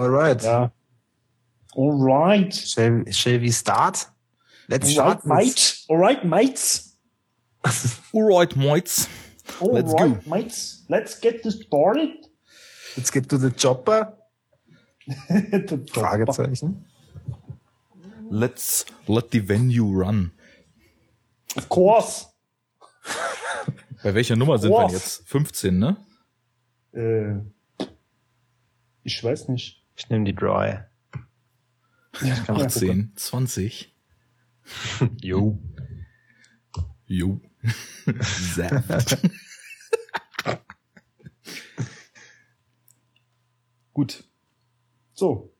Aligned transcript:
Alright. 0.00 0.42
Ja. 0.42 0.72
Alright. 1.76 2.54
Shall, 2.54 3.04
shall 3.10 3.38
we 3.38 3.50
start? 3.50 4.06
Let's 4.66 4.96
Alright, 4.96 5.20
start. 5.20 5.26
mate. 5.26 5.84
Alright, 5.90 6.24
mates. 6.24 6.96
Alright, 8.14 8.56
Moits. 8.56 9.08
Let's 9.60 9.92
Alright, 9.92 10.26
mates. 10.26 10.84
Let's 10.88 11.20
get 11.20 11.42
this 11.42 11.60
started. 11.60 12.10
Let's 12.96 13.10
get 13.10 13.28
to 13.28 13.36
the 13.36 13.50
chopper. 13.50 14.14
Fragezeichen. 15.92 16.86
Let's 18.30 18.86
let 19.06 19.30
the 19.30 19.40
venue 19.40 19.84
run. 19.84 20.32
Of 21.56 21.68
course. 21.68 22.26
Bei 24.02 24.14
welcher 24.14 24.36
Nummer 24.36 24.56
sind 24.58 24.70
wir 24.70 24.88
jetzt? 24.90 25.28
15, 25.28 25.78
ne? 25.78 25.96
Äh, 26.94 27.84
ich 29.04 29.22
weiß 29.22 29.48
nicht. 29.48 29.79
Ich 30.00 30.08
nehme 30.08 30.24
die 30.24 30.34
gucken. 30.34 30.86
18, 32.48 33.12
20. 33.16 33.94
Jo. 35.20 35.62
Jo. 37.04 37.38
Saft. 38.20 39.18
Gut. 43.92 44.24
So. 45.12 45.54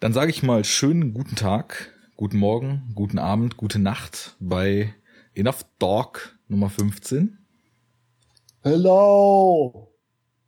Dann 0.00 0.12
sage 0.12 0.30
ich 0.30 0.42
mal 0.42 0.62
schönen 0.62 1.14
guten 1.14 1.34
Tag, 1.34 1.94
guten 2.16 2.36
Morgen, 2.36 2.92
guten 2.94 3.18
Abend, 3.18 3.56
gute 3.56 3.78
Nacht 3.78 4.36
bei 4.38 4.94
Enough 5.34 5.64
Talk 5.78 6.38
Nummer 6.48 6.68
15. 6.68 7.38
Hello. 8.60 9.94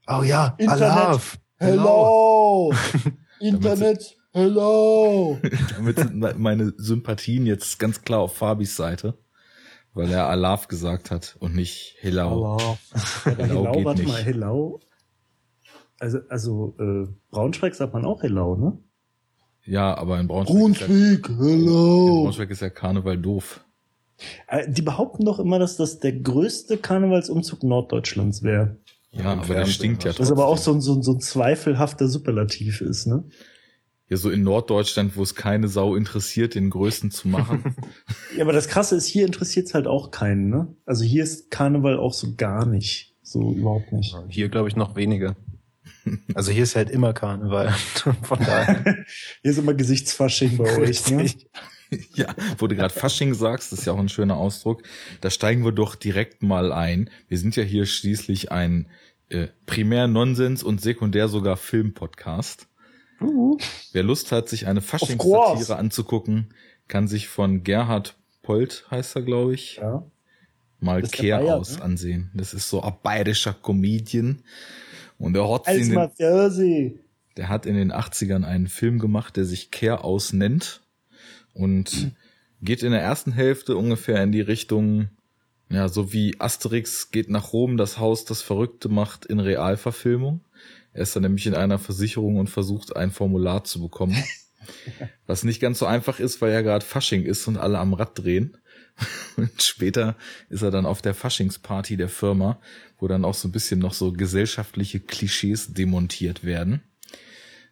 Oh 0.06 0.23
ja, 0.23 0.48
Internet. 0.59 0.82
Alaf. 0.82 1.38
Hello. 1.59 2.73
Internet. 3.41 4.16
Hello. 4.33 5.38
Damit 5.77 5.96
sind 5.98 6.16
me- 6.16 6.34
meine 6.37 6.74
Sympathien 6.76 7.46
jetzt 7.46 7.79
ganz 7.79 8.02
klar 8.02 8.21
auf 8.21 8.37
Fabis 8.37 8.76
Seite, 8.76 9.16
weil 9.95 10.10
er 10.12 10.29
Alaf 10.29 10.68
gesagt 10.68 11.10
hat 11.10 11.37
und 11.40 11.54
nicht 11.54 11.96
Hello. 12.01 12.59
Hello. 12.59 12.79
Hello 13.38 13.73
geht 13.73 13.84
warte 13.87 14.01
nicht. 14.02 14.12
mal, 14.12 14.23
Hello. 14.23 14.80
Also, 15.99 16.18
also, 16.29 16.74
äh, 16.79 17.07
Braunschweig 17.30 17.74
sagt 17.74 17.95
man 17.95 18.04
auch 18.04 18.23
Hello, 18.23 18.54
ne? 18.57 18.79
Ja, 19.65 19.96
aber 19.96 20.21
in 20.21 20.29
Braunschweig, 20.29 20.71
ist 20.73 20.80
ja, 20.80 20.87
in 20.87 21.23
Hello. 21.38 22.23
Braunschweig 22.24 22.51
ist 22.51 22.60
ja 22.60 22.68
Karneval 22.68 23.16
doof. 23.16 23.65
Äh, 24.49 24.71
Die 24.71 24.82
behaupten 24.82 25.24
doch 25.24 25.38
immer, 25.38 25.59
dass 25.59 25.79
das 25.79 25.99
der 25.99 26.12
größte 26.12 26.77
Karnevalsumzug 26.77 27.62
Norddeutschlands 27.62 28.43
wäre. 28.43 28.77
Ja, 29.18 29.32
aber 29.32 29.54
der 29.54 29.66
stinkt 29.66 30.04
ja 30.04 30.18
Was 30.18 30.30
aber 30.30 30.46
auch 30.46 30.56
trotzdem. 30.56 30.80
so 30.80 30.92
ein, 30.92 31.00
so, 31.00 31.00
ein, 31.00 31.02
so 31.02 31.12
ein 31.14 31.20
zweifelhafter 31.20 32.09
Superlativ 32.09 32.80
ist, 32.80 33.06
ne? 33.06 33.24
Ja, 34.09 34.16
so 34.16 34.30
in 34.30 34.42
Norddeutschland, 34.42 35.16
wo 35.16 35.22
es 35.22 35.34
keine 35.34 35.66
Sau 35.66 35.96
interessiert, 35.96 36.54
den 36.54 36.70
Größten 36.70 37.10
zu 37.10 37.28
machen. 37.28 37.74
Ja, 38.37 38.42
aber 38.42 38.52
das 38.52 38.68
Krasse 38.68 38.96
ist, 38.96 39.06
hier 39.06 39.24
interessiert 39.24 39.66
es 39.68 39.74
halt 39.74 39.87
auch 39.87 40.10
keinen, 40.10 40.50
ne? 40.50 40.68
Also 40.84 41.04
hier 41.04 41.24
ist 41.24 41.50
Karneval 41.50 41.98
auch 41.98 42.12
so 42.12 42.34
gar 42.37 42.66
nicht. 42.66 43.14
So 43.22 43.52
überhaupt 43.52 43.92
nicht. 43.92 44.14
Hier 44.28 44.50
glaube 44.50 44.68
ich 44.68 44.76
noch 44.76 44.94
weniger. 44.94 45.37
Also 46.34 46.52
hier 46.52 46.62
ist 46.62 46.76
halt 46.76 46.90
immer 46.90 47.12
Karneval. 47.12 47.72
Von 48.22 48.38
daher. 48.38 48.84
Hier 49.42 49.50
ist 49.50 49.59
immer 49.59 49.74
Gesichtsfasching 49.74 50.56
bei 50.56 50.76
euch, 50.78 51.10
ne? 51.10 51.22
Richtig. 51.22 51.48
ja, 52.14 52.34
wo 52.59 52.66
du 52.66 52.76
gerade 52.76 52.94
Fasching 52.94 53.34
sagst, 53.34 53.72
das 53.72 53.80
ist 53.80 53.84
ja 53.87 53.92
auch 53.92 53.98
ein 53.98 54.09
schöner 54.09 54.37
Ausdruck. 54.37 54.82
Da 55.20 55.30
steigen 55.30 55.64
wir 55.64 55.72
doch 55.72 55.94
direkt 55.94 56.42
mal 56.42 56.72
ein. 56.72 57.10
Wir 57.28 57.38
sind 57.38 57.56
ja 57.56 57.62
hier 57.62 57.87
schließlich 57.87 58.52
ein 58.52 58.88
äh, 59.29 59.49
primär 59.66 60.07
Nonsens 60.07 60.63
und 60.63 60.80
sekundär 60.80 61.29
sogar 61.29 61.57
Filmpodcast. 61.57 62.69
Uh, 63.21 63.57
Wer 63.93 64.03
Lust 64.03 64.31
hat, 64.33 64.49
sich 64.49 64.66
eine. 64.66 64.81
Faschingssatire 64.81 65.77
anzugucken, 65.77 66.55
kann 66.88 67.09
sich 67.09 67.28
von 67.28 67.65
Gerhard 67.65 68.16
Polt, 68.43 68.87
heißt 68.91 69.16
er, 69.16 69.22
glaube 69.22 69.55
ich, 69.55 69.77
ja. 69.77 70.05
mal 70.78 71.03
der 71.03 71.11
Kehr 71.11 71.41
aus 71.41 71.78
ne? 71.78 71.83
ansehen. 71.83 72.31
Das 72.34 72.55
ist 72.55 72.69
so 72.69 72.83
ein 72.83 72.95
bayerischer 73.03 73.55
Comedian. 73.55 74.43
Und 75.19 75.34
er 75.34 75.50
hat, 75.50 75.67
in 75.69 75.89
den, 75.89 76.11
der 77.37 77.49
hat 77.49 77.65
in 77.67 77.75
den 77.75 77.91
80ern 77.91 78.45
einen 78.45 78.69
Film 78.69 78.99
gemacht, 78.99 79.37
der 79.37 79.47
sich 79.47 79.71
Kehr 79.71 80.05
aus 80.05 80.33
nennt 80.33 80.83
und 81.55 81.91
Hm. 81.91 82.12
geht 82.61 82.83
in 82.83 82.93
der 82.93 83.00
ersten 83.00 83.33
Hälfte 83.33 83.77
ungefähr 83.77 84.23
in 84.23 84.31
die 84.31 84.43
Richtung, 84.43 85.09
ja, 85.69 85.88
so 85.88 86.12
wie 86.12 86.41
Asterix 86.41 87.10
geht 87.10 87.28
nach 87.28 87.53
Rom, 87.53 87.77
das 87.77 87.99
Haus, 87.99 88.25
das 88.25 88.43
Verrückte 88.43 88.88
macht 88.88 89.27
in 89.27 89.41
Realverfilmung. 89.41 90.41
Er 90.93 91.03
ist 91.03 91.15
dann 91.16 91.25
nämlich 91.25 91.47
in 91.47 91.54
einer 91.54 91.78
Versicherung 91.78 92.37
und 92.37 92.49
versucht, 92.49 92.97
ein 92.97 93.10
Formular 93.10 93.65
zu 93.65 93.81
bekommen. 93.81 94.16
Was 95.26 95.44
nicht 95.44 95.60
ganz 95.60 95.78
so 95.78 95.87
einfach 95.87 96.21
ist, 96.21 96.41
weil 96.41 96.53
ja 96.53 96.62
gerade 96.62 96.84
Fasching 96.84 97.25
ist 97.25 97.47
und 97.49 97.56
alle 97.56 97.78
am 97.78 97.94
Rad 97.94 98.19
drehen. 98.19 98.56
Und 99.37 99.60
später 99.60 100.16
ist 100.49 100.62
er 100.62 100.71
dann 100.71 100.87
auf 100.87 101.03
der 101.03 101.12
Faschingsparty 101.12 101.99
der 101.99 102.09
Firma, 102.09 102.59
wo 102.99 103.06
dann 103.09 103.26
auch 103.26 103.34
so 103.34 103.47
ein 103.47 103.53
bisschen 103.53 103.78
noch 103.78 103.93
so 103.93 104.10
gesellschaftliche 104.10 105.00
Klischees 105.00 105.75
demontiert 105.75 106.44
werden. 106.44 106.81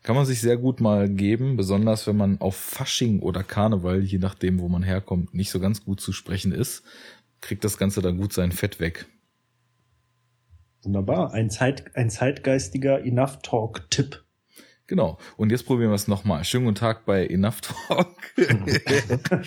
Kann 0.03 0.17
man 0.17 0.27
sich 0.27 0.43
sehr 0.43 0.59
gut 0.59 0.83
mal 0.83 1.09
geben, 1.09 1.57
besonders 1.57 2.07
wenn 2.07 2.19
man 2.19 2.39
auf 2.43 2.57
Fasching 2.57 3.21
oder 3.21 3.43
Karneval, 3.43 4.03
je 4.03 4.19
nachdem, 4.19 4.61
wo 4.61 4.69
man 4.69 4.83
herkommt, 4.83 5.33
nicht 5.33 5.51
so 5.51 5.61
ganz 5.61 5.83
gut 5.83 5.99
zu 5.99 6.13
sprechen 6.13 6.53
ist, 6.53 6.83
kriegt 7.45 7.63
das 7.63 7.77
Ganze 7.77 8.01
dann 8.01 8.17
gut 8.17 8.33
sein 8.33 8.53
Fett 8.53 8.81
weg. 8.81 9.07
Wunderbar. 10.83 11.33
Ein, 11.33 11.51
Zeit, 11.51 11.95
ein 11.95 12.11
zeitgeistiger 12.11 13.05
Enough 13.05 13.43
Talk-Tipp. 13.43 14.25
Genau. 14.87 15.19
Und 15.37 15.51
jetzt 15.51 15.65
probieren 15.65 15.91
wir 15.91 15.95
es 15.95 16.09
nochmal. 16.09 16.45
Schönen 16.45 16.65
guten 16.65 16.77
Tag 16.77 17.05
bei 17.05 17.27
Enough 17.27 17.61
Talk. 17.61 18.17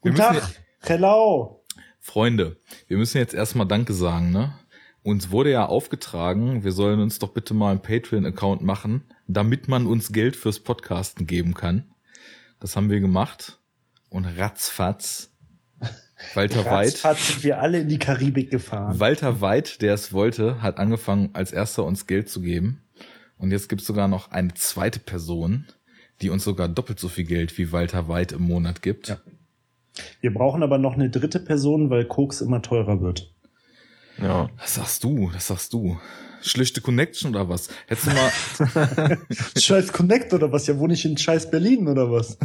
Guten 0.00 0.16
Tag. 0.16 0.42
Hello. 0.80 1.64
Freunde, 1.98 2.60
wir 2.88 2.98
müssen 2.98 3.16
jetzt 3.18 3.32
erstmal 3.32 3.66
Danke 3.66 3.94
sagen, 3.94 4.30
ne? 4.30 4.58
Uns 5.02 5.30
wurde 5.30 5.50
ja 5.50 5.66
aufgetragen, 5.66 6.64
wir 6.64 6.72
sollen 6.72 7.00
uns 7.00 7.18
doch 7.18 7.32
bitte 7.32 7.54
mal 7.54 7.70
einen 7.70 7.82
Patreon-Account 7.82 8.62
machen, 8.62 9.04
damit 9.26 9.68
man 9.68 9.86
uns 9.86 10.12
Geld 10.12 10.36
fürs 10.36 10.60
Podcasten 10.60 11.26
geben 11.26 11.54
kann. 11.54 11.94
Das 12.60 12.76
haben 12.76 12.90
wir 12.90 13.00
gemacht. 13.00 13.60
Und 14.10 14.24
ratzfatz. 14.26 15.33
Walter 16.34 16.64
Weid. 16.64 16.96
Sind 16.96 17.44
wir 17.44 17.60
alle 17.60 17.80
in 17.80 17.88
die 17.88 17.98
Karibik 17.98 18.50
gefahren. 18.50 18.98
Walter 18.98 19.40
Weid, 19.40 19.82
der 19.82 19.94
es 19.94 20.12
wollte, 20.12 20.62
hat 20.62 20.78
angefangen, 20.78 21.30
als 21.32 21.52
erster 21.52 21.84
uns 21.84 22.06
Geld 22.06 22.28
zu 22.28 22.40
geben. 22.40 22.82
Und 23.38 23.50
jetzt 23.50 23.68
gibt 23.68 23.82
es 23.82 23.86
sogar 23.86 24.08
noch 24.08 24.30
eine 24.30 24.54
zweite 24.54 25.00
Person, 25.00 25.66
die 26.22 26.30
uns 26.30 26.44
sogar 26.44 26.68
doppelt 26.68 26.98
so 26.98 27.08
viel 27.08 27.24
Geld 27.24 27.56
wie 27.58 27.72
Walter 27.72 28.08
Weid 28.08 28.32
im 28.32 28.42
Monat 28.42 28.82
gibt. 28.82 29.08
Ja. 29.08 29.18
Wir 30.20 30.32
brauchen 30.32 30.62
aber 30.62 30.78
noch 30.78 30.94
eine 30.94 31.10
dritte 31.10 31.40
Person, 31.40 31.90
weil 31.90 32.04
Koks 32.04 32.40
immer 32.40 32.62
teurer 32.62 33.00
wird. 33.00 33.32
Ja. 34.20 34.48
Das 34.58 34.74
sagst 34.74 35.04
du, 35.04 35.30
das 35.32 35.48
sagst 35.48 35.72
du. 35.72 35.98
Schlichte 36.42 36.80
Connection 36.82 37.30
oder 37.34 37.48
was? 37.48 37.68
Hättest 37.86 38.08
du 38.08 38.10
mal, 38.10 39.18
Scheiß 39.58 39.92
Connect 39.92 40.34
oder 40.34 40.52
was? 40.52 40.66
Ja, 40.66 40.78
wohne 40.78 40.92
ich 40.92 41.04
in 41.06 41.16
Scheiß 41.16 41.50
Berlin 41.50 41.88
oder 41.88 42.10
was? 42.10 42.36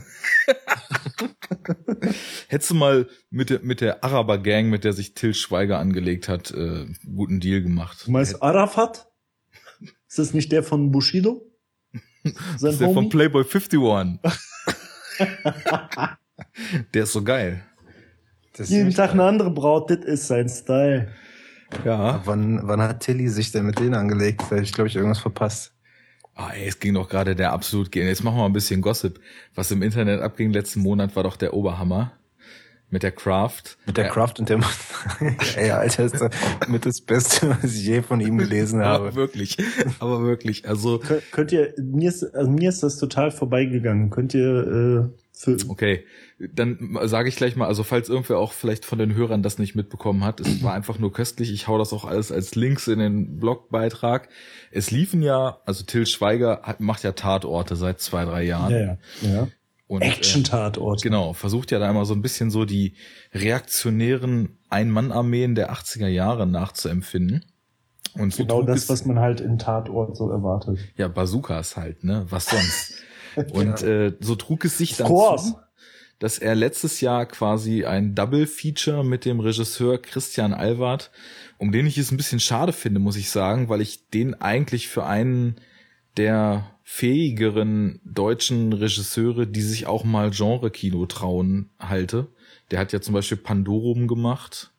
hättest 2.48 2.72
du 2.72 2.76
mal 2.76 3.08
mit 3.30 3.50
der, 3.50 3.60
mit 3.62 3.82
der 3.82 4.04
Araber-Gang, 4.04 4.70
mit 4.70 4.84
der 4.84 4.94
sich 4.94 5.14
Till 5.14 5.34
Schweiger 5.34 5.80
angelegt 5.80 6.28
hat, 6.30 6.52
äh, 6.52 6.86
guten 7.16 7.40
Deal 7.40 7.62
gemacht. 7.62 8.04
Du 8.06 8.12
meinst 8.12 8.42
Arafat? 8.42 9.08
Ist 10.08 10.20
das 10.20 10.34
nicht 10.34 10.52
der 10.52 10.64
von 10.64 10.92
Bushido? 10.92 11.46
Sein 12.24 12.34
Das 12.62 12.64
ist 12.74 12.82
der 12.82 12.88
von 12.88 12.96
Homie? 13.06 13.10
Playboy 13.10 13.44
51. 13.44 14.20
der 16.94 17.04
ist 17.04 17.14
so 17.14 17.24
geil. 17.24 17.64
Das 18.54 18.62
ist 18.62 18.72
Jeden 18.72 18.92
Tag 18.94 19.12
geil. 19.12 19.20
eine 19.22 19.24
andere 19.30 19.52
Braut, 19.52 19.90
das 19.90 20.00
ist 20.00 20.28
sein 20.28 20.50
Style. 20.50 21.12
Ja. 21.86 22.22
Wann, 22.26 22.62
wann 22.64 22.82
hat 22.82 23.02
Tilly 23.02 23.30
sich 23.30 23.52
denn 23.52 23.66
mit 23.66 23.80
denen 23.80 23.94
angelegt? 23.94 24.44
Da 24.50 24.58
ich, 24.58 24.74
glaube 24.74 24.88
ich, 24.88 24.96
irgendwas 24.96 25.20
verpasst. 25.20 25.74
Ah, 26.42 26.52
ey, 26.54 26.68
es 26.70 26.80
ging 26.80 26.94
doch 26.94 27.10
gerade 27.10 27.36
der 27.36 27.52
absolut 27.52 27.92
gehen. 27.92 28.08
Jetzt 28.08 28.24
machen 28.24 28.36
wir 28.38 28.44
mal 28.44 28.46
ein 28.46 28.54
bisschen 28.54 28.82
Gossip. 28.82 29.20
Was 29.56 29.72
im 29.72 29.82
Internet 29.82 30.22
abging 30.22 30.54
letzten 30.54 30.80
Monat 30.80 31.14
war 31.18 31.24
doch 31.24 31.36
der 31.36 31.54
Oberhammer. 31.54 32.14
Mit 32.92 33.04
der 33.04 33.12
Craft. 33.12 33.78
Mit 33.86 33.98
der 33.98 34.06
Ja, 34.06 34.12
Craft 34.12 34.36
und 34.40 34.48
der 34.50 34.60
Ey, 35.58 35.70
Alter, 35.72 36.06
ist 36.06 36.16
das 36.22 36.32
mit 36.70 36.86
das 36.86 37.02
Beste, 37.02 37.50
was 37.62 37.76
ich 37.76 37.86
je 37.86 38.02
von 38.02 38.22
ihm 38.22 38.38
gelesen 38.38 38.82
Aber 38.82 39.06
habe. 39.08 39.16
wirklich. 39.16 39.58
Aber 40.00 40.24
wirklich. 40.24 40.66
Also, 40.68 41.00
Könnt, 41.00 41.30
könnt 41.32 41.52
ihr, 41.52 41.74
mir 41.78 42.08
ist, 42.10 42.24
also 42.34 42.50
mir 42.50 42.70
ist 42.70 42.82
das 42.84 42.98
total 42.98 43.32
vorbeigegangen. 43.32 44.10
Könnt 44.10 44.34
ihr, 44.34 45.12
äh, 45.12 45.19
okay. 45.48 46.06
Dann 46.54 46.98
sage 47.04 47.30
ich 47.30 47.36
gleich 47.36 47.56
mal, 47.56 47.68
also 47.68 47.84
falls 47.84 48.10
irgendwer 48.10 48.38
auch 48.40 48.54
vielleicht 48.54 48.86
von 48.86 49.00
den 49.00 49.16
Hörern 49.16 49.44
das 49.44 49.58
nicht 49.58 49.76
mitbekommen 49.76 50.24
hat, 50.24 50.40
es 50.40 50.64
war 50.64 50.74
einfach 50.74 51.00
nur 51.00 51.14
köstlich. 51.14 51.52
Ich 51.54 51.68
hau 51.68 51.78
das 51.78 51.94
auch 51.94 52.06
alles 52.06 52.32
als 52.32 52.56
Links 52.56 52.88
in 52.88 53.00
den 53.00 53.38
Blogbeitrag. 53.38 54.30
Es 54.72 54.92
liefen 54.92 55.22
ja, 55.22 55.60
also 55.66 55.84
Till 55.84 56.06
Schweiger 56.06 56.62
hat, 56.64 56.80
macht 56.80 57.04
ja 57.04 57.14
Tatorte 57.14 57.76
seit 57.76 58.00
zwei, 58.00 58.26
drei 58.26 58.44
Jahren. 58.44 58.72
ja, 58.72 58.80
ja, 58.80 58.98
ja. 59.22 59.48
Und, 59.88 60.04
äh, 60.04 60.10
Action-Tatort. 60.10 61.02
Genau, 61.02 61.34
versucht 61.34 61.72
ja 61.72 61.80
da 61.80 61.90
immer 61.90 62.06
so 62.06 62.14
ein 62.14 62.22
bisschen 62.22 62.52
so 62.52 62.64
die 62.64 62.94
reaktionären 63.34 64.60
Ein-Mann-Armeen 64.70 65.56
der 65.56 65.74
80er 65.74 66.08
Jahre 66.08 66.46
nachzuempfinden. 66.46 67.44
Und 68.14 68.34
so 68.34 68.44
Genau 68.44 68.62
das, 68.62 68.88
was 68.88 69.06
man 69.06 69.18
halt 69.18 69.42
in 69.42 69.58
Tatort 69.58 70.16
so 70.16 70.30
erwartet. 70.30 70.78
Ja, 70.96 71.08
Bazookas 71.08 71.76
halt, 71.76 72.04
ne? 72.04 72.28
Was 72.30 72.46
sonst? 72.46 73.04
Und 73.54 73.82
äh, 73.84 74.14
so 74.20 74.36
trug 74.36 74.66
es 74.66 74.78
sich 74.78 74.98
dann 74.98 75.08
zu, 75.08 75.60
dass 76.20 76.38
er 76.38 76.56
letztes 76.56 77.02
Jahr 77.02 77.26
quasi 77.26 77.86
ein 77.86 78.16
Double-Feature 78.16 79.04
mit 79.04 79.26
dem 79.26 79.40
Regisseur 79.40 80.02
Christian 80.02 80.54
Alward, 80.54 81.12
um 81.58 81.72
den 81.72 81.86
ich 81.86 81.98
es 81.98 82.12
ein 82.12 82.18
bisschen 82.18 82.40
schade 82.40 82.74
finde, 82.74 83.00
muss 83.00 83.16
ich 83.16 83.30
sagen, 83.30 83.70
weil 83.70 83.82
ich 83.82 84.10
den 84.10 84.40
eigentlich 84.40 84.88
für 84.88 85.06
einen 85.06 85.56
der 86.18 86.70
fähigeren 86.84 88.02
deutschen 88.04 88.74
Regisseure, 88.74 89.48
die 89.48 89.62
sich 89.62 89.86
auch 89.86 90.04
mal 90.04 90.32
Genre-Kino 90.32 91.06
trauen, 91.06 91.70
halte. 91.80 92.28
Der 92.72 92.80
hat 92.80 92.92
ja 92.92 93.00
zum 93.00 93.14
Beispiel 93.14 93.38
Pandorum 93.38 94.08
gemacht 94.08 94.72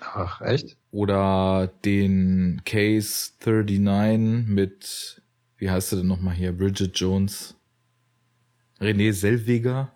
Ach, 0.00 0.40
echt? 0.40 0.76
oder 0.90 1.70
den 1.84 2.62
Case 2.64 3.32
39 3.44 4.48
mit, 4.48 5.22
wie 5.56 5.70
heißt 5.70 5.92
er 5.92 5.98
denn 5.98 6.08
nochmal 6.08 6.34
hier, 6.34 6.52
Bridget 6.52 6.98
Jones, 6.98 7.54
René 8.80 9.12
Selweger, 9.12 9.92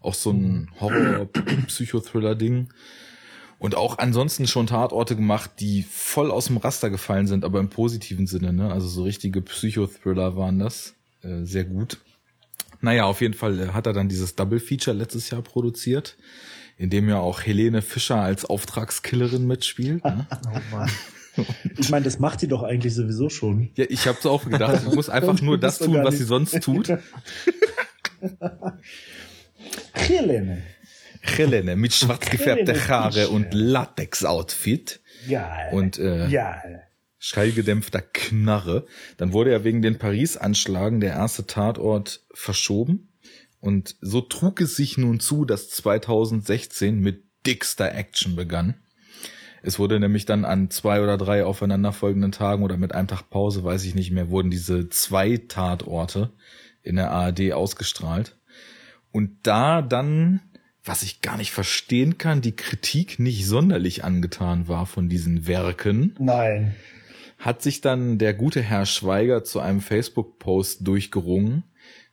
auch 0.00 0.14
so 0.14 0.30
ein 0.30 0.70
Horror-Psychothriller-Ding. 0.80 2.68
Und 3.60 3.74
auch 3.74 3.98
ansonsten 3.98 4.46
schon 4.46 4.68
Tatorte 4.68 5.16
gemacht, 5.16 5.50
die 5.58 5.82
voll 5.82 6.30
aus 6.30 6.46
dem 6.46 6.58
Raster 6.58 6.90
gefallen 6.90 7.26
sind, 7.26 7.44
aber 7.44 7.58
im 7.58 7.68
positiven 7.68 8.28
Sinne, 8.28 8.52
ne? 8.52 8.72
Also 8.72 8.86
so 8.86 9.02
richtige 9.02 9.42
Psychothriller 9.42 10.36
waren 10.36 10.60
das. 10.60 10.94
Äh, 11.22 11.42
sehr 11.42 11.64
gut. 11.64 11.98
Naja, 12.80 13.04
auf 13.06 13.20
jeden 13.20 13.34
Fall 13.34 13.58
äh, 13.58 13.68
hat 13.68 13.86
er 13.86 13.92
dann 13.92 14.08
dieses 14.08 14.36
Double 14.36 14.60
Feature 14.60 14.96
letztes 14.96 15.30
Jahr 15.30 15.42
produziert, 15.42 16.16
in 16.76 16.90
dem 16.90 17.08
ja 17.08 17.18
auch 17.18 17.42
Helene 17.42 17.82
Fischer 17.82 18.20
als 18.20 18.44
Auftragskillerin 18.44 19.46
mitspielt. 19.46 20.04
Ne? 20.04 20.26
Oh 20.46 20.76
Mann. 20.76 20.90
Ich 21.76 21.88
meine, 21.88 22.04
das 22.04 22.18
macht 22.18 22.42
die 22.42 22.48
doch 22.48 22.64
eigentlich 22.64 22.96
sowieso 22.96 23.28
schon. 23.28 23.70
Ja, 23.76 23.84
ich 23.88 24.08
habe 24.08 24.18
so 24.20 24.28
auch 24.28 24.44
gedacht, 24.44 24.82
sie 24.82 24.92
muss 24.92 25.08
einfach 25.08 25.40
nur 25.40 25.56
das 25.56 25.78
tun, 25.78 26.02
was 26.02 26.18
sie 26.18 26.24
sonst 26.24 26.60
tut. 26.62 26.88
Helene. 29.92 30.62
Helene 31.20 31.76
mit 31.76 31.92
schwarz 31.92 32.30
gefärbte 32.30 32.72
Helene 32.72 32.88
Haare 32.88 33.28
und 33.28 33.52
Latex-Outfit 33.52 35.00
Geil. 35.28 35.68
und 35.72 35.98
äh, 35.98 36.28
Geil. 36.30 36.84
schallgedämpfter 37.18 38.00
Knarre. 38.00 38.86
Dann 39.16 39.32
wurde 39.32 39.52
ja 39.52 39.64
wegen 39.64 39.82
den 39.82 39.98
Paris-Anschlagen 39.98 41.00
der 41.00 41.14
erste 41.14 41.46
Tatort 41.46 42.24
verschoben. 42.32 43.12
Und 43.60 43.96
so 44.00 44.20
trug 44.20 44.60
es 44.60 44.76
sich 44.76 44.98
nun 44.98 45.18
zu, 45.18 45.44
dass 45.44 45.68
2016 45.70 47.00
mit 47.00 47.24
dickster 47.44 47.92
Action 47.94 48.36
begann. 48.36 48.74
Es 49.62 49.80
wurde 49.80 49.98
nämlich 49.98 50.24
dann 50.24 50.44
an 50.44 50.70
zwei 50.70 51.02
oder 51.02 51.16
drei 51.16 51.44
aufeinanderfolgenden 51.44 52.30
Tagen 52.30 52.62
oder 52.62 52.76
mit 52.76 52.94
einem 52.94 53.08
Tag 53.08 53.28
Pause, 53.28 53.64
weiß 53.64 53.84
ich 53.84 53.96
nicht 53.96 54.12
mehr, 54.12 54.30
wurden 54.30 54.50
diese 54.50 54.88
zwei 54.88 55.36
Tatorte 55.36 56.32
in 56.88 56.96
der 56.96 57.10
ARD 57.10 57.52
ausgestrahlt. 57.52 58.36
Und 59.12 59.46
da 59.46 59.82
dann, 59.82 60.40
was 60.84 61.02
ich 61.02 61.20
gar 61.20 61.36
nicht 61.36 61.52
verstehen 61.52 62.18
kann, 62.18 62.40
die 62.40 62.56
Kritik 62.56 63.18
nicht 63.18 63.46
sonderlich 63.46 64.04
angetan 64.04 64.68
war 64.68 64.86
von 64.86 65.08
diesen 65.08 65.46
Werken, 65.46 66.16
Nein. 66.18 66.74
hat 67.38 67.62
sich 67.62 67.80
dann 67.80 68.18
der 68.18 68.34
gute 68.34 68.62
Herr 68.62 68.86
Schweiger 68.86 69.44
zu 69.44 69.60
einem 69.60 69.80
Facebook-Post 69.80 70.86
durchgerungen, 70.86 71.64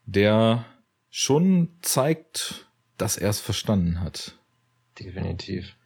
der 0.04 0.64
schon 1.10 1.70
zeigt, 1.82 2.68
dass 2.98 3.16
er 3.16 3.30
es 3.30 3.40
verstanden 3.40 4.00
hat. 4.00 4.38
Definitiv. 4.98 5.76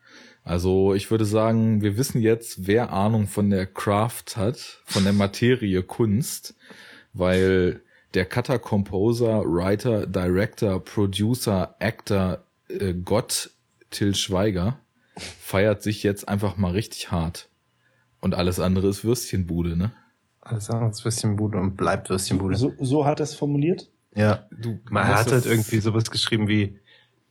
Also 0.42 0.94
ich 0.94 1.10
würde 1.10 1.24
sagen, 1.26 1.82
wir 1.82 1.96
wissen 1.96 2.20
jetzt, 2.20 2.66
wer 2.66 2.92
Ahnung 2.92 3.26
von 3.26 3.50
der 3.50 3.66
Craft 3.66 4.36
hat, 4.36 4.82
von 4.84 5.04
der 5.04 5.12
Materie 5.12 5.82
Kunst, 5.82 6.54
weil 7.12 7.82
der 8.14 8.26
Cutter, 8.26 8.58
Composer, 8.58 9.42
Writer, 9.44 10.06
Director, 10.06 10.82
Producer, 10.82 11.74
Actor, 11.78 12.44
äh, 12.68 12.94
Gott 12.94 13.50
Till 13.90 14.14
Schweiger 14.14 14.78
feiert 15.40 15.82
sich 15.82 16.02
jetzt 16.02 16.28
einfach 16.28 16.56
mal 16.56 16.72
richtig 16.72 17.10
hart. 17.10 17.48
Und 18.20 18.34
alles 18.34 18.60
andere 18.60 18.88
ist 18.88 19.04
Würstchenbude, 19.04 19.76
ne? 19.76 19.92
Alles 20.40 20.70
andere 20.70 20.90
ist 20.90 21.04
Würstchenbude 21.04 21.58
und 21.58 21.76
bleibt 21.76 22.10
Würstchenbude. 22.10 22.56
So, 22.56 22.72
so 22.80 23.04
hat 23.04 23.20
er 23.20 23.24
es 23.24 23.34
formuliert? 23.34 23.90
Ja. 24.14 24.46
Du 24.50 24.80
Man 24.90 25.06
hat 25.06 25.30
halt 25.30 25.46
irgendwie 25.46 25.80
sowas 25.80 26.10
geschrieben 26.10 26.48
wie, 26.48 26.78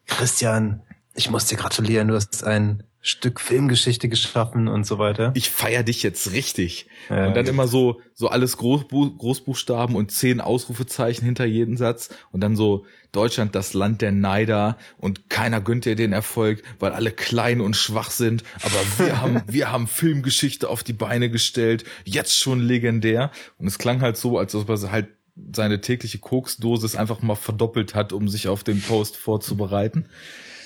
Christian, 0.06 0.82
ich 1.14 1.30
muss 1.30 1.46
dir 1.46 1.58
gratulieren, 1.58 2.08
du 2.08 2.16
hast 2.16 2.44
ein 2.44 2.84
Stück 3.02 3.40
Filmgeschichte 3.40 4.10
geschaffen 4.10 4.68
und 4.68 4.86
so 4.86 5.00
weiter. 5.00 5.32
ich 5.34 5.50
feier 5.50 5.84
dich 5.84 6.04
jetzt 6.04 6.34
richtig. 6.34 6.88
Ja, 7.10 7.28
und 7.28 7.36
dann 7.36 7.48
immer 7.48 7.68
so, 7.68 8.02
so 8.14 8.28
alles 8.28 8.58
Großbu 8.58 9.16
Großbuchstaben 9.18 9.96
und 9.96 10.12
zehn 10.12 10.42
Ausrufezeichen 10.42 11.24
hinter 11.24 11.46
jeden 11.46 11.78
Satz 11.78 12.10
und 12.32 12.42
dann 12.42 12.58
so 12.58 12.86
Deutschland 13.12 13.56
das 13.56 13.74
Land 13.74 14.02
der 14.02 14.12
Neider 14.12 14.78
und 14.98 15.30
keiner 15.30 15.62
gönnt 15.62 15.86
dir 15.86 15.96
den 15.96 16.12
Erfolg, 16.12 16.62
weil 16.80 16.92
alle 16.92 17.12
klein 17.12 17.62
und 17.62 17.76
schwach 17.76 18.12
sind, 18.12 18.44
aber 18.62 19.08
wir 19.08 19.22
haben, 19.22 19.42
wir 19.48 19.72
haben 19.72 19.88
Filmgeschichte 19.88 20.70
auf 20.70 20.84
die 20.84 20.94
Beine 20.94 21.30
gestellt, 21.30 21.86
jetzt 22.04 22.38
schon 22.38 22.60
legendär. 22.60 23.32
Und 23.58 23.68
es 23.68 23.78
klang 23.80 24.02
halt 24.02 24.18
so, 24.18 24.38
als 24.38 24.54
ob 24.56 24.70
er 24.70 24.92
halt 24.92 25.08
seine 25.54 25.82
tägliche 25.82 26.20
Koksdosis 26.20 26.96
einfach 26.96 27.22
mal 27.22 27.36
verdoppelt 27.36 27.96
hat, 27.96 28.14
um 28.14 28.28
sich 28.28 28.48
auf 28.50 28.64
den 28.64 28.82
Post 28.82 29.16
vorzubereiten. 29.16 30.06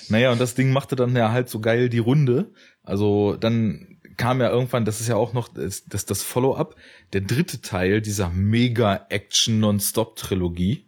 Naja, 0.08 0.32
und 0.32 0.40
das 0.40 0.54
Ding 0.54 0.72
machte 0.72 0.96
dann 0.96 1.14
ja 1.16 1.32
halt 1.32 1.48
so 1.48 1.60
geil 1.60 1.88
die 1.88 1.98
Runde. 1.98 2.52
Also 2.82 3.36
dann 3.36 3.94
kam 4.16 4.40
ja 4.40 4.50
irgendwann, 4.50 4.84
das 4.84 5.00
ist 5.00 5.08
ja 5.08 5.16
auch 5.16 5.32
noch 5.32 5.48
das, 5.48 5.86
das, 5.86 6.06
das 6.06 6.22
Follow-up, 6.22 6.76
der 7.12 7.22
dritte 7.22 7.60
Teil 7.60 8.00
dieser 8.00 8.30
Mega-Action-Non-Stop-Trilogie 8.30 10.86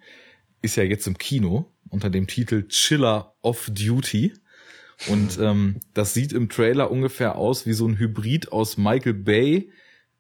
ist 0.63 0.77
ja 0.77 0.85
jetzt 0.85 1.07
im 1.07 1.19
Kino 1.19 1.71
unter 1.89 2.11
dem 2.11 2.27
Titel 2.27 2.67
Chiller 2.69 3.35
of 3.43 3.71
Duty. 3.73 4.33
Und 5.09 5.39
ähm, 5.39 5.81
das 5.95 6.15
sieht 6.15 6.33
im 6.33 6.49
Trailer 6.49 6.91
ungefähr 6.91 7.37
aus 7.37 7.67
wie 7.67 7.75
so 7.75 7.87
ein 7.87 7.99
Hybrid 7.99 8.51
aus 8.51 8.79
Michael 8.79 9.13
Bay, 9.15 9.71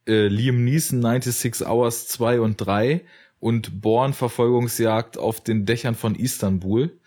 äh, 0.07 0.29
Liam 0.29 0.65
Neeson 0.65 1.01
96 1.01 1.67
Hours 1.67 2.09
2 2.09 2.41
und 2.41 2.59
3 2.59 3.03
und 3.41 3.81
Born 3.81 4.13
Verfolgungsjagd 4.13 5.19
auf 5.19 5.43
den 5.43 5.67
Dächern 5.67 5.95
von 5.95 6.15
Istanbul. 6.15 6.99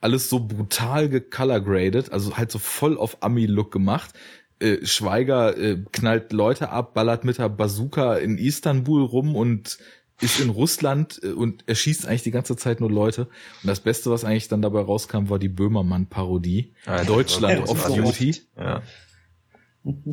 Alles 0.00 0.30
so 0.30 0.40
brutal 0.40 1.08
gecolorgraded, 1.08 2.12
also 2.12 2.36
halt 2.36 2.52
so 2.52 2.58
voll 2.58 2.96
auf 2.96 3.22
Ami-Look 3.22 3.72
gemacht. 3.72 4.14
Äh, 4.60 4.84
Schweiger 4.84 5.56
äh, 5.56 5.78
knallt 5.92 6.32
Leute 6.32 6.70
ab, 6.70 6.94
ballert 6.94 7.24
mit 7.24 7.38
der 7.38 7.48
Bazooka 7.48 8.16
in 8.16 8.38
Istanbul 8.38 9.04
rum 9.04 9.36
und 9.36 9.78
ist 10.20 10.40
in 10.40 10.50
Russland 10.50 11.20
äh, 11.22 11.28
und 11.28 11.64
erschießt 11.68 12.06
eigentlich 12.06 12.22
die 12.22 12.30
ganze 12.30 12.56
Zeit 12.56 12.80
nur 12.80 12.90
Leute. 12.90 13.22
Und 13.62 13.68
das 13.68 13.80
Beste, 13.80 14.10
was 14.10 14.24
eigentlich 14.24 14.48
dann 14.48 14.62
dabei 14.62 14.80
rauskam, 14.80 15.28
war 15.28 15.38
die 15.38 15.48
Böhmermann-Parodie. 15.48 16.72
Alter, 16.86 17.04
Deutschland 17.04 17.62
das 17.62 17.70
of 17.70 17.86
Duty. 17.86 18.42
Ja. 18.56 18.82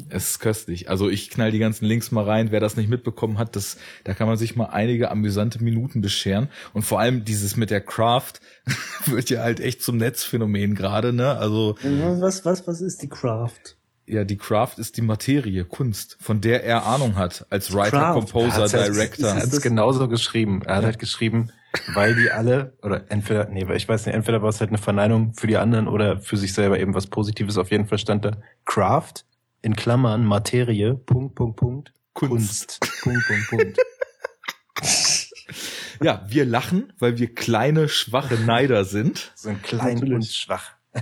Es 0.09 0.31
ist 0.31 0.39
köstlich. 0.39 0.89
Also 0.89 1.09
ich 1.09 1.29
knall 1.29 1.51
die 1.51 1.59
ganzen 1.59 1.85
Links 1.85 2.11
mal 2.11 2.23
rein. 2.23 2.51
Wer 2.51 2.59
das 2.59 2.75
nicht 2.77 2.89
mitbekommen 2.89 3.37
hat, 3.37 3.55
das, 3.55 3.77
da 4.03 4.13
kann 4.13 4.27
man 4.27 4.37
sich 4.37 4.55
mal 4.55 4.65
einige 4.65 5.11
amüsante 5.11 5.63
Minuten 5.63 6.01
bescheren. 6.01 6.49
Und 6.73 6.83
vor 6.83 6.99
allem 6.99 7.25
dieses 7.25 7.55
mit 7.55 7.69
der 7.69 7.81
Craft 7.81 8.33
wird 9.05 9.29
ja 9.29 9.41
halt 9.41 9.59
echt 9.59 9.81
zum 9.81 9.97
Netzphänomen 9.97 10.75
gerade, 10.75 11.13
ne? 11.13 11.37
Also 11.37 11.75
Was, 11.83 12.45
was, 12.45 12.67
was 12.67 12.81
ist 12.81 13.01
die 13.01 13.09
Craft? 13.09 13.75
ja, 14.07 14.23
die 14.23 14.37
Craft 14.37 14.75
ist 14.77 14.97
die 14.97 15.01
Materie, 15.01 15.65
Kunst, 15.65 16.17
von 16.19 16.41
der 16.41 16.63
er 16.63 16.85
Ahnung 16.85 17.15
hat 17.15 17.45
als 17.49 17.73
Writer, 17.73 17.97
Craft. 17.97 18.13
Composer, 18.13 18.67
Director. 18.67 19.29
Er 19.29 19.35
hat 19.37 19.43
es 19.45 19.61
genauso 19.61 20.07
geschrieben. 20.07 20.61
Er 20.63 20.77
hat 20.77 20.85
halt 20.85 20.99
geschrieben, 20.99 21.49
weil 21.93 22.15
die 22.15 22.29
alle, 22.29 22.73
oder 22.83 23.05
entweder, 23.09 23.49
nee, 23.49 23.67
weil 23.67 23.77
ich 23.77 23.89
weiß 23.89 24.05
nicht, 24.05 24.15
entweder 24.15 24.41
war 24.41 24.49
es 24.49 24.59
halt 24.59 24.69
eine 24.69 24.77
Verneinung 24.77 25.33
für 25.33 25.47
die 25.47 25.57
anderen 25.57 25.87
oder 25.87 26.19
für 26.19 26.37
sich 26.37 26.53
selber 26.53 26.79
eben 26.79 26.93
was 26.93 27.07
Positives. 27.07 27.57
Auf 27.57 27.71
jeden 27.71 27.87
Fall 27.87 27.97
stand 27.97 28.25
da 28.25 28.37
Craft, 28.65 29.25
in 29.65 29.75
Klammern, 29.75 30.23
Materie, 30.23 30.93
Punkt, 30.93 31.33
Punkt, 31.33 31.57
Punkt, 31.57 31.93
Kunst. 32.13 32.79
Kunst, 32.79 33.01
Punkt, 33.01 33.27
Punkt, 33.27 33.49
Punkt. 33.49 33.77
Ja, 36.03 36.25
wir 36.27 36.43
lachen, 36.43 36.91
weil 36.99 37.17
wir 37.17 37.33
kleine, 37.33 37.87
schwache 37.87 38.35
Neider 38.35 38.83
sind. 38.83 39.31
So 39.33 39.47
ein 39.47 39.61
klein 39.61 39.93
Natürlich. 39.93 40.13
und 40.13 40.25
schwach. 40.25 40.71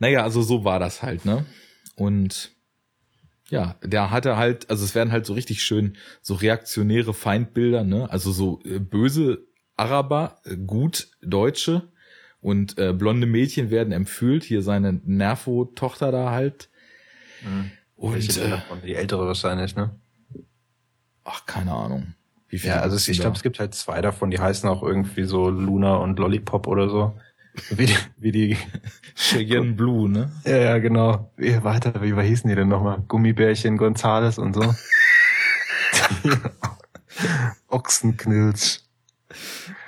Naja, 0.00 0.22
also 0.22 0.42
so 0.42 0.64
war 0.64 0.80
das 0.80 1.02
halt, 1.02 1.24
ne? 1.24 1.46
Und 1.94 2.50
ja, 3.48 3.76
der 3.82 4.10
hatte 4.10 4.36
halt, 4.36 4.68
also 4.68 4.84
es 4.84 4.94
werden 4.94 5.12
halt 5.12 5.24
so 5.24 5.32
richtig 5.34 5.62
schön 5.62 5.96
so 6.20 6.34
reaktionäre 6.34 7.14
Feindbilder, 7.14 7.84
ne? 7.84 8.10
Also 8.10 8.32
so 8.32 8.60
äh, 8.64 8.80
böse 8.80 9.46
Araber, 9.76 10.40
äh, 10.44 10.56
gut 10.56 11.08
Deutsche 11.22 11.92
und 12.44 12.78
äh, 12.78 12.92
blonde 12.92 13.26
Mädchen 13.26 13.70
werden 13.70 13.90
empfühlt. 13.90 14.44
Hier 14.44 14.60
seine 14.60 15.00
Nervo-Tochter 15.02 16.12
da 16.12 16.30
halt. 16.30 16.68
Und 17.96 18.14
Welche 18.14 18.38
denn 18.40 18.52
äh? 18.52 18.58
Die 18.84 18.94
ältere 18.94 19.26
wahrscheinlich, 19.26 19.74
ne? 19.74 19.98
ach, 21.24 21.46
keine 21.46 21.72
Ahnung. 21.72 22.14
Wie 22.48 22.58
Ja, 22.58 22.80
also 22.80 22.96
ich 23.10 23.18
glaube, 23.18 23.36
es 23.36 23.42
gibt 23.42 23.58
halt 23.58 23.74
zwei 23.74 24.02
davon, 24.02 24.30
die 24.30 24.38
heißen 24.38 24.68
auch 24.68 24.82
irgendwie 24.82 25.24
so 25.24 25.48
Luna 25.48 25.96
und 25.96 26.18
Lollipop 26.18 26.66
oder 26.66 26.90
so. 26.90 27.18
Wie 27.70 27.86
die, 27.86 27.96
wie 28.18 28.32
die 28.32 28.58
Cheyenne 29.14 29.72
Blue, 29.72 30.10
ne? 30.10 30.30
ja, 30.44 30.58
ja, 30.58 30.78
genau. 30.78 31.32
Wie, 31.38 31.64
warte, 31.64 31.94
wie, 32.02 32.14
wie 32.14 32.22
hießen 32.22 32.50
die 32.50 32.56
denn 32.56 32.68
nochmal? 32.68 33.02
Gummibärchen 33.08 33.78
Gonzales 33.78 34.38
und 34.38 34.52
so. 34.52 34.62
Ochsenknilch. 37.68 38.82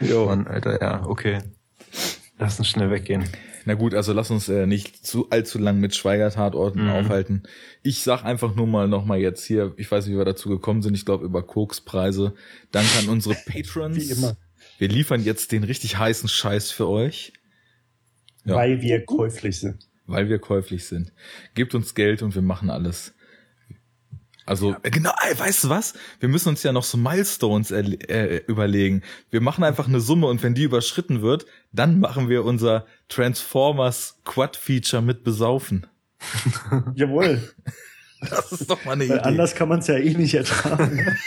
Jo. 0.01 0.27
Mann, 0.27 0.47
Alter, 0.47 0.81
ja, 0.81 1.05
okay. 1.05 1.43
Lass 2.39 2.59
uns 2.59 2.69
schnell 2.69 2.91
weggehen. 2.91 3.25
Na 3.65 3.75
gut, 3.75 3.95
also 3.95 4.13
lass 4.13 4.31
uns 4.31 4.49
äh, 4.49 4.67
nicht 4.67 5.05
zu 5.07 5.31
allzu 5.31 5.59
lang 5.59 5.81
mit 5.81 5.95
Schweigertatorten 5.95 6.85
Mhm. 6.85 6.91
aufhalten. 6.91 7.43
Ich 7.83 8.03
sag 8.03 8.25
einfach 8.25 8.55
nur 8.55 8.67
mal 8.67 8.89
nochmal 8.89 9.19
jetzt 9.19 9.45
hier, 9.45 9.73
ich 9.77 9.91
weiß 9.91 10.05
nicht, 10.07 10.15
wie 10.15 10.19
wir 10.19 10.25
dazu 10.27 10.49
gekommen 10.51 10.83
sind, 10.83 10.95
ich 10.95 11.05
glaube 11.07 11.25
über 11.25 11.43
Kokspreise. 11.43 12.35
Danke 12.73 12.99
an 12.99 13.09
unsere 13.09 13.35
Patrons. 13.47 13.97
Wie 13.97 14.13
immer. 14.13 14.37
Wir 14.79 14.89
liefern 14.89 15.25
jetzt 15.25 15.51
den 15.53 15.65
richtig 15.65 15.97
heißen 15.99 16.29
Scheiß 16.29 16.71
für 16.71 16.89
euch, 16.89 17.33
Ja. 18.45 18.55
Weil 18.57 18.83
wir 18.83 19.05
käuflich 19.05 19.59
sind. 19.59 19.89
weil 20.07 20.29
wir 20.29 20.39
käuflich 20.39 20.85
sind. 20.85 21.13
Gebt 21.55 21.75
uns 21.75 21.95
Geld 21.95 22.23
und 22.23 22.35
wir 22.35 22.43
machen 22.43 22.69
alles. 22.71 23.15
Also 24.47 24.77
äh, 24.83 24.91
genau, 24.91 25.13
ey, 25.29 25.39
weißt 25.39 25.65
du 25.65 25.69
was? 25.69 25.95
Wir 26.21 26.29
müssen 26.29 26.49
uns 26.49 26.63
ja 26.63 26.73
noch 26.73 26.85
so 26.85 26.97
Milestones 26.97 27.73
äh, 27.73 28.41
überlegen. 28.47 29.03
Wir 29.31 29.41
machen 29.41 29.65
einfach 29.65 29.89
eine 29.89 30.01
Summe 30.01 30.29
und 30.29 30.43
wenn 30.43 30.55
die 30.55 30.63
überschritten 30.63 31.21
wird, 31.21 31.47
dann 31.73 31.99
machen 31.99 32.29
wir 32.29 32.45
unser 32.45 32.87
Transformers 33.09 34.21
Quad 34.25 34.57
Feature 34.57 35.03
mit 35.03 35.25
besaufen. 35.25 35.87
Jawohl. 36.95 37.43
Das 38.21 38.53
ist 38.53 38.71
doch 38.71 38.85
mal 38.85 38.93
eine 38.93 39.09
Weil 39.09 39.19
Idee. 39.19 39.27
anders 39.29 39.55
kann 39.55 39.69
man 39.69 39.81
es 39.81 39.89
ja 39.89 39.97
eh 39.97 40.15
nicht 40.15 40.35
ertragen. 40.35 41.17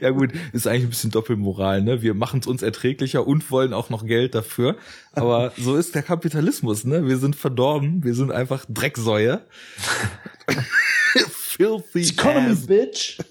Ja 0.00 0.10
gut, 0.10 0.32
ist 0.52 0.66
eigentlich 0.66 0.84
ein 0.84 0.88
bisschen 0.88 1.10
Doppelmoral, 1.10 1.82
ne? 1.82 2.02
Wir 2.02 2.14
machen 2.14 2.40
es 2.40 2.46
uns 2.46 2.62
erträglicher 2.62 3.26
und 3.26 3.50
wollen 3.50 3.72
auch 3.72 3.90
noch 3.90 4.04
Geld 4.04 4.34
dafür. 4.34 4.76
Aber 5.12 5.52
so 5.58 5.76
ist 5.76 5.94
der 5.94 6.02
Kapitalismus, 6.02 6.84
ne? 6.84 7.06
Wir 7.06 7.18
sind 7.18 7.36
verdorben, 7.36 8.02
wir 8.02 8.14
sind 8.14 8.32
einfach 8.32 8.64
Drecksäue. 8.68 9.42
Filthy 11.56 12.10
Economy, 12.10 12.50
ass. 12.50 12.66
bitch. 12.66 13.18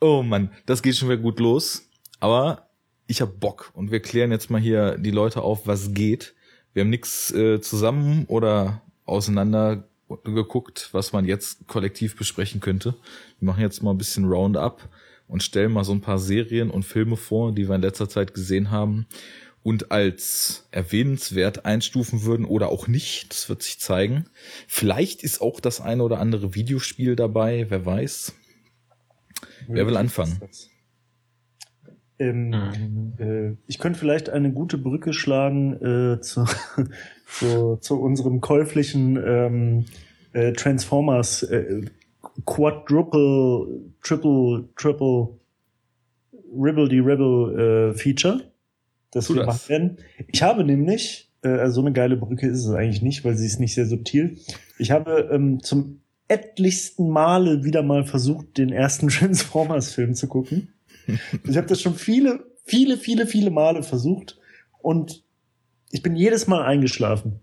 Oh 0.00 0.22
Mann, 0.22 0.50
das 0.66 0.82
geht 0.82 0.96
schon 0.96 1.08
wieder 1.08 1.22
gut 1.22 1.40
los. 1.40 1.88
Aber 2.20 2.68
ich 3.06 3.22
hab 3.22 3.40
Bock 3.40 3.70
und 3.72 3.90
wir 3.90 4.00
klären 4.00 4.30
jetzt 4.30 4.50
mal 4.50 4.60
hier 4.60 4.98
die 4.98 5.10
Leute 5.10 5.40
auf, 5.40 5.66
was 5.66 5.94
geht. 5.94 6.34
Wir 6.74 6.82
haben 6.82 6.90
nichts 6.90 7.32
äh, 7.32 7.60
zusammen 7.62 8.26
oder 8.26 8.82
auseinander 9.06 9.88
geguckt, 10.24 10.90
was 10.92 11.14
man 11.14 11.24
jetzt 11.24 11.66
kollektiv 11.68 12.16
besprechen 12.16 12.60
könnte. 12.60 12.94
Wir 13.40 13.46
machen 13.46 13.62
jetzt 13.62 13.82
mal 13.82 13.92
ein 13.92 13.98
bisschen 13.98 14.26
Roundup 14.26 14.90
und 15.26 15.42
stellen 15.42 15.72
mal 15.72 15.84
so 15.84 15.92
ein 15.92 16.02
paar 16.02 16.18
Serien 16.18 16.70
und 16.70 16.84
Filme 16.84 17.16
vor, 17.16 17.52
die 17.52 17.66
wir 17.66 17.74
in 17.74 17.80
letzter 17.82 18.08
Zeit 18.08 18.34
gesehen 18.34 18.70
haben 18.70 19.06
und 19.64 19.90
als 19.90 20.68
erwähnenswert 20.70 21.64
einstufen 21.64 22.22
würden 22.22 22.44
oder 22.44 22.68
auch 22.68 22.86
nicht. 22.86 23.30
Das 23.30 23.48
wird 23.48 23.62
sich 23.62 23.80
zeigen. 23.80 24.26
Vielleicht 24.68 25.24
ist 25.24 25.40
auch 25.40 25.58
das 25.58 25.80
eine 25.80 26.04
oder 26.04 26.20
andere 26.20 26.54
Videospiel 26.54 27.16
dabei, 27.16 27.66
wer 27.70 27.84
weiß. 27.84 28.34
Wer 29.66 29.86
will 29.86 29.96
anfangen? 29.96 30.38
Ähm, 32.18 33.14
äh, 33.18 33.56
ich 33.66 33.78
könnte 33.78 33.98
vielleicht 33.98 34.28
eine 34.28 34.52
gute 34.52 34.76
Brücke 34.76 35.14
schlagen 35.14 35.72
äh, 35.82 36.20
zu, 36.20 36.44
zu, 37.26 37.76
zu 37.80 38.00
unserem 38.00 38.42
käuflichen 38.42 39.16
ähm, 39.16 39.86
äh, 40.34 40.52
Transformers 40.52 41.42
äh, 41.42 41.86
Quadruple, 42.44 43.80
Triple, 44.02 44.68
Triple, 44.76 45.38
Ribble 46.52 46.88
die 46.88 47.00
Rebel 47.00 47.94
Feature, 47.96 48.40
das 49.14 49.32
wir 49.32 49.44
machen 49.44 49.68
werden. 49.68 49.96
Ich 50.28 50.42
habe 50.42 50.64
nämlich, 50.64 51.30
äh, 51.42 51.48
also 51.48 51.76
so 51.76 51.80
eine 51.80 51.92
geile 51.92 52.16
Brücke 52.16 52.46
ist 52.46 52.64
es 52.64 52.70
eigentlich 52.70 53.02
nicht, 53.02 53.24
weil 53.24 53.36
sie 53.36 53.46
ist 53.46 53.60
nicht 53.60 53.74
sehr 53.74 53.86
subtil. 53.86 54.38
Ich 54.78 54.90
habe 54.90 55.30
ähm, 55.32 55.62
zum 55.62 56.00
etlichsten 56.28 57.08
Male 57.10 57.64
wieder 57.64 57.82
mal 57.82 58.04
versucht, 58.04 58.58
den 58.58 58.70
ersten 58.70 59.08
Transformers-Film 59.08 60.14
zu 60.14 60.26
gucken. 60.26 60.74
Ich 61.46 61.56
habe 61.56 61.66
das 61.66 61.80
schon 61.80 61.94
viele, 61.94 62.44
viele, 62.64 62.96
viele, 62.96 63.26
viele 63.26 63.50
Male 63.50 63.82
versucht 63.82 64.38
und 64.80 65.22
ich 65.90 66.02
bin 66.02 66.16
jedes 66.16 66.46
Mal 66.46 66.62
eingeschlafen. 66.64 67.40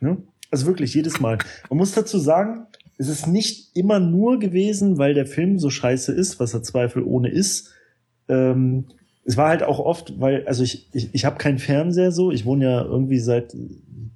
Ne? 0.00 0.18
Also 0.50 0.66
wirklich 0.66 0.92
jedes 0.94 1.20
Mal. 1.20 1.38
Man 1.70 1.78
muss 1.78 1.92
dazu 1.92 2.18
sagen, 2.18 2.66
es 2.98 3.08
ist 3.08 3.26
nicht 3.26 3.76
immer 3.76 4.00
nur 4.00 4.38
gewesen, 4.38 4.98
weil 4.98 5.14
der 5.14 5.26
Film 5.26 5.58
so 5.58 5.70
scheiße 5.70 6.12
ist, 6.12 6.40
was 6.40 6.54
er 6.54 6.62
zweifelohne 6.62 7.28
ist. 7.28 7.72
Ähm, 8.28 8.86
es 9.26 9.36
war 9.36 9.48
halt 9.48 9.64
auch 9.64 9.80
oft, 9.80 10.20
weil, 10.20 10.46
also 10.46 10.62
ich, 10.62 10.88
ich, 10.94 11.10
ich 11.12 11.24
habe 11.24 11.36
keinen 11.36 11.58
Fernseher 11.58 12.12
so. 12.12 12.30
Ich 12.30 12.46
wohne 12.46 12.64
ja 12.64 12.84
irgendwie 12.84 13.18
seit, 13.18 13.56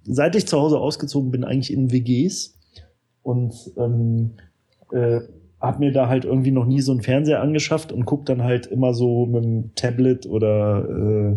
seit 0.05 0.37
ich 0.37 0.47
zu 0.47 0.59
Hause 0.59 0.79
ausgezogen 0.79 1.33
bin, 1.33 1.43
eigentlich 1.43 1.73
in 1.73 1.91
WGs. 1.91 2.57
Und 3.23 3.55
ähm, 3.77 4.31
äh, 4.93 5.21
hab 5.61 5.81
mir 5.81 5.93
da 5.93 6.09
halt 6.09 6.25
irgendwie 6.25 6.53
noch 6.53 6.65
nie 6.65 6.81
so 6.81 6.93
einen 6.93 7.03
Fernseher 7.03 7.43
angeschafft 7.43 7.93
und 7.93 8.05
guck 8.05 8.25
dann 8.25 8.45
halt 8.45 8.67
immer 8.67 8.95
so 8.95 9.27
mit 9.27 9.45
dem 9.45 9.75
Tablet 9.75 10.27
oder 10.27 10.89
äh, 10.89 11.37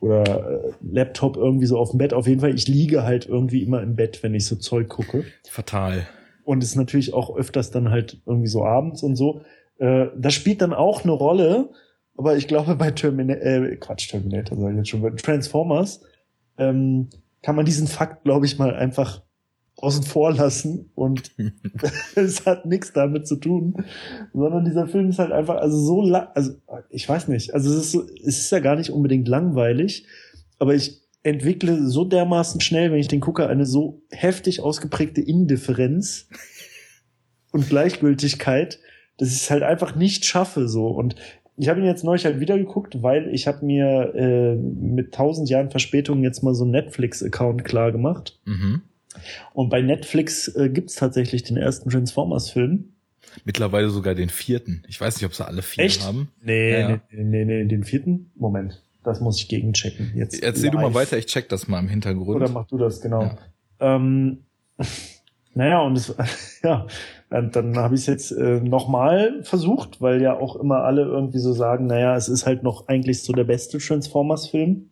oder 0.00 0.64
äh, 0.64 0.72
Laptop 0.82 1.36
irgendwie 1.36 1.66
so 1.66 1.78
auf 1.78 1.90
dem 1.92 1.98
Bett. 1.98 2.12
Auf 2.12 2.26
jeden 2.26 2.40
Fall, 2.40 2.54
ich 2.54 2.68
liege 2.68 3.04
halt 3.04 3.26
irgendwie 3.26 3.62
immer 3.62 3.80
im 3.80 3.96
Bett, 3.96 4.22
wenn 4.22 4.34
ich 4.34 4.44
so 4.44 4.56
Zeug 4.56 4.88
gucke. 4.88 5.24
Fatal. 5.48 6.06
Und 6.42 6.62
es 6.62 6.70
ist 6.70 6.76
natürlich 6.76 7.14
auch 7.14 7.34
öfters 7.34 7.70
dann 7.70 7.90
halt 7.90 8.20
irgendwie 8.26 8.48
so 8.48 8.64
abends 8.64 9.02
und 9.02 9.16
so. 9.16 9.42
Äh, 9.78 10.08
das 10.18 10.34
spielt 10.34 10.60
dann 10.60 10.74
auch 10.74 11.04
eine 11.04 11.12
Rolle, 11.12 11.70
aber 12.16 12.36
ich 12.36 12.48
glaube 12.48 12.76
bei 12.76 12.90
Terminator, 12.90 13.42
äh, 13.44 13.76
Quatsch, 13.76 14.08
Terminator 14.08 14.58
sage 14.58 14.72
ich 14.72 14.78
jetzt 14.78 14.88
schon, 14.88 15.02
bei 15.02 15.10
Transformers 15.10 16.00
ähm, 16.58 17.08
kann 17.42 17.56
man 17.56 17.66
diesen 17.66 17.86
Fakt, 17.86 18.24
glaube 18.24 18.46
ich, 18.46 18.58
mal 18.58 18.74
einfach 18.74 19.22
außen 19.76 20.04
vor 20.04 20.32
lassen 20.32 20.90
und 20.94 21.32
es 22.14 22.46
hat 22.46 22.64
nichts 22.66 22.92
damit 22.92 23.26
zu 23.26 23.36
tun, 23.36 23.84
sondern 24.32 24.64
dieser 24.64 24.86
Film 24.86 25.10
ist 25.10 25.18
halt 25.18 25.32
einfach, 25.32 25.56
also 25.56 25.76
so 25.76 26.02
lang, 26.02 26.28
also 26.34 26.52
ich 26.90 27.08
weiß 27.08 27.28
nicht, 27.28 27.52
also 27.52 27.70
es 27.70 27.86
ist, 27.86 27.92
so, 27.92 28.04
es 28.04 28.38
ist 28.38 28.52
ja 28.52 28.60
gar 28.60 28.76
nicht 28.76 28.90
unbedingt 28.90 29.26
langweilig, 29.26 30.06
aber 30.58 30.74
ich 30.74 31.02
entwickle 31.24 31.88
so 31.88 32.04
dermaßen 32.04 32.60
schnell, 32.60 32.92
wenn 32.92 32.98
ich 32.98 33.08
den 33.08 33.20
gucke, 33.20 33.48
eine 33.48 33.66
so 33.66 34.02
heftig 34.10 34.60
ausgeprägte 34.60 35.22
Indifferenz 35.22 36.28
und 37.50 37.68
Gleichgültigkeit, 37.68 38.78
dass 39.16 39.28
ich 39.28 39.42
es 39.42 39.50
halt 39.50 39.62
einfach 39.62 39.96
nicht 39.96 40.24
schaffe 40.24 40.68
so. 40.68 40.88
Und 40.88 41.16
ich 41.56 41.68
habe 41.68 41.80
ihn 41.80 41.86
jetzt 41.86 42.04
neulich 42.04 42.24
halt 42.24 42.40
wieder 42.40 42.58
geguckt, 42.58 43.02
weil 43.02 43.32
ich 43.34 43.46
habe 43.46 43.64
mir 43.64 44.12
äh, 44.14 44.54
mit 44.56 45.14
tausend 45.14 45.48
Jahren 45.48 45.70
Verspätung 45.70 46.22
jetzt 46.22 46.42
mal 46.42 46.54
so 46.54 46.64
einen 46.64 46.72
Netflix-Account 46.72 47.64
klar 47.64 47.92
gemacht. 47.92 48.38
Mhm. 48.44 48.82
Und 49.52 49.68
bei 49.68 49.80
Netflix 49.80 50.48
äh, 50.48 50.68
gibt's 50.68 50.96
tatsächlich 50.96 51.44
den 51.44 51.56
ersten 51.56 51.90
Transformers-Film. 51.90 52.90
Mittlerweile 53.44 53.90
sogar 53.90 54.14
den 54.14 54.28
vierten. 54.28 54.82
Ich 54.88 55.00
weiß 55.00 55.16
nicht, 55.16 55.26
ob 55.26 55.34
sie 55.34 55.46
alle 55.46 55.62
vier 55.62 55.84
Echt? 55.84 56.04
haben. 56.04 56.28
Nee, 56.42 56.72
Ja, 56.72 56.90
ja. 56.90 57.00
nee, 57.10 57.22
nee, 57.24 57.44
nee, 57.44 57.64
den 57.64 57.84
vierten? 57.84 58.30
Moment, 58.36 58.82
das 59.04 59.20
muss 59.20 59.38
ich 59.40 59.48
gegenchecken. 59.48 60.12
Jetzt 60.16 60.42
Erzähl 60.42 60.70
du 60.70 60.76
mal 60.78 60.84
live. 60.86 60.94
weiter, 60.94 61.18
ich 61.18 61.26
check 61.26 61.48
das 61.48 61.68
mal 61.68 61.78
im 61.78 61.88
Hintergrund. 61.88 62.36
Oder 62.36 62.48
mach 62.50 62.66
du 62.66 62.78
das, 62.78 63.00
genau. 63.00 63.22
Ja. 63.22 63.38
Ähm, 63.80 64.38
naja, 65.54 65.80
und 65.82 65.96
es, 65.96 66.14
ja, 66.62 66.86
dann, 67.30 67.50
dann 67.50 67.76
habe 67.76 67.94
ich 67.94 68.02
es 68.02 68.06
jetzt 68.06 68.32
äh, 68.32 68.60
nochmal 68.60 69.42
versucht, 69.42 70.00
weil 70.00 70.20
ja 70.20 70.38
auch 70.38 70.56
immer 70.56 70.84
alle 70.84 71.02
irgendwie 71.02 71.38
so 71.38 71.52
sagen, 71.52 71.86
naja, 71.86 72.16
es 72.16 72.28
ist 72.28 72.46
halt 72.46 72.62
noch 72.62 72.88
eigentlich 72.88 73.22
so 73.22 73.32
der 73.32 73.44
beste 73.44 73.78
Transformers-Film. 73.78 74.90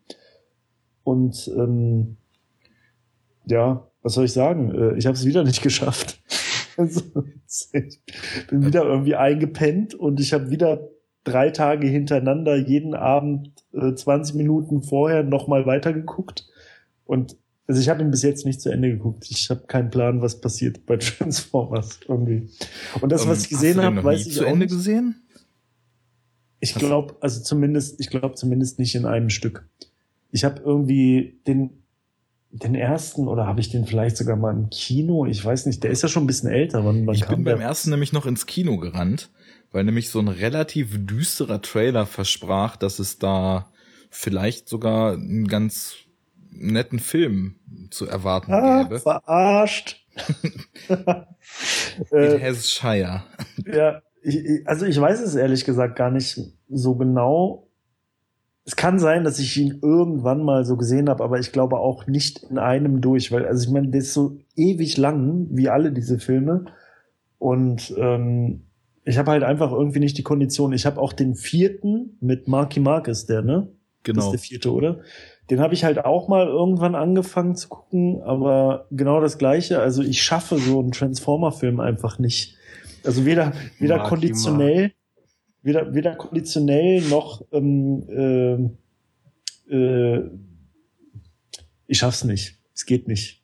Und 1.05 1.51
ähm, 1.57 2.17
ja, 3.47 3.89
was 4.03 4.15
soll 4.15 4.25
ich 4.25 4.33
sagen? 4.33 4.75
Äh, 4.75 4.97
ich 4.97 5.07
habe 5.07 5.17
es 5.17 5.25
wieder 5.25 5.45
nicht 5.45 5.63
geschafft. 5.63 6.21
Also, 6.77 7.03
ich 7.73 8.01
bin 8.49 8.65
wieder 8.65 8.85
irgendwie 8.85 9.15
eingepennt 9.15 9.95
und 9.95 10.21
ich 10.21 10.33
habe 10.33 10.51
wieder 10.51 10.89
drei 11.25 11.51
Tage 11.51 11.87
hintereinander 11.87 12.57
jeden 12.57 12.95
Abend 12.95 13.53
äh, 13.73 13.95
20 13.95 14.37
Minuten 14.37 14.83
vorher 14.83 15.23
nochmal 15.23 15.67
weitergeguckt. 15.67 16.49
Und 17.05 17.37
also 17.73 17.81
ich 17.81 17.89
habe 17.89 18.03
ihn 18.03 18.11
bis 18.11 18.23
jetzt 18.23 18.45
nicht 18.45 18.61
zu 18.61 18.71
Ende 18.71 18.91
geguckt. 18.91 19.27
Ich 19.31 19.49
habe 19.51 19.63
keinen 19.67 19.91
Plan, 19.91 20.21
was 20.21 20.41
passiert 20.41 20.85
bei 20.85 20.97
Transformers 20.99 22.01
irgendwie. 22.07 22.49
Und 23.01 23.11
das, 23.11 23.25
Ähm, 23.25 23.31
was 23.31 23.45
ich 23.45 23.49
gesehen 23.49 23.77
du 23.77 23.81
den 23.83 23.97
habe, 23.97 24.05
weiß 24.05 24.27
ich 24.27 24.35
zu 24.35 24.45
auch 24.45 24.49
Ende 24.49 24.67
nicht. 24.67 24.75
gesehen? 24.75 25.23
Ich 26.61 26.75
glaube, 26.75 27.17
also 27.21 27.41
zumindest, 27.43 27.99
ich 27.99 28.11
glaube 28.11 28.35
zumindest 28.35 28.79
nicht 28.79 28.95
in 28.95 29.07
einem 29.07 29.31
Stück. 29.31 29.69
Ich 30.31 30.45
habe 30.45 30.63
irgendwie 30.65 31.41
den 31.47 31.71
den 32.55 32.75
ersten 32.75 33.29
oder 33.29 33.47
habe 33.47 33.61
ich 33.61 33.71
den 33.71 33.87
vielleicht 33.87 34.19
sogar 34.19 34.37
mal 34.37 34.53
im 34.53 34.69
Kino? 34.69 35.25
Ich 35.25 35.43
weiß 35.43 35.65
nicht. 35.65 35.83
Der 35.83 35.91
ist 35.91 36.03
ja 36.03 36.11
schon 36.11 36.25
ein 36.25 36.27
bisschen 36.27 36.51
älter. 36.51 36.85
Wann, 36.85 37.07
wann 37.07 37.15
Ich 37.15 37.27
bin 37.27 37.45
beim 37.45 37.59
der? 37.59 37.67
ersten 37.69 37.89
nämlich 37.89 38.13
noch 38.13 38.27
ins 38.27 38.45
Kino 38.45 38.77
gerannt, 38.77 39.31
weil 39.71 39.85
nämlich 39.85 40.11
so 40.11 40.19
ein 40.19 40.29
relativ 40.29 41.07
düsterer 41.07 41.63
Trailer 41.63 42.05
versprach, 42.05 42.77
dass 42.77 42.99
es 42.99 43.19
da 43.19 43.73
vielleicht 44.11 44.69
sogar 44.69 45.15
einen 45.15 45.49
ganz 45.49 45.95
netten 46.53 46.99
Film 46.99 47.57
zu 47.91 48.07
erwarten 48.07 48.53
Ah, 48.53 48.83
gäbe. 48.85 49.01
verarscht. 49.01 50.05
In 52.11 52.17
äh, 52.19 52.39
Hesse-Shire. 52.39 53.23
Ja, 53.67 54.03
ich- 54.23 54.67
also 54.67 54.87
ich 54.87 55.01
weiß 55.01 55.21
es 55.21 55.35
ehrlich 55.35 55.65
gesagt 55.65 55.97
gar 55.97 56.11
nicht 56.11 56.39
so 56.69 56.95
genau. 56.95 57.69
es 58.65 58.77
kann 58.77 58.99
sein, 59.01 59.25
dass 59.25 59.39
ich 59.41 59.57
ihn 59.57 59.81
irgendwann 59.83 60.43
mal 60.45 60.65
so 60.65 60.77
gesehen 60.77 61.09
habe, 61.09 61.25
aber 61.25 61.39
ich 61.41 61.51
glaube 61.51 61.79
auch 61.79 62.07
nicht 62.07 62.45
in 62.49 62.59
einem 62.59 63.01
durch, 63.01 63.33
weil, 63.33 63.45
also 63.47 63.65
ich 63.67 63.73
meine, 63.73 63.89
der 63.89 64.01
ist 64.03 64.15
so 64.15 64.39
ewig 64.55 64.97
lang, 64.97 65.49
wie 65.51 65.69
alle 65.69 65.91
diese 65.93 66.19
Filme. 66.21 66.67
Und 67.39 67.93
ähm, 67.99 68.63
ich 69.05 69.19
habe 69.19 69.33
halt 69.33 69.43
einfach 69.43 69.73
irgendwie 69.73 69.99
nicht 69.99 70.17
die 70.17 70.23
Kondition. 70.23 70.73
Ich 70.73 70.87
habe 70.87 71.01
auch 71.01 71.13
den 71.13 71.35
vierten 71.35 72.17
mit 72.21 72.47
Marky 72.47 72.79
Mark 72.79 73.09
ist 73.09 73.29
der, 73.29 73.43
ne? 73.43 73.67
Genau. 74.05 74.17
Das 74.19 74.27
ist 74.27 74.33
der 74.33 74.39
vierte, 74.39 74.73
oder? 74.73 75.01
Den 75.53 75.61
habe 75.61 75.75
ich 75.75 75.85
halt 75.85 76.03
auch 76.03 76.29
mal 76.29 76.47
irgendwann 76.47 76.95
angefangen 76.95 77.57
zu 77.57 77.69
gucken, 77.69 78.23
aber 78.23 78.87
genau 78.91 79.21
das 79.21 79.37
gleiche. 79.37 79.81
Also 79.81 80.03
ich 80.03 80.23
schaffe 80.23 80.57
so 80.57 80.81
einen 80.81 80.93
Transformer-Film 80.93 81.79
einfach 81.79 82.19
nicht. 82.19 82.57
Also 83.05 83.27
weder, 83.27 83.53
weder 83.79 83.99
konditionell, 83.99 84.93
weder, 85.61 85.93
weder 85.93 86.15
konditionell 86.15 87.03
noch 87.03 87.45
ähm, 87.53 88.73
äh, 89.69 89.75
äh, 89.77 90.31
ich 91.87 91.99
schaff's 91.99 92.25
nicht. 92.25 92.59
Es 92.75 92.87
geht 92.87 93.07
nicht. 93.07 93.42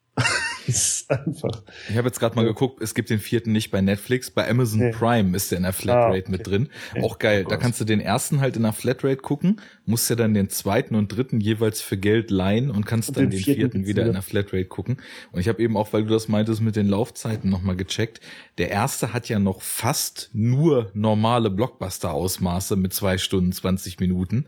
Es 0.69 1.01
ist 1.01 1.11
einfach. 1.11 1.63
Ich 1.89 1.97
habe 1.97 2.07
jetzt 2.09 2.21
gerade 2.21 2.37
mal 2.37 2.45
geguckt, 2.45 2.83
es 2.83 2.95
gibt 2.95 3.11
den 3.11 3.19
vierten 3.19 3.53
nicht 3.53 3.71
bei 3.71 3.81
Netflix, 3.81 4.31
bei 4.31 4.49
Amazon 4.49 4.81
Nee. 4.81 4.91
Prime 4.93 5.37
ist 5.37 5.51
der 5.51 5.59
in 5.59 5.65
der 5.65 5.73
Flatrate 5.73 6.07
Ah, 6.15 6.19
okay. 6.21 6.31
mit 6.31 6.47
drin. 6.47 6.69
Auch 7.03 7.19
geil. 7.19 7.45
Da 7.49 7.57
kannst 7.57 7.81
du 7.81 7.85
den 7.85 8.01
ersten 8.01 8.41
halt 8.41 8.57
in 8.57 8.63
der 8.63 8.73
Flatrate 8.73 9.17
gucken, 9.17 9.61
musst 9.87 10.09
ja 10.11 10.17
dann 10.17 10.35
den 10.35 10.49
zweiten 10.51 10.95
und 10.95 11.09
dritten 11.09 11.41
jeweils 11.41 11.81
für 11.81 11.97
Geld 11.97 12.31
leihen 12.31 12.71
und 12.71 12.87
kannst 12.87 13.09
Und 13.11 13.17
dann 13.19 13.31
den 13.31 13.41
vierten 13.41 13.61
vierten 13.61 13.81
wieder 13.87 13.89
wieder. 14.03 14.07
in 14.07 14.13
der 14.13 14.23
Flatrate 14.23 14.67
gucken. 14.67 14.99
Und 15.33 15.41
ich 15.41 15.49
habe 15.49 15.63
eben 15.63 15.77
auch, 15.77 15.93
weil 15.93 16.05
du 16.05 16.11
das 16.11 16.29
meintest, 16.29 16.61
mit 16.61 16.77
den 16.77 16.89
Laufzeiten 16.89 17.51
nochmal 17.51 17.77
gecheckt. 17.77 18.21
Der 18.59 18.71
erste 18.71 19.13
hat 19.13 19.29
ja 19.29 19.39
noch 19.39 19.63
fast 19.63 20.31
nur 20.35 20.91
normale 20.95 21.51
Blockbuster-Ausmaße 21.51 22.77
mit 22.77 22.93
zwei 22.93 23.19
Stunden 23.19 23.53
20 23.53 23.99
Minuten. 24.01 24.47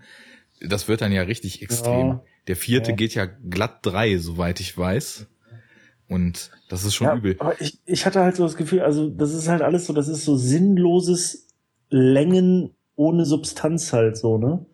Das 0.61 0.89
wird 0.89 1.01
dann 1.01 1.13
ja 1.13 1.23
richtig 1.23 1.63
extrem. 1.63 2.07
Ja. 2.09 2.25
Der 2.47 2.57
vierte 2.57 2.91
Ja. 2.91 2.97
geht 2.97 3.15
ja 3.15 3.27
glatt 3.27 3.79
drei, 3.83 4.19
soweit 4.19 4.61
ich 4.61 4.77
weiß. 4.77 5.27
Und 6.11 6.51
das 6.69 6.85
ist 6.85 6.95
schon 6.95 7.07
ja, 7.07 7.17
übel. 7.17 7.37
Aber 7.39 7.59
ich, 7.61 7.79
ich 7.87 8.05
hatte 8.05 8.21
halt 8.21 8.35
so 8.35 8.43
das 8.43 8.57
Gefühl, 8.57 8.81
also 8.81 9.09
das 9.09 9.33
ist 9.33 9.49
halt 9.49 9.63
alles 9.63 9.87
so, 9.87 9.93
das 9.93 10.09
ist 10.09 10.25
so 10.25 10.37
sinnloses 10.37 11.47
Längen 11.89 12.71
ohne 12.97 13.25
Substanz 13.25 13.93
halt 13.93 14.17
so, 14.17 14.37
ne? 14.37 14.67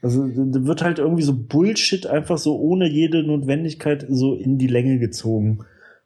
Also 0.00 0.26
da 0.26 0.64
wird 0.64 0.82
halt 0.82 1.00
irgendwie 1.00 1.24
so 1.24 1.34
Bullshit 1.36 2.06
einfach 2.06 2.38
so 2.38 2.56
ohne 2.58 2.88
jede 2.88 3.24
Notwendigkeit 3.24 4.06
so 4.08 4.34
in 4.34 4.58
die 4.58 4.68
Länge 4.68 5.00
gezogen. 5.00 5.58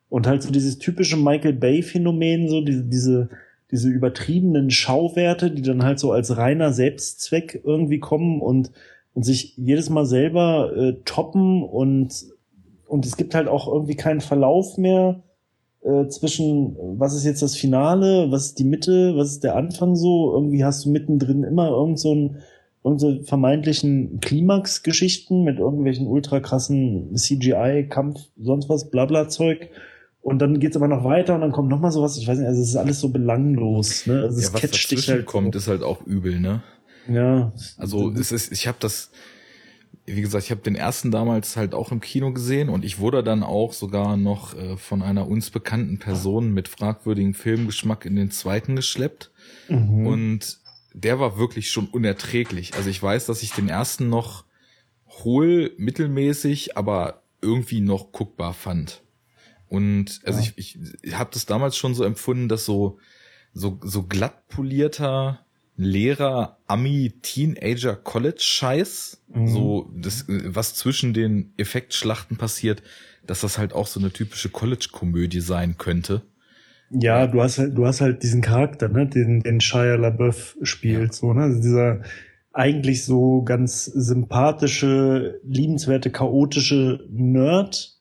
Und 0.08 0.26
halt 0.26 0.42
so 0.42 0.50
dieses 0.50 0.78
typische 0.78 1.18
Michael 1.18 1.52
Bay-Phänomen, 1.52 2.48
so 2.48 2.62
diese, 2.62 2.84
diese, 2.84 3.28
diese 3.70 3.90
übertriebenen 3.90 4.70
Schauwerte, 4.70 5.50
die 5.50 5.62
dann 5.62 5.84
halt 5.84 6.00
so 6.00 6.10
als 6.10 6.36
reiner 6.38 6.72
Selbstzweck 6.72 7.60
irgendwie 7.64 8.00
kommen 8.00 8.40
und, 8.40 8.72
und 9.12 9.24
sich 9.24 9.56
jedes 9.58 9.90
Mal 9.90 10.06
selber 10.06 10.74
äh, 10.74 10.94
toppen 11.04 11.62
und, 11.62 12.29
und 12.90 13.06
es 13.06 13.16
gibt 13.16 13.34
halt 13.34 13.48
auch 13.48 13.68
irgendwie 13.68 13.94
keinen 13.94 14.20
Verlauf 14.20 14.76
mehr 14.76 15.22
äh, 15.82 16.08
zwischen, 16.08 16.76
was 16.98 17.14
ist 17.14 17.24
jetzt 17.24 17.40
das 17.40 17.56
Finale, 17.56 18.30
was 18.30 18.46
ist 18.46 18.58
die 18.58 18.64
Mitte, 18.64 19.16
was 19.16 19.30
ist 19.30 19.44
der 19.44 19.56
Anfang 19.56 19.94
so. 19.94 20.32
Irgendwie 20.34 20.64
hast 20.64 20.84
du 20.84 20.90
mittendrin 20.90 21.44
immer 21.44 21.68
irgend 21.68 22.00
so 22.00 22.14
ein 22.14 22.42
irgendeine 22.82 23.22
vermeintlichen 23.24 24.20
Klimax-Geschichten 24.20 25.44
mit 25.44 25.58
irgendwelchen 25.58 26.06
ultra 26.06 26.40
krassen 26.40 27.14
CGI-Kampf, 27.14 28.20
sonst 28.38 28.68
was, 28.68 28.90
Blabla-Zeug. 28.90 29.68
Und 30.22 30.40
dann 30.40 30.58
geht's 30.58 30.76
aber 30.76 30.88
noch 30.88 31.04
weiter 31.04 31.34
und 31.34 31.42
dann 31.42 31.52
kommt 31.52 31.68
noch 31.68 31.80
mal 31.80 31.92
sowas. 31.92 32.18
Ich 32.18 32.26
weiß 32.26 32.38
nicht, 32.38 32.48
also 32.48 32.60
es 32.60 32.70
ist 32.70 32.76
alles 32.76 33.00
so 33.00 33.10
belanglos. 33.10 34.06
Ne? 34.06 34.22
Also 34.22 34.38
es 34.38 34.48
ja, 34.48 34.54
was 34.54 34.60
catcht 34.60 34.74
dich 34.74 34.88
dazwischen 34.88 35.14
halt. 35.14 35.26
kommt, 35.26 35.54
ist 35.54 35.68
halt 35.68 35.82
auch 35.82 36.04
übel, 36.06 36.40
ne? 36.40 36.62
ja. 37.08 37.52
Also 37.76 38.10
es 38.10 38.32
ist, 38.32 38.50
ich 38.52 38.66
habe 38.66 38.78
das, 38.80 39.10
wie 40.16 40.20
gesagt, 40.20 40.44
ich 40.44 40.50
habe 40.50 40.60
den 40.62 40.74
ersten 40.76 41.10
damals 41.10 41.56
halt 41.56 41.74
auch 41.74 41.92
im 41.92 42.00
Kino 42.00 42.32
gesehen 42.32 42.68
und 42.68 42.84
ich 42.84 42.98
wurde 42.98 43.22
dann 43.22 43.42
auch 43.42 43.72
sogar 43.72 44.16
noch 44.16 44.54
äh, 44.56 44.76
von 44.76 45.02
einer 45.02 45.26
uns 45.28 45.50
bekannten 45.50 45.98
Person 45.98 46.52
mit 46.52 46.68
fragwürdigem 46.68 47.34
Filmgeschmack 47.34 48.04
in 48.04 48.16
den 48.16 48.30
zweiten 48.30 48.76
geschleppt 48.76 49.30
Mhm. 49.68 50.06
und 50.06 50.58
der 50.92 51.20
war 51.20 51.38
wirklich 51.38 51.70
schon 51.70 51.86
unerträglich. 51.86 52.74
Also 52.74 52.90
ich 52.90 53.00
weiß, 53.02 53.26
dass 53.26 53.42
ich 53.42 53.52
den 53.52 53.68
ersten 53.68 54.08
noch 54.08 54.44
hohl, 55.06 55.72
mittelmäßig, 55.78 56.76
aber 56.76 57.22
irgendwie 57.40 57.80
noch 57.80 58.12
guckbar 58.12 58.52
fand. 58.54 59.02
Und 59.68 60.20
also 60.24 60.40
Ja. 60.40 60.46
ich, 60.56 60.78
ich 61.02 61.14
habe 61.18 61.30
das 61.32 61.46
damals 61.46 61.76
schon 61.76 61.94
so 61.94 62.04
empfunden, 62.04 62.48
dass 62.48 62.64
so 62.64 62.98
so 63.52 63.78
so 63.82 64.02
glatt 64.04 64.48
polierter 64.48 65.44
Lehrer 65.82 66.58
Ami 66.66 67.14
Teenager 67.22 67.96
College 67.96 68.40
Scheiß, 68.40 69.22
Mhm. 69.32 69.48
so 69.48 69.90
das 69.96 70.26
was 70.28 70.74
zwischen 70.74 71.14
den 71.14 71.52
Effektschlachten 71.56 72.36
passiert, 72.36 72.82
dass 73.26 73.40
das 73.40 73.58
halt 73.58 73.72
auch 73.72 73.86
so 73.86 73.98
eine 74.00 74.10
typische 74.10 74.48
College 74.50 74.88
Komödie 74.92 75.40
sein 75.40 75.76
könnte. 75.78 76.22
Ja, 76.90 77.26
du 77.26 77.40
hast 77.40 77.58
halt, 77.58 77.78
du 77.78 77.86
hast 77.86 78.00
halt 78.00 78.22
diesen 78.22 78.40
Charakter, 78.42 78.88
ne, 78.88 79.06
den, 79.06 79.40
den 79.40 79.60
Shia 79.60 79.94
LaBeouf 79.94 80.56
spielt, 80.62 81.14
so, 81.14 81.32
ne, 81.32 81.42
also 81.44 81.60
dieser 81.60 82.02
eigentlich 82.52 83.04
so 83.04 83.42
ganz 83.42 83.84
sympathische, 83.84 85.40
liebenswerte, 85.44 86.10
chaotische 86.10 87.06
Nerd, 87.10 87.96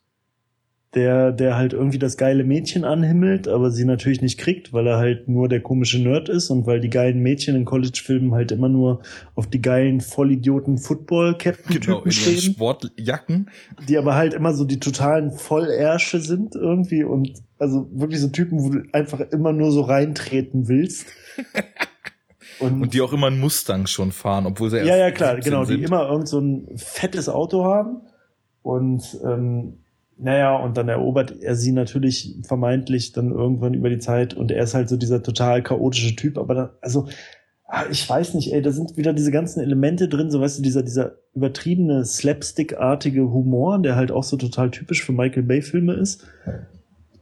der, 0.95 1.31
der 1.31 1.55
halt 1.55 1.73
irgendwie 1.73 1.99
das 1.99 2.17
geile 2.17 2.43
Mädchen 2.43 2.83
anhimmelt, 2.83 3.47
aber 3.47 3.69
sie 3.69 3.85
natürlich 3.85 4.21
nicht 4.23 4.39
kriegt, 4.39 4.73
weil 4.73 4.87
er 4.87 4.97
halt 4.97 5.27
nur 5.27 5.47
der 5.47 5.61
komische 5.61 5.99
Nerd 6.01 6.29
ist 6.29 6.49
und 6.49 6.65
weil 6.65 6.79
die 6.79 6.89
geilen 6.89 7.19
Mädchen 7.19 7.55
in 7.55 7.65
College-Filmen 7.65 8.33
halt 8.33 8.51
immer 8.51 8.69
nur 8.69 9.01
auf 9.35 9.45
die 9.47 9.61
geilen 9.61 10.01
Vollidioten 10.01 10.79
Football-Captain-Typen 10.79 11.79
Genau, 11.85 12.01
in 12.03 12.11
stehen 12.11 12.53
Sportjacken. 12.53 13.49
die 13.87 13.97
aber 13.99 14.15
halt 14.15 14.33
immer 14.33 14.53
so 14.53 14.65
die 14.65 14.79
totalen 14.79 15.31
Vollärsche 15.31 16.19
sind 16.19 16.55
irgendwie 16.55 17.03
und 17.03 17.33
also 17.59 17.87
wirklich 17.91 18.19
so 18.19 18.29
Typen, 18.29 18.63
wo 18.63 18.69
du 18.69 18.81
einfach 18.91 19.19
immer 19.19 19.53
nur 19.53 19.71
so 19.71 19.81
reintreten 19.81 20.67
willst. 20.69 21.05
Und, 22.59 22.81
Und 22.81 22.93
die 22.93 23.01
auch 23.01 23.13
immer 23.13 23.27
einen 23.27 23.39
Mustang 23.39 23.85
schon 23.85 24.11
fahren, 24.11 24.45
obwohl 24.47 24.69
sie 24.71 24.77
ja, 24.77 24.85
erst 24.85 24.99
ja, 24.99 25.11
klar, 25.11 25.35
17 25.35 25.51
genau, 25.51 25.65
die 25.65 25.73
sind. 25.73 25.83
immer 25.83 26.09
irgend 26.09 26.27
so 26.27 26.39
ein 26.39 26.67
fettes 26.77 27.29
Auto 27.29 27.63
haben 27.63 28.01
und 28.63 29.03
ähm, 29.23 29.78
naja, 30.21 30.55
und 30.57 30.75
dann 30.77 30.89
erobert 30.89 31.41
er 31.41 31.55
sie 31.55 31.71
natürlich 31.71 32.35
vermeintlich 32.43 33.13
dann 33.13 33.31
irgendwann 33.31 33.73
über 33.73 33.89
die 33.89 33.99
Zeit 33.99 34.33
und 34.33 34.51
er 34.51 34.63
ist 34.63 34.73
halt 34.73 34.89
so 34.89 34.97
dieser 34.97 35.23
total 35.23 35.63
chaotische 35.63 36.15
Typ, 36.15 36.37
aber 36.37 36.53
dann, 36.53 36.69
also 36.81 37.07
ah, 37.63 37.85
ich 37.89 38.07
weiß 38.07 38.33
nicht, 38.33 38.51
ey, 38.51 38.61
da 38.61 38.71
sind 38.71 38.97
wieder 38.97 39.13
diese 39.13 39.31
ganzen 39.31 39.61
Elemente 39.61 40.09
drin, 40.09 40.29
so 40.29 40.41
weißt 40.41 40.59
du, 40.59 40.63
dieser, 40.63 40.83
dieser 40.83 41.15
übertriebene 41.35 42.03
Slapstick-artige 42.03 43.31
Humor, 43.31 43.79
der 43.79 43.95
halt 43.95 44.11
auch 44.11 44.23
so 44.23 44.35
total 44.35 44.71
typisch 44.71 45.03
für 45.03 45.13
Michael 45.13 45.43
Bay-Filme 45.43 45.93
ist. 45.93 46.27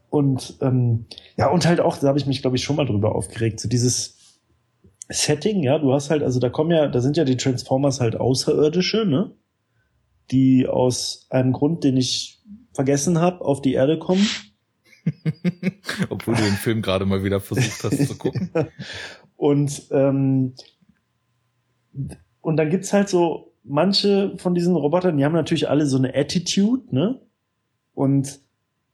Und 0.09 0.57
ähm, 0.61 1.05
ja, 1.35 1.51
und 1.51 1.67
halt 1.67 1.79
auch, 1.81 1.97
da 1.97 2.07
habe 2.07 2.17
ich 2.17 2.25
mich, 2.25 2.41
glaube 2.41 2.55
ich, 2.55 2.63
schon 2.63 2.77
mal 2.77 2.85
drüber 2.85 3.13
aufgeregt, 3.13 3.59
so 3.59 3.69
dieses 3.69 4.17
Setting, 5.09 5.61
ja, 5.61 5.77
du 5.77 5.93
hast 5.93 6.09
halt, 6.09 6.23
also 6.23 6.39
da 6.39 6.49
kommen 6.49 6.71
ja, 6.71 6.87
da 6.87 6.99
sind 6.99 7.15
ja 7.15 7.25
die 7.25 7.37
Transformers 7.37 7.99
halt 8.01 8.15
Außerirdische, 8.15 9.05
ne? 9.05 9.31
Die 10.31 10.67
aus 10.67 11.27
einem 11.29 11.53
Grund, 11.53 11.85
den 11.85 11.95
ich 11.95 12.36
vergessen 12.77 13.19
habe, 13.19 13.43
auf 13.43 13.61
die 13.61 13.73
Erde 13.73 13.97
kommen. 13.97 14.25
Obwohl 16.09 16.35
du 16.35 16.43
den 16.43 16.53
Film 16.53 16.83
gerade 16.83 17.05
mal 17.05 17.23
wieder 17.23 17.41
versucht 17.41 17.83
hast 17.83 18.07
zu 18.07 18.17
gucken. 18.17 18.51
Und, 19.35 19.87
ähm, 19.91 20.55
und 22.41 22.57
dann 22.57 22.71
gibt's 22.71 22.91
halt 22.91 23.07
so 23.07 23.53
manche 23.63 24.35
von 24.37 24.55
diesen 24.55 24.75
Robotern, 24.75 25.15
die 25.17 25.25
haben 25.25 25.33
natürlich 25.33 25.69
alle 25.69 25.85
so 25.85 25.97
eine 25.97 26.15
Attitude, 26.15 26.95
ne? 26.95 27.21
Und 27.93 28.39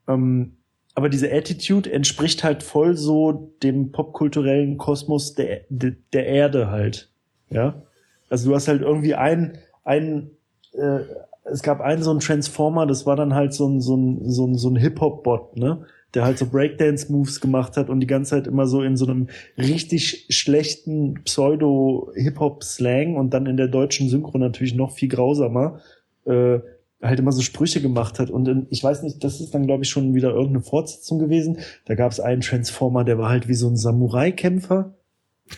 ähm, 0.10 0.58
aber 0.96 1.08
diese 1.08 1.32
Attitude 1.32 1.89
entspricht 1.89 2.43
halt 2.43 2.62
voll 2.62 2.98
so 2.98 3.54
dem 3.63 3.93
popkulturellen 3.93 4.78
Kosmos 4.78 5.34
der, 5.34 5.62
der, 5.69 5.96
der 6.12 6.26
Erde 6.26 6.69
halt. 6.69 7.10
Ja. 7.50 7.82
Also 8.30 8.50
du 8.50 8.56
hast 8.56 8.67
halt 8.67 8.82
irgendwie 8.82 9.15
ein, 9.15 9.58
ein 9.86 10.32
äh, 10.74 11.00
es 11.45 11.62
gab 11.62 11.82
einen 11.82 12.03
so 12.03 12.12
einen 12.12 12.19
Transformer, 12.19 12.86
das 12.86 13.06
war 13.06 13.15
dann 13.15 13.34
halt 13.34 13.53
so 13.53 13.67
ein, 13.67 13.82
so 13.82 13.95
ein, 13.95 14.29
so 14.29 14.45
ein, 14.45 14.56
so 14.56 14.69
ein 14.69 14.75
Hip-Hop-Bot, 14.75 15.58
ne? 15.58 15.86
Der 16.13 16.25
halt 16.25 16.38
so 16.38 16.45
Breakdance-Moves 16.45 17.41
gemacht 17.41 17.75
hat 17.75 17.89
und 17.89 17.99
die 17.99 18.08
ganze 18.08 18.32
Zeit 18.32 18.47
immer 18.47 18.67
so 18.67 18.84
in 18.84 18.95
so 18.95 19.08
einem 19.08 19.29
richtig 19.58 20.27
schlechten 20.29 21.15
Pseudo-Hip-Hop-Slang 21.23 23.15
und 23.15 23.34
dann 23.34 23.47
in 23.47 23.58
der 23.58 23.67
deutschen 23.67 24.10
Synchro 24.10 24.38
natürlich 24.38 24.75
noch 24.75 24.91
viel 24.91 25.10
grausamer, 25.10 25.79
äh, 26.25 26.60
halt 27.01 27.19
immer 27.19 27.32
so 27.32 27.41
Sprüche 27.41 27.82
gemacht 27.82 28.19
hat. 28.19 28.29
Und 28.29 28.47
in, 28.47 28.67
ich 28.69 28.84
weiß 28.84 29.01
nicht, 29.03 29.23
das 29.23 29.41
ist 29.41 29.53
dann, 29.56 29.65
glaube 29.65 29.84
ich, 29.84 29.89
schon 29.89 30.13
wieder 30.13 30.29
irgendeine 30.29 30.62
Fortsetzung 30.62 31.17
gewesen. 31.19 31.58
Da 31.86 31.95
gab 31.95 32.12
es 32.12 32.19
einen 32.19 32.41
Transformer, 32.41 33.03
der 33.03 33.17
war 33.17 33.29
halt 33.29 33.47
wie 33.47 33.56
so 33.56 33.67
ein 33.67 33.75
Samurai-Kämpfer. 33.75 34.93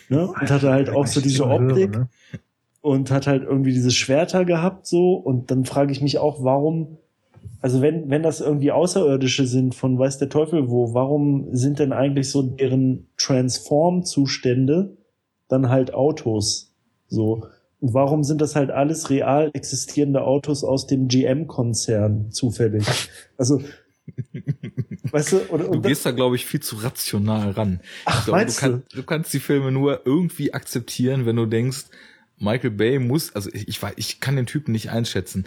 Ne? 0.08 0.26
Und 0.26 0.50
hatte 0.50 0.70
halt 0.70 0.88
auch 0.88 1.06
so 1.06 1.20
diese 1.20 1.46
Optik 1.46 1.92
ne? 1.92 2.08
Und 2.86 3.10
hat 3.10 3.26
halt 3.26 3.42
irgendwie 3.42 3.72
diese 3.72 3.90
Schwerter 3.90 4.44
gehabt 4.44 4.86
so 4.86 5.14
und 5.14 5.50
dann 5.50 5.64
frage 5.64 5.90
ich 5.90 6.00
mich 6.00 6.18
auch, 6.18 6.44
warum 6.44 6.98
also 7.60 7.82
wenn 7.82 8.10
wenn 8.10 8.22
das 8.22 8.40
irgendwie 8.40 8.70
Außerirdische 8.70 9.48
sind 9.48 9.74
von 9.74 9.98
weiß 9.98 10.18
der 10.18 10.28
Teufel 10.28 10.70
wo, 10.70 10.94
warum 10.94 11.48
sind 11.52 11.80
denn 11.80 11.92
eigentlich 11.92 12.30
so 12.30 12.42
deren 12.42 13.08
Transform 13.16 14.04
Zustände 14.04 14.96
dann 15.48 15.68
halt 15.68 15.94
Autos 15.94 16.76
so 17.08 17.48
Und 17.80 17.92
warum 17.92 18.22
sind 18.22 18.40
das 18.40 18.54
halt 18.54 18.70
alles 18.70 19.10
real 19.10 19.50
existierende 19.52 20.22
Autos 20.22 20.62
aus 20.62 20.86
dem 20.86 21.08
GM-Konzern 21.08 22.30
zufällig? 22.30 22.86
Also, 23.36 23.60
weißt 25.10 25.32
du, 25.32 25.40
oder, 25.50 25.64
Du 25.64 25.80
gehst 25.80 26.06
da, 26.06 26.12
glaube 26.12 26.36
ich, 26.36 26.46
viel 26.46 26.60
zu 26.60 26.76
rational 26.76 27.50
ran. 27.50 27.80
Ach, 28.04 28.20
ich 28.20 28.24
glaube, 28.26 28.38
du, 28.38 28.44
meinst 28.44 28.60
kann, 28.60 28.82
du 28.94 29.02
kannst 29.02 29.34
die 29.34 29.40
Filme 29.40 29.72
nur 29.72 30.02
irgendwie 30.06 30.54
akzeptieren, 30.54 31.26
wenn 31.26 31.36
du 31.36 31.46
denkst, 31.46 31.86
Michael 32.38 32.70
Bay 32.70 32.98
muss, 32.98 33.34
also 33.34 33.50
ich, 33.52 33.68
ich, 33.68 33.78
weiß- 33.78 33.94
ich 33.96 34.20
kann 34.20 34.36
den 34.36 34.46
Typen 34.46 34.72
nicht 34.72 34.90
einschätzen. 34.90 35.46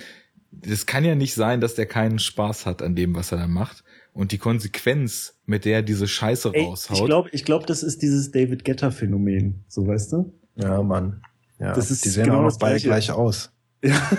Das 0.51 0.85
kann 0.85 1.05
ja 1.05 1.13
nicht 1.15 1.35
sein, 1.35 1.61
dass 1.61 1.75
der 1.75 1.85
keinen 1.85 2.17
Spaß 2.19 2.65
hat 2.65 2.81
an 2.81 2.95
dem, 2.95 3.15
was 3.15 3.31
er 3.31 3.37
da 3.37 3.47
macht. 3.47 3.83
Und 4.13 4.31
die 4.31 4.39
Konsequenz, 4.39 5.35
mit 5.45 5.65
der 5.65 5.75
er 5.77 5.81
diese 5.83 6.07
Scheiße 6.07 6.49
ey, 6.53 6.63
raushaut. 6.65 6.97
ich 6.97 7.05
glaube, 7.05 7.29
ich 7.31 7.45
glaub, 7.45 7.67
das 7.67 7.83
ist 7.83 8.01
dieses 8.01 8.31
David 8.31 8.65
Getter-Phänomen, 8.65 9.63
so 9.67 9.85
weißt 9.87 10.11
du? 10.13 10.33
Ja, 10.55 10.81
Mann. 10.81 11.21
Ja, 11.59 11.73
Das 11.73 11.91
ist 11.91 12.03
die 12.05 12.09
sehen 12.09 12.25
genau 12.25 12.39
auch 12.39 12.45
das 12.45 12.53
noch 12.55 12.59
beide 12.61 12.79
Gleiche. 12.79 12.87
gleich 12.87 13.11
aus. 13.11 13.51
Ja, 13.83 14.09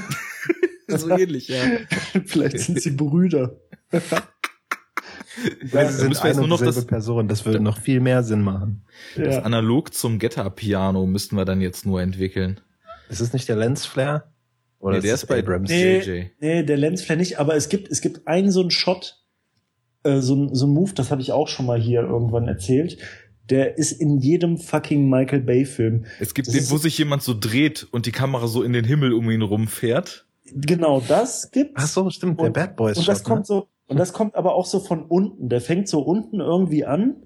so 0.96 1.08
ähnlich, 1.10 1.48
ja. 1.48 1.58
vielleicht 2.26 2.60
sind 2.60 2.80
sie 2.80 2.92
Brüder. 2.92 3.56
Weil 5.70 5.84
da 5.84 5.90
sie 5.92 5.98
sind 5.98 6.08
müssen 6.10 6.22
wir 6.24 6.28
jetzt 6.30 6.36
nur 6.38 6.48
noch 6.48 6.60
das- 6.60 6.84
Person. 6.86 7.28
Das 7.28 7.44
würde 7.44 7.60
noch 7.60 7.78
viel 7.78 8.00
mehr 8.00 8.22
Sinn 8.22 8.42
machen. 8.42 8.82
Das 9.16 9.36
Ja. 9.36 9.42
analog 9.42 9.94
zum 9.94 10.18
Getter-Piano 10.18 11.06
müssten 11.06 11.36
wir 11.36 11.44
dann 11.44 11.60
jetzt 11.60 11.86
nur 11.86 12.00
entwickeln. 12.02 12.60
Ist 13.08 13.20
es 13.20 13.32
nicht 13.32 13.48
der 13.48 13.56
Lensflare? 13.56 14.24
Oder 14.78 14.96
Nee, 14.96 15.02
der 15.02 15.14
ist 15.14 15.26
bei 15.26 15.38
Abrams? 15.40 15.68
Nee, 15.68 15.98
JJ. 16.00 16.30
nee, 16.40 16.62
der 16.62 16.76
Lensflare 16.76 17.18
nicht, 17.18 17.38
aber 17.38 17.54
es 17.54 17.68
gibt, 17.68 17.88
es 17.90 18.00
gibt 18.00 18.26
einen 18.26 18.50
so 18.50 18.60
einen 18.60 18.70
Shot, 18.70 19.18
äh, 20.04 20.20
so, 20.20 20.34
ein- 20.34 20.54
so 20.54 20.66
ein 20.66 20.70
Move, 20.72 20.92
das 20.94 21.10
habe 21.10 21.20
ich 21.20 21.32
auch 21.32 21.48
schon 21.48 21.66
mal 21.66 21.78
hier 21.80 22.00
irgendwann 22.00 22.48
erzählt. 22.48 22.96
Der 23.50 23.76
ist 23.78 23.92
in 23.92 24.18
jedem 24.20 24.56
fucking 24.58 25.10
Michael 25.10 25.40
Bay 25.40 25.64
Film. 25.66 26.06
Es 26.20 26.34
gibt 26.34 26.48
Das 26.48 26.54
den, 26.54 26.70
wo 26.70 26.76
sich 26.78 26.96
jemand 26.96 27.22
so 27.22 27.34
dreht 27.38 27.86
und 27.90 28.06
die 28.06 28.12
Kamera 28.12 28.46
so 28.46 28.62
in 28.62 28.72
den 28.72 28.84
Himmel 28.84 29.12
um 29.12 29.28
ihn 29.30 29.42
rumfährt. 29.42 30.26
Genau 30.52 31.00
das 31.06 31.50
gibt's. 31.50 31.74
Ach 31.76 31.86
so, 31.86 32.10
stimmt, 32.10 32.38
der 32.40 32.46
Und- 32.46 32.52
Bad 32.54 32.76
Boys 32.76 32.96
und 32.96 33.06
das 33.08 33.18
Shot, 33.18 33.24
kommt 33.26 33.40
ne? 33.40 33.44
so, 33.46 33.68
und 33.90 33.98
das 33.98 34.12
kommt 34.12 34.36
aber 34.36 34.54
auch 34.54 34.66
so 34.66 34.80
von 34.80 35.04
unten. 35.04 35.48
Der 35.48 35.60
fängt 35.60 35.88
so 35.88 36.00
unten 36.00 36.40
irgendwie 36.40 36.84
an. 36.84 37.16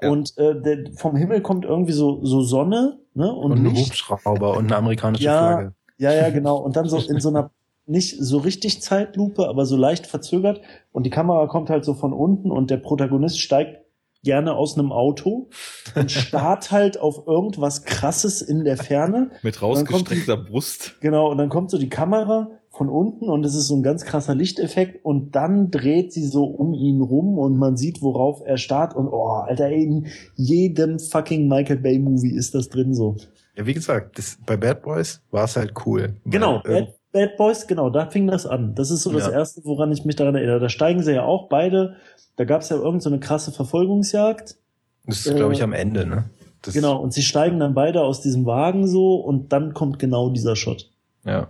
Ja. 0.00 0.10
Und 0.10 0.36
äh, 0.36 0.60
der, 0.60 0.92
vom 0.96 1.14
Himmel 1.16 1.40
kommt 1.42 1.64
irgendwie 1.64 1.92
so, 1.92 2.24
so 2.24 2.42
Sonne, 2.42 2.98
ne? 3.14 3.32
Und, 3.32 3.52
Und 3.52 3.66
ein. 3.66 3.76
Hubschrauber 3.76 4.56
und 4.56 4.66
eine 4.66 4.76
amerikanische 4.76 5.24
Ja. 5.24 5.52
Flagge. 5.52 5.74
Ja, 5.98 6.12
ja, 6.12 6.30
genau. 6.30 6.56
Und 6.56 6.74
dann 6.74 6.88
so 6.88 6.98
in 6.98 7.20
so 7.20 7.28
einer 7.28 7.52
nicht 7.86 8.16
so 8.18 8.38
richtig 8.38 8.82
Zeitlupe, 8.82 9.48
aber 9.48 9.64
so 9.64 9.76
leicht 9.76 10.06
verzögert. 10.06 10.60
Und 10.90 11.04
die 11.04 11.10
Kamera 11.10 11.46
kommt 11.46 11.70
halt 11.70 11.84
so 11.84 11.94
von 11.94 12.12
unten 12.12 12.50
und 12.50 12.70
der 12.70 12.78
Protagonist 12.78 13.40
steigt 13.40 13.82
gerne 14.24 14.54
aus 14.54 14.78
einem 14.78 14.92
Auto 14.92 15.50
und 15.94 16.10
starrt 16.10 16.70
halt 16.70 16.98
auf 16.98 17.26
irgendwas 17.26 17.84
krasses 17.84 18.42
in 18.42 18.64
der 18.64 18.76
Ferne. 18.76 19.30
Mit 19.42 19.62
rausgestreckter 19.62 20.36
Brust. 20.36 20.96
Genau, 21.00 21.30
und 21.30 21.38
dann 21.38 21.48
kommt 21.48 21.70
so 21.70 21.78
die 21.78 21.88
Kamera 21.88 22.50
von 22.72 22.88
unten 22.88 23.28
und 23.28 23.44
es 23.44 23.54
ist 23.54 23.68
so 23.68 23.76
ein 23.76 23.82
ganz 23.82 24.04
krasser 24.04 24.34
Lichteffekt 24.34 25.04
und 25.04 25.36
dann 25.36 25.70
dreht 25.70 26.12
sie 26.12 26.24
so 26.24 26.44
um 26.44 26.72
ihn 26.72 27.02
rum 27.02 27.38
und 27.38 27.56
man 27.58 27.76
sieht, 27.76 28.00
worauf 28.00 28.40
er 28.44 28.56
starrt 28.56 28.96
und 28.96 29.08
oh, 29.08 29.28
Alter, 29.46 29.68
in 29.68 30.06
jedem 30.36 30.98
fucking 30.98 31.48
Michael 31.48 31.76
Bay 31.76 31.98
Movie 31.98 32.34
ist 32.34 32.54
das 32.54 32.70
drin 32.70 32.94
so. 32.94 33.16
Ja, 33.56 33.66
wie 33.66 33.74
gesagt, 33.74 34.18
das, 34.18 34.38
bei 34.46 34.56
Bad 34.56 34.82
Boys 34.82 35.20
war 35.30 35.44
es 35.44 35.56
halt 35.56 35.74
cool. 35.84 36.16
Genau, 36.24 36.62
Weil, 36.64 36.84
Bad, 36.84 36.94
Bad 37.12 37.36
Boys, 37.36 37.66
genau, 37.66 37.90
da 37.90 38.06
fing 38.06 38.26
das 38.26 38.46
an. 38.46 38.74
Das 38.74 38.90
ist 38.90 39.02
so 39.02 39.12
das 39.12 39.26
Ja. 39.26 39.32
Erste, 39.32 39.60
woran 39.64 39.92
ich 39.92 40.06
mich 40.06 40.16
daran 40.16 40.34
erinnere. 40.34 40.58
Da 40.58 40.70
steigen 40.70 41.02
sie 41.02 41.12
ja 41.12 41.24
auch 41.24 41.50
beide. 41.50 41.96
Da 42.36 42.44
gab 42.44 42.62
es 42.62 42.70
ja 42.70 42.76
irgendeine 42.76 43.00
so 43.02 43.10
eine 43.10 43.20
krasse 43.20 43.52
Verfolgungsjagd. 43.52 44.56
das 45.04 45.26
ist, 45.26 45.36
glaube 45.36 45.52
ich, 45.52 45.60
äh, 45.60 45.64
am 45.64 45.74
Ende, 45.74 46.06
ne? 46.06 46.24
Das, 46.62 46.72
Genau, 46.72 46.98
und 47.02 47.12
sie 47.12 47.22
steigen 47.22 47.60
dann 47.60 47.74
beide 47.74 48.02
aus 48.02 48.22
diesem 48.22 48.46
Wagen 48.46 48.86
so 48.86 49.16
und 49.16 49.52
dann 49.52 49.74
kommt 49.74 49.98
genau 49.98 50.30
dieser 50.30 50.56
Shot. 50.56 50.90
Ja. 51.26 51.48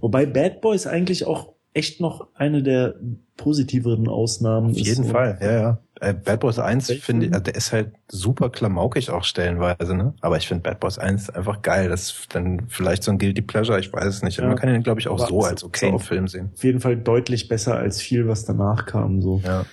Wobei 0.00 0.26
Bad 0.26 0.60
Boys 0.60 0.86
eigentlich 0.86 1.26
auch 1.26 1.52
echt 1.72 2.00
noch 2.00 2.28
eine 2.34 2.62
der 2.62 2.94
positiveren 3.36 4.06
Ausnahmen 4.08 4.70
Auf 4.70 4.76
ist. 4.76 4.86
jeden 4.86 5.04
so. 5.04 5.10
Fall, 5.12 5.38
ja, 5.40 5.52
ja. 5.52 5.78
Äh, 6.00 6.14
Bad 6.14 6.40
Boys 6.40 6.58
1 6.58 6.88
Welchen? 6.88 7.02
finde 7.02 7.26
ich, 7.26 7.32
also 7.32 7.44
der 7.44 7.54
ist 7.56 7.72
halt 7.72 7.92
super 8.08 8.50
klamaukig 8.50 9.10
auch 9.10 9.24
stellenweise, 9.24 9.94
ne? 9.96 10.14
Aber 10.20 10.36
ich 10.36 10.46
finde 10.46 10.62
Bad 10.62 10.80
Boys 10.80 10.98
1 10.98 11.30
einfach 11.30 11.62
geil. 11.62 11.88
Das 11.88 12.02
ist 12.10 12.34
dann 12.34 12.62
vielleicht 12.68 13.02
so 13.02 13.10
ein 13.10 13.18
Guilty 13.18 13.42
Pleasure, 13.42 13.78
ich 13.80 13.92
weiß 13.92 14.06
es 14.06 14.22
nicht. 14.22 14.38
Ja. 14.38 14.46
Man 14.46 14.56
kann 14.56 14.72
ihn, 14.74 14.82
glaube 14.82 15.00
ich, 15.00 15.08
auch 15.08 15.18
Aber 15.20 15.28
so 15.28 15.42
als 15.42 15.64
auch- 15.64 16.00
Film 16.00 16.28
sehen. 16.28 16.50
Auf 16.54 16.62
jeden 16.64 16.80
Fall 16.80 16.96
deutlich 16.96 17.48
besser 17.48 17.76
als 17.76 18.00
viel, 18.00 18.28
was 18.28 18.44
danach 18.44 18.86
kam. 18.86 19.20
So. 19.20 19.40
Ja. 19.44 19.64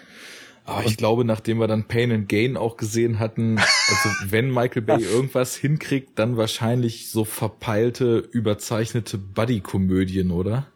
Aber 0.66 0.86
ich 0.86 0.96
glaube, 0.96 1.26
nachdem 1.26 1.60
wir 1.60 1.68
dann 1.68 1.86
Pain 1.86 2.12
and 2.12 2.30
Gain 2.30 2.56
auch 2.56 2.78
gesehen 2.78 3.20
hatten, 3.20 3.58
also 3.58 4.10
wenn 4.32 4.52
Michael 4.52 4.84
Bay 4.84 5.04
irgendwas 5.04 5.56
hinkriegt, 5.56 6.20
dann 6.20 6.38
wahrscheinlich 6.38 7.10
so 7.12 7.26
verpeilte, 7.26 8.18
überzeichnete 8.18 9.18
Buddy-Komödien, 9.18 10.32
oder? 10.32 10.68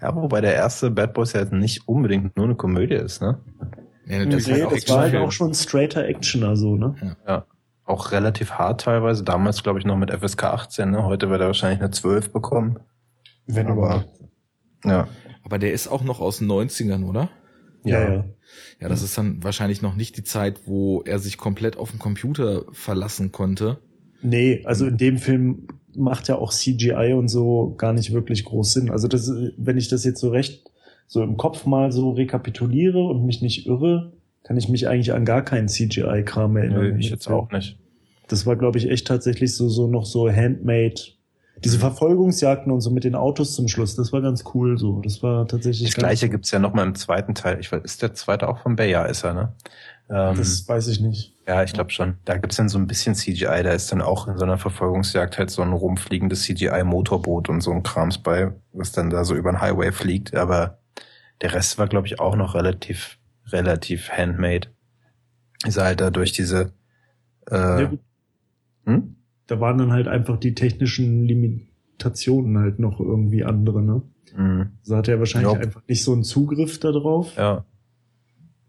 Ja, 0.00 0.14
wobei 0.14 0.40
der 0.40 0.54
erste 0.54 0.90
Bad 0.90 1.12
Boys 1.12 1.32
ja 1.32 1.44
nicht 1.44 1.88
unbedingt 1.88 2.36
nur 2.36 2.46
eine 2.46 2.54
Komödie 2.54 2.94
ist, 2.94 3.20
ne? 3.20 3.40
Ja, 3.60 3.66
Nee, 4.08 4.24
natürlich 4.24 4.50
halt 4.50 4.64
auch 4.64 4.72
das 4.72 4.88
war 4.88 5.00
halt 5.00 5.16
auch 5.16 5.32
schon 5.32 5.50
ein 5.50 5.54
straighter 5.54 6.06
Actioner 6.06 6.56
so, 6.56 6.76
ne? 6.76 7.16
Ja. 7.26 7.44
Auch 7.84 8.10
relativ 8.12 8.52
hart 8.52 8.82
teilweise. 8.82 9.22
Damals, 9.22 9.62
glaube 9.62 9.78
ich, 9.78 9.84
noch 9.84 9.96
mit 9.96 10.10
FSK 10.10 10.44
18, 10.44 10.90
ne? 10.90 11.04
Heute 11.04 11.28
wird 11.28 11.42
er 11.42 11.48
wahrscheinlich 11.48 11.80
eine 11.80 11.90
12 11.90 12.32
bekommen. 12.32 12.78
Wenn 13.46 13.66
Aber, 13.66 14.06
ja. 14.84 15.08
Aber 15.44 15.58
der 15.58 15.72
ist 15.72 15.88
auch 15.88 16.02
noch 16.02 16.20
aus 16.20 16.38
den 16.38 16.48
90ern, 16.48 17.04
oder? 17.04 17.28
Ja, 17.90 18.14
ja. 18.14 18.24
Ja, 18.80 18.88
das 18.88 19.02
ist 19.02 19.18
dann 19.18 19.42
wahrscheinlich 19.42 19.82
noch 19.82 19.96
nicht 19.96 20.16
die 20.16 20.24
Zeit, 20.24 20.60
wo 20.66 21.02
er 21.02 21.18
sich 21.18 21.36
komplett 21.36 21.76
auf 21.76 21.90
den 21.90 21.98
Computer 21.98 22.64
verlassen 22.72 23.32
konnte. 23.32 23.78
Nee, 24.22 24.62
also 24.64 24.86
in 24.86 24.96
dem 24.96 25.18
Film 25.18 25.68
macht 25.94 26.28
ja 26.28 26.36
auch 26.36 26.52
CGI 26.52 27.12
und 27.12 27.28
so 27.28 27.74
gar 27.76 27.92
nicht 27.92 28.12
wirklich 28.12 28.44
groß 28.44 28.72
Sinn. 28.72 28.90
Also 28.90 29.08
das, 29.08 29.30
wenn 29.56 29.76
ich 29.76 29.88
das 29.88 30.04
jetzt 30.04 30.20
so 30.20 30.30
recht 30.30 30.64
so 31.06 31.22
im 31.22 31.36
Kopf 31.36 31.66
mal 31.66 31.90
so 31.90 32.10
rekapituliere 32.10 33.02
und 33.02 33.24
mich 33.24 33.42
nicht 33.42 33.66
irre, 33.66 34.12
kann 34.44 34.56
ich 34.56 34.68
mich 34.68 34.86
eigentlich 34.88 35.12
an 35.12 35.24
gar 35.24 35.42
keinen 35.42 35.68
CGI-Kram 35.68 36.56
erinnern. 36.56 36.80
Nö, 36.80 36.98
ich 36.98 37.10
jetzt 37.10 37.28
auch 37.28 37.50
nicht. 37.50 37.78
Das 38.28 38.46
war, 38.46 38.56
glaube 38.56 38.78
ich, 38.78 38.90
echt 38.90 39.06
tatsächlich 39.06 39.56
so, 39.56 39.68
so 39.68 39.88
noch 39.88 40.04
so 40.04 40.30
handmade. 40.30 40.94
Diese 41.64 41.78
Verfolgungsjagden 41.78 42.72
und 42.72 42.80
so 42.80 42.90
mit 42.90 43.04
den 43.04 43.14
Autos 43.14 43.54
zum 43.54 43.68
Schluss, 43.68 43.96
das 43.96 44.12
war 44.12 44.20
ganz 44.20 44.44
cool 44.54 44.78
so. 44.78 45.00
Das 45.00 45.22
war 45.22 45.46
tatsächlich. 45.48 45.90
Das 45.90 45.96
gleiche 45.96 46.28
gibt's 46.28 46.50
ja 46.50 46.58
noch 46.58 46.72
mal 46.74 46.86
im 46.86 46.94
zweiten 46.94 47.34
Teil. 47.34 47.58
Ich 47.60 47.70
weiß, 47.72 47.82
ist 47.82 48.02
der 48.02 48.14
zweite 48.14 48.48
auch 48.48 48.58
von 48.58 48.76
Bay? 48.76 48.90
Ja, 48.90 49.04
ist 49.04 49.24
er, 49.24 49.34
ne? 49.34 49.52
Ähm, 50.10 50.36
Das 50.36 50.66
weiß 50.66 50.88
ich 50.88 51.00
nicht. 51.00 51.34
ja, 51.46 51.62
ich 51.62 51.72
glaube 51.72 51.90
schon. 51.90 52.16
Da 52.24 52.36
gibt's 52.38 52.56
dann 52.56 52.68
so 52.68 52.78
ein 52.78 52.86
bisschen 52.86 53.14
CGI. 53.14 53.62
Da 53.62 53.72
ist 53.72 53.90
dann 53.92 54.00
auch 54.00 54.26
in 54.28 54.38
so 54.38 54.44
einer 54.44 54.56
Verfolgungsjagd 54.58 55.36
halt 55.38 55.50
so 55.50 55.62
ein 55.62 55.72
rumfliegendes 55.72 56.42
CGI-Motorboot 56.44 57.48
und 57.48 57.60
so 57.60 57.72
ein 57.72 57.82
Krams 57.82 58.18
bei, 58.18 58.52
was 58.72 58.92
dann 58.92 59.10
da 59.10 59.24
so 59.24 59.34
über 59.34 59.50
den 59.52 59.60
Highway 59.60 59.92
fliegt. 59.92 60.34
Aber 60.34 60.78
der 61.42 61.52
Rest 61.54 61.78
war, 61.78 61.88
glaube 61.88 62.06
ich, 62.06 62.20
auch 62.20 62.36
noch 62.36 62.54
relativ, 62.54 63.18
relativ 63.46 64.10
handmade. 64.10 64.68
Ist 65.66 65.76
halt 65.78 66.00
da 66.00 66.10
durch 66.10 66.32
diese, 66.32 66.72
Ja, 67.50 67.80
äh, 67.80 67.86
gut, 67.88 68.00
hm? 68.86 69.16
Da 69.48 69.58
waren 69.60 69.78
dann 69.78 69.90
halt 69.92 70.06
einfach 70.06 70.38
die 70.38 70.54
technischen 70.54 71.24
Limitationen 71.24 72.58
halt 72.58 72.78
noch 72.78 73.00
irgendwie 73.00 73.42
andere, 73.44 73.82
ne? 73.82 74.02
Hm, 74.34 74.70
So 74.82 74.94
hatte 74.96 75.10
er 75.10 75.18
wahrscheinlich 75.18 75.52
Ja. 75.52 75.58
einfach 75.58 75.82
nicht 75.88 76.04
so 76.04 76.12
einen 76.12 76.22
Zugriff 76.22 76.78
darauf. 76.78 77.34
ja. 77.36 77.64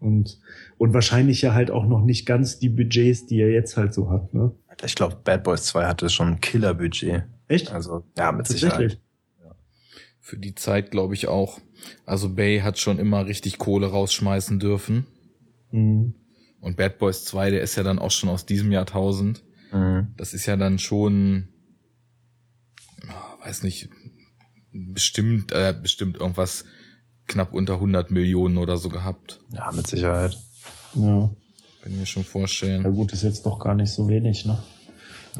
Und, 0.00 0.40
und 0.78 0.94
wahrscheinlich 0.94 1.42
ja 1.42 1.52
halt 1.52 1.70
auch 1.70 1.84
noch 1.86 2.02
nicht 2.02 2.24
ganz 2.24 2.58
die 2.58 2.70
Budgets, 2.70 3.26
die 3.26 3.38
er 3.38 3.50
jetzt 3.50 3.76
halt 3.76 3.92
so 3.92 4.08
hat, 4.10 4.32
ne? 4.32 4.50
Ich 4.82 4.94
glaube, 4.94 5.16
Bad 5.22 5.44
Boys 5.44 5.64
2 5.66 5.84
hatte 5.84 6.08
schon 6.08 6.28
ein 6.28 6.40
Killer-Budget. 6.40 7.24
Echt? 7.48 7.70
Also, 7.70 8.04
ja, 8.16 8.32
mit 8.32 8.46
Sicherheit. 8.48 8.98
Für 10.20 10.38
die 10.38 10.54
Zeit 10.54 10.90
glaube 10.90 11.12
ich 11.12 11.28
auch. 11.28 11.60
Also 12.06 12.34
Bay 12.34 12.60
hat 12.60 12.78
schon 12.78 12.98
immer 12.98 13.26
richtig 13.26 13.58
Kohle 13.58 13.88
rausschmeißen 13.88 14.58
dürfen. 14.58 15.06
Mhm. 15.70 16.14
Und 16.62 16.76
Bad 16.78 16.98
Boys 16.98 17.24
2, 17.26 17.50
der 17.50 17.60
ist 17.60 17.76
ja 17.76 17.82
dann 17.82 17.98
auch 17.98 18.10
schon 18.10 18.30
aus 18.30 18.46
diesem 18.46 18.72
Jahrtausend. 18.72 19.42
Mhm. 19.72 20.08
Das 20.16 20.34
ist 20.34 20.46
ja 20.46 20.56
dann 20.56 20.78
schon, 20.78 21.48
ah, 23.08 23.44
weiß 23.44 23.62
nicht, 23.62 23.88
bestimmt, 24.72 25.52
äh, 25.52 25.74
bestimmt 25.80 26.16
irgendwas 26.16 26.64
knapp 27.26 27.54
unter 27.54 27.74
100 27.74 28.10
Millionen 28.10 28.58
oder 28.58 28.76
so 28.76 28.88
gehabt. 28.88 29.40
Ja, 29.52 29.70
mit 29.72 29.86
Sicherheit. 29.86 30.36
Ja. 30.94 31.30
Kann 31.82 31.92
ich 31.92 31.98
mir 31.98 32.06
schon 32.06 32.24
ja 32.24 32.28
vorstellen. 32.28 32.94
gut, 32.94 33.12
ist 33.12 33.22
jetzt 33.22 33.46
doch 33.46 33.58
gar 33.58 33.74
nicht 33.74 33.90
so 33.90 34.08
wenig, 34.08 34.44
ne? 34.44 34.58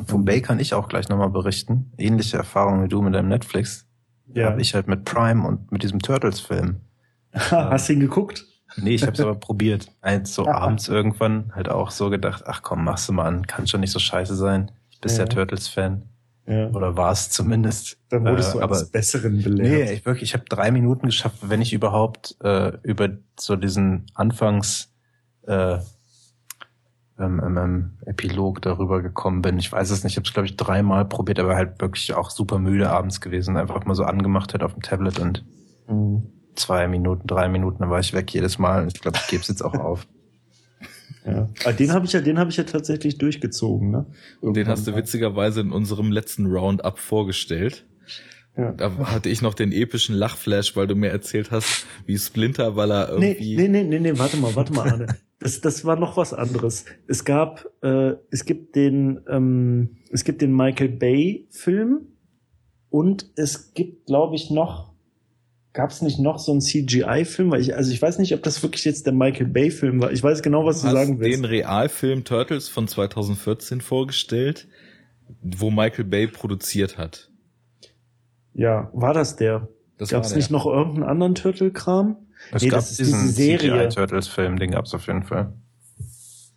Von 0.07 0.25
Bay 0.25 0.41
kann 0.41 0.61
ich 0.61 0.73
auch 0.73 0.89
gleich 0.89 1.09
nochmal 1.09 1.31
berichten. 1.31 1.93
Ähnliche 1.99 2.37
Erfahrung 2.37 2.85
wie 2.85 2.89
du 2.89 3.03
mit 3.03 3.15
deinem 3.15 3.29
Netflix. 3.29 3.87
Ja. 4.33 4.47
Habe 4.51 4.61
ich 4.61 4.75
halt 4.75 4.87
mit 4.87 5.05
Prime 5.05 5.47
und 5.47 5.73
mit 5.73 5.83
diesem 5.83 5.99
Turtles-Film. 5.99 6.81
Hast 7.33 7.89
du 7.89 7.95
ihn 7.95 8.01
geguckt? 8.01 8.47
Nee, 8.77 8.95
ich 8.95 9.03
habe 9.03 9.13
es 9.13 9.21
aber 9.21 9.35
probiert. 9.35 9.91
Eins 10.01 10.35
so 10.35 10.47
abends 10.47 10.89
irgendwann 10.89 11.53
halt 11.55 11.69
auch 11.69 11.91
so 11.91 12.11
gedacht, 12.11 12.45
ach 12.47 12.63
komm, 12.63 12.85
machst 12.85 13.09
du 13.09 13.13
mal 13.13 13.27
an, 13.27 13.47
kann 13.47 13.67
schon 13.67 13.81
nicht 13.81 13.91
so 13.93 13.99
scheiße 13.99 14.35
sein. 14.37 14.71
Ich 14.91 15.01
bist 15.01 15.19
ja, 15.19 15.25
Ja. 15.25 15.29
Turtles-Fan. 15.29 16.03
Ja. 16.47 16.69
Oder 16.71 16.97
war 16.97 17.13
es 17.13 17.31
zumindest. 17.31 17.99
Dann 18.09 18.25
wurdest 18.25 18.51
Äh, 18.51 18.59
du 18.59 18.63
aber 18.65 18.75
als 18.77 18.91
Besseren 18.91 19.43
belehrt. 19.43 19.89
Nee, 19.89 19.93
ich 19.93 20.05
wirklich, 20.07 20.31
ich 20.31 20.35
habe 20.35 20.45
drei 20.49 20.71
Minuten 20.71 21.07
geschafft, 21.07 21.37
wenn 21.43 21.61
ich 21.63 21.73
überhaupt 21.73 22.37
äh, 22.43 22.73
über 22.83 23.09
so 23.39 23.57
diesen 23.57 24.07
Anfangs 24.15 24.93
äh, 25.47 25.79
ähm, 27.19 27.41
ähm, 27.45 27.57
ähm, 27.59 27.91
Epilog 28.07 28.63
darüber 28.63 29.03
gekommen 29.03 29.43
bin. 29.43 29.59
Ich 29.59 29.71
weiß 29.71 29.91
es 29.91 30.03
nicht, 30.05 30.15
ich 30.15 30.17
habe 30.17 30.27
es, 30.27 30.33
glaube 30.33 30.47
ich, 30.47 30.57
dreimal 30.57 31.05
probiert, 31.05 31.39
aber 31.39 31.55
halt 31.55 31.81
wirklich 31.81 32.15
auch 32.15 32.31
super 32.31 32.59
müde 32.59 32.91
abends 32.91 33.21
gewesen. 33.21 33.57
Einfach 33.57 33.85
mal 33.85 33.95
so 33.95 34.05
angemacht 34.05 34.55
hat 34.55 34.63
auf 34.63 34.73
dem 34.73 34.83
Tablet 34.83 35.19
und 35.21 35.45
Mhm. 35.87 36.23
Zwei 36.61 36.87
Minuten, 36.89 37.27
drei 37.27 37.49
Minuten, 37.49 37.79
dann 37.81 37.91
war 37.91 38.01
ich 38.01 38.13
weg 38.13 38.33
jedes 38.33 38.59
Mal. 38.59 38.87
Ich 38.89 39.01
glaube, 39.01 39.19
ich 39.21 39.29
gebe 39.29 39.43
es 39.43 39.49
jetzt 39.49 39.63
auch 39.63 39.75
auf. 39.75 40.07
Ja. 41.27 41.51
Aber 41.65 41.75
den 41.75 41.93
habe 41.93 42.07
ich 42.07 42.15
ja, 42.15 42.23
den 42.23 42.39
habe 42.39 42.49
ich 42.51 42.57
ja 42.57 42.65
tatsächlich 42.65 43.19
durchgezogen, 43.19 43.91
ne? 43.91 44.07
Und 44.41 44.57
den 44.57 44.67
hast 44.69 44.87
du 44.87 44.97
witzigerweise 44.97 45.61
in 45.61 45.71
unserem 45.71 46.11
letzten 46.11 46.47
Roundup 46.47 46.99
vorgestellt. 46.99 47.85
Ja. 48.57 48.73
Da 48.73 48.97
hatte 48.97 49.29
ich 49.29 49.43
noch 49.43 49.53
den 49.53 49.71
epischen 49.71 50.15
Lachflash, 50.15 50.75
weil 50.77 50.87
du 50.87 50.95
mir 50.95 51.11
erzählt 51.11 51.51
hast, 51.51 51.85
wie 52.07 52.17
Splinter, 52.17 52.75
weil 52.75 52.91
er 52.91 53.19
Nee, 53.19 53.33
irgendwie. 53.33 53.57
nee, 53.57 53.69
nee, 53.69 53.85
nee, 53.85 54.01
nee, 54.01 54.19
warte 54.19 54.39
mal, 54.39 54.57
warte 54.57 54.73
mal, 54.73 54.91
Arne. 54.91 55.07
Das, 55.41 55.61
das 55.61 55.85
war 55.85 55.97
noch 55.97 56.17
was 56.17 56.33
anderes. 56.33 56.87
Es 57.07 57.25
gab, 57.27 57.67
äh, 57.83 58.13
es 58.31 58.47
gibt 58.47 58.75
den, 58.75 59.21
ähm, 59.29 59.99
es 60.11 60.25
gibt 60.25 60.41
den 60.41 60.57
Michael 60.57 60.89
Bay 60.89 61.49
Film 61.51 62.07
und 62.89 63.31
es 63.37 63.75
gibt, 63.75 64.07
glaube 64.07 64.37
ich, 64.37 64.51
noch, 64.51 64.90
gab 65.73 65.91
es 65.91 66.03
nicht 66.03 66.19
noch 66.19 66.39
so 66.39 66.53
einen 66.53 66.61
CGI-Film? 66.61 67.51
Weil 67.51 67.61
ich, 67.61 67.77
also 67.77 67.93
ich 67.93 68.01
weiß 68.01 68.19
nicht, 68.19 68.35
ob 68.35 68.43
das 68.43 68.63
wirklich 68.63 68.85
jetzt 68.85 69.07
der 69.07 69.13
Michael 69.13 69.47
Bay 69.47 69.71
Film 69.71 70.01
war. 70.01 70.13
Ich 70.13 70.23
weiß 70.23 70.43
genau, 70.43 70.65
was 70.65 70.81
du 70.83 70.89
hast 70.89 70.95
sagen 70.95 71.21
willst. 71.21 71.39
den 71.39 71.45
Realfilm 71.45 72.25
Turtles 72.25 72.69
von 72.69 72.89
2014 72.89 73.81
vorgestellt, 73.81 74.69
wo 75.43 75.71
Michael 75.71 76.05
Bay 76.05 76.27
produziert 76.27 76.99
hat. 76.99 77.31
Ja, 78.53 78.91
war 78.93 79.15
das 79.15 79.37
der? 79.37 79.69
Das 79.97 80.09
Gab 80.09 80.25
es 80.25 80.35
nicht 80.35 80.51
noch 80.51 80.67
irgendeinen 80.67 81.05
anderen 81.05 81.35
Turtle-Kram? 81.35 82.17
Es 82.53 82.63
Nee, 82.63 82.69
gab 82.71 82.79
das 82.81 82.91
ist 82.93 83.01
diesen 83.01 83.21
diese 83.23 83.33
Serie. 83.35 83.89
Turtles-Film, 83.91 84.59
den 84.59 84.71
gab's 84.71 84.95
auf 84.95 85.07
jeden 85.07 85.23
Fall. 85.25 85.53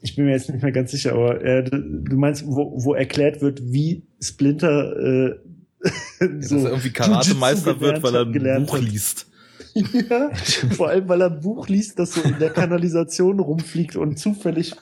Ich 0.02 0.16
bin 0.16 0.26
mir 0.26 0.32
jetzt 0.32 0.50
nicht 0.50 0.62
mehr 0.62 0.72
ganz 0.72 0.92
sicher, 0.92 1.14
aber 1.14 1.42
äh, 1.44 1.64
du 1.64 1.78
du 1.80 2.18
meinst, 2.18 2.46
wo, 2.46 2.74
wo 2.84 2.94
erklärt 2.94 3.42
wird, 3.42 3.62
wie 3.64 4.06
Splinter 4.22 4.96
äh, 4.98 5.36
Ja, 6.20 6.28
dass 6.28 6.52
er 6.52 6.70
irgendwie 6.70 6.92
Karatemeister 6.92 7.80
wird, 7.80 8.04
weil 8.04 8.16
er 8.16 8.22
ein 8.22 8.34
gelernt 8.34 8.68
Buch 8.68 8.76
hat. 8.76 8.84
liest. 8.84 9.28
Ja, 9.76 10.30
vor 10.78 10.90
allem, 10.90 11.10
weil 11.10 11.22
er 11.22 11.32
ein 11.32 11.40
Buch 11.40 11.68
liest, 11.68 11.98
das 11.98 12.14
so 12.14 12.22
in 12.22 12.38
der 12.38 12.52
Kanalisation 12.52 13.40
rumfliegt 13.40 13.96
und 13.96 14.20
zufällig 14.20 14.76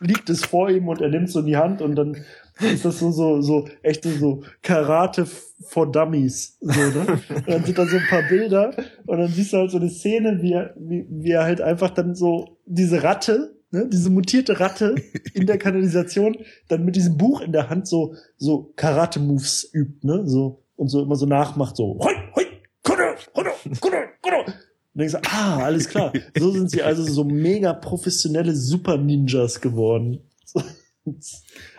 liegt 0.00 0.28
es 0.28 0.44
vor 0.44 0.68
ihm 0.68 0.88
und 0.88 1.00
er 1.00 1.08
nimmt 1.08 1.30
so 1.30 1.40
in 1.40 1.46
die 1.46 1.56
Hand 1.56 1.80
und 1.80 1.94
dann 1.96 2.24
ist 2.60 2.84
das 2.84 2.98
so, 2.98 3.10
so, 3.10 3.40
so, 3.40 3.66
echt 3.82 4.04
so, 4.04 4.10
so 4.10 4.42
Karate 4.62 5.26
for 5.68 5.90
Dummies, 5.90 6.58
so, 6.60 6.80
ne? 6.80 7.18
Und 7.34 7.48
dann 7.48 7.64
sind 7.64 7.78
da 7.78 7.86
so 7.86 7.96
ein 7.96 8.06
paar 8.08 8.22
Bilder 8.24 8.72
und 9.06 9.18
dann 9.18 9.28
siehst 9.28 9.52
du 9.52 9.58
halt 9.58 9.70
so 9.70 9.78
eine 9.78 9.88
Szene, 9.88 10.42
wie 10.42 10.52
er, 10.52 10.74
wie, 10.78 11.06
wie 11.08 11.30
er 11.30 11.44
halt 11.44 11.60
einfach 11.60 11.90
dann 11.90 12.14
so 12.14 12.58
diese 12.66 13.02
Ratte, 13.02 13.55
ne, 13.76 13.88
diese 13.88 14.10
mutierte 14.10 14.58
Ratte 14.60 14.94
in 15.34 15.46
der 15.46 15.58
Kanalisation 15.58 16.36
dann 16.68 16.84
mit 16.84 16.96
diesem 16.96 17.16
Buch 17.16 17.40
in 17.40 17.52
der 17.52 17.70
Hand 17.70 17.86
so, 17.86 18.14
so 18.36 18.72
Karate-Moves 18.76 19.70
übt, 19.72 20.06
ne, 20.06 20.22
so, 20.26 20.62
und 20.76 20.88
so 20.88 21.02
immer 21.02 21.16
so 21.16 21.26
nachmacht, 21.26 21.76
so, 21.76 21.98
hoi, 22.00 22.12
hoi, 22.34 22.44
kudo, 22.82 23.02
kudo, 23.32 23.50
kudo, 23.80 23.96
kudo. 24.22 24.36
Und 24.46 25.00
denkst 25.00 25.14
du, 25.14 25.20
ah, 25.30 25.58
alles 25.64 25.88
klar. 25.88 26.12
So 26.38 26.50
sind 26.52 26.70
sie 26.70 26.82
also 26.82 27.02
so 27.02 27.24
mega 27.24 27.72
professionelle 27.74 28.54
Super-Ninjas 28.54 29.60
geworden. 29.60 30.20
So, 30.44 30.62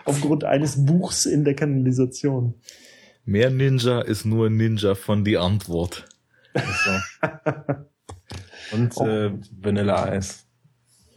Aufgrund 0.04 0.44
eines 0.44 0.84
Buchs 0.86 1.26
in 1.26 1.44
der 1.44 1.54
Kanalisation. 1.54 2.54
Mehr 3.24 3.50
Ninja 3.50 4.00
ist 4.00 4.24
nur 4.24 4.48
Ninja 4.50 4.94
von 4.94 5.24
die 5.24 5.36
Antwort. 5.36 6.06
So. 6.54 7.26
Und 8.76 8.92
Oh. 8.96 9.06
äh, 9.06 9.32
Vanilla 9.60 10.04
Eis. 10.04 10.46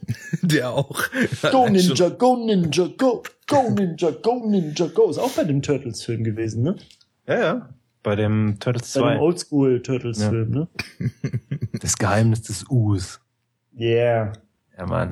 Der 0.42 0.70
auch. 0.70 1.02
Go 1.50 1.68
Ninja, 1.68 2.08
go 2.08 2.36
Ninja, 2.36 2.88
go, 2.96 3.22
go 3.46 3.70
Ninja, 3.70 4.10
go 4.10 4.46
Ninja, 4.48 4.86
go. 4.86 5.10
Ist 5.10 5.18
auch 5.18 5.32
bei 5.32 5.44
dem 5.44 5.62
Turtles-Film 5.62 6.24
gewesen, 6.24 6.62
ne? 6.62 6.76
Ja, 7.26 7.40
ja. 7.40 7.74
Bei 8.02 8.16
dem 8.16 8.56
Turtles 8.58 8.92
Bei 8.94 9.00
dem 9.00 9.18
2. 9.18 9.20
Oldschool-Turtles-Film, 9.20 10.50
ne? 10.50 10.68
Das 11.80 11.96
Geheimnis 11.96 12.42
des 12.42 12.64
Us. 12.68 13.20
Yeah. 13.76 14.32
Ja, 14.76 14.86
Mann. 14.86 15.10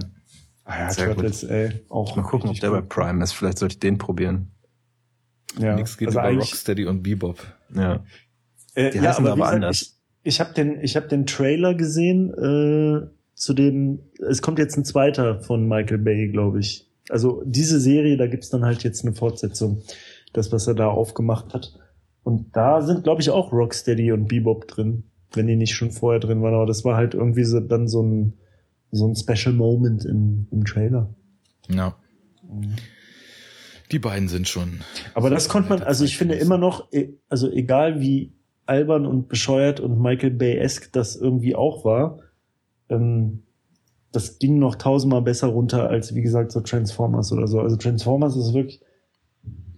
Ah 0.65 0.81
ja, 0.81 0.91
Sehr 0.91 1.07
Turtles, 1.15 1.45
ey. 1.45 1.85
Auch 1.89 2.17
Mal 2.17 2.23
gucken, 2.23 2.51
ob 2.51 2.61
der 2.61 2.71
bei 2.71 2.81
gut. 2.81 2.89
Prime 2.89 3.23
ist. 3.23 3.33
Vielleicht 3.33 3.59
sollte 3.59 3.75
ich 3.75 3.81
den 3.81 3.99
probieren. 3.99 4.53
Ja. 5.59 5.75
Nichts 5.75 5.97
geht 5.97 6.09
also 6.09 6.21
über 6.21 6.33
Rocksteady 6.33 6.87
und 6.87 7.03
Bebop. 7.03 7.41
Ja. 7.75 8.05
Äh, 8.75 8.91
Die 8.91 8.99
ja, 8.99 9.17
aber, 9.17 9.33
aber 9.33 9.37
gesagt, 9.37 9.55
anders. 9.55 9.81
Ich, 10.23 10.35
ich 10.35 10.41
habe 10.41 10.53
den, 10.55 10.81
ich 10.81 10.97
habe 10.97 11.09
den 11.09 11.27
Trailer 11.27 11.75
gesehen 11.75 12.31
äh, 12.35 13.09
zu 13.41 13.55
dem. 13.55 14.01
Es 14.29 14.43
kommt 14.43 14.59
jetzt 14.59 14.77
ein 14.77 14.85
zweiter 14.85 15.41
von 15.41 15.67
Michael 15.67 15.99
Bay, 15.99 16.29
glaube 16.29 16.61
ich. 16.61 16.91
Also 17.09 17.43
diese 17.47 17.81
Serie, 17.81 18.17
da 18.17 18.27
gibt's 18.27 18.51
dann 18.51 18.65
halt 18.65 18.83
jetzt 18.85 19.05
eine 19.05 19.15
Fortsetzung, 19.15 19.83
das 20.33 20.53
was 20.53 20.67
er 20.67 20.75
da 20.75 20.89
aufgemacht 20.89 21.55
hat. 21.55 21.79
Und 22.23 22.55
da 22.55 22.83
sind, 22.83 23.03
glaube 23.03 23.23
ich, 23.23 23.31
auch 23.31 23.51
Rocksteady 23.53 24.13
und 24.13 24.29
Bebop 24.29 24.69
drin, 24.69 25.05
wenn 25.33 25.47
die 25.47 25.57
nicht 25.57 25.75
schon 25.75 25.91
vorher 25.91 26.21
drin 26.21 26.43
waren. 26.43 26.55
Aber 26.55 26.67
das 26.67 26.85
war 26.85 26.97
halt 26.97 27.15
irgendwie 27.15 27.45
so, 27.45 27.61
dann 27.61 27.89
so 27.89 28.03
ein 28.03 28.35
so 28.93 29.07
ein 29.07 29.15
Special 29.15 29.55
Moment 29.55 30.05
im, 30.05 30.47
im 30.51 30.65
Trailer. 30.65 31.15
Ja. 31.69 31.95
Die 33.93 33.99
beiden 33.99 34.29
sind 34.29 34.49
schon. 34.49 34.81
Aber 35.15 35.31
das 35.31 35.49
konnte 35.49 35.69
man, 35.69 35.83
also 35.83 36.05
ich 36.05 36.19
finde 36.19 36.35
immer 36.35 36.59
noch, 36.59 36.93
e- 36.93 37.15
also 37.29 37.51
egal 37.51 38.01
wie 38.01 38.33
albern 38.67 39.07
und 39.07 39.29
bescheuert 39.29 39.81
und 39.81 40.01
Michael 40.01 40.33
Bay-esque 40.33 40.91
das 40.93 41.17
irgendwie 41.17 41.55
auch 41.55 41.85
war, 41.85 42.19
ähm, 42.91 43.43
das 44.13 44.39
ging 44.39 44.59
noch 44.59 44.75
tausendmal 44.75 45.23
besser 45.23 45.49
runter 45.49 45.89
als, 45.89 46.15
wie 46.15 46.23
gesagt, 46.23 46.53
so 46.53 46.61
Transformers 46.61 47.33
oder 47.33 47.47
so. 47.47 47.61
Also 47.61 47.77
Transformers 47.77 48.37
ist 48.37 48.53
wirklich, 48.53 48.81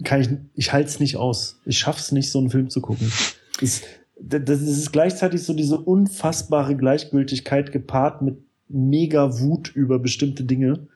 kann 0.04 0.20
ich, 0.20 0.28
ich 0.54 0.72
halte 0.72 0.88
es 0.88 1.00
nicht 1.00 1.16
aus. 1.16 1.60
Ich 1.66 1.78
schaff's 1.78 2.12
nicht, 2.12 2.30
so 2.30 2.38
einen 2.38 2.50
Film 2.50 2.70
zu 2.70 2.80
gucken. 2.80 3.12
Ist, 3.60 3.84
das 4.18 4.62
ist 4.62 4.92
gleichzeitig 4.92 5.42
so 5.42 5.52
diese 5.52 5.78
unfassbare 5.78 6.76
Gleichgültigkeit 6.76 7.72
gepaart 7.72 8.22
mit 8.22 8.38
mega 8.68 9.38
Wut 9.38 9.70
über 9.74 9.98
bestimmte 9.98 10.44
Dinge. 10.44 10.88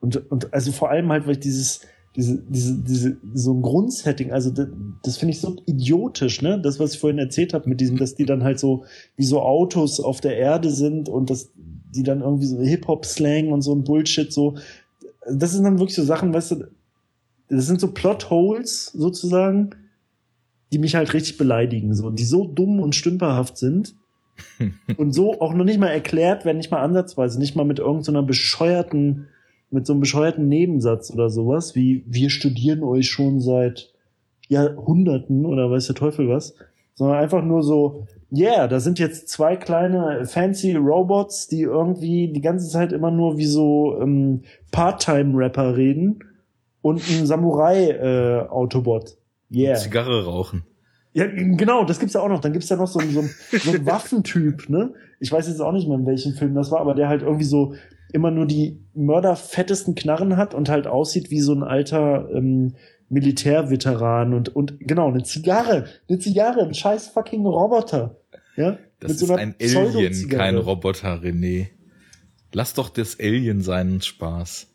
Und, 0.00 0.30
und 0.30 0.52
also 0.52 0.72
vor 0.72 0.90
allem 0.90 1.10
halt, 1.10 1.26
weil 1.26 1.34
ich 1.34 1.40
dieses, 1.40 1.82
diese, 2.16 2.42
diese, 2.48 2.74
diese, 2.78 3.16
so 3.34 3.54
ein 3.54 3.62
Grundsetting, 3.62 4.32
also 4.32 4.50
das, 4.50 4.66
das 5.02 5.16
finde 5.16 5.32
ich 5.32 5.40
so 5.40 5.56
idiotisch, 5.66 6.42
ne? 6.42 6.60
Das, 6.60 6.80
was 6.80 6.94
ich 6.94 6.98
vorhin 6.98 7.18
erzählt 7.18 7.54
habe, 7.54 7.68
mit 7.68 7.80
diesem, 7.80 7.96
dass 7.96 8.16
die 8.16 8.26
dann 8.26 8.42
halt 8.42 8.58
so 8.58 8.84
wie 9.16 9.24
so 9.24 9.40
Autos 9.40 10.00
auf 10.00 10.20
der 10.20 10.36
Erde 10.36 10.70
sind 10.70 11.08
und 11.08 11.30
dass 11.30 11.50
die 11.56 12.02
dann 12.02 12.20
irgendwie 12.20 12.46
so 12.46 12.60
Hip-Hop-Slang 12.60 13.52
und 13.52 13.62
so 13.62 13.72
ein 13.72 13.84
Bullshit 13.84 14.32
so. 14.32 14.56
Das 15.30 15.52
sind 15.52 15.64
dann 15.64 15.78
wirklich 15.78 15.94
so 15.94 16.02
Sachen, 16.02 16.34
weißt 16.34 16.52
du, 16.52 16.64
das 17.48 17.66
sind 17.66 17.80
so 17.80 17.92
Plotholes 17.92 18.86
sozusagen, 18.86 19.70
die 20.72 20.78
mich 20.78 20.94
halt 20.94 21.14
richtig 21.14 21.36
beleidigen, 21.36 21.94
so, 21.94 22.10
die 22.10 22.24
so 22.24 22.44
dumm 22.44 22.80
und 22.80 22.94
stümperhaft 22.94 23.56
sind 23.56 23.94
und 24.96 25.12
so 25.12 25.40
auch 25.40 25.54
noch 25.54 25.64
nicht 25.64 25.78
mal 25.78 25.88
erklärt 25.88 26.44
werden, 26.44 26.58
nicht 26.58 26.70
mal 26.70 26.82
ansatzweise, 26.82 27.38
nicht 27.38 27.56
mal 27.56 27.64
mit 27.64 27.78
irgendeiner 27.78 28.22
bescheuerten, 28.22 29.28
mit 29.70 29.86
so 29.86 29.92
einem 29.92 30.00
bescheuerten 30.00 30.48
Nebensatz 30.48 31.10
oder 31.10 31.30
sowas, 31.30 31.74
wie 31.74 32.04
wir 32.06 32.30
studieren 32.30 32.82
euch 32.82 33.08
schon 33.08 33.40
seit 33.40 33.92
Jahrhunderten 34.48 35.46
oder 35.46 35.70
weiß 35.70 35.86
der 35.86 35.96
Teufel 35.96 36.28
was, 36.28 36.54
sondern 36.94 37.18
einfach 37.18 37.42
nur 37.44 37.62
so, 37.62 38.06
yeah, 38.32 38.66
da 38.66 38.80
sind 38.80 38.98
jetzt 38.98 39.28
zwei 39.28 39.56
kleine 39.56 40.26
fancy 40.26 40.74
Robots, 40.74 41.46
die 41.48 41.62
irgendwie 41.62 42.32
die 42.32 42.40
ganze 42.40 42.68
Zeit 42.68 42.92
immer 42.92 43.10
nur 43.10 43.38
wie 43.38 43.46
so 43.46 43.98
ähm, 44.00 44.42
Part-Time-Rapper 44.72 45.76
reden 45.76 46.24
und 46.82 47.02
ein 47.08 47.26
Samurai-Autobot. 47.26 49.16
yeah. 49.50 49.76
Zigarre 49.76 50.24
rauchen. 50.24 50.64
Ja, 51.12 51.26
genau, 51.26 51.84
das 51.84 51.98
gibt's 51.98 52.14
ja 52.14 52.20
auch 52.20 52.28
noch. 52.28 52.40
Dann 52.40 52.52
gibt's 52.52 52.68
ja 52.68 52.76
noch 52.76 52.86
so, 52.86 53.00
so, 53.00 53.22
so 53.52 53.70
einen 53.70 53.86
Waffentyp, 53.86 54.68
ne? 54.68 54.94
Ich 55.18 55.32
weiß 55.32 55.48
jetzt 55.48 55.60
auch 55.60 55.72
nicht 55.72 55.88
mehr, 55.88 55.98
in 55.98 56.06
welchem 56.06 56.34
Film 56.34 56.54
das 56.54 56.70
war, 56.70 56.80
aber 56.80 56.94
der 56.94 57.08
halt 57.08 57.22
irgendwie 57.22 57.44
so 57.44 57.74
immer 58.14 58.30
nur 58.30 58.46
die 58.46 58.80
mörderfettesten 58.94 59.94
Knarren 59.94 60.36
hat 60.36 60.54
und 60.54 60.68
halt 60.68 60.86
aussieht 60.86 61.30
wie 61.30 61.40
so 61.40 61.52
ein 61.54 61.62
alter 61.62 62.28
ähm, 62.34 62.74
Militärveteran 63.08 64.34
und, 64.34 64.54
und 64.54 64.78
genau, 64.80 65.08
eine 65.08 65.22
Zigarre, 65.22 65.86
eine 66.08 66.18
Zigarre, 66.18 66.62
ein 66.62 66.74
scheiß 66.74 67.08
fucking 67.08 67.44
Roboter. 67.44 68.16
Ja? 68.56 68.78
Das 69.00 69.18
so 69.18 69.24
ist 69.26 69.30
einer 69.30 69.40
ein 69.40 69.54
Alien, 69.60 70.28
kein 70.28 70.56
Roboter, 70.56 71.14
René. 71.20 71.68
Lass 72.52 72.74
doch 72.74 72.88
das 72.88 73.18
Alien 73.18 73.62
seinen 73.62 74.00
Spaß. 74.00 74.68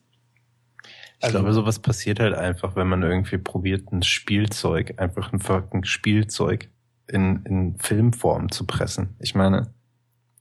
Ich 1.17 1.23
Also- 1.23 1.37
glaube, 1.37 1.53
sowas 1.53 1.79
passiert 1.79 2.19
halt 2.19 2.33
einfach, 2.35 2.75
wenn 2.75 2.87
man 2.87 3.03
irgendwie 3.03 3.37
probiert, 3.37 3.91
ein 3.91 4.03
Spielzeug, 4.03 4.95
einfach 4.97 5.31
ein 5.31 5.39
fucking 5.39 5.83
Spielzeug 5.85 6.69
in, 7.07 7.43
in 7.45 7.77
Filmform 7.77 8.51
zu 8.51 8.65
pressen. 8.65 9.15
Ich 9.19 9.35
meine, 9.35 9.73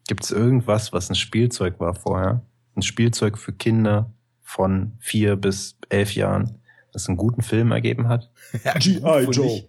gibt 0.09 0.24
es 0.24 0.30
irgendwas, 0.30 0.92
was 0.92 1.11
ein 1.11 1.14
Spielzeug 1.14 1.78
war 1.78 1.94
vorher? 1.94 2.42
Ein 2.77 2.83
Spielzeug 2.83 3.39
für 3.39 3.53
Kinder 3.53 4.13
von 4.43 4.93
vier 5.01 5.37
bis 5.37 5.77
elf 5.89 6.15
Jahren, 6.15 6.59
das 6.93 7.09
einen 7.09 7.17
guten 7.17 7.43
Film 7.43 7.73
ergeben 7.73 8.09
hat? 8.09 8.31
G.I. 8.79 9.25
Joe. 9.31 9.65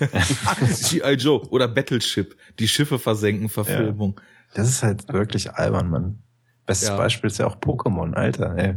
G.I. 0.00 1.12
Joe 1.18 1.40
oder 1.50 1.68
Battleship, 1.68 2.36
die 2.58 2.68
Schiffe 2.68 2.98
versenken, 2.98 3.48
Verfilmung. 3.48 4.20
Das 4.54 4.68
ist 4.68 4.82
halt 4.82 5.12
wirklich 5.12 5.52
albern, 5.52 5.90
Mann. 5.90 6.22
Bestes 6.66 6.88
Ja. 6.88 6.96
Beispiel 6.96 7.28
ist 7.28 7.38
ja 7.38 7.46
auch 7.46 7.56
Pokémon, 7.56 8.14
Alter, 8.14 8.56
ey. 8.56 8.76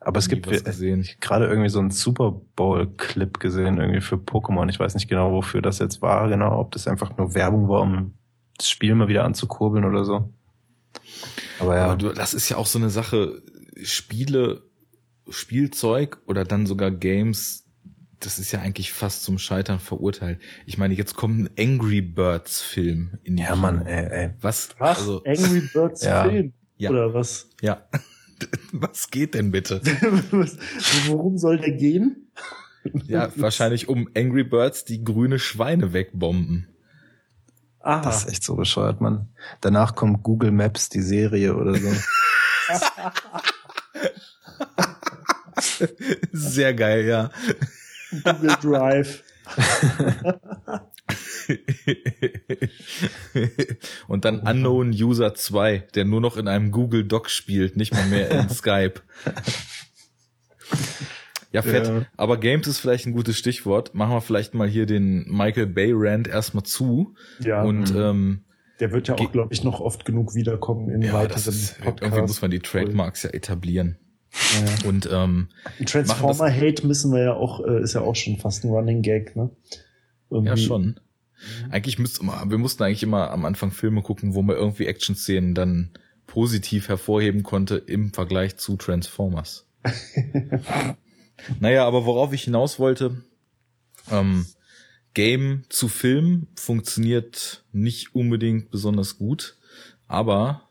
Aber 0.00 0.18
es 0.18 0.28
gibt 0.28 0.46
gerade 0.46 1.46
irgendwie 1.46 1.70
so 1.70 1.78
einen 1.78 1.90
Super 1.90 2.32
Bowl-Clip 2.56 3.40
gesehen, 3.40 3.78
irgendwie 3.78 4.02
für 4.02 4.16
Pokémon. 4.16 4.68
Ich 4.68 4.78
weiß 4.78 4.94
nicht 4.94 5.08
genau, 5.08 5.32
wofür 5.32 5.62
das 5.62 5.78
jetzt 5.78 6.02
war, 6.02 6.28
genau, 6.28 6.58
ob 6.58 6.72
das 6.72 6.86
einfach 6.86 7.16
nur 7.16 7.34
Werbung 7.34 7.68
war, 7.68 7.80
um 7.80 8.12
das 8.58 8.68
Spiel 8.68 8.94
mal 8.94 9.08
wieder 9.08 9.24
anzukurbeln 9.24 9.84
oder 9.84 10.04
so. 10.04 10.30
Aber 11.58 11.76
ja, 11.76 11.84
Aber 11.86 11.96
du, 11.96 12.12
das 12.12 12.34
ist 12.34 12.48
ja 12.48 12.56
auch 12.56 12.66
so 12.66 12.78
eine 12.78 12.90
Sache, 12.90 13.42
Spiele, 13.82 14.62
Spielzeug 15.28 16.18
oder 16.26 16.44
dann 16.44 16.66
sogar 16.66 16.90
Games, 16.90 17.64
das 18.20 18.38
ist 18.38 18.52
ja 18.52 18.60
eigentlich 18.60 18.92
fast 18.92 19.24
zum 19.24 19.38
Scheitern 19.38 19.80
verurteilt. 19.80 20.40
Ich 20.66 20.78
meine, 20.78 20.94
jetzt 20.94 21.14
kommt 21.14 21.38
ein 21.38 21.50
Angry 21.58 22.00
Birds 22.00 22.60
Film 22.60 23.18
in 23.22 23.36
die 23.36 23.42
ja, 23.42 23.56
Mann, 23.56 23.86
ey, 23.86 24.06
ey. 24.06 24.30
Was? 24.40 24.70
Was? 24.78 24.98
Also, 24.98 25.22
Angry 25.24 25.68
Birds 25.72 26.04
Ja. 26.04 26.24
Film? 26.24 26.52
Ja. 26.76 26.90
Oder 26.90 27.14
was? 27.14 27.50
ja. 27.60 27.86
Was 28.72 29.10
geht 29.10 29.34
denn 29.34 29.52
bitte? 29.52 29.80
Worum 31.06 31.38
soll 31.38 31.58
der 31.58 31.70
gehen? 31.70 32.32
Ja, 33.06 33.30
wahrscheinlich 33.36 33.88
um 33.88 34.08
Angry 34.16 34.42
Birds 34.42 34.84
die 34.84 35.04
grüne 35.04 35.38
Schweine 35.38 35.92
wegbomben. 35.92 36.66
Aha. 37.84 38.00
Das 38.00 38.24
ist 38.24 38.30
echt 38.30 38.42
so 38.42 38.56
bescheuert, 38.56 39.02
Mann. 39.02 39.28
Danach 39.60 39.94
kommt 39.94 40.22
Google 40.22 40.52
Maps, 40.52 40.88
die 40.88 41.02
Serie 41.02 41.54
oder 41.54 41.74
so. 41.74 41.92
Sehr 46.32 46.72
geil, 46.72 47.04
ja. 47.04 47.30
Google 48.24 48.56
Drive. 48.62 49.22
Und 54.08 54.24
dann 54.24 54.40
Unknown 54.40 54.88
User 54.90 55.34
2, 55.34 55.86
der 55.94 56.06
nur 56.06 56.22
noch 56.22 56.38
in 56.38 56.48
einem 56.48 56.70
Google 56.70 57.04
Doc 57.04 57.28
spielt, 57.28 57.76
nicht 57.76 57.92
mal 57.92 58.06
mehr 58.06 58.30
in 58.30 58.48
Skype. 58.50 59.02
Ja, 61.54 61.62
fett. 61.62 61.86
Ja. 61.86 62.04
Aber 62.16 62.38
Games 62.38 62.66
ist 62.66 62.78
vielleicht 62.80 63.06
ein 63.06 63.12
gutes 63.12 63.38
Stichwort. 63.38 63.94
Machen 63.94 64.12
wir 64.12 64.20
vielleicht 64.20 64.54
mal 64.54 64.68
hier 64.68 64.86
den 64.86 65.24
Michael 65.30 65.66
Bay 65.66 65.92
Rand 65.94 66.28
erstmal 66.28 66.64
zu. 66.64 67.14
Ja, 67.40 67.62
Und 67.62 67.94
Mhm. 67.94 68.00
ähm, 68.00 68.44
der 68.80 68.90
wird 68.92 69.06
ja 69.08 69.14
auch, 69.14 69.30
glaube 69.32 69.54
ich, 69.54 69.62
noch 69.62 69.80
oft 69.80 70.04
genug 70.04 70.34
wiederkommen 70.34 70.90
in 70.90 71.00
ja, 71.02 71.12
weiteren 71.12 71.38
ist, 71.38 71.78
Podcasts. 71.80 72.02
irgendwie 72.02 72.20
muss 72.22 72.42
man 72.42 72.50
die 72.50 72.58
Trademarks 72.58 73.22
ja 73.22 73.30
etablieren. 73.30 73.96
Ja. 74.32 74.88
Und 74.88 75.08
ähm, 75.12 75.48
Transformer-Hate 75.86 76.84
müssen 76.84 77.12
wir 77.12 77.22
ja 77.22 77.34
auch, 77.34 77.64
äh, 77.64 77.82
ist 77.82 77.94
ja 77.94 78.00
auch 78.00 78.16
schon 78.16 78.36
fast 78.38 78.64
ein 78.64 78.70
Running 78.70 79.02
Gag, 79.02 79.36
ne? 79.36 79.50
Irgendwie. 80.28 80.50
ja 80.50 80.56
schon. 80.56 80.98
Eigentlich 81.70 82.00
müsste 82.00 82.24
man, 82.24 82.50
wir 82.50 82.58
mussten 82.58 82.82
eigentlich 82.82 83.04
immer 83.04 83.30
am 83.30 83.44
Anfang 83.44 83.70
Filme 83.70 84.02
gucken, 84.02 84.34
wo 84.34 84.42
man 84.42 84.56
irgendwie 84.56 84.86
Action-Szenen 84.86 85.54
dann 85.54 85.90
positiv 86.26 86.88
hervorheben 86.88 87.44
konnte 87.44 87.76
im 87.76 88.12
Vergleich 88.12 88.56
zu 88.56 88.76
Transformers. 88.76 89.68
naja, 91.60 91.86
aber 91.86 92.06
worauf 92.06 92.32
ich 92.32 92.44
hinaus 92.44 92.78
wollte, 92.78 93.22
ähm, 94.10 94.46
Game 95.14 95.62
zu 95.68 95.88
Film 95.88 96.48
funktioniert 96.56 97.64
nicht 97.72 98.14
unbedingt 98.14 98.70
besonders 98.70 99.16
gut, 99.16 99.56
aber 100.08 100.68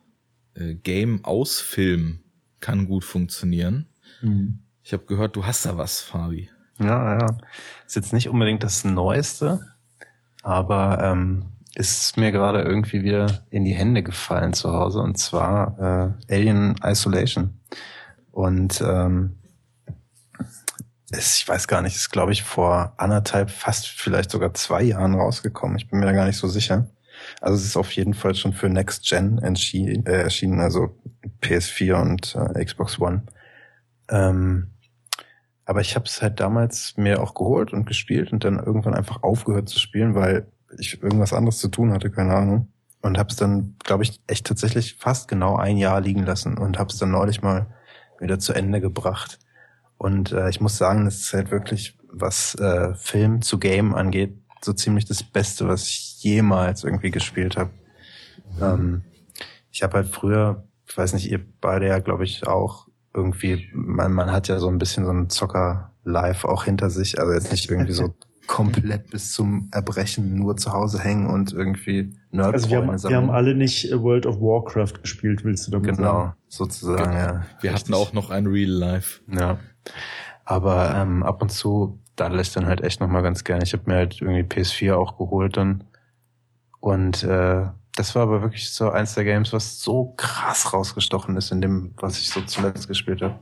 äh, 0.55 0.75
Game 0.75 1.23
aus 1.23 1.59
Film 1.59 2.19
kann 2.59 2.87
gut 2.87 3.03
funktionieren. 3.05 3.87
Mhm. 4.21 4.59
Ich 4.83 4.93
habe 4.93 5.05
gehört, 5.05 5.35
du 5.35 5.45
hast 5.45 5.65
da 5.65 5.77
was, 5.77 6.01
Fabi. 6.01 6.49
Ja, 6.79 7.19
ja. 7.19 7.37
Ist 7.85 7.95
jetzt 7.95 8.13
nicht 8.13 8.29
unbedingt 8.29 8.63
das 8.63 8.83
Neueste, 8.83 9.65
aber 10.41 10.99
ähm, 11.01 11.45
ist 11.75 12.17
mir 12.17 12.31
gerade 12.31 12.61
irgendwie 12.61 13.03
wieder 13.03 13.45
in 13.49 13.63
die 13.63 13.73
Hände 13.73 14.03
gefallen 14.03 14.53
zu 14.53 14.73
Hause 14.73 14.99
und 14.99 15.17
zwar 15.17 16.15
äh, 16.29 16.33
Alien 16.33 16.75
Isolation. 16.83 17.59
Und 18.31 18.81
ähm, 18.85 19.37
ich 21.17 21.47
weiß 21.47 21.67
gar 21.67 21.81
nicht, 21.81 21.95
ist 21.95 22.11
glaube 22.11 22.31
ich 22.31 22.43
vor 22.43 22.93
anderthalb, 22.97 23.49
fast 23.51 23.87
vielleicht 23.87 24.31
sogar 24.31 24.53
zwei 24.53 24.83
Jahren 24.83 25.15
rausgekommen. 25.15 25.77
Ich 25.77 25.89
bin 25.89 25.99
mir 25.99 26.05
da 26.05 26.11
gar 26.11 26.25
nicht 26.25 26.37
so 26.37 26.47
sicher. 26.47 26.87
Also 27.41 27.57
es 27.57 27.65
ist 27.65 27.77
auf 27.77 27.91
jeden 27.91 28.13
Fall 28.13 28.35
schon 28.35 28.53
für 28.53 28.69
Next 28.69 29.07
Gen 29.07 29.37
äh, 29.39 30.11
erschienen, 30.11 30.59
also 30.59 30.99
PS4 31.41 32.01
und 32.01 32.35
äh, 32.35 32.63
Xbox 32.65 32.99
One. 32.99 33.23
Ähm, 34.09 34.71
aber 35.65 35.81
ich 35.81 35.95
habe 35.95 36.05
es 36.05 36.21
halt 36.21 36.39
damals 36.39 36.97
mir 36.97 37.21
auch 37.21 37.33
geholt 37.33 37.71
und 37.71 37.85
gespielt 37.85 38.33
und 38.33 38.43
dann 38.43 38.59
irgendwann 38.59 38.95
einfach 38.95 39.23
aufgehört 39.23 39.69
zu 39.69 39.79
spielen, 39.79 40.15
weil 40.15 40.47
ich 40.77 41.01
irgendwas 41.01 41.33
anderes 41.33 41.59
zu 41.59 41.69
tun 41.69 41.93
hatte, 41.93 42.09
keine 42.11 42.33
Ahnung. 42.33 42.67
Und 43.01 43.17
habe 43.17 43.29
es 43.29 43.35
dann, 43.35 43.75
glaube 43.83 44.03
ich, 44.03 44.19
echt 44.27 44.47
tatsächlich 44.47 44.95
fast 44.95 45.27
genau 45.27 45.57
ein 45.57 45.77
Jahr 45.77 46.01
liegen 46.01 46.25
lassen 46.25 46.57
und 46.57 46.79
habe 46.79 46.89
es 46.89 46.97
dann 46.97 47.11
neulich 47.11 47.41
mal 47.41 47.67
wieder 48.19 48.39
zu 48.39 48.53
Ende 48.53 48.79
gebracht. 48.81 49.39
Und 49.97 50.31
äh, 50.31 50.49
ich 50.49 50.59
muss 50.61 50.77
sagen, 50.77 51.05
das 51.05 51.15
ist 51.21 51.33
halt 51.33 51.51
wirklich, 51.51 51.97
was 52.11 52.55
äh, 52.55 52.93
Film 52.95 53.41
zu 53.41 53.57
Game 53.59 53.95
angeht, 53.95 54.37
so 54.61 54.73
ziemlich 54.73 55.05
das 55.05 55.23
Beste, 55.23 55.67
was 55.67 55.87
ich 55.87 56.17
jemals 56.23 56.83
irgendwie 56.83 57.11
gespielt 57.11 57.57
habe. 57.57 57.71
Ähm, 58.61 59.03
ich 59.71 59.83
habe 59.83 59.93
halt 59.97 60.07
früher, 60.07 60.67
ich 60.87 60.97
weiß 60.97 61.13
nicht, 61.13 61.29
ihr 61.31 61.39
beide 61.61 61.87
ja, 61.87 61.99
glaube 61.99 62.23
ich, 62.23 62.47
auch 62.47 62.87
irgendwie, 63.13 63.69
man, 63.73 64.11
man 64.13 64.31
hat 64.31 64.47
ja 64.47 64.59
so 64.59 64.67
ein 64.67 64.77
bisschen 64.77 65.05
so 65.05 65.11
einen 65.11 65.29
Zocker-Life 65.29 66.47
auch 66.47 66.65
hinter 66.65 66.89
sich, 66.89 67.19
also 67.19 67.31
jetzt 67.33 67.51
nicht 67.51 67.69
irgendwie 67.69 67.93
so 67.93 68.13
komplett 68.47 69.09
bis 69.09 69.31
zum 69.31 69.69
Erbrechen 69.71 70.35
nur 70.35 70.57
zu 70.57 70.73
Hause 70.73 70.99
hängen 70.99 71.27
und 71.27 71.53
irgendwie 71.53 72.13
Nerd 72.31 72.53
Also 72.53 72.69
wir 72.69 72.77
haben, 72.77 73.01
wir 73.01 73.15
haben 73.15 73.29
alle 73.29 73.55
nicht 73.55 73.89
äh, 73.91 74.01
World 74.01 74.25
of 74.25 74.39
Warcraft 74.39 75.01
gespielt, 75.01 75.43
willst 75.45 75.67
du 75.67 75.71
damit 75.71 75.95
Genau, 75.95 76.11
sagen? 76.11 76.33
sozusagen, 76.49 77.13
ja. 77.13 77.45
Wir 77.61 77.71
hatten 77.71 77.93
Richtig. 77.93 77.95
auch 77.95 78.13
noch 78.13 78.29
ein 78.29 78.47
Real 78.47 78.69
Life. 78.69 79.21
Ja. 79.31 79.59
Aber 80.45 80.93
ähm, 80.95 81.23
ab 81.23 81.41
und 81.41 81.49
zu 81.49 81.99
daddel 82.15 82.39
ich 82.39 82.53
dann 82.53 82.65
halt 82.65 82.81
echt 82.81 82.99
nochmal 82.99 83.23
ganz 83.23 83.43
gerne. 83.43 83.63
Ich 83.63 83.73
habe 83.73 83.83
mir 83.87 83.95
halt 83.95 84.21
irgendwie 84.21 84.41
PS4 84.41 84.95
auch 84.95 85.17
geholt 85.17 85.57
dann. 85.57 85.83
Und 86.79 87.23
äh, 87.23 87.65
das 87.95 88.15
war 88.15 88.23
aber 88.23 88.41
wirklich 88.41 88.71
so 88.71 88.89
eins 88.89 89.13
der 89.13 89.23
Games, 89.23 89.53
was 89.53 89.79
so 89.79 90.13
krass 90.17 90.73
rausgestochen 90.73 91.37
ist 91.37 91.51
in 91.51 91.61
dem, 91.61 91.93
was 91.97 92.19
ich 92.19 92.29
so 92.29 92.41
zuletzt 92.41 92.87
gespielt 92.87 93.21
habe. 93.21 93.39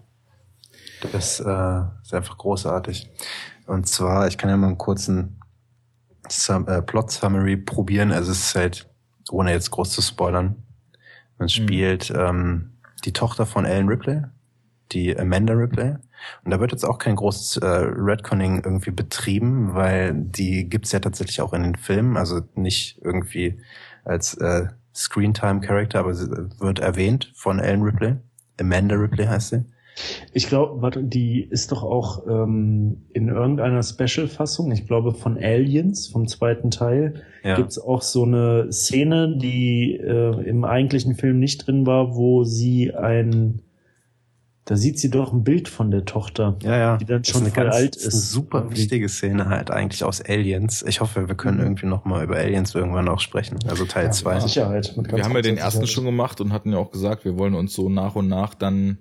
Das 1.11 1.39
äh, 1.39 1.81
ist 2.03 2.13
einfach 2.13 2.37
großartig. 2.37 3.09
Und 3.65 3.87
zwar, 3.87 4.27
ich 4.27 4.37
kann 4.37 4.49
ja 4.49 4.57
mal 4.57 4.67
einen 4.67 4.77
kurzen 4.77 5.39
Sum 6.29 6.67
äh, 6.67 6.81
Plot-Summary 6.81 7.57
probieren. 7.57 8.11
Also 8.11 8.31
es 8.31 8.47
ist 8.47 8.55
halt, 8.55 8.89
ohne 9.31 9.51
jetzt 9.51 9.71
groß 9.71 9.89
zu 9.89 10.01
spoilern, 10.01 10.63
man 11.37 11.49
spielt 11.49 12.11
ähm, 12.15 12.77
die 13.05 13.13
Tochter 13.13 13.45
von 13.45 13.65
Ellen 13.65 13.87
Ripley, 13.87 14.21
die 14.91 15.17
Amanda 15.17 15.53
Ripley. 15.53 15.95
Und 16.43 16.51
da 16.51 16.59
wird 16.59 16.71
jetzt 16.71 16.83
auch 16.85 16.97
kein 16.97 17.15
großes 17.15 17.57
äh, 17.57 17.65
Redconning 17.67 18.61
irgendwie 18.63 18.91
betrieben, 18.91 19.73
weil 19.73 20.13
die 20.13 20.69
gibt's 20.69 20.91
ja 20.91 20.99
tatsächlich 20.99 21.41
auch 21.41 21.53
in 21.53 21.63
den 21.63 21.75
Filmen, 21.75 22.17
also 22.17 22.41
nicht 22.55 22.99
irgendwie 23.03 23.59
als 24.03 24.33
äh, 24.35 24.67
Screentime-Character, 24.95 25.99
aber 25.99 26.13
sie 26.13 26.29
wird 26.59 26.79
erwähnt 26.79 27.31
von 27.35 27.59
Ellen 27.59 27.81
Ripley. 27.81 28.15
Amanda 28.59 28.95
Ripley 28.95 29.25
heißt 29.25 29.49
sie. 29.49 29.65
Ich 30.33 30.47
glaube, 30.47 30.81
warte, 30.81 31.03
die 31.03 31.41
ist 31.41 31.71
doch 31.73 31.83
auch 31.83 32.25
ähm, 32.25 33.03
in 33.13 33.27
irgendeiner 33.27 33.83
Special-Fassung, 33.83 34.71
ich 34.71 34.87
glaube 34.87 35.13
von 35.13 35.37
Aliens, 35.37 36.07
vom 36.07 36.27
zweiten 36.27 36.71
Teil, 36.71 37.23
Ja. 37.43 37.55
gibt's 37.55 37.77
auch 37.77 38.01
so 38.01 38.23
eine 38.23 38.71
Szene, 38.71 39.35
die 39.37 39.97
äh, 39.97 40.43
im 40.47 40.63
eigentlichen 40.63 41.15
Film 41.15 41.39
nicht 41.39 41.67
drin 41.67 41.85
war, 41.85 42.15
wo 42.15 42.43
sie 42.45 42.93
ein, 42.95 43.61
da 44.65 44.75
sieht 44.75 44.99
sie 44.99 45.09
doch 45.09 45.33
ein 45.33 45.43
Bild 45.43 45.67
von 45.67 45.89
der 45.91 46.05
Tochter. 46.05 46.55
Ja, 46.61 46.77
ja. 46.77 46.97
Die 46.97 47.05
dann 47.05 47.23
Das 47.23 47.31
schon 47.31 47.47
voll 47.47 47.69
alt 47.69 47.95
das 47.95 48.03
eine 48.03 48.07
ist. 48.09 48.31
super 48.31 48.69
wichtige 48.71 49.09
Szene 49.09 49.49
halt 49.49 49.71
eigentlich 49.71 50.03
aus 50.03 50.21
Aliens. 50.21 50.83
Ich 50.87 51.01
hoffe, 51.01 51.27
wir 51.27 51.35
können 51.35 51.57
Mhm. 51.57 51.63
irgendwie 51.63 51.87
noch 51.87 52.05
mal 52.05 52.23
über 52.23 52.35
Aliens 52.37 52.75
irgendwann 52.75 53.07
auch 53.09 53.19
sprechen. 53.19 53.57
Also 53.67 53.85
Teil 53.85 54.05
Ja, 54.05 54.11
2. 54.11 54.33
mit 54.35 54.43
Sicherheit. 54.43 54.93
mit 54.95 55.07
ganz 55.07 55.17
Wir 55.17 55.25
haben 55.25 55.33
ja 55.35 55.41
den 55.41 55.57
ersten 55.57 55.81
Sicherheit. 55.81 55.89
schon 55.93 56.05
gemacht 56.05 56.41
und 56.41 56.53
hatten 56.53 56.71
ja 56.71 56.77
auch 56.77 56.91
gesagt, 56.91 57.25
wir 57.25 57.37
wollen 57.39 57.55
uns 57.55 57.73
so 57.73 57.89
nach 57.89 58.15
und 58.15 58.27
nach 58.27 58.53
dann 58.53 58.99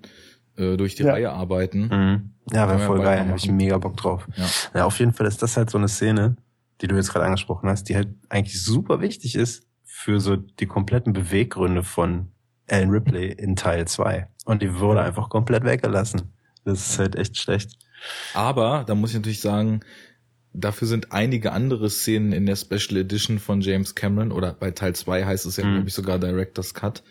äh, 0.57 0.75
durch 0.77 0.95
die 0.95 1.03
Ja. 1.03 1.13
Reihe 1.13 1.31
arbeiten. 1.31 1.81
Mhm. 1.87 2.31
Ja, 2.51 2.67
wäre 2.67 2.79
voll 2.79 3.01
geil. 3.01 3.25
Habe 3.27 3.37
ich 3.37 3.49
mega 3.49 3.77
Bock 3.77 3.95
drauf. 3.97 4.27
Ja. 4.35 4.45
Ja, 4.79 4.85
auf 4.85 4.99
jeden 4.99 5.13
Fall 5.13 5.27
ist 5.27 5.41
das 5.41 5.55
halt 5.57 5.69
so 5.69 5.77
eine 5.77 5.87
Szene, 5.87 6.35
die 6.81 6.87
du 6.87 6.95
jetzt 6.95 7.11
gerade 7.13 7.25
angesprochen 7.25 7.69
hast, 7.69 7.87
die 7.87 7.95
halt 7.95 8.09
eigentlich 8.29 8.61
super 8.61 8.99
wichtig 8.99 9.35
ist 9.35 9.63
für 9.85 10.19
so 10.19 10.35
die 10.35 10.65
kompletten 10.65 11.13
Beweggründe 11.13 11.83
von 11.83 12.31
Ellen 12.71 12.89
Ripley 12.89 13.31
in 13.31 13.55
Teil 13.55 13.87
2. 13.87 14.27
Und 14.45 14.61
die 14.61 14.79
wurde 14.79 15.01
einfach 15.01 15.29
komplett 15.29 15.63
weggelassen. 15.63 16.33
Das 16.65 16.89
ist 16.91 16.99
halt 16.99 17.15
echt 17.15 17.37
schlecht. 17.37 17.77
Aber 18.33 18.83
da 18.87 18.95
muss 18.95 19.11
ich 19.11 19.15
natürlich 19.17 19.41
sagen, 19.41 19.81
dafür 20.53 20.87
sind 20.87 21.11
einige 21.11 21.51
andere 21.51 21.89
Szenen 21.89 22.31
in 22.33 22.45
der 22.45 22.55
Special 22.55 22.97
Edition 22.97 23.39
von 23.39 23.61
James 23.61 23.95
Cameron 23.95 24.31
oder 24.31 24.53
bei 24.53 24.71
Teil 24.71 24.95
2 24.95 25.25
heißt 25.25 25.45
es 25.45 25.57
ja, 25.57 25.65
Mhm. 25.65 25.73
glaube 25.75 25.87
ich, 25.89 25.93
sogar 25.93 26.19
Director's 26.19 26.73
Cut, 26.73 27.03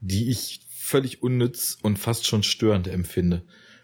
die 0.00 0.30
ich 0.30 0.66
völlig 0.70 1.22
unnütz 1.22 1.78
und 1.82 1.98
fast 1.98 2.26
schon 2.26 2.42
störend 2.42 2.88
empfinde. 2.88 3.42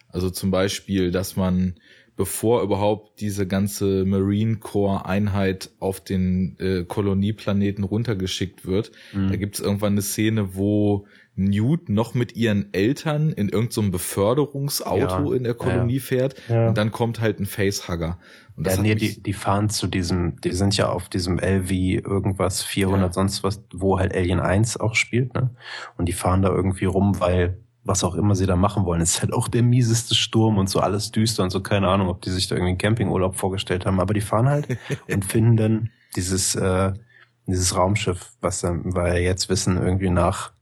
Also 0.09 0.31
zum 0.31 0.51
Beispiel, 0.51 1.11
dass 1.11 1.37
man, 1.37 1.75
bevor 2.17 2.63
überhaupt 2.63 3.21
diese 3.21 3.47
ganze 3.47 4.05
Marine 4.07 4.57
Corps 4.57 5.05
Einheit 5.07 5.71
auf 5.81 6.01
den 6.01 6.57
äh, 6.59 6.85
Kolonieplaneten 6.85 7.85
runtergeschickt 7.85 8.67
wird, 8.67 8.91
Mhm. 9.13 9.29
da 9.29 9.37
gibt 9.37 9.57
es 9.57 9.61
irgendwann 9.61 9.93
eine 9.93 10.03
Szene, 10.03 10.55
wo 10.57 11.07
Newt 11.39 11.91
noch 11.91 12.15
mit 12.15 12.35
ihren 12.35 12.73
Eltern 12.73 13.29
in 13.31 13.51
irgendeinem 13.51 13.71
so 13.71 13.91
Beförderungsauto 13.91 15.31
Ja, 15.33 15.37
in 15.37 15.45
der 15.45 15.53
Kolonie 15.55 15.97
ja. 15.97 16.01
fährt 16.01 16.35
Ja. 16.49 16.69
und 16.69 16.79
dann 16.79 16.91
kommt 16.91 17.21
halt 17.21 17.39
ein 17.41 17.45
Facehugger. 17.47 18.19
Und 18.57 18.67
das 18.67 18.77
Ja, 18.77 18.83
nee, 18.83 18.95
die, 18.95 19.23
die 19.23 19.33
fahren 19.35 19.69
zu 19.69 19.87
diesem, 19.87 20.41
die 20.41 20.53
sind 20.53 20.75
ja 20.79 20.89
auf 20.89 21.11
diesem 21.11 21.39
LV 21.39 21.71
irgendwas 21.71 22.63
400 22.63 23.09
Ja. 23.11 23.13
sonst 23.13 23.45
was, 23.45 23.63
wo 23.75 23.99
halt 23.99 24.15
Alien 24.17 24.41
1 24.41 24.79
auch 24.79 24.95
spielt, 24.95 25.35
ne? 25.35 25.51
Und 25.99 26.07
die 26.09 26.15
fahren 26.15 26.41
da 26.41 26.49
irgendwie 26.49 26.87
rum, 26.87 27.21
weil 27.21 27.59
was 27.87 28.05
auch 28.05 28.15
immer 28.15 28.35
sie 28.35 28.47
da 28.47 28.57
machen 28.57 28.85
wollen, 28.85 29.01
ist 29.01 29.23
halt 29.23 29.33
auch 29.33 29.49
der 29.49 29.63
mieseste 29.63 30.15
Sturm 30.15 30.59
und 30.59 30.69
so 30.69 30.81
alles 30.81 31.13
düster 31.13 31.43
und 31.43 31.51
so, 31.51 31.61
keine 31.61 31.89
Ahnung, 31.89 32.09
ob 32.09 32.23
die 32.23 32.31
sich 32.31 32.49
da 32.49 32.57
irgendwie 32.57 32.71
einen 32.71 32.79
Campingurlaub 32.79 33.37
vorgestellt 33.37 33.87
haben, 33.87 34.01
aber 34.01 34.15
die 34.15 34.21
fahren 34.21 34.49
halt 34.49 34.67
und 35.09 35.25
finden 35.25 35.57
dann 35.57 35.91
dieses, 36.17 36.55
äh, 36.55 36.93
dieses 37.47 37.77
Raumschiff, 37.77 38.33
was 38.41 38.61
dann, 38.61 38.95
weil 38.95 39.15
wir 39.15 39.23
jetzt 39.23 39.49
wissen, 39.49 39.77
irgendwie 39.77 40.11
nach 40.11 40.53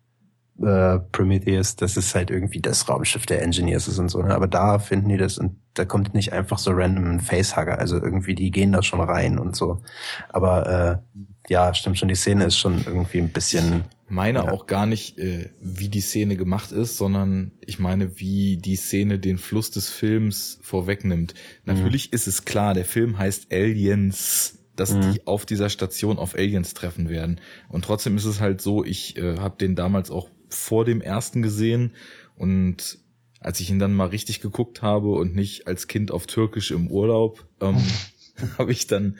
äh, 0.62 1.00
Prometheus, 1.10 1.76
dass 1.76 1.96
es 1.96 2.14
halt 2.14 2.30
irgendwie 2.30 2.60
das 2.60 2.88
Raumschiff 2.88 3.26
der 3.26 3.42
Engineers 3.42 3.88
ist 3.88 3.98
und 3.98 4.08
so. 4.08 4.22
Ne? 4.22 4.34
Aber 4.34 4.46
da 4.46 4.78
finden 4.78 5.08
die 5.08 5.16
das 5.16 5.38
und 5.38 5.56
da 5.74 5.84
kommt 5.84 6.14
nicht 6.14 6.32
einfach 6.32 6.58
so 6.58 6.70
random 6.72 7.10
ein 7.10 7.20
Facehugger. 7.20 7.78
Also 7.78 7.96
irgendwie, 7.96 8.34
die 8.34 8.50
gehen 8.50 8.70
da 8.72 8.82
schon 8.82 9.00
rein 9.00 9.38
und 9.38 9.56
so. 9.56 9.82
Aber 10.28 11.02
äh, 11.08 11.18
ja, 11.48 11.74
stimmt 11.74 11.98
schon, 11.98 12.08
die 12.08 12.14
Szene 12.14 12.44
ist 12.44 12.58
schon 12.58 12.84
irgendwie 12.86 13.18
ein 13.18 13.30
bisschen. 13.30 13.84
Meine 14.08 14.40
Ja. 14.40 14.50
auch 14.50 14.66
gar 14.66 14.86
nicht, 14.86 15.18
äh, 15.18 15.50
wie 15.60 15.88
die 15.88 16.00
Szene 16.02 16.36
gemacht 16.36 16.72
ist, 16.72 16.96
sondern 16.96 17.52
ich 17.60 17.78
meine, 17.78 18.18
wie 18.20 18.56
die 18.58 18.76
Szene 18.76 19.18
den 19.18 19.38
Fluss 19.38 19.70
des 19.70 19.88
Films 19.88 20.58
vorwegnimmt. 20.62 21.34
Natürlich 21.64 22.12
ist 22.12 22.26
es 22.26 22.44
klar, 22.44 22.74
der 22.74 22.84
Film 22.84 23.18
heißt 23.18 23.52
Aliens, 23.52 24.58
dass 24.76 24.92
Mhm. 24.92 25.12
die 25.12 25.26
auf 25.26 25.46
dieser 25.46 25.70
Station 25.70 26.18
auf 26.18 26.34
Aliens 26.34 26.74
treffen 26.74 27.08
werden. 27.08 27.40
Und 27.68 27.84
trotzdem 27.84 28.16
ist 28.16 28.24
es 28.24 28.40
halt 28.40 28.60
so, 28.60 28.84
ich 28.84 29.16
äh, 29.16 29.38
habe 29.38 29.56
den 29.58 29.74
damals 29.76 30.10
auch 30.10 30.28
vor 30.48 30.84
dem 30.84 31.00
ersten 31.00 31.42
gesehen 31.42 31.92
und 32.36 32.98
als 33.40 33.60
ich 33.60 33.70
ihn 33.70 33.78
dann 33.78 33.92
mal 33.94 34.06
richtig 34.08 34.40
geguckt 34.40 34.80
habe 34.82 35.10
und 35.12 35.34
nicht 35.34 35.66
als 35.66 35.86
Kind 35.86 36.10
auf 36.10 36.26
Türkisch 36.26 36.70
im 36.70 36.88
Urlaub, 36.88 37.46
ähm, 37.60 37.76
habe 38.58 38.72
ich 38.72 38.86
dann 38.86 39.18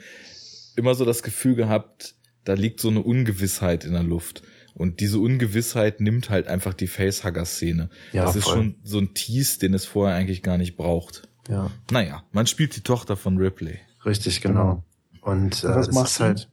immer 0.75 0.93
so 0.95 1.05
das 1.05 1.23
Gefühl 1.23 1.55
gehabt, 1.55 2.15
da 2.43 2.53
liegt 2.53 2.79
so 2.79 2.89
eine 2.89 3.01
Ungewissheit 3.01 3.85
in 3.85 3.93
der 3.93 4.03
Luft. 4.03 4.43
Und 4.75 4.99
diese 4.99 5.19
Ungewissheit 5.19 6.01
nimmt 6.01 6.29
halt 6.29 6.47
einfach 6.47 6.73
die 6.73 6.87
Facehugger-Szene. 6.87 7.89
Ja, 8.11 8.25
das 8.25 8.35
ist 8.35 8.43
voll. 8.43 8.55
schon 8.55 8.75
so 8.83 8.99
ein 8.99 9.13
Tease, 9.13 9.57
den 9.59 9.73
es 9.73 9.85
vorher 9.85 10.15
eigentlich 10.15 10.43
gar 10.43 10.57
nicht 10.57 10.75
braucht. 10.75 11.29
Ja, 11.47 11.71
Naja, 11.91 12.23
man 12.33 12.45
spielt 12.45 12.75
die 12.75 12.81
Tochter 12.81 13.15
von 13.15 13.37
Ripley. 13.37 13.79
richtig, 14.05 14.41
genau. 14.41 14.83
Und 15.21 15.63
äh, 15.63 15.69
was 15.69 15.87
ist 15.87 16.19
die? 16.19 16.23
halt. 16.23 16.49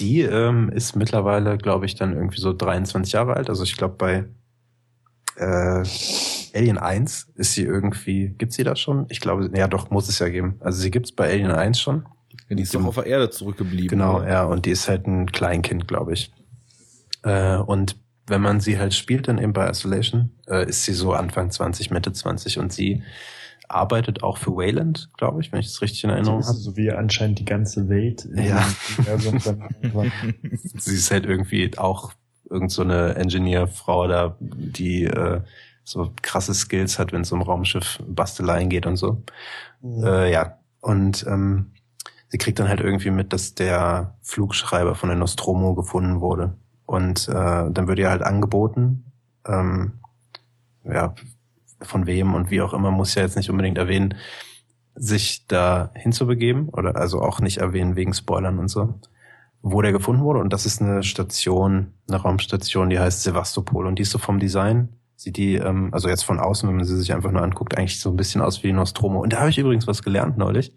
Die 0.00 0.20
ähm, 0.22 0.70
ist 0.70 0.96
mittlerweile, 0.96 1.56
glaube 1.56 1.86
ich, 1.86 1.94
dann 1.94 2.14
irgendwie 2.14 2.40
so 2.40 2.52
23 2.52 3.12
Jahre 3.12 3.34
alt. 3.36 3.48
Also 3.48 3.62
ich 3.62 3.76
glaube 3.76 3.94
bei 3.96 4.24
äh, 5.36 5.84
Alien 6.54 6.78
1 6.78 7.28
ist 7.36 7.54
sie 7.54 7.62
irgendwie, 7.62 8.34
gibt's 8.36 8.56
sie 8.56 8.64
da 8.64 8.74
schon? 8.74 9.06
Ich 9.08 9.20
glaube, 9.20 9.50
ja 9.54 9.68
doch, 9.68 9.90
muss 9.90 10.08
es 10.08 10.18
ja 10.18 10.28
geben. 10.28 10.56
Also 10.60 10.80
sie 10.80 10.90
gibt's 10.90 11.12
bei 11.12 11.30
Alien 11.30 11.52
1 11.52 11.80
schon. 11.80 12.06
Die 12.50 12.62
ist 12.62 12.74
doch 12.74 12.84
auf 12.84 12.96
der 12.96 13.06
Erde 13.06 13.30
zurückgeblieben. 13.30 13.88
Genau, 13.88 14.18
oder? 14.18 14.28
ja, 14.28 14.44
und 14.44 14.66
die 14.66 14.70
ist 14.70 14.88
halt 14.88 15.06
ein 15.06 15.30
Kleinkind, 15.30 15.88
glaube 15.88 16.12
ich. 16.12 16.32
Äh, 17.24 17.56
und 17.56 17.96
wenn 18.26 18.40
man 18.40 18.60
sie 18.60 18.78
halt 18.78 18.94
spielt 18.94 19.28
dann 19.28 19.38
eben 19.38 19.52
bei 19.52 19.68
Isolation, 19.68 20.30
äh, 20.46 20.68
ist 20.68 20.84
sie 20.84 20.92
so 20.92 21.12
Anfang 21.12 21.50
20, 21.50 21.90
Mitte 21.90 22.12
20 22.12 22.58
und 22.58 22.72
sie 22.72 23.02
arbeitet 23.68 24.22
auch 24.22 24.38
für 24.38 24.54
Wayland, 24.56 25.10
glaube 25.16 25.40
ich, 25.40 25.52
wenn 25.52 25.60
ich 25.60 25.66
das 25.66 25.82
richtig 25.82 26.04
in 26.04 26.10
Erinnerung 26.10 26.40
ist 26.40 26.48
habe. 26.48 26.58
so 26.58 26.76
wie 26.76 26.90
anscheinend 26.90 27.38
die 27.38 27.44
ganze 27.44 27.88
Welt. 27.88 28.28
Ja. 28.34 28.66
Sie 30.74 30.94
ist 30.94 31.10
halt 31.10 31.24
irgendwie 31.24 31.76
auch 31.78 32.12
irgend 32.50 32.70
so 32.70 32.82
eine 32.82 33.14
Engineerfrau 33.14 34.06
da, 34.06 34.36
die 34.40 35.04
äh, 35.04 35.40
so 35.82 36.12
krasse 36.22 36.54
Skills 36.54 36.98
hat, 36.98 37.12
wenn 37.12 37.22
es 37.22 37.32
um 37.32 37.42
Raumschiff 37.42 37.98
Basteleien 38.06 38.68
geht 38.68 38.86
und 38.86 38.96
so. 38.96 39.22
Äh, 39.82 40.30
ja, 40.30 40.58
und 40.80 41.24
ähm, 41.26 41.72
sie 42.28 42.38
kriegt 42.38 42.58
dann 42.58 42.68
halt 42.68 42.80
irgendwie 42.80 43.10
mit, 43.10 43.32
dass 43.32 43.54
der 43.54 44.16
Flugschreiber 44.22 44.94
von 44.94 45.08
der 45.08 45.18
Nostromo 45.18 45.74
gefunden 45.74 46.20
wurde. 46.20 46.56
Und 46.86 47.28
äh, 47.28 47.70
dann 47.70 47.88
wird 47.88 47.98
ihr 47.98 48.10
halt 48.10 48.22
angeboten, 48.22 49.12
ähm, 49.46 50.00
ja, 50.84 51.14
von 51.80 52.06
wem 52.06 52.34
und 52.34 52.50
wie 52.50 52.62
auch 52.62 52.74
immer, 52.74 52.90
muss 52.90 53.14
ja 53.14 53.22
jetzt 53.22 53.36
nicht 53.36 53.50
unbedingt 53.50 53.78
erwähnen, 53.78 54.14
sich 54.94 55.46
da 55.46 55.90
hinzubegeben 55.94 56.68
oder 56.68 56.96
also 56.96 57.20
auch 57.20 57.40
nicht 57.40 57.58
erwähnen 57.58 57.96
wegen 57.96 58.14
Spoilern 58.14 58.58
und 58.58 58.68
so, 58.68 59.00
wo 59.60 59.82
der 59.82 59.92
gefunden 59.92 60.22
wurde. 60.22 60.40
Und 60.40 60.52
das 60.52 60.66
ist 60.66 60.80
eine 60.80 61.02
Station, 61.02 61.94
eine 62.08 62.18
Raumstation, 62.18 62.90
die 62.90 62.98
heißt 62.98 63.22
Sevastopol 63.22 63.86
und 63.86 63.98
die 63.98 64.02
ist 64.02 64.10
so 64.10 64.18
vom 64.18 64.38
Design, 64.38 64.90
sieht 65.16 65.36
die, 65.36 65.54
ähm, 65.56 65.88
also 65.92 66.08
jetzt 66.08 66.24
von 66.24 66.38
außen, 66.38 66.68
wenn 66.68 66.76
man 66.76 66.84
sie 66.84 66.96
sich 66.96 67.12
einfach 67.12 67.32
nur 67.32 67.42
anguckt, 67.42 67.76
eigentlich 67.76 68.00
so 68.00 68.10
ein 68.10 68.16
bisschen 68.16 68.40
aus 68.40 68.62
wie 68.62 68.72
Nostromo. 68.72 69.20
Und 69.20 69.32
da 69.32 69.40
habe 69.40 69.50
ich 69.50 69.58
übrigens 69.58 69.86
was 69.86 70.02
gelernt 70.02 70.38
neulich. 70.38 70.76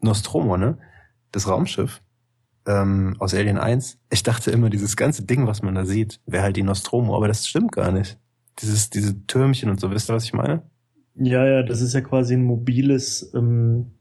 Nostromo, 0.00 0.56
ne? 0.56 0.78
Das 1.32 1.48
Raumschiff 1.48 2.00
ähm, 2.68 3.16
aus 3.18 3.34
Alien 3.34 3.58
1. 3.58 3.98
Ich 4.10 4.22
dachte 4.22 4.50
immer, 4.50 4.68
dieses 4.70 4.96
ganze 4.96 5.24
Ding, 5.24 5.46
was 5.46 5.62
man 5.62 5.74
da 5.74 5.84
sieht, 5.84 6.20
wäre 6.26 6.44
halt 6.44 6.56
die 6.56 6.62
Nostromo, 6.62 7.16
aber 7.16 7.26
das 7.26 7.48
stimmt 7.48 7.72
gar 7.72 7.90
nicht. 7.90 8.18
Dieses, 8.60 8.90
diese 8.90 9.26
Türmchen 9.26 9.70
und 9.70 9.80
so, 9.80 9.90
wisst 9.90 10.10
ihr, 10.10 10.14
was 10.14 10.24
ich 10.24 10.34
meine? 10.34 10.62
Ja, 11.14 11.46
ja, 11.46 11.62
das 11.62 11.80
ist 11.80 11.94
ja 11.94 12.02
quasi 12.02 12.34
ein 12.34 12.44
mobiles, 12.44 13.32
ähm, 13.34 13.92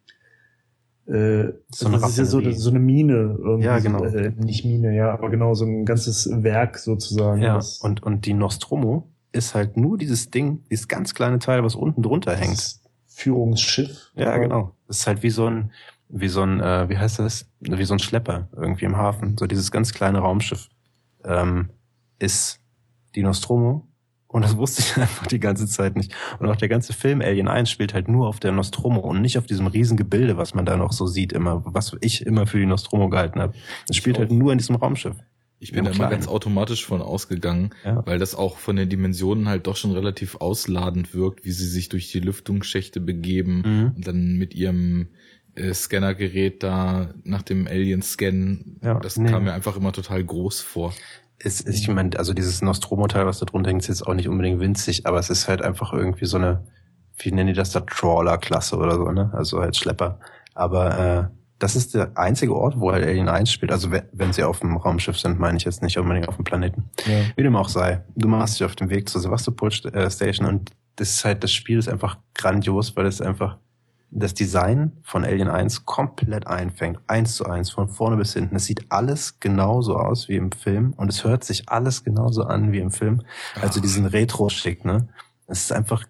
äh, 1.06 1.54
So 1.72 1.88
eine 1.88 2.00
das 2.00 2.12
ist 2.12 2.18
ja 2.18 2.26
so, 2.26 2.52
so 2.52 2.70
eine 2.70 2.80
Mine. 2.80 3.38
Irgendwie 3.40 3.66
Ja, 3.66 3.80
genau. 3.80 4.00
So, 4.00 4.18
äh, 4.18 4.32
nicht 4.38 4.66
Mine, 4.66 4.94
ja, 4.94 5.12
aber 5.12 5.30
genau, 5.30 5.54
so 5.54 5.66
ein 5.66 5.86
ganzes 5.86 6.30
Werk 6.30 6.78
sozusagen. 6.78 7.42
Ja, 7.42 7.62
und, 7.80 8.04
und 8.04 8.26
die 8.26 8.34
Nostromo 8.34 9.10
ist 9.32 9.56
halt 9.56 9.78
nur 9.78 9.98
dieses 9.98 10.30
Ding, 10.30 10.64
dieses 10.70 10.90
ganz 10.90 11.14
kleine 11.14 11.40
Teil, 11.40 11.64
was 11.64 11.76
unten 11.76 12.04
drunter 12.04 12.36
hängt. 12.36 12.80
Führungsschiff. 13.06 14.12
Ja, 14.16 14.38
genau. 14.38 14.76
Das 14.88 15.00
ist 15.00 15.08
halt 15.08 15.24
wie 15.24 15.30
so 15.30 15.48
ein, 15.48 15.72
wie 16.10 16.30
so 16.30 16.42
ein, 16.42 16.60
äh, 16.62 16.90
wie 16.90 16.98
heißt 16.98 17.20
das? 17.20 17.50
Wie 17.60 17.84
so 17.84 17.94
ein 17.94 18.00
Schlepper 18.00 18.50
irgendwie 18.56 18.86
im 18.86 18.98
Hafen. 18.98 19.38
So 19.38 19.46
dieses 19.46 19.72
ganz 19.72 19.94
kleine 19.94 20.20
Raumschiff 20.20 20.70
ähm, 21.26 21.70
ist 22.20 22.60
die 23.16 23.24
Nostromo. 23.24 23.88
Und 24.30 24.44
das 24.44 24.58
wusste 24.58 24.82
ich 24.82 24.98
einfach 25.02 25.28
die 25.28 25.40
ganze 25.40 25.68
Zeit 25.68 25.96
nicht. 25.96 26.14
Und 26.40 26.48
auch 26.50 26.56
der 26.58 26.68
ganze 26.70 26.94
Film 26.94 27.22
Alien 27.22 27.48
1 27.48 27.70
spielt 27.70 27.94
halt 27.94 28.08
nur 28.08 28.28
auf 28.28 28.40
der 28.40 28.52
Nostromo 28.52 29.00
und 29.00 29.22
nicht 29.22 29.38
auf 29.38 29.46
diesem 29.46 29.68
riesen 29.68 29.98
Gebilde, 29.98 30.38
was 30.38 30.54
man 30.54 30.66
da 30.66 30.76
noch 30.78 30.92
so 30.92 31.08
sieht, 31.08 31.34
immer, 31.34 31.64
was 31.66 31.96
ich 32.02 32.26
immer 32.26 32.46
für 32.46 32.60
die 32.60 32.66
Nostromo 32.66 33.10
gehalten 33.10 33.40
habe. 33.42 33.54
Es 33.90 33.96
spielt 33.96 34.20
halt 34.20 34.32
nur 34.32 34.52
in 34.52 34.58
diesem 34.58 34.76
Raumschiff. 34.76 35.16
Ich 35.60 35.72
bin 35.72 35.86
da 35.86 35.94
mal 35.94 36.10
ganz 36.10 36.28
automatisch 36.28 36.86
von 36.86 37.02
ausgegangen, 37.02 37.72
Ja. 37.84 38.06
weil 38.06 38.20
das 38.20 38.36
auch 38.36 38.58
von 38.58 38.76
den 38.76 38.90
Dimensionen 38.90 39.48
halt 39.50 39.66
doch 39.66 39.76
schon 39.76 39.92
relativ 39.92 40.36
ausladend 40.36 41.16
wirkt, 41.16 41.46
wie 41.46 41.52
sie 41.52 41.66
sich 41.68 41.90
durch 41.90 42.12
die 42.12 42.20
Lüftungsschächte 42.20 43.00
begeben 43.00 43.64
Mhm. 43.66 43.92
und 43.96 44.08
dann 44.08 44.36
mit 44.38 44.54
ihrem 44.54 45.08
Scannergerät 45.74 46.64
da 46.64 47.10
nach 47.24 47.42
dem 47.42 47.68
Alien 47.68 48.02
scannen. 48.02 48.80
Ja, 48.84 49.00
das 49.00 49.18
nee. 49.18 49.30
kam 49.30 49.44
mir 49.46 49.54
einfach 49.54 49.76
immer 49.76 49.92
total 49.92 50.24
groß 50.24 50.62
vor. 50.62 50.94
ist, 51.40 51.68
ich 51.68 51.88
meine, 51.88 52.18
also 52.18 52.34
dieses 52.34 52.62
Nostromo-Teil, 52.62 53.26
was 53.26 53.40
da 53.40 53.46
drunter 53.46 53.70
hängt, 53.70 53.82
ist 53.82 53.88
jetzt 53.88 54.06
auch 54.08 54.14
nicht 54.14 54.28
unbedingt 54.30 54.60
winzig, 54.60 55.06
aber 55.06 55.20
es 55.20 55.30
ist 55.30 55.48
halt 55.48 55.62
einfach 55.62 55.94
irgendwie 55.94 56.26
so 56.26 56.38
eine, 56.38 56.64
wie 57.20 57.32
nennen 57.32 57.48
die 57.48 57.54
das 57.54 57.72
da, 57.72 57.82
Trawler-Klasse 57.82 58.78
oder 58.78 58.96
so, 58.96 59.12
ne? 59.12 59.32
Also 59.34 59.60
halt 59.62 59.76
Schlepper. 59.76 60.20
Aber 60.54 61.00
äh, 61.00 61.38
das 61.60 61.76
ist 61.76 61.96
der 61.96 62.16
einzige 62.18 62.56
Ort, 62.56 62.80
wo 62.80 62.92
halt 62.92 63.04
Alien 63.06 63.30
1 63.30 63.52
spielt. 63.52 63.72
Also 63.72 63.90
wenn, 63.92 64.04
wenn 64.12 64.34
sie 64.34 64.44
auf 64.44 64.60
dem 64.60 64.78
Raumschiff 64.78 65.18
sind, 65.20 65.40
meine 65.40 65.58
ich 65.58 65.64
jetzt 65.64 65.82
nicht 65.82 65.98
unbedingt 65.98 66.28
auf 66.28 66.36
dem 66.36 66.46
Planeten. 66.46 66.90
Ja. 67.08 67.22
Wie 67.36 67.44
dem 67.44 67.56
auch 67.56 67.70
sei. 67.70 68.04
Du 68.16 68.28
machst 68.28 68.60
dich 68.60 68.66
auf 68.66 68.76
den 68.76 68.90
Weg 68.92 69.10
zur 69.10 69.22
Sevastopol 69.22 69.70
St- 69.70 69.92
äh, 69.94 70.10
Station 70.12 70.48
und 70.48 70.72
das 70.98 71.10
ist 71.12 71.26
halt, 71.26 71.44
das 71.44 71.52
Spiel 71.52 71.78
ist 71.78 71.90
einfach 71.90 72.18
grandios, 72.36 72.96
weil 72.96 73.06
es 73.06 73.22
einfach 73.22 73.58
das 74.10 74.34
Design 74.34 74.94
von 75.04 75.26
Alien 75.26 75.50
1 75.50 75.86
komplett 75.86 76.48
einfängt. 76.48 77.00
Eins 77.08 77.36
zu 77.36 77.46
eins, 77.46 77.72
von 77.72 77.90
vorne 77.90 78.18
bis 78.18 78.34
hinten. 78.34 78.56
Es 78.56 78.66
sieht 78.66 78.86
alles 78.90 79.40
genauso 79.40 79.98
aus 79.98 80.30
wie 80.30 80.38
im 80.38 80.52
Film 80.52 80.94
und 80.96 81.10
es 81.10 81.24
hört 81.24 81.44
sich 81.44 81.70
alles 81.70 82.04
genauso 82.04 82.44
an 82.44 82.72
wie 82.72 82.80
im 82.80 82.92
Film. 82.92 83.22
Also 83.62 83.82
diesen 83.82 84.06
Retro-Schick, 84.06 84.86
ne? 84.86 85.10
Es 85.48 85.62
ist 85.62 85.72
einfach 85.72 86.04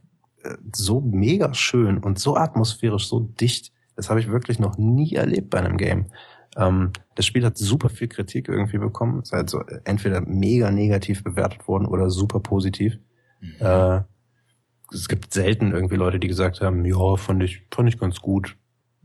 äh, 0.43 0.55
so 0.73 1.01
mega 1.01 1.53
schön 1.53 1.97
und 1.97 2.19
so 2.19 2.35
atmosphärisch, 2.35 3.07
so 3.07 3.19
dicht. 3.19 3.71
Das 3.95 4.09
habe 4.09 4.19
ich 4.19 4.29
wirklich 4.29 4.59
noch 4.59 4.77
nie 4.77 5.15
erlebt 5.15 5.49
bei 5.49 5.59
einem 5.59 5.77
Game. 5.77 6.07
Ähm, 6.55 6.91
das 7.15 7.25
Spiel 7.25 7.45
hat 7.45 7.57
super 7.57 7.89
viel 7.89 8.07
Kritik 8.07 8.47
irgendwie 8.47 8.77
bekommen. 8.77 9.19
Es 9.19 9.29
ist 9.29 9.33
halt 9.33 9.49
so 9.49 9.63
entweder 9.85 10.21
mega 10.21 10.69
negativ 10.69 11.23
bewertet 11.23 11.67
worden 11.67 11.87
oder 11.87 12.09
super 12.11 12.39
positiv. 12.39 12.99
Mhm. 13.41 13.55
Äh, 13.59 14.01
es 14.93 15.07
gibt 15.07 15.33
selten 15.33 15.71
irgendwie 15.71 15.95
Leute, 15.95 16.19
die 16.19 16.27
gesagt 16.27 16.61
haben, 16.61 16.85
ja, 16.85 17.15
fand 17.15 17.43
ich, 17.43 17.63
fand 17.71 17.89
ich 17.89 17.99
ganz 17.99 18.19
gut. 18.19 18.55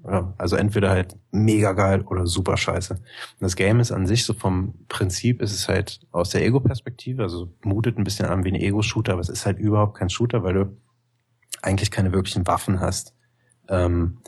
Ja, 0.04 0.34
also 0.36 0.56
entweder 0.56 0.90
halt 0.90 1.16
mega 1.30 1.72
geil 1.72 2.02
oder 2.02 2.26
super 2.26 2.56
scheiße. 2.56 2.94
Und 2.94 3.02
das 3.40 3.54
Game 3.54 3.78
ist 3.78 3.92
an 3.92 4.06
sich 4.06 4.24
so 4.24 4.34
vom 4.34 4.74
Prinzip 4.88 5.40
ist 5.40 5.52
es 5.52 5.68
halt 5.68 6.00
aus 6.10 6.30
der 6.30 6.44
Ego-Perspektive, 6.44 7.22
also 7.22 7.54
mutet 7.62 7.98
ein 7.98 8.04
bisschen 8.04 8.26
an 8.26 8.44
wie 8.44 8.48
ein 8.48 8.56
Ego-Shooter, 8.56 9.12
aber 9.12 9.20
es 9.20 9.28
ist 9.28 9.46
halt 9.46 9.60
überhaupt 9.60 9.96
kein 9.96 10.10
Shooter, 10.10 10.42
weil 10.42 10.54
du 10.54 10.76
eigentlich 11.62 11.92
keine 11.92 12.12
wirklichen 12.12 12.48
Waffen 12.48 12.80
hast. 12.80 13.14
Ähm, 13.68 14.18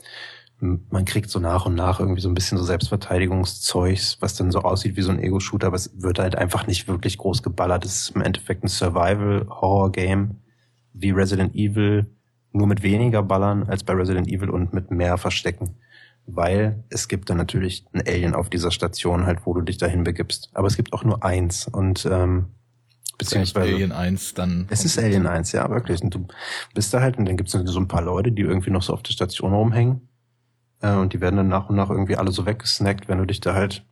man 0.59 1.03
kriegt 1.03 1.29
so 1.29 1.39
nach 1.39 1.65
und 1.65 1.75
nach 1.75 1.99
irgendwie 1.99 2.21
so 2.21 2.29
ein 2.29 2.33
bisschen 2.35 2.57
so 2.57 2.63
Selbstverteidigungszeugs, 2.63 4.21
was 4.21 4.35
dann 4.35 4.51
so 4.51 4.59
aussieht 4.61 4.95
wie 4.95 5.01
so 5.01 5.11
ein 5.11 5.19
Ego-Shooter, 5.19 5.67
aber 5.67 5.75
es 5.75 6.01
wird 6.01 6.19
halt 6.19 6.37
einfach 6.37 6.67
nicht 6.67 6.87
wirklich 6.87 7.17
groß 7.17 7.43
geballert. 7.43 7.83
Es 7.83 8.03
ist 8.03 8.15
im 8.15 8.21
Endeffekt 8.21 8.63
ein 8.63 8.69
Survival-Horror-Game 8.69 10.37
wie 10.97 11.11
Resident 11.11 11.55
Evil, 11.55 12.07
nur 12.51 12.67
mit 12.67 12.83
weniger 12.83 13.21
Ballern 13.21 13.63
als 13.63 13.83
bei 13.83 13.93
Resident 13.93 14.27
Evil 14.27 14.49
und 14.49 14.73
mit 14.73 14.91
mehr 14.91 15.17
Verstecken. 15.17 15.75
Weil 16.25 16.83
es 16.89 17.07
gibt 17.07 17.29
dann 17.29 17.37
natürlich 17.37 17.85
ein 17.93 18.01
Alien 18.07 18.33
auf 18.33 18.49
dieser 18.49 18.71
Station 18.71 19.25
halt, 19.25 19.45
wo 19.45 19.53
du 19.53 19.61
dich 19.61 19.77
dahin 19.77 20.03
begibst. 20.03 20.49
Aber 20.53 20.67
es 20.67 20.75
gibt 20.75 20.93
auch 20.93 21.03
nur 21.03 21.23
eins 21.23 21.67
und 21.67 22.07
ähm, 22.11 22.47
beziehungsweise 23.17 23.73
Alien 23.73 23.91
1 23.91 24.33
dann. 24.33 24.65
Es 24.69 24.85
ist 24.85 24.97
Alien 24.97 25.27
1, 25.27 25.51
ja, 25.51 25.69
wirklich. 25.69 26.01
Und 26.01 26.15
du 26.15 26.27
bist 26.73 26.93
da 26.93 27.01
halt 27.01 27.17
und 27.17 27.25
dann 27.25 27.37
gibt 27.37 27.53
es 27.53 27.71
so 27.71 27.79
ein 27.79 27.87
paar 27.87 28.01
Leute, 28.01 28.31
die 28.31 28.41
irgendwie 28.41 28.71
noch 28.71 28.81
so 28.81 28.93
auf 28.93 29.03
der 29.03 29.11
Station 29.11 29.53
rumhängen. 29.53 30.09
Äh, 30.81 30.95
und 30.95 31.13
die 31.13 31.21
werden 31.21 31.35
dann 31.37 31.47
nach 31.47 31.69
und 31.69 31.75
nach 31.75 31.89
irgendwie 31.89 32.15
alle 32.15 32.31
so 32.31 32.45
weggesnackt, 32.45 33.07
wenn 33.07 33.19
du 33.19 33.25
dich 33.25 33.39
da 33.39 33.53
halt 33.53 33.85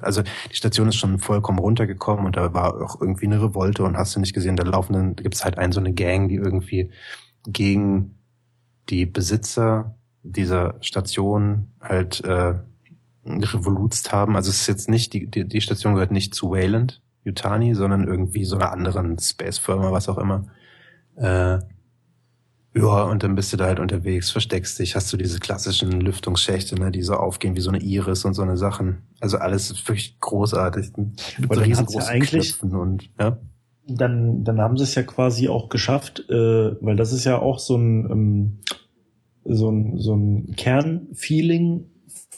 also 0.00 0.22
die 0.22 0.54
Station 0.56 0.88
ist 0.88 0.96
schon 0.96 1.18
vollkommen 1.18 1.58
runtergekommen 1.58 2.26
und 2.26 2.36
da 2.36 2.54
war 2.54 2.80
auch 2.80 3.00
irgendwie 3.00 3.26
eine 3.26 3.42
Revolte 3.42 3.82
und 3.82 3.96
hast 3.96 4.14
du 4.14 4.20
nicht 4.20 4.34
gesehen, 4.34 4.56
da 4.56 4.64
laufen, 4.64 5.16
da 5.16 5.22
gibt 5.22 5.34
es 5.34 5.44
halt 5.44 5.58
einen 5.58 5.72
so 5.72 5.80
eine 5.80 5.92
Gang, 5.92 6.28
die 6.28 6.36
irgendwie 6.36 6.90
gegen 7.46 8.18
die 8.88 9.06
Besitzer 9.06 9.96
dieser 10.22 10.76
Station 10.80 11.72
halt 11.80 12.22
äh, 12.24 12.54
revolutzt 13.26 14.12
haben. 14.12 14.36
Also 14.36 14.50
es 14.50 14.62
ist 14.62 14.66
jetzt 14.66 14.88
nicht, 14.88 15.12
die, 15.12 15.26
die, 15.26 15.46
die 15.46 15.60
Station 15.60 15.94
gehört 15.94 16.10
nicht 16.10 16.34
zu 16.34 16.50
Wayland, 16.50 17.02
Yutani, 17.24 17.74
sondern 17.74 18.04
irgendwie 18.04 18.44
so 18.44 18.56
einer 18.56 18.72
anderen 18.72 19.18
Space-Firma, 19.18 19.92
was 19.92 20.08
auch 20.08 20.18
immer. 20.18 20.46
Äh, 21.16 21.58
ja, 22.74 23.02
und 23.04 23.22
dann 23.22 23.34
bist 23.34 23.52
du 23.52 23.56
da 23.56 23.66
halt 23.66 23.80
unterwegs, 23.80 24.30
versteckst 24.30 24.78
dich, 24.78 24.94
hast 24.94 25.12
du 25.12 25.16
diese 25.16 25.40
klassischen 25.40 26.00
Lüftungsschächte, 26.00 26.78
ne, 26.78 26.90
die 26.90 27.02
so 27.02 27.14
aufgehen 27.14 27.56
wie 27.56 27.60
so 27.60 27.70
eine 27.70 27.80
Iris 27.80 28.24
und 28.24 28.34
so 28.34 28.42
eine 28.42 28.56
Sachen. 28.56 29.02
Also 29.20 29.38
alles 29.38 29.70
ist 29.70 29.88
wirklich 29.88 30.20
großartig. 30.20 30.92
Mit 30.96 31.50
riesengroßen 31.50 32.00
ja 32.00 32.06
eigentlich, 32.06 32.58
Knöpfen 32.58 32.76
und, 32.78 33.10
ja. 33.18 33.38
Dann, 33.86 34.44
dann 34.44 34.60
haben 34.60 34.76
sie 34.76 34.84
es 34.84 34.94
ja 34.94 35.02
quasi 35.02 35.48
auch 35.48 35.70
geschafft, 35.70 36.28
äh, 36.28 36.34
weil 36.82 36.96
das 36.96 37.12
ist 37.12 37.24
ja 37.24 37.38
auch 37.38 37.58
so 37.58 37.76
ein, 37.76 38.10
ähm, 38.10 38.58
so 39.44 39.70
ein, 39.70 39.98
so 39.98 40.14
ein 40.14 40.54
Kernfeeling 40.56 41.86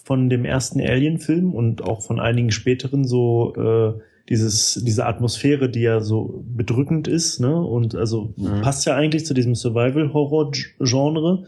von 0.04 0.30
dem 0.30 0.44
ersten 0.44 0.80
Alien-Film 0.80 1.52
und 1.52 1.82
auch 1.82 2.02
von 2.02 2.20
einigen 2.20 2.52
späteren 2.52 3.04
so, 3.04 3.52
äh, 3.56 4.00
dieses, 4.30 4.80
diese 4.84 5.06
Atmosphäre, 5.06 5.68
die 5.68 5.80
ja 5.80 6.00
so 6.00 6.44
bedrückend 6.46 7.08
ist, 7.08 7.40
ne? 7.40 7.60
Und 7.60 7.96
also 7.96 8.32
mhm. 8.36 8.62
passt 8.62 8.86
ja 8.86 8.94
eigentlich 8.94 9.26
zu 9.26 9.34
diesem 9.34 9.56
Survival-Horror-Genre. 9.56 11.44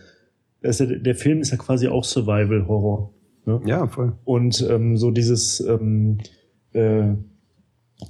Ja, 0.63 0.87
der 0.87 1.15
Film 1.15 1.41
ist 1.41 1.53
ja 1.53 1.57
quasi 1.57 1.89
auch 1.89 2.05
Survival-Horror. 2.05 3.15
Ne? 3.47 3.61
Ja, 3.67 3.87
voll. 3.87 4.15
Und 4.25 4.67
ähm, 4.69 4.97
so 4.97 5.13
dieses, 5.13 5.61
ähm, 5.61 6.19
äh, 6.73 7.15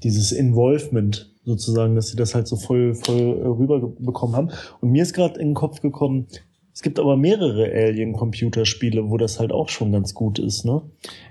dieses 0.03 0.33
Involvement 0.33 1.35
sozusagen, 1.45 1.95
dass 1.95 2.09
sie 2.09 2.17
das 2.17 2.35
halt 2.35 2.47
so 2.47 2.57
voll, 2.57 2.95
voll 2.95 3.43
rüberbekommen 3.43 4.37
haben. 4.37 4.49
Und 4.81 4.91
mir 4.91 5.03
ist 5.03 5.13
gerade 5.13 5.39
in 5.39 5.49
den 5.49 5.55
Kopf 5.55 5.81
gekommen, 5.81 6.29
es 6.75 6.81
gibt 6.81 6.99
aber 6.99 7.19
mehrere 7.19 7.71
Alien-Computerspiele, 7.71 9.11
wo 9.11 9.19
das 9.19 9.39
halt 9.39 9.53
auch 9.53 9.69
schon 9.69 9.93
ganz 9.93 10.15
gut 10.15 10.39
ist, 10.39 10.65
ne? 10.65 10.83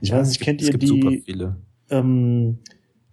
Ich 0.01 0.09
ja, 0.09 0.17
weiß 0.17 0.29
nicht, 0.29 0.41
kennt 0.41 0.61
ihr 0.61 0.77
die? 0.77 1.23
Ähm, 1.89 2.59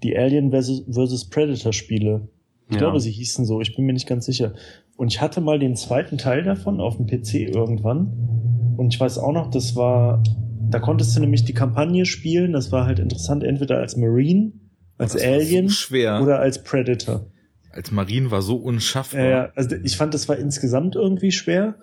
die 0.02 0.16
Alien 0.16 0.50
vs. 0.50 1.30
Predator 1.30 1.72
Spiele. 1.72 2.28
Ich 2.68 2.74
ja. 2.74 2.80
glaube, 2.80 3.00
sie 3.00 3.10
hießen 3.10 3.44
so, 3.44 3.60
ich 3.60 3.74
bin 3.74 3.86
mir 3.86 3.92
nicht 3.92 4.06
ganz 4.06 4.26
sicher. 4.26 4.54
Und 4.96 5.08
ich 5.08 5.20
hatte 5.20 5.40
mal 5.40 5.58
den 5.58 5.76
zweiten 5.76 6.18
Teil 6.18 6.42
davon 6.42 6.80
auf 6.80 6.96
dem 6.96 7.06
PC 7.06 7.34
irgendwann. 7.54 8.74
Und 8.76 8.94
ich 8.94 9.00
weiß 9.00 9.18
auch 9.18 9.32
noch, 9.32 9.50
das 9.50 9.74
war, 9.74 10.22
da 10.70 10.78
konntest 10.78 11.16
du 11.16 11.20
nämlich 11.20 11.44
die 11.44 11.54
Kampagne 11.54 12.04
spielen. 12.04 12.52
Das 12.52 12.72
war 12.72 12.84
halt 12.84 12.98
interessant, 12.98 13.42
entweder 13.42 13.78
als 13.78 13.96
Marine, 13.96 14.52
als 14.98 15.16
Alien 15.16 15.68
so 15.68 15.94
oder 15.94 16.40
als 16.40 16.62
Predator. 16.62 17.26
Als 17.70 17.90
Marine 17.90 18.30
war 18.30 18.42
so 18.42 18.56
unschaffbar. 18.56 19.24
Ja, 19.24 19.52
also 19.54 19.76
ich 19.76 19.96
fand, 19.96 20.14
das 20.14 20.28
war 20.28 20.36
insgesamt 20.36 20.96
irgendwie 20.96 21.32
schwer. 21.32 21.76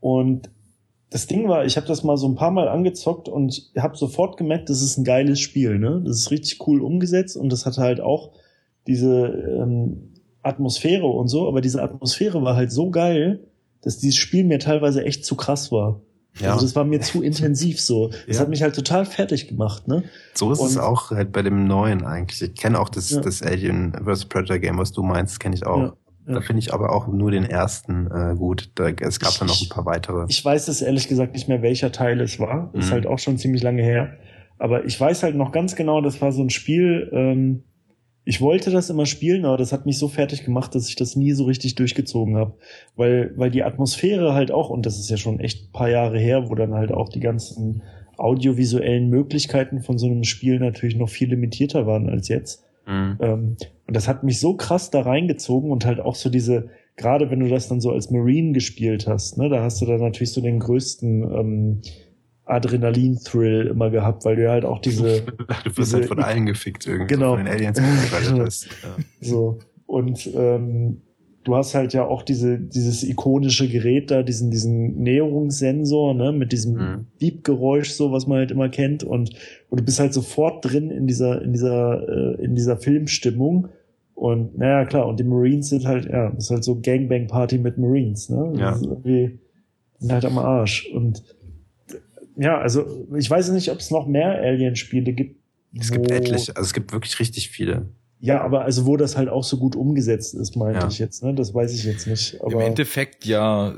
Und 0.00 0.50
das 1.10 1.26
Ding 1.26 1.48
war, 1.48 1.64
ich 1.64 1.76
habe 1.76 1.88
das 1.88 2.04
mal 2.04 2.16
so 2.16 2.28
ein 2.28 2.36
paar 2.36 2.52
Mal 2.52 2.68
angezockt 2.68 3.28
und 3.28 3.70
habe 3.76 3.96
sofort 3.96 4.36
gemerkt, 4.36 4.70
das 4.70 4.80
ist 4.80 4.96
ein 4.96 5.04
geiles 5.04 5.40
Spiel. 5.40 5.78
Ne? 5.78 6.02
Das 6.04 6.16
ist 6.16 6.30
richtig 6.30 6.66
cool 6.66 6.80
umgesetzt 6.80 7.36
und 7.36 7.50
das 7.52 7.66
hatte 7.66 7.80
halt 7.80 8.00
auch 8.00 8.32
diese 8.86 9.26
ähm, 9.26 10.14
Atmosphäre 10.42 11.06
und 11.06 11.26
so. 11.26 11.48
Aber 11.48 11.60
diese 11.60 11.82
Atmosphäre 11.82 12.42
war 12.42 12.54
halt 12.54 12.70
so 12.70 12.90
geil, 12.90 13.40
dass 13.82 13.98
dieses 13.98 14.16
Spiel 14.16 14.44
mir 14.44 14.60
teilweise 14.60 15.04
echt 15.04 15.24
zu 15.24 15.34
krass 15.34 15.72
war. 15.72 16.00
Ja. 16.38 16.52
Also 16.52 16.64
das 16.64 16.76
war 16.76 16.84
mir 16.84 17.00
zu 17.00 17.22
intensiv 17.24 17.80
so. 17.80 18.10
Das 18.28 18.36
ja. 18.36 18.42
hat 18.42 18.48
mich 18.48 18.62
halt 18.62 18.76
total 18.76 19.04
fertig 19.04 19.48
gemacht, 19.48 19.88
ne? 19.88 20.04
So 20.34 20.52
ist 20.52 20.60
und, 20.60 20.68
es 20.68 20.78
auch 20.78 21.10
halt 21.10 21.32
bei 21.32 21.42
dem 21.42 21.66
neuen 21.66 22.04
eigentlich. 22.04 22.40
Ich 22.40 22.54
kenne 22.54 22.78
auch 22.78 22.88
das, 22.88 23.10
ja. 23.10 23.20
das 23.20 23.42
Alien 23.42 23.94
vs. 24.04 24.26
Predator 24.26 24.58
Game, 24.58 24.78
was 24.78 24.92
du 24.92 25.02
meinst, 25.02 25.40
kenne 25.40 25.56
ich 25.56 25.66
auch. 25.66 25.78
Ja. 25.78 25.96
Da 26.34 26.40
finde 26.40 26.60
ich 26.60 26.72
aber 26.72 26.92
auch 26.92 27.06
nur 27.08 27.30
den 27.30 27.44
ersten 27.44 28.06
äh, 28.10 28.34
gut. 28.36 28.70
Da, 28.74 28.88
es 28.88 29.20
gab 29.20 29.36
dann 29.38 29.48
noch 29.48 29.60
ein 29.60 29.68
paar 29.68 29.86
weitere. 29.86 30.26
Ich 30.28 30.44
weiß 30.44 30.68
es 30.68 30.82
ehrlich 30.82 31.08
gesagt 31.08 31.34
nicht 31.34 31.48
mehr, 31.48 31.62
welcher 31.62 31.92
Teil 31.92 32.20
es 32.20 32.38
war. 32.38 32.70
Mhm. 32.72 32.80
Ist 32.80 32.92
halt 32.92 33.06
auch 33.06 33.18
schon 33.18 33.38
ziemlich 33.38 33.62
lange 33.62 33.82
her. 33.82 34.14
Aber 34.58 34.84
ich 34.84 35.00
weiß 35.00 35.22
halt 35.22 35.36
noch 35.36 35.52
ganz 35.52 35.74
genau, 35.74 36.00
das 36.00 36.20
war 36.20 36.32
so 36.32 36.42
ein 36.42 36.50
Spiel, 36.50 37.10
ähm, 37.12 37.64
ich 38.24 38.40
wollte 38.40 38.70
das 38.70 38.90
immer 38.90 39.06
spielen, 39.06 39.44
aber 39.44 39.56
das 39.56 39.72
hat 39.72 39.86
mich 39.86 39.98
so 39.98 40.06
fertig 40.06 40.44
gemacht, 40.44 40.74
dass 40.74 40.88
ich 40.88 40.94
das 40.94 41.16
nie 41.16 41.32
so 41.32 41.44
richtig 41.44 41.74
durchgezogen 41.74 42.36
habe. 42.36 42.54
Weil, 42.94 43.32
weil 43.36 43.50
die 43.50 43.62
Atmosphäre 43.62 44.34
halt 44.34 44.52
auch, 44.52 44.70
und 44.70 44.84
das 44.84 44.98
ist 44.98 45.10
ja 45.10 45.16
schon 45.16 45.40
echt 45.40 45.64
ein 45.64 45.72
paar 45.72 45.88
Jahre 45.88 46.18
her, 46.18 46.48
wo 46.48 46.54
dann 46.54 46.74
halt 46.74 46.92
auch 46.92 47.08
die 47.08 47.20
ganzen 47.20 47.82
audiovisuellen 48.18 49.08
Möglichkeiten 49.08 49.80
von 49.80 49.98
so 49.98 50.06
einem 50.06 50.24
Spiel 50.24 50.60
natürlich 50.60 50.96
noch 50.96 51.08
viel 51.08 51.30
limitierter 51.30 51.86
waren 51.86 52.10
als 52.10 52.28
jetzt. 52.28 52.64
Mhm. 52.86 53.18
Ähm, 53.20 53.56
und 53.90 53.96
das 53.96 54.06
hat 54.06 54.22
mich 54.22 54.38
so 54.38 54.54
krass 54.54 54.92
da 54.92 55.00
reingezogen 55.00 55.72
und 55.72 55.84
halt 55.84 55.98
auch 55.98 56.14
so 56.14 56.30
diese, 56.30 56.68
gerade 56.94 57.28
wenn 57.28 57.40
du 57.40 57.48
das 57.48 57.66
dann 57.66 57.80
so 57.80 57.90
als 57.90 58.08
Marine 58.12 58.52
gespielt 58.52 59.08
hast, 59.08 59.36
ne, 59.36 59.48
da 59.48 59.64
hast 59.64 59.82
du 59.82 59.86
dann 59.86 59.98
natürlich 59.98 60.30
so 60.30 60.40
den 60.40 60.60
größten 60.60 61.22
ähm, 61.24 61.80
Adrenalin-Thrill 62.44 63.66
immer 63.66 63.90
gehabt, 63.90 64.24
weil 64.24 64.36
du 64.36 64.48
halt 64.48 64.64
auch 64.64 64.78
diese. 64.78 65.22
du 65.64 65.76
wirst 65.76 65.76
diese, 65.76 65.96
halt 65.96 66.06
von 66.06 66.20
allen 66.20 66.46
gefickt 66.46 66.86
irgendwie. 66.86 67.14
Genau. 67.14 67.34
Von 67.34 67.44
den 67.44 67.52
Aliens 67.52 67.80
hast. 68.38 68.66
Ja. 68.66 68.96
So. 69.20 69.58
Und 69.86 70.30
ähm, 70.36 71.02
du 71.42 71.56
hast 71.56 71.74
halt 71.74 71.92
ja 71.92 72.04
auch 72.04 72.22
diese, 72.22 72.60
dieses 72.60 73.02
ikonische 73.02 73.68
Gerät 73.68 74.12
da, 74.12 74.22
diesen, 74.22 74.52
diesen 74.52 75.02
Näherungssensor, 75.02 76.14
ne, 76.14 76.30
mit 76.30 76.52
diesem 76.52 77.06
mhm. 77.18 77.82
So, 77.82 78.12
was 78.12 78.28
man 78.28 78.38
halt 78.38 78.52
immer 78.52 78.68
kennt. 78.68 79.02
Und, 79.02 79.30
und 79.68 79.80
du 79.80 79.84
bist 79.84 79.98
halt 79.98 80.14
sofort 80.14 80.64
drin 80.64 80.92
in 80.92 81.08
dieser, 81.08 81.42
in 81.42 81.52
dieser, 81.52 82.08
äh, 82.08 82.44
in 82.44 82.54
dieser 82.54 82.76
Filmstimmung. 82.76 83.66
Und, 84.20 84.58
naja, 84.58 84.84
klar, 84.84 85.06
und 85.06 85.18
die 85.18 85.24
Marines 85.24 85.70
sind 85.70 85.86
halt, 85.86 86.04
ja, 86.04 86.28
das 86.28 86.44
ist 86.44 86.50
halt 86.50 86.62
so 86.62 86.78
Gangbang-Party 86.78 87.56
mit 87.56 87.78
Marines, 87.78 88.28
ne? 88.28 88.52
Ja. 88.54 88.72
Das 88.72 88.82
ist 88.82 88.86
irgendwie, 88.86 89.38
sind 89.98 90.12
halt 90.12 90.26
am 90.26 90.36
Arsch. 90.36 90.90
Und, 90.92 91.22
ja, 92.36 92.58
also, 92.58 93.06
ich 93.16 93.30
weiß 93.30 93.48
nicht, 93.52 93.70
ob 93.70 93.78
es 93.78 93.90
noch 93.90 94.06
mehr 94.06 94.38
Alien-Spiele 94.42 95.14
gibt. 95.14 95.40
Es 95.74 95.90
gibt 95.90 96.10
etliche, 96.10 96.54
also 96.54 96.66
es 96.66 96.74
gibt 96.74 96.92
wirklich 96.92 97.18
richtig 97.18 97.48
viele. 97.48 97.88
Ja, 98.18 98.42
aber 98.42 98.64
also 98.66 98.84
wo 98.84 98.98
das 98.98 99.16
halt 99.16 99.30
auch 99.30 99.44
so 99.44 99.56
gut 99.56 99.74
umgesetzt 99.74 100.34
ist, 100.34 100.54
meinte 100.54 100.80
ja. 100.80 100.88
ich 100.88 100.98
jetzt, 100.98 101.22
ne? 101.22 101.32
Das 101.32 101.54
weiß 101.54 101.72
ich 101.72 101.84
jetzt 101.84 102.06
nicht. 102.06 102.38
Aber 102.42 102.52
Im 102.52 102.60
Endeffekt 102.60 103.24
ja 103.24 103.74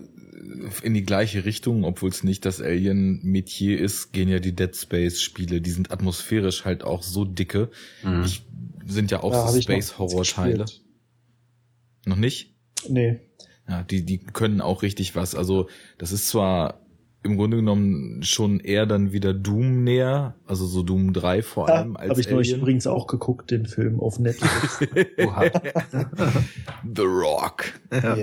in 0.83 0.95
die 0.95 1.05
gleiche 1.05 1.45
Richtung, 1.45 1.85
obwohl 1.85 2.11
es 2.11 2.25
nicht 2.25 2.45
das 2.45 2.61
Alien-Metier 2.61 3.79
ist, 3.79 4.13
gehen 4.13 4.29
ja 4.29 4.41
die 4.41 4.55
Dead 4.55 4.75
Space-Spiele. 4.75 5.61
Die 5.61 5.71
sind 5.71 5.93
atmosphärisch 5.93 6.65
halt 6.65 6.83
auch 6.83 7.03
so 7.03 7.25
dicke. 7.25 7.71
Mhm. 8.03 8.25
Ich, 8.25 8.45
sind 8.87 9.11
ja 9.11 9.23
auch 9.23 9.33
ja, 9.33 9.49
so 9.49 9.61
Space-Horror-Teile. 9.61 10.65
Noch 12.07 12.17
nicht? 12.17 12.55
Nee. 12.89 13.21
Ja, 13.69 13.85
die, 13.85 14.05
die 14.05 14.19
können 14.19 14.61
auch 14.61 14.83
richtig 14.83 15.15
was. 15.15 15.35
Also, 15.35 15.69
das 15.99 16.11
ist 16.11 16.29
zwar 16.29 16.81
im 17.23 17.37
Grunde 17.37 17.59
genommen 17.59 18.25
schon 18.25 18.59
eher 18.59 18.85
dann 18.85 19.13
wieder 19.13 19.33
Doom 19.33 19.85
näher, 19.85 20.35
also 20.45 20.67
so 20.67 20.83
Doom 20.83 21.13
3 21.13 21.43
vor 21.43 21.69
allem. 21.69 21.95
Ja, 21.95 22.09
Habe 22.09 22.21
ich 22.21 22.29
neulich 22.29 22.53
übrigens 22.53 22.89
auch 22.89 23.07
geguckt, 23.07 23.53
den 23.53 23.67
Film 23.67 24.01
auf 24.01 24.19
Netflix. 24.19 24.81
The 26.97 27.03
Rock. 27.03 27.67
Ja. 27.93 28.17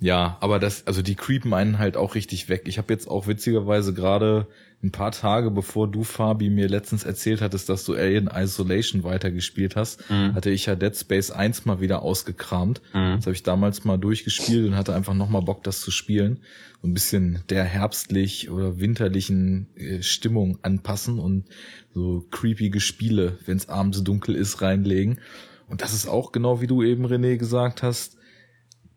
Ja, 0.00 0.38
aber 0.40 0.58
das, 0.58 0.86
also 0.86 1.02
die 1.02 1.14
creepen 1.14 1.52
einen 1.52 1.78
halt 1.78 1.96
auch 1.96 2.14
richtig 2.14 2.48
weg. 2.48 2.62
Ich 2.64 2.78
habe 2.78 2.92
jetzt 2.92 3.08
auch 3.08 3.26
witzigerweise 3.26 3.92
gerade 3.92 4.46
ein 4.82 4.92
paar 4.92 5.12
Tage 5.12 5.50
bevor 5.50 5.88
du, 5.88 6.04
Fabi, 6.04 6.48
mir 6.48 6.66
letztens 6.66 7.04
erzählt 7.04 7.42
hattest, 7.42 7.68
dass 7.68 7.84
du 7.84 7.94
Alien 7.94 8.30
Isolation 8.34 9.04
weitergespielt 9.04 9.76
hast, 9.76 10.08
mhm. 10.10 10.34
hatte 10.34 10.48
ich 10.48 10.66
ja 10.66 10.74
Dead 10.74 10.96
Space 10.96 11.30
1 11.30 11.66
mal 11.66 11.82
wieder 11.82 12.00
ausgekramt. 12.00 12.80
Mhm. 12.94 13.16
Das 13.16 13.26
habe 13.26 13.34
ich 13.34 13.42
damals 13.42 13.84
mal 13.84 13.98
durchgespielt 13.98 14.66
und 14.66 14.76
hatte 14.76 14.94
einfach 14.94 15.12
nochmal 15.12 15.42
Bock, 15.42 15.62
das 15.64 15.82
zu 15.82 15.90
spielen. 15.90 16.40
So 16.80 16.88
ein 16.88 16.94
bisschen 16.94 17.40
der 17.50 17.64
herbstlich 17.64 18.48
oder 18.48 18.80
winterlichen 18.80 19.68
äh, 19.76 20.02
Stimmung 20.02 20.58
anpassen 20.62 21.18
und 21.18 21.44
so 21.92 22.24
creepige 22.30 22.80
Spiele, 22.80 23.38
wenn 23.44 23.58
es 23.58 23.68
abends 23.68 24.02
dunkel 24.02 24.34
ist, 24.34 24.62
reinlegen. 24.62 25.20
Und 25.68 25.82
das 25.82 25.92
ist 25.92 26.08
auch 26.08 26.32
genau 26.32 26.62
wie 26.62 26.66
du 26.66 26.82
eben, 26.82 27.04
René, 27.04 27.36
gesagt 27.36 27.82
hast, 27.82 28.16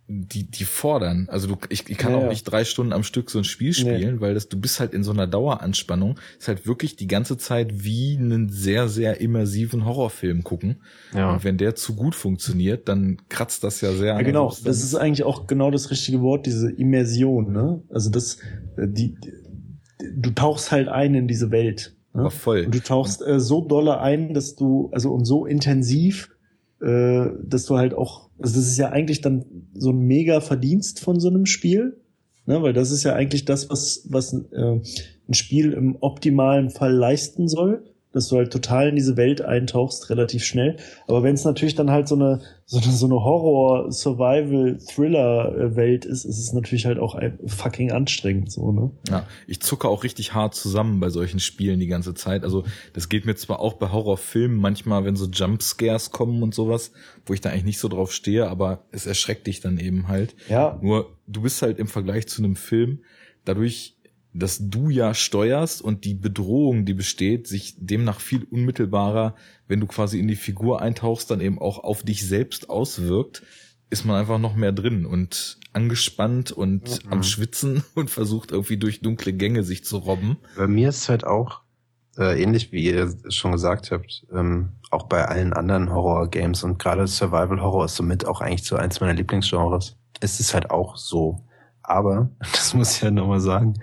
die, 0.08 0.50
die 0.50 0.66
fordern. 0.66 1.28
Also 1.30 1.48
du, 1.48 1.58
ich, 1.70 1.90
ich 1.90 1.98
kann 1.98 2.12
Ja, 2.12 2.20
auch 2.20 2.30
nicht 2.30 2.44
drei 2.44 2.66
Stunden 2.66 2.92
am 2.92 3.04
Stück 3.04 3.30
so 3.30 3.40
ein 3.40 3.46
Spiel 3.46 3.74
spielen, 3.74 4.20
weil 4.20 4.34
das, 4.34 4.50
du 4.50 4.60
bist 4.60 4.80
halt 4.80 4.94
in 4.94 5.04
so 5.04 5.12
einer 5.12 5.28
Daueranspannung. 5.28 6.20
Ist 6.38 6.48
halt 6.48 6.68
wirklich 6.68 6.96
die 6.96 7.08
ganze 7.08 7.38
Zeit 7.38 7.84
wie 7.86 8.18
einen 8.18 8.50
sehr, 8.50 8.90
sehr 8.90 9.22
immersiven 9.22 9.86
Horrorfilm 9.86 10.44
gucken. 10.44 10.82
Ja. 11.14 11.34
Und 11.34 11.44
wenn 11.44 11.58
der 11.58 11.76
zu 11.76 11.96
gut 11.96 12.16
funktioniert, 12.16 12.90
dann 12.90 13.18
kratzt 13.30 13.64
das 13.64 13.82
ja 13.82 13.94
sehr 13.94 14.08
Ja, 14.08 14.16
an 14.18 14.26
genau. 14.26 14.50
Substanz. 14.50 14.78
Das 14.78 14.84
ist 14.84 14.96
eigentlich 14.96 15.24
auch 15.24 15.48
genau 15.48 15.72
das 15.72 15.90
richtige 15.90 16.22
Wort, 16.22 16.46
diese 16.46 16.70
Immersion, 16.70 17.52
ne? 17.52 17.82
Also 17.90 18.10
das, 18.10 18.40
äh, 18.78 18.88
die, 18.88 19.16
die 19.16 19.44
du 20.16 20.32
tauchst 20.32 20.72
halt 20.72 20.90
ein 20.90 21.16
in 21.16 21.28
diese 21.28 21.52
Welt. 21.52 21.96
Ne? 22.14 22.30
Voll. 22.30 22.66
Und 22.66 22.76
du 22.76 22.80
tauchst 22.80 23.26
äh, 23.26 23.40
so 23.40 23.62
dolle 23.62 24.00
ein, 24.00 24.34
dass 24.34 24.56
du, 24.56 24.90
also 24.92 25.12
und 25.14 25.26
so 25.26 25.46
intensiv, 25.46 26.30
äh, 26.82 27.28
dass 27.44 27.66
du 27.66 27.78
halt 27.78 27.94
auch, 27.94 28.30
also 28.44 28.60
das 28.60 28.68
ist 28.68 28.78
ja 28.78 28.90
eigentlich 28.90 29.22
dann 29.22 29.46
so 29.74 29.92
ein 29.92 30.00
mega 30.00 30.42
Verdienst 30.42 31.00
von 31.00 31.18
so 31.18 31.30
einem 31.30 31.46
Spiel, 31.46 32.02
ne? 32.46 32.62
Weil 32.62 32.74
das 32.74 32.92
ist 32.92 33.04
ja 33.04 33.14
eigentlich 33.14 33.46
das, 33.46 33.70
was, 33.70 34.06
was 34.10 34.34
äh, 34.34 34.82
ein 35.30 35.34
Spiel 35.34 35.72
im 35.72 35.96
optimalen 36.02 36.70
Fall 36.70 36.94
leisten 36.94 37.48
soll, 37.48 37.86
dass 38.14 38.30
du 38.30 38.38
halt 38.38 38.54
total 38.54 38.88
in 38.90 38.96
diese 38.96 39.18
Welt 39.18 39.42
eintauchst, 39.42 40.10
relativ 40.10 40.46
schnell. 40.46 40.78
Aber 41.08 41.24
wenn 41.24 41.34
es 41.34 41.44
natürlich 41.44 41.76
dann 41.76 41.92
halt 41.92 42.08
so 42.08 42.16
eine, 42.16 42.40
so 42.66 42.80
eine, 42.80 42.92
so 42.92 43.08
eine 43.08 43.16
Horror-Survival-Thriller-Welt 43.16 46.06
ist, 46.06 46.24
ist 46.24 46.38
es 46.38 46.54
natürlich 46.54 46.86
halt 46.86 47.00
auch 47.00 47.20
fucking 47.46 47.92
anstrengend, 47.92 48.50
so, 48.52 48.72
ne? 48.72 48.92
Ja, 49.10 49.26
ich 49.48 49.60
zucke 49.62 49.88
auch 49.88 50.04
richtig 50.04 50.34
hart 50.34 50.56
zusammen 50.56 51.00
bei 51.00 51.10
solchen 51.10 51.40
Spielen 51.40 51.80
die 51.80 51.88
ganze 51.88 52.14
Zeit. 52.14 52.44
Also 52.44 52.66
das 52.94 53.10
geht 53.10 53.26
mir 53.26 53.34
zwar 53.36 53.60
auch 53.60 53.74
bei 53.74 53.92
Horrorfilmen 53.92 54.58
manchmal, 54.58 55.06
wenn 55.06 55.16
so 55.16 55.26
Jumpscares 55.26 56.12
kommen 56.12 56.44
und 56.44 56.54
sowas, 56.54 56.92
wo 57.26 57.34
ich 57.34 57.42
da 57.42 57.50
eigentlich 57.50 57.66
nicht 57.66 57.80
so 57.80 57.88
drauf 57.88 58.14
stehe, 58.14 58.48
aber 58.48 58.84
es 58.92 59.08
erschreckt 59.08 59.48
dich 59.48 59.60
dann 59.60 59.80
eben 59.80 60.08
halt. 60.08 60.36
Ja, 60.48 60.78
Nur 60.82 61.18
du 61.28 61.42
bist 61.42 61.64
halt 61.64 61.80
im 61.80 61.88
Vergleich 61.88 62.28
zu 62.28 62.44
einem 62.44 62.56
Film 62.56 63.00
dadurch, 63.46 63.96
dass 64.34 64.58
du 64.60 64.90
ja 64.90 65.14
steuerst 65.14 65.82
und 65.82 66.06
die 66.06 66.16
Bedrohung, 66.16 66.86
die 66.86 66.94
besteht, 66.94 67.48
sich 67.48 67.76
demnach 67.78 68.20
viel 68.20 68.46
unmittelbarer, 68.50 69.36
wenn 69.68 69.80
du 69.80 69.88
quasi 69.88 70.20
in 70.20 70.28
die 70.28 70.36
Figur 70.36 70.82
eintauchst, 70.82 71.30
dann 71.30 71.42
eben 71.42 71.60
auch 71.60 71.80
auf 71.80 72.04
dich 72.04 72.28
selbst 72.28 72.70
auswirkt, 72.70 73.44
ist 73.90 74.06
man 74.06 74.16
einfach 74.16 74.40
noch 74.40 74.56
mehr 74.56 74.72
drin 74.72 75.06
und 75.06 75.60
angespannt 75.72 76.52
und 76.52 77.02
am 77.10 77.24
Schwitzen 77.24 77.84
und 77.96 78.10
versucht 78.10 78.52
irgendwie 78.52 78.78
durch 78.78 79.02
dunkle 79.02 79.34
Gänge 79.34 79.64
sich 79.64 79.86
zu 79.86 79.98
robben. 79.98 80.38
Bei 80.58 80.68
mir 80.68 80.90
ist 80.90 80.98
es 80.98 81.10
halt 81.10 81.26
auch 81.26 81.64
äh, 82.18 82.42
ähnlich 82.42 82.72
wie 82.72 82.86
ihr 82.86 83.14
schon 83.30 83.52
gesagt 83.52 83.92
habt, 83.92 84.26
ähm, 84.34 84.70
auch 84.92 85.04
bei 85.04 85.26
allen 85.26 85.54
anderen 85.54 85.92
Horror-Games 85.92 86.64
und 86.64 86.78
gerade 86.78 87.08
Survival 87.08 87.62
Horror 87.62 87.86
ist 87.86 87.96
somit 87.96 88.26
auch 88.26 88.42
eigentlich 88.42 88.64
so 88.64 88.76
eins 88.76 89.02
meiner 89.02 89.14
Lieblingsgenres. 89.14 89.98
Es 90.20 90.40
ist 90.40 90.54
halt 90.54 90.70
auch 90.70 90.98
so. 90.98 91.44
Aber, 91.82 92.30
das 92.40 92.74
muss 92.74 92.96
ich 92.96 93.02
ja 93.02 93.12
nochmal 93.12 93.42
sagen, 93.42 93.74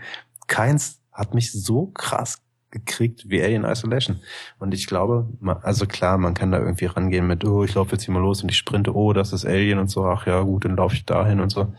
keins 0.51 1.01
hat 1.13 1.33
mich 1.33 1.53
so 1.53 1.87
krass 1.87 2.43
gekriegt 2.71 3.29
wie 3.29 3.43
Alien 3.43 3.65
Isolation. 3.65 4.21
Und 4.59 4.75
ich 4.75 4.87
glaube, 4.87 5.27
also 5.63 5.87
klar, 5.87 6.19
man 6.19 6.35
kann 6.35 6.53
da 6.53 6.59
irgendwie 6.59 6.85
rangehen 6.87 7.27
mit, 7.27 7.45
oh, 7.45 7.65
ich 7.65 7.75
laufe 7.75 7.93
jetzt 7.93 8.05
hier 8.05 8.15
mal 8.15 8.21
los 8.21 8.43
und 8.43 8.51
ich 8.51 8.57
sprinte, 8.57 8.95
oh, 8.95 9.13
das 9.13 9.33
ist 9.33 9.45
Alien 9.45 9.79
und 9.79 9.89
so, 9.89 10.05
ach 10.05 10.27
ja, 10.27 10.41
gut, 10.43 10.65
dann 10.65 10.77
laufe 10.77 10.95
ich 10.95 11.05
dahin 11.05 11.41
und 11.41 11.51
so. 11.51 11.73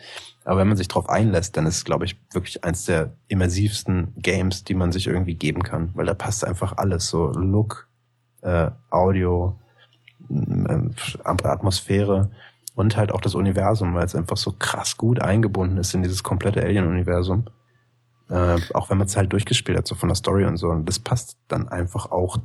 Aber 0.43 0.59
wenn 0.59 0.67
man 0.67 0.77
sich 0.77 0.87
drauf 0.87 1.07
einlässt, 1.07 1.55
dann 1.55 1.65
ist 1.65 1.77
es, 1.77 1.85
glaube 1.85 2.05
ich, 2.05 2.19
wirklich 2.31 2.63
eins 2.63 2.85
der 2.85 3.13
immersivsten 3.27 4.13
Games, 4.17 4.63
die 4.63 4.73
man 4.73 4.91
sich 4.91 5.07
irgendwie 5.07 5.35
geben 5.35 5.63
kann, 5.63 5.91
weil 5.93 6.05
da 6.05 6.13
passt 6.13 6.45
einfach 6.45 6.77
alles, 6.77 7.07
so 7.07 7.31
Look, 7.31 7.87
äh, 8.41 8.71
Audio, 8.89 9.59
ähm, 10.29 10.93
Atmosphäre 11.23 12.31
und 12.75 12.97
halt 12.97 13.11
auch 13.11 13.21
das 13.21 13.35
Universum, 13.35 13.93
weil 13.93 14.05
es 14.05 14.15
einfach 14.15 14.37
so 14.37 14.53
krass 14.57 14.97
gut 14.97 15.21
eingebunden 15.21 15.77
ist 15.77 15.93
in 15.93 16.03
dieses 16.03 16.23
komplette 16.23 16.61
Alien-Universum. 16.63 17.45
Äh, 18.31 18.57
auch 18.73 18.89
wenn 18.89 18.97
man 18.97 19.07
es 19.07 19.17
halt 19.17 19.33
durchgespielt 19.33 19.77
hat, 19.77 19.85
so 19.87 19.95
von 19.95 20.07
der 20.09 20.15
Story 20.15 20.45
und 20.45 20.55
so. 20.57 20.69
Und 20.69 20.85
das 20.87 20.99
passt 20.99 21.37
dann 21.49 21.67
einfach 21.67 22.11
auch 22.11 22.37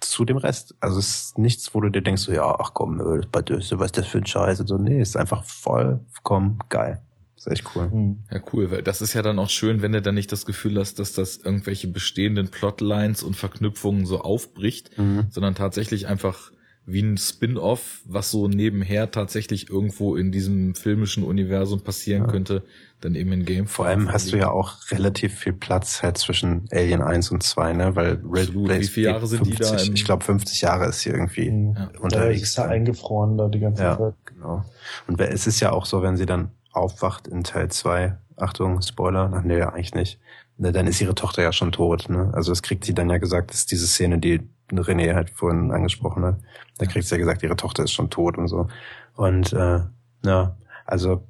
zu 0.00 0.24
dem 0.24 0.36
Rest. 0.38 0.74
Also 0.80 0.98
es 0.98 1.08
ist 1.24 1.38
nichts, 1.38 1.74
wo 1.74 1.80
du 1.80 1.90
dir 1.90 2.02
denkst, 2.02 2.22
so, 2.22 2.32
ja, 2.32 2.56
ach 2.58 2.72
komm, 2.72 3.02
bei 3.30 3.42
Döse, 3.42 3.78
was 3.78 3.86
ist 3.88 3.98
das 3.98 4.06
für 4.06 4.18
ein 4.18 4.26
Scheiß? 4.26 4.60
Und 4.60 4.66
so, 4.68 4.78
nee, 4.78 5.00
es 5.00 5.10
ist 5.10 5.16
einfach 5.16 5.44
vollkommen 5.44 6.58
geil. 6.68 7.02
ist 7.36 7.46
echt 7.48 7.64
cool. 7.74 7.90
Hm. 7.90 8.18
Ja, 8.30 8.40
cool, 8.52 8.70
weil 8.70 8.82
das 8.82 9.00
ist 9.02 9.14
ja 9.14 9.22
dann 9.22 9.38
auch 9.38 9.50
schön, 9.50 9.82
wenn 9.82 9.92
du 9.92 10.00
dann 10.02 10.14
nicht 10.14 10.32
das 10.32 10.46
Gefühl 10.46 10.78
hast, 10.78 10.98
dass 10.98 11.12
das 11.12 11.36
irgendwelche 11.36 11.88
bestehenden 11.88 12.48
Plotlines 12.48 13.22
und 13.22 13.36
Verknüpfungen 13.36 14.06
so 14.06 14.20
aufbricht, 14.20 14.96
Mhm. 14.98 15.26
sondern 15.30 15.54
tatsächlich 15.54 16.06
einfach 16.08 16.50
wie 16.86 17.02
ein 17.02 17.18
Spin-off, 17.18 18.00
was 18.06 18.30
so 18.30 18.48
nebenher 18.48 19.10
tatsächlich 19.10 19.68
irgendwo 19.68 20.16
in 20.16 20.32
diesem 20.32 20.74
filmischen 20.74 21.22
Universum 21.22 21.82
passieren 21.82 22.22
Ja. 22.22 22.28
könnte, 22.30 22.62
dann 23.00 23.14
eben 23.14 23.32
in 23.32 23.44
Game. 23.44 23.66
Vor 23.66 23.86
allem 23.86 24.12
hast 24.12 24.32
du 24.32 24.36
ja 24.36 24.50
auch 24.50 24.74
relativ 24.90 25.34
viel 25.38 25.52
Platz 25.52 26.02
halt 26.02 26.18
zwischen 26.18 26.68
Alien 26.72 27.00
1 27.02 27.30
und 27.30 27.42
2, 27.42 27.72
ne? 27.72 27.94
Weil 27.96 28.20
Red 28.28 28.54
Wie 28.54 28.84
viele 28.86 29.10
Jahre 29.10 29.26
sind 29.26 29.46
die 29.46 29.54
da 29.54 29.76
im- 29.76 29.94
Ich 29.94 30.04
glaube 30.04 30.24
50 30.24 30.60
Jahre 30.62 30.86
ist 30.86 31.00
hier 31.02 31.12
irgendwie 31.14 31.48
Hm. 31.48 31.74
Ja. 31.76 31.90
Da 31.92 32.00
unterwegs. 32.00 32.42
ist 32.42 32.58
er 32.58 32.68
eingefroren 32.68 33.36
da 33.38 33.48
die 33.48 33.60
ganze 33.60 33.82
Ja, 33.82 33.96
Zeit. 33.98 34.14
genau. 34.24 34.64
Und 35.06 35.20
es 35.20 35.46
ist 35.46 35.60
ja 35.60 35.70
auch 35.72 35.86
so, 35.86 36.02
wenn 36.02 36.16
sie 36.16 36.26
dann 36.26 36.50
aufwacht 36.72 37.28
in 37.28 37.44
Teil 37.44 37.70
2, 37.70 38.16
Achtung, 38.36 38.82
Spoiler, 38.82 39.32
ach 39.34 39.42
nee, 39.42 39.60
eigentlich 39.62 39.94
nicht, 39.94 40.20
ne, 40.58 40.70
dann 40.72 40.86
ist 40.86 41.00
ihre 41.00 41.14
Tochter 41.14 41.42
ja 41.42 41.52
schon 41.52 41.72
tot, 41.72 42.08
ne? 42.08 42.30
Also 42.34 42.52
das 42.52 42.62
kriegt 42.62 42.84
sie 42.84 42.94
dann 42.94 43.10
ja 43.10 43.18
gesagt, 43.18 43.50
das 43.50 43.58
ist 43.60 43.70
diese 43.72 43.86
Szene, 43.86 44.18
die 44.18 44.40
René 44.72 45.14
halt 45.14 45.30
vorhin 45.30 45.70
angesprochen 45.72 46.24
hat. 46.24 46.36
Da 46.78 46.86
kriegt 46.86 47.06
sie 47.06 47.14
ja 47.14 47.18
gesagt, 47.18 47.42
ihre 47.42 47.56
Tochter 47.56 47.84
ist 47.84 47.92
schon 47.92 48.10
tot 48.10 48.36
und 48.38 48.48
so. 48.48 48.68
Und 49.16 49.52
äh, 49.54 49.80
ja, 50.24 50.56
also 50.84 51.22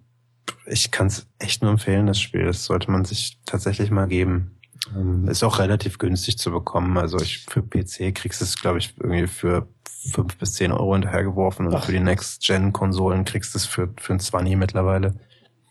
ich 0.67 0.91
kann 0.91 1.09
es 1.09 1.27
echt 1.39 1.63
nur 1.63 1.71
empfehlen, 1.71 2.07
das 2.07 2.21
Spiel. 2.21 2.45
Das 2.45 2.65
sollte 2.65 2.91
man 2.91 3.05
sich 3.05 3.39
tatsächlich 3.47 3.91
mal 3.91 4.07
geben. 4.07 4.59
Ähm, 4.95 5.29
Ist 5.29 5.43
auch 5.43 5.59
relativ 5.59 5.99
günstig 5.99 6.39
zu 6.39 6.51
bekommen. 6.51 6.97
Also 6.99 7.19
ich 7.21 7.45
für 7.49 7.63
PC 7.63 8.15
kriegst 8.15 8.41
du 8.41 8.45
es, 8.45 8.57
glaube 8.57 8.79
ich, 8.79 8.95
irgendwie 8.99 9.27
für 9.27 9.69
fünf 10.13 10.37
bis 10.37 10.55
zehn 10.55 10.73
Euro 10.73 10.95
hinterhergeworfen 10.95 11.67
und 11.67 11.75
Ach. 11.75 11.85
für 11.85 11.93
die 11.93 12.01
Next-Gen-Konsolen 12.01 13.25
kriegst 13.25 13.55
du 13.55 13.59
es 13.59 13.67
für, 13.67 13.93
für 13.99 14.15
ein 14.15 14.21
20 14.21 14.57
mittlerweile. 14.57 15.15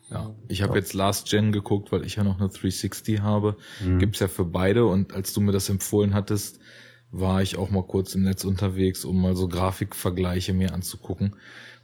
Ja, 0.10 0.34
ich 0.48 0.62
habe 0.62 0.78
jetzt 0.78 0.94
Last 0.94 1.30
Gen 1.30 1.52
geguckt, 1.52 1.92
weil 1.92 2.06
ich 2.06 2.16
ja 2.16 2.24
noch 2.24 2.40
eine 2.40 2.48
360 2.48 3.22
habe. 3.22 3.58
Mhm. 3.84 4.00
Gibt's 4.00 4.20
ja 4.20 4.28
für 4.28 4.46
beide 4.46 4.86
und 4.86 5.14
als 5.14 5.34
du 5.34 5.42
mir 5.42 5.52
das 5.52 5.70
empfohlen 5.70 6.14
hattest, 6.14 6.60
war 7.12 7.42
ich 7.42 7.58
auch 7.58 7.70
mal 7.70 7.84
kurz 7.84 8.16
im 8.16 8.24
Netz 8.24 8.44
unterwegs, 8.44 9.06
um 9.06 9.22
mal 9.22 9.36
so 9.36 9.48
Grafikvergleiche 9.48 10.54
mir 10.54 10.74
anzugucken. 10.74 11.36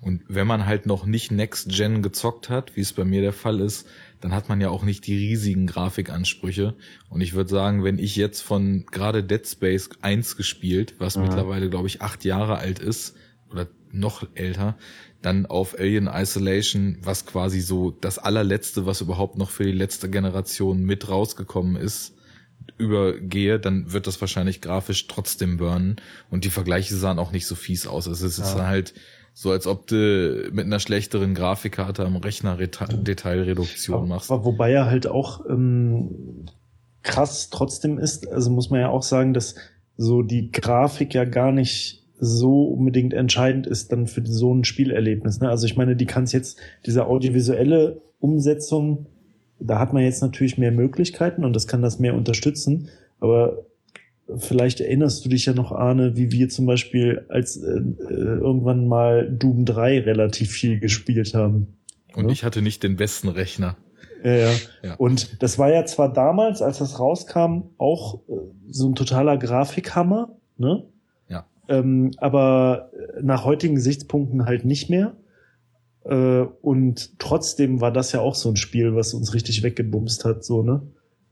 Und 0.04 0.24
wenn 0.28 0.46
man 0.48 0.66
halt 0.66 0.86
noch 0.86 1.06
nicht 1.06 1.32
Next 1.32 1.70
Gen 1.70 2.02
gezockt 2.02 2.50
hat, 2.50 2.76
wie 2.76 2.82
es 2.82 2.92
bei 2.94 3.06
mir 3.06 3.22
der 3.22 3.34
Fall 3.34 3.60
ist, 3.62 3.88
dann 4.20 4.34
hat 4.34 4.50
man 4.50 4.60
ja 4.60 4.70
auch 4.70 4.84
nicht 4.84 5.08
die 5.08 5.16
riesigen 5.18 5.66
Grafikansprüche. 5.68 6.76
Und 7.10 7.22
ich 7.22 7.34
würde 7.34 7.50
sagen, 7.50 7.84
wenn 7.84 8.00
ich 8.00 8.16
jetzt 8.16 8.42
von 8.42 8.86
gerade 8.92 9.24
Dead 9.24 9.46
Space 9.48 9.90
1 10.02 10.36
gespielt, 10.36 10.96
was 11.00 11.16
Mhm. 11.16 11.24
mittlerweile, 11.24 11.70
glaube 11.70 11.88
ich, 11.88 12.02
acht 12.02 12.26
Jahre 12.26 12.58
alt 12.58 12.80
ist, 12.80 13.16
oder 13.50 13.68
noch 13.92 14.28
älter, 14.34 14.78
dann 15.22 15.46
auf 15.46 15.78
Alien 15.80 16.08
Isolation, 16.12 16.98
was 17.02 17.26
quasi 17.26 17.62
so 17.62 17.92
das 17.92 18.18
allerletzte, 18.20 18.86
was 18.86 19.00
überhaupt 19.02 19.38
noch 19.38 19.52
für 19.52 19.64
die 19.64 19.72
letzte 19.72 20.10
Generation 20.10 20.84
mit 20.84 21.08
rausgekommen 21.08 21.76
ist, 21.76 22.14
übergehe, 22.78 23.60
dann 23.60 23.92
wird 23.94 24.08
das 24.08 24.20
wahrscheinlich 24.22 24.62
grafisch 24.62 25.08
trotzdem 25.08 25.58
burnen. 25.58 25.98
Und 26.30 26.44
die 26.46 26.50
Vergleiche 26.50 26.96
sahen 26.96 27.20
auch 27.20 27.32
nicht 27.32 27.46
so 27.46 27.56
fies 27.56 27.88
aus. 27.88 28.08
Also 28.08 28.26
es 28.26 28.40
ist 28.40 28.56
Ja. 28.56 28.66
halt 28.68 28.94
so, 29.34 29.52
als 29.52 29.66
ob 29.66 29.88
du 29.88 30.50
mit 30.52 30.66
einer 30.66 30.80
schlechteren 30.80 31.34
Grafikkarte 31.34 32.06
am 32.06 32.18
Rechner 32.18 32.60
Reta 32.60 32.86
Detailreduktion 32.86 34.08
machst. 34.08 34.32
Aber 34.32 34.46
wobei 34.46 34.72
er 34.72 34.86
halt 34.86 35.08
auch 35.08 35.44
ähm, 35.50 36.46
krass 37.02 37.50
trotzdem 37.50 37.98
ist, 37.98 38.28
also 38.28 38.52
muss 38.52 38.70
man 38.70 38.80
ja 38.80 38.90
auch 38.90 39.02
sagen, 39.02 39.34
dass 39.34 39.56
so 39.98 40.22
die 40.22 40.52
Grafik 40.52 41.14
ja 41.14 41.26
gar 41.26 41.52
nicht 41.52 42.04
so 42.20 42.66
unbedingt 42.66 43.14
entscheidend 43.14 43.68
ist 43.68 43.92
dann 43.92 44.08
für 44.08 44.26
so 44.26 44.54
ein 44.54 44.64
Spielerlebnis. 44.64 45.40
Ne? 45.40 45.50
Also 45.50 45.66
ich 45.66 45.76
meine, 45.76 45.96
die 45.96 46.06
kann 46.06 46.26
jetzt, 46.26 46.60
diese 46.86 47.08
audiovisuelle 47.08 48.02
Umsetzung, 48.20 49.08
da 49.60 49.80
hat 49.80 49.94
man 49.94 50.04
jetzt 50.04 50.22
natürlich 50.22 50.58
mehr 50.58 50.72
Möglichkeiten 50.72 51.44
und 51.44 51.54
das 51.54 51.68
kann 51.68 51.82
das 51.82 52.00
mehr 52.00 52.16
unterstützen, 52.16 52.90
aber 53.20 53.66
vielleicht 54.38 54.80
erinnerst 54.80 55.24
du 55.26 55.30
dich 55.30 55.46
ja 55.46 55.54
noch, 55.54 55.72
Arne, 55.72 56.16
wie 56.16 56.32
wir 56.32 56.50
zum 56.50 56.66
Beispiel 56.66 57.26
als 57.30 57.58
äh, 57.58 57.68
äh, 57.70 58.14
irgendwann 58.14 58.88
mal 58.88 59.30
Doom 59.30 59.66
3 59.66 60.02
relativ 60.02 60.52
viel 60.52 60.80
gespielt 60.80 61.34
haben. 61.34 61.76
Und 62.16 62.26
Ja. 62.26 62.32
ich 62.32 62.44
hatte 62.44 62.62
nicht 62.62 62.84
den 62.84 62.96
besten 62.96 63.28
Rechner. 63.30 63.78
Ja, 64.24 64.36
ja. 64.36 64.52
Ja. 64.84 64.96
Und 64.96 65.42
das 65.44 65.60
war 65.60 65.70
ja 65.72 65.86
zwar 65.86 66.12
damals, 66.14 66.62
als 66.62 66.78
das 66.78 67.00
rauskam, 67.00 67.64
auch 67.78 68.22
äh, 68.30 68.34
so 68.70 68.88
ein 68.88 68.96
totaler 68.96 69.38
Grafikhammer, 69.38 70.38
ne? 70.58 70.86
Ja. 71.28 71.46
Ähm, 71.68 72.12
aber 72.18 72.92
äh, 72.94 73.22
nach 73.22 73.44
heutigen 73.44 73.76
Gesichtspunkten 73.76 74.46
halt 74.46 74.64
nicht 74.64 74.90
mehr. 74.90 75.18
Äh, 76.06 76.46
und 76.62 77.20
trotzdem 77.20 77.82
war 77.82 77.92
das 77.92 78.14
ja 78.14 78.22
auch 78.22 78.36
so 78.36 78.50
ein 78.50 78.56
Spiel, 78.56 78.96
was 78.96 79.14
uns 79.14 79.34
richtig 79.34 79.64
weggebumst 79.64 80.24
hat, 80.24 80.46
so, 80.46 80.64
ne? 80.64 80.82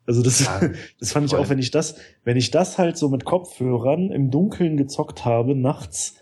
Also 0.06 0.22
das, 0.24 0.44
Ja, 0.46 0.62
das 1.00 1.12
fand 1.12 1.28
ich 1.28 1.36
auch, 1.36 1.50
wenn 1.50 1.60
ich 1.60 1.72
das, 1.72 1.96
wenn 2.24 2.38
ich 2.38 2.52
das 2.52 2.78
halt 2.78 2.98
so 2.98 3.10
mit 3.10 3.26
Kopfhörern 3.26 4.12
im 4.12 4.32
Dunkeln 4.32 4.78
gezockt 4.78 5.26
habe, 5.26 5.56
nachts, 5.56 6.16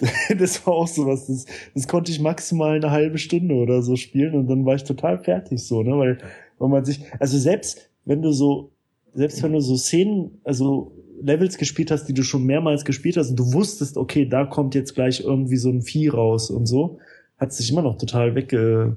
das 0.38 0.66
war 0.66 0.74
auch 0.74 0.88
sowas. 0.88 1.26
Das, 1.26 1.46
das 1.74 1.88
konnte 1.88 2.10
ich 2.10 2.20
maximal 2.20 2.76
eine 2.76 2.90
halbe 2.90 3.18
Stunde 3.18 3.54
oder 3.54 3.82
so 3.82 3.96
spielen 3.96 4.34
und 4.34 4.48
dann 4.48 4.64
war 4.64 4.74
ich 4.74 4.84
total 4.84 5.18
fertig 5.18 5.62
so, 5.66 5.82
ne? 5.82 5.96
Weil, 5.98 6.18
weil 6.58 6.68
man 6.68 6.84
sich, 6.84 7.00
also 7.18 7.38
selbst 7.38 7.90
wenn 8.04 8.22
du 8.22 8.32
so, 8.32 8.72
selbst 9.14 9.42
wenn 9.42 9.52
du 9.52 9.60
so 9.60 9.76
Szenen, 9.76 10.40
also 10.44 10.92
Levels 11.22 11.56
gespielt 11.58 11.90
hast, 11.90 12.06
die 12.06 12.14
du 12.14 12.22
schon 12.22 12.44
mehrmals 12.44 12.84
gespielt 12.84 13.16
hast 13.16 13.30
und 13.30 13.38
du 13.38 13.52
wusstest, 13.52 13.96
okay, 13.96 14.26
da 14.26 14.44
kommt 14.44 14.74
jetzt 14.74 14.94
gleich 14.94 15.20
irgendwie 15.20 15.56
so 15.56 15.70
ein 15.70 15.82
Vieh 15.82 16.08
raus 16.08 16.50
und 16.50 16.66
so, 16.66 16.98
hat 17.38 17.52
sich 17.52 17.70
immer 17.70 17.82
noch 17.82 17.96
total 17.96 18.34
wegge, 18.34 18.96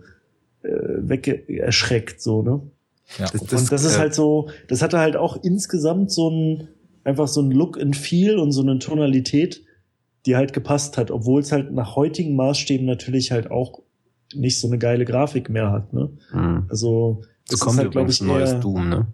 äh, 0.64 0.70
wegge 0.70 1.48
erschreckt, 1.60 2.22
so, 2.22 2.42
ne? 2.42 2.62
Ja. 3.18 3.28
Das, 3.32 3.44
das, 3.44 3.62
und 3.62 3.72
das 3.72 3.84
ist 3.84 3.96
äh, 3.96 4.00
halt 4.00 4.14
so, 4.14 4.50
das 4.68 4.82
hatte 4.82 5.00
halt 5.00 5.16
auch 5.16 5.42
insgesamt 5.44 6.12
so 6.12 6.30
ein, 6.30 6.68
einfach 7.04 7.28
so 7.28 7.42
ein 7.42 7.52
Look 7.52 7.80
and 7.80 7.96
Feel 7.96 8.38
und 8.38 8.52
so 8.52 8.62
eine 8.62 8.80
Tonalität, 8.80 9.64
die 10.26 10.36
halt 10.36 10.54
gepasst 10.54 10.98
hat, 10.98 11.10
obwohl 11.10 11.42
es 11.42 11.52
halt 11.52 11.72
nach 11.72 11.96
heutigen 11.96 12.36
Maßstäben 12.36 12.86
natürlich 12.86 13.32
halt 13.32 13.50
auch 13.50 13.82
nicht 14.34 14.60
so 14.60 14.68
eine 14.68 14.78
geile 14.78 15.06
Grafik 15.06 15.50
mehr 15.50 15.72
hat, 15.72 15.94
ne? 15.94 16.10
Mhm. 16.34 16.66
Also, 16.70 17.24
das 17.48 17.62
kommt 17.62 17.78
halt, 17.78 17.92
glaube 17.92 18.12
ich, 18.12 18.20
ein 18.20 18.28
neues 18.28 18.60
Doom, 18.60 18.90
ne? 18.90 19.08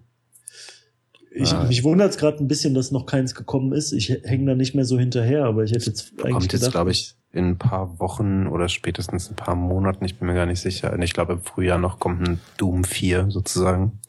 Ich, 1.36 1.52
ah. 1.52 1.64
Mich 1.64 1.82
wundert 1.82 2.10
es 2.10 2.16
gerade 2.16 2.38
ein 2.38 2.48
bisschen, 2.48 2.74
dass 2.74 2.92
noch 2.92 3.06
keins 3.06 3.34
gekommen 3.34 3.72
ist. 3.72 3.92
Ich 3.92 4.08
hänge 4.08 4.46
da 4.46 4.54
nicht 4.54 4.74
mehr 4.74 4.84
so 4.84 4.98
hinterher, 4.98 5.44
aber 5.44 5.64
ich 5.64 5.72
hätte 5.72 5.86
jetzt 5.86 6.12
eigentlich 6.18 6.32
kommt 6.32 6.52
jetzt, 6.52 6.70
glaube 6.70 6.92
ich, 6.92 7.16
in 7.34 7.50
ein 7.50 7.58
paar 7.58 7.98
Wochen 7.98 8.46
oder 8.46 8.68
spätestens 8.68 9.28
ein 9.28 9.36
paar 9.36 9.56
Monaten, 9.56 10.04
ich 10.04 10.18
bin 10.18 10.28
mir 10.28 10.34
gar 10.34 10.46
nicht 10.46 10.60
sicher. 10.60 10.96
Ich 11.00 11.14
glaube, 11.14 11.34
im 11.34 11.42
Frühjahr 11.42 11.78
noch 11.78 11.98
kommt 11.98 12.26
ein 12.26 12.40
Doom 12.56 12.84
4 12.84 13.30
sozusagen. 13.30 14.00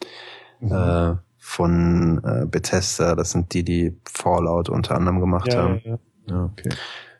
Mhm. 0.59 0.71
Äh, 0.71 1.15
von 1.37 2.23
äh, 2.23 2.45
Bethesda, 2.45 3.15
das 3.15 3.31
sind 3.31 3.53
die, 3.53 3.63
die 3.63 3.99
Fallout 4.05 4.69
unter 4.69 4.95
anderem 4.95 5.19
gemacht 5.19 5.53
ja, 5.53 5.63
haben. 5.63 5.81
Ja, 5.83 5.97
ja. 6.27 6.45
okay. 6.45 6.69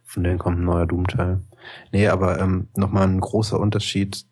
Von 0.03 0.24
denen 0.24 0.39
kommt 0.39 0.60
ein 0.60 0.66
neuer 0.66 0.86
Doom-Teil. 0.86 1.41
Nee, 1.91 2.08
aber 2.08 2.39
ähm, 2.39 2.70
nochmal 2.76 3.08
ein 3.08 3.20
großer 3.20 3.60
Unterschied 3.60 4.26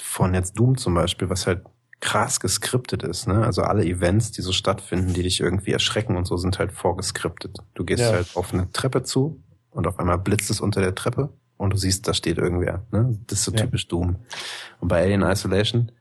von 0.00 0.34
jetzt 0.34 0.58
Doom 0.58 0.76
zum 0.76 0.94
Beispiel, 0.94 1.30
was 1.30 1.46
halt 1.46 1.64
krass 2.00 2.40
geskriptet 2.40 3.02
ist. 3.02 3.28
Ne? 3.28 3.44
Also 3.44 3.62
alle 3.62 3.84
Events, 3.84 4.32
die 4.32 4.42
so 4.42 4.52
stattfinden, 4.52 5.12
die 5.12 5.22
dich 5.22 5.40
irgendwie 5.40 5.72
erschrecken 5.72 6.16
und 6.16 6.26
so, 6.26 6.36
sind 6.36 6.58
halt 6.58 6.72
vorgeskriptet. 6.72 7.58
Du 7.74 7.84
gehst 7.84 8.02
ja. 8.02 8.12
halt 8.12 8.36
auf 8.36 8.52
eine 8.52 8.70
Treppe 8.72 9.02
zu 9.02 9.42
und 9.70 9.86
auf 9.86 9.98
einmal 9.98 10.18
blitzt 10.18 10.50
es 10.50 10.60
unter 10.60 10.80
der 10.80 10.94
Treppe 10.94 11.30
und 11.56 11.72
du 11.72 11.76
siehst, 11.76 12.08
da 12.08 12.14
steht 12.14 12.38
irgendwer. 12.38 12.84
Ne? 12.90 13.18
Das 13.26 13.40
ist 13.40 13.44
so 13.44 13.52
ja. 13.52 13.58
typisch 13.58 13.88
Doom. 13.88 14.16
Und 14.80 14.88
bei 14.88 15.02
Alien 15.02 15.22
Isolation 15.22 15.92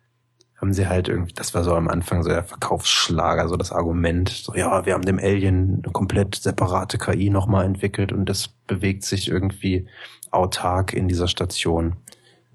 haben 0.58 0.74
sie 0.74 0.88
halt 0.88 1.08
irgendwie, 1.08 1.34
das 1.34 1.54
war 1.54 1.64
so 1.64 1.74
am 1.74 1.88
Anfang 1.88 2.24
so 2.24 2.30
der 2.30 2.44
Verkaufsschlager, 2.44 3.48
so 3.48 3.56
das 3.56 3.72
Argument, 3.72 4.30
so 4.30 4.54
ja, 4.56 4.86
wir 4.86 4.94
haben 4.94 5.06
dem 5.06 5.20
Alien 5.20 5.82
eine 5.84 5.94
komplett 5.94 6.36
separate 6.36 6.98
KI 6.98 7.30
nochmal 7.30 7.66
entwickelt 7.66 8.12
und 8.12 8.26
das 8.26 8.50
bewegt 8.68 9.04
sich 9.04 9.30
irgendwie 9.30 9.88
autark 10.32 10.94
in 10.94 11.08
dieser 11.08 11.28
Station. 11.28 11.96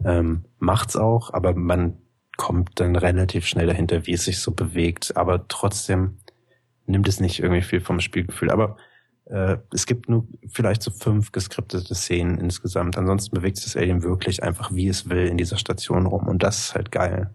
Ähm, 0.04 0.44
macht's 0.58 0.96
auch, 0.96 1.32
aber 1.32 1.54
man 1.54 1.98
kommt 2.36 2.80
dann 2.80 2.96
relativ 2.96 3.46
schnell 3.46 3.66
dahinter, 3.66 4.06
wie 4.06 4.12
es 4.12 4.24
sich 4.24 4.40
so 4.40 4.52
bewegt. 4.52 5.16
Aber 5.16 5.46
trotzdem 5.48 6.18
nimmt 6.86 7.08
es 7.08 7.20
nicht 7.20 7.40
irgendwie 7.40 7.62
viel 7.62 7.80
vom 7.80 8.00
Spielgefühl. 8.00 8.50
Aber 8.50 8.76
äh, 9.26 9.56
es 9.72 9.86
gibt 9.86 10.08
nur 10.08 10.26
vielleicht 10.52 10.82
so 10.82 10.90
fünf 10.90 11.32
geskriptete 11.32 11.94
Szenen 11.94 12.38
insgesamt. 12.38 12.98
Ansonsten 12.98 13.34
bewegt 13.34 13.56
sich 13.56 13.66
das 13.66 13.76
Alien 13.76 14.02
wirklich 14.02 14.42
einfach, 14.42 14.74
wie 14.74 14.88
es 14.88 15.08
will, 15.08 15.26
in 15.26 15.36
dieser 15.36 15.56
Station 15.56 16.06
rum. 16.06 16.28
Und 16.28 16.42
das 16.42 16.58
ist 16.58 16.74
halt 16.74 16.90
geil. 16.90 17.34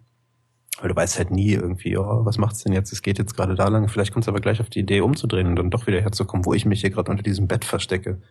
Weil 0.80 0.88
du 0.88 0.96
weißt 0.96 1.18
halt 1.18 1.30
nie 1.30 1.52
irgendwie, 1.52 1.98
oh, 1.98 2.24
was 2.24 2.38
macht's 2.38 2.62
denn 2.62 2.72
jetzt? 2.72 2.92
Es 2.92 3.02
geht 3.02 3.18
jetzt 3.18 3.36
gerade 3.36 3.54
da 3.54 3.68
lang. 3.68 3.88
Vielleicht 3.88 4.12
kommst 4.12 4.28
du 4.28 4.30
aber 4.30 4.40
gleich 4.40 4.60
auf 4.60 4.70
die 4.70 4.80
Idee 4.80 5.00
umzudrehen 5.00 5.48
und 5.48 5.56
dann 5.56 5.70
doch 5.70 5.86
wieder 5.86 6.00
herzukommen, 6.00 6.46
wo 6.46 6.54
ich 6.54 6.64
mich 6.64 6.80
hier 6.80 6.90
gerade 6.90 7.10
unter 7.10 7.22
diesem 7.22 7.48
Bett 7.48 7.64
verstecke. 7.64 8.22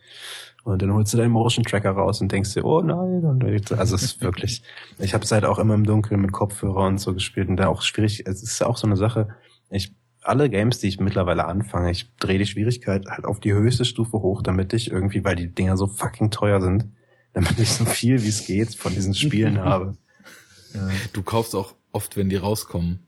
Und 0.64 0.82
dann 0.82 0.94
holst 0.94 1.14
du 1.14 1.18
deinen 1.18 1.32
Motion 1.32 1.64
Tracker 1.64 1.92
raus 1.92 2.22
und 2.22 2.32
denkst 2.32 2.54
dir, 2.54 2.66
oh 2.66 2.82
nein. 2.82 3.24
Und 3.26 3.72
also 3.74 3.96
es 3.96 4.04
ist 4.04 4.22
wirklich, 4.22 4.64
ich 4.98 5.14
habe 5.14 5.24
es 5.24 5.32
halt 5.32 5.46
auch 5.46 5.60
immer 5.60 5.76
im 5.76 5.86
Dunkeln 5.86 6.22
mit 6.22 6.32
Kopfhörer 6.32 6.88
und 6.88 7.00
so 7.00 7.14
gespielt 7.14 7.50
und 7.50 7.58
da 7.58 7.68
auch 7.68 7.82
schwierig, 7.82 8.26
es 8.26 8.42
ist 8.42 8.64
auch 8.64 8.78
so 8.78 8.88
eine 8.88 8.98
Sache, 8.98 9.30
ich 9.70 9.94
alle 10.30 10.50
Games, 10.50 10.80
die 10.80 10.88
ich 10.88 11.00
mittlerweile 11.00 11.46
anfange, 11.46 11.92
ich 11.92 12.16
drehe 12.18 12.38
die 12.38 12.46
Schwierigkeit 12.46 13.08
halt 13.08 13.26
auf 13.26 13.40
die 13.40 13.54
höchste 13.54 13.84
Stufe 13.84 14.22
hoch, 14.22 14.42
damit 14.42 14.74
ich 14.74 14.92
irgendwie, 14.92 15.26
weil 15.26 15.36
die 15.36 15.54
Dinger 15.54 15.76
so 15.76 15.88
fucking 15.88 16.32
teuer 16.32 16.62
sind, 16.62 16.88
damit 17.34 17.60
ich 17.60 17.72
so 17.72 17.84
viel 17.86 18.24
wie 18.24 18.30
es 18.30 18.46
geht 18.46 18.76
von 18.76 18.94
diesen 18.94 19.14
Spielen 19.14 19.60
habe. 19.64 19.98
Du 21.14 21.24
kaufst 21.24 21.56
auch 21.56 21.74
oft, 21.92 22.16
wenn 22.16 22.30
die 22.30 22.36
rauskommen. 22.36 23.00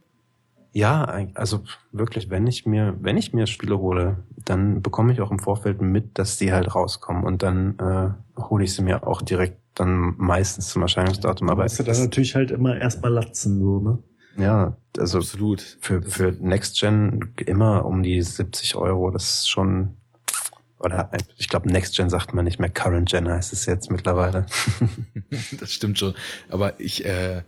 Ja, 0.73 1.03
also 1.35 1.63
wirklich, 1.91 2.29
wenn 2.29 2.47
ich 2.47 2.65
mir, 2.65 2.97
wenn 2.99 3.17
ich 3.17 3.33
mir 3.33 3.45
Spiele 3.45 3.77
hole, 3.77 4.23
dann 4.45 4.81
bekomme 4.81 5.11
ich 5.13 5.21
auch 5.21 5.29
im 5.29 5.39
Vorfeld 5.39 5.81
mit, 5.81 6.17
dass 6.17 6.37
die 6.37 6.53
halt 6.53 6.73
rauskommen 6.73 7.23
und 7.23 7.43
dann 7.43 7.77
äh, 7.77 8.41
hole 8.41 8.63
ich 8.63 8.73
sie 8.73 8.81
mir 8.81 9.05
auch 9.05 9.21
direkt 9.21 9.59
dann 9.75 10.15
meistens 10.17 10.69
zum 10.69 10.81
Erscheinungsdatum. 10.81 11.49
Aber 11.49 11.63
musst 11.63 11.79
du 11.79 11.83
dann 11.83 11.99
natürlich 11.99 12.35
halt 12.35 12.51
immer 12.51 12.77
erstmal 12.77 13.11
latzen, 13.11 13.59
so, 13.59 13.79
ne? 13.79 13.99
Ja, 14.37 14.77
also 14.97 15.19
absolut. 15.19 15.77
Für, 15.81 16.01
für 16.01 16.31
Next 16.39 16.79
Gen 16.79 17.33
immer 17.45 17.85
um 17.85 18.03
die 18.03 18.21
70 18.21 18.75
Euro, 18.75 19.11
das 19.11 19.39
ist 19.39 19.49
schon, 19.49 19.97
oder 20.79 21.11
ich 21.37 21.49
glaube 21.49 21.71
Next 21.71 21.95
Gen 21.95 22.09
sagt 22.09 22.33
man 22.33 22.45
nicht 22.45 22.59
mehr, 22.59 22.69
Current 22.69 23.09
Gen 23.09 23.29
heißt 23.29 23.53
es 23.53 23.65
jetzt 23.65 23.91
mittlerweile. 23.91 24.45
das 25.59 25.71
stimmt 25.71 25.99
schon. 25.99 26.13
Aber 26.49 26.79
ich, 26.79 27.05
äh, 27.05 27.43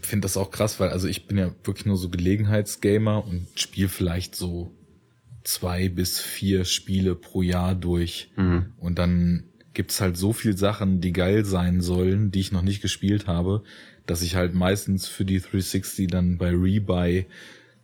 finde 0.00 0.24
das 0.26 0.36
auch 0.36 0.50
krass, 0.50 0.80
weil 0.80 0.90
also 0.90 1.08
ich 1.08 1.26
bin 1.26 1.38
ja 1.38 1.50
wirklich 1.64 1.86
nur 1.86 1.96
so 1.96 2.08
Gelegenheitsgamer 2.08 3.24
und 3.26 3.46
spiele 3.54 3.88
vielleicht 3.88 4.34
so 4.34 4.72
zwei 5.42 5.88
bis 5.88 6.20
vier 6.20 6.64
Spiele 6.64 7.14
pro 7.14 7.42
Jahr 7.42 7.74
durch. 7.74 8.30
Mhm. 8.36 8.72
Und 8.78 8.98
dann 8.98 9.44
gibt's 9.72 10.00
halt 10.00 10.16
so 10.16 10.32
viel 10.32 10.56
Sachen, 10.56 11.00
die 11.00 11.12
geil 11.12 11.44
sein 11.44 11.80
sollen, 11.80 12.30
die 12.30 12.40
ich 12.40 12.52
noch 12.52 12.62
nicht 12.62 12.80
gespielt 12.80 13.26
habe, 13.26 13.64
dass 14.06 14.22
ich 14.22 14.36
halt 14.36 14.54
meistens 14.54 15.06
für 15.06 15.24
die 15.24 15.40
360 15.40 16.08
dann 16.08 16.38
bei 16.38 16.50
Rebuy 16.50 17.26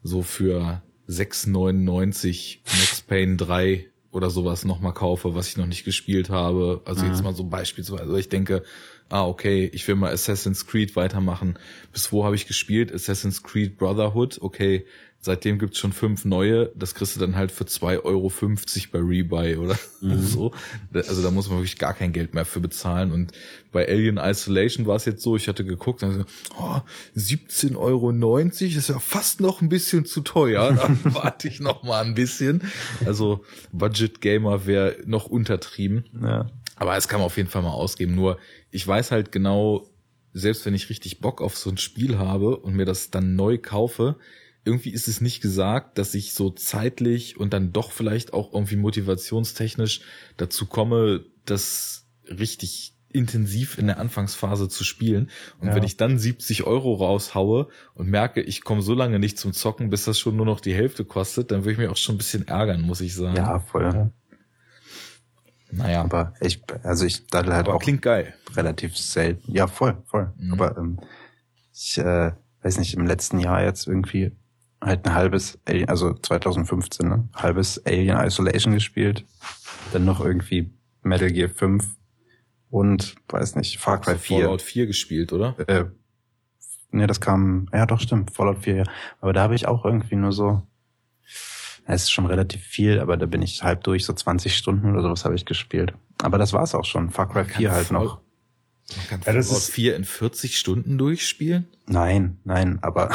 so 0.02 0.22
für 0.22 0.82
6,99 1.08 2.58
Max 2.64 3.00
Payne 3.02 3.36
3 3.36 3.86
oder 4.12 4.30
sowas 4.30 4.64
nochmal 4.64 4.94
kaufe, 4.94 5.34
was 5.34 5.48
ich 5.48 5.56
noch 5.56 5.66
nicht 5.66 5.84
gespielt 5.84 6.30
habe. 6.30 6.82
Also 6.84 7.04
mhm. 7.04 7.10
jetzt 7.10 7.22
mal 7.22 7.34
so 7.34 7.44
beispielsweise. 7.44 8.02
Also 8.02 8.16
ich 8.16 8.28
denke, 8.28 8.64
ah, 9.08 9.26
okay, 9.26 9.70
ich 9.72 9.86
will 9.86 9.96
mal 9.96 10.12
Assassin's 10.12 10.66
Creed 10.66 10.96
weitermachen. 10.96 11.58
Bis 11.92 12.12
wo 12.12 12.24
habe 12.24 12.34
ich 12.34 12.46
gespielt? 12.46 12.92
Assassin's 12.92 13.42
Creed 13.42 13.76
Brotherhood, 13.76 14.38
okay, 14.40 14.86
seitdem 15.22 15.58
gibt's 15.58 15.78
schon 15.78 15.92
fünf 15.92 16.24
neue, 16.24 16.72
das 16.74 16.94
kriegst 16.94 17.14
du 17.14 17.20
dann 17.20 17.36
halt 17.36 17.52
für 17.52 17.66
zwei 17.66 17.98
Euro 17.98 18.30
bei 18.30 18.98
Rebuy 18.98 19.56
oder 19.56 19.78
mhm. 20.00 20.18
so. 20.22 20.52
Also 20.94 21.22
da 21.22 21.30
muss 21.30 21.48
man 21.48 21.58
wirklich 21.58 21.78
gar 21.78 21.92
kein 21.92 22.12
Geld 22.12 22.34
mehr 22.34 22.46
für 22.46 22.60
bezahlen. 22.60 23.12
Und 23.12 23.32
bei 23.70 23.86
Alien 23.86 24.16
Isolation 24.16 24.86
war 24.86 24.96
es 24.96 25.04
jetzt 25.04 25.22
so, 25.22 25.36
ich 25.36 25.46
hatte 25.46 25.64
geguckt, 25.64 26.02
also, 26.02 26.24
oh, 26.58 26.80
17,90 27.16 27.76
Euro, 27.76 28.12
das 28.12 28.62
ist 28.62 28.88
ja 28.88 28.98
fast 28.98 29.40
noch 29.40 29.60
ein 29.60 29.68
bisschen 29.68 30.06
zu 30.06 30.22
teuer. 30.22 30.72
Dann 30.72 30.98
warte 31.14 31.48
ich 31.48 31.60
noch 31.60 31.82
mal 31.82 32.02
ein 32.02 32.14
bisschen. 32.14 32.62
Also 33.04 33.44
Budget 33.72 34.22
Gamer 34.22 34.66
wäre 34.66 34.96
noch 35.04 35.26
untertrieben. 35.26 36.04
Ja. 36.22 36.46
Aber 36.76 36.96
es 36.96 37.08
kann 37.08 37.20
man 37.20 37.26
auf 37.26 37.36
jeden 37.36 37.50
Fall 37.50 37.62
mal 37.62 37.72
ausgeben. 37.72 38.14
Nur 38.14 38.38
ich 38.70 38.86
weiß 38.86 39.10
halt 39.10 39.32
genau, 39.32 39.86
selbst 40.32 40.64
wenn 40.64 40.74
ich 40.74 40.88
richtig 40.88 41.20
Bock 41.20 41.42
auf 41.42 41.58
so 41.58 41.68
ein 41.68 41.76
Spiel 41.76 42.18
habe 42.18 42.56
und 42.56 42.74
mir 42.74 42.86
das 42.86 43.10
dann 43.10 43.36
neu 43.36 43.58
kaufe, 43.58 44.16
irgendwie 44.64 44.90
ist 44.90 45.08
es 45.08 45.20
nicht 45.20 45.40
gesagt, 45.40 45.98
dass 45.98 46.14
ich 46.14 46.34
so 46.34 46.50
zeitlich 46.50 47.38
und 47.38 47.52
dann 47.52 47.72
doch 47.72 47.92
vielleicht 47.92 48.32
auch 48.32 48.52
irgendwie 48.52 48.76
motivationstechnisch 48.76 50.02
dazu 50.36 50.66
komme, 50.66 51.24
das 51.46 52.06
richtig 52.26 52.94
intensiv 53.12 53.78
in 53.78 53.88
der 53.88 53.98
Anfangsphase 53.98 54.68
zu 54.68 54.84
spielen. 54.84 55.30
Und 55.58 55.68
ja. 55.68 55.74
wenn 55.74 55.82
ich 55.82 55.96
dann 55.96 56.18
70 56.18 56.64
Euro 56.64 56.94
raushaue 56.94 57.68
und 57.94 58.08
merke, 58.08 58.40
ich 58.40 58.62
komme 58.62 58.82
so 58.82 58.94
lange 58.94 59.18
nicht 59.18 59.38
zum 59.38 59.52
Zocken, 59.52 59.90
bis 59.90 60.04
das 60.04 60.18
schon 60.18 60.36
nur 60.36 60.46
noch 60.46 60.60
die 60.60 60.74
Hälfte 60.74 61.04
kostet, 61.04 61.50
dann 61.50 61.60
würde 61.60 61.72
ich 61.72 61.78
mich 61.78 61.88
auch 61.88 61.96
schon 61.96 62.14
ein 62.14 62.18
bisschen 62.18 62.46
ärgern, 62.46 62.82
muss 62.82 63.00
ich 63.00 63.14
sagen. 63.14 63.36
Ja, 63.36 63.58
voll. 63.58 63.82
Ja. 63.82 64.10
Naja. 65.72 66.02
Aber 66.02 66.34
ich, 66.40 66.62
also 66.82 67.04
ich 67.04 67.26
daddel 67.26 67.54
halt 67.54 67.66
Aber 67.66 67.76
auch. 67.76 67.82
Klingt 67.82 68.02
geil. 68.02 68.34
Relativ 68.54 68.96
selten. 68.96 69.52
Ja, 69.52 69.66
voll, 69.66 70.02
voll. 70.06 70.32
Mhm. 70.36 70.52
Aber 70.52 70.76
ähm, 70.76 71.00
ich 71.72 71.98
äh, 71.98 72.32
weiß 72.62 72.78
nicht, 72.78 72.94
im 72.94 73.06
letzten 73.06 73.38
Jahr 73.38 73.62
jetzt 73.62 73.86
irgendwie 73.86 74.32
halt 74.80 75.06
ein 75.06 75.14
halbes 75.14 75.58
Alien, 75.66 75.88
also 75.88 76.14
2015, 76.14 77.08
ne? 77.08 77.28
Halbes 77.34 77.84
Alien 77.86 78.18
Isolation 78.18 78.74
gespielt. 78.74 79.24
Dann 79.92 80.04
noch 80.04 80.20
irgendwie 80.20 80.70
Metal 81.02 81.30
Gear 81.30 81.48
5 81.48 81.96
und 82.70 83.16
weiß 83.28 83.56
nicht, 83.56 83.78
Far 83.78 84.00
Cry 84.00 84.16
4. 84.16 84.38
Fallout 84.44 84.62
4 84.62 84.86
gespielt, 84.86 85.32
oder? 85.32 85.56
Äh, 85.68 85.84
ne, 86.90 87.06
das 87.06 87.20
kam, 87.20 87.68
ja 87.72 87.86
doch, 87.86 88.00
stimmt, 88.00 88.30
Fallout 88.30 88.58
4, 88.58 88.76
ja. 88.76 88.84
Aber 89.20 89.32
da 89.32 89.42
habe 89.42 89.54
ich 89.54 89.66
auch 89.66 89.84
irgendwie 89.84 90.16
nur 90.16 90.32
so 90.32 90.62
es 91.86 92.04
ist 92.04 92.10
schon 92.10 92.26
relativ 92.26 92.62
viel, 92.62 93.00
aber 93.00 93.16
da 93.16 93.26
bin 93.26 93.42
ich 93.42 93.62
halb 93.62 93.82
durch, 93.84 94.04
so 94.04 94.12
20 94.12 94.56
Stunden 94.56 94.92
oder 94.92 95.02
sowas 95.02 95.24
habe 95.24 95.34
ich 95.34 95.44
gespielt. 95.44 95.94
Aber 96.22 96.38
das 96.38 96.52
war's 96.52 96.74
auch 96.74 96.84
schon. 96.84 97.10
Far 97.10 97.28
Cry 97.28 97.44
4 97.44 97.72
halt 97.72 97.90
noch. 97.90 98.20
Man 98.96 99.06
kann 99.08 99.20
ja, 99.24 99.32
das 99.32 99.50
ist 99.50 99.70
4 99.70 99.96
in 99.96 100.04
40 100.04 100.58
Stunden 100.58 100.98
durchspielen? 100.98 101.68
Nein, 101.86 102.38
nein, 102.44 102.78
aber 102.82 103.10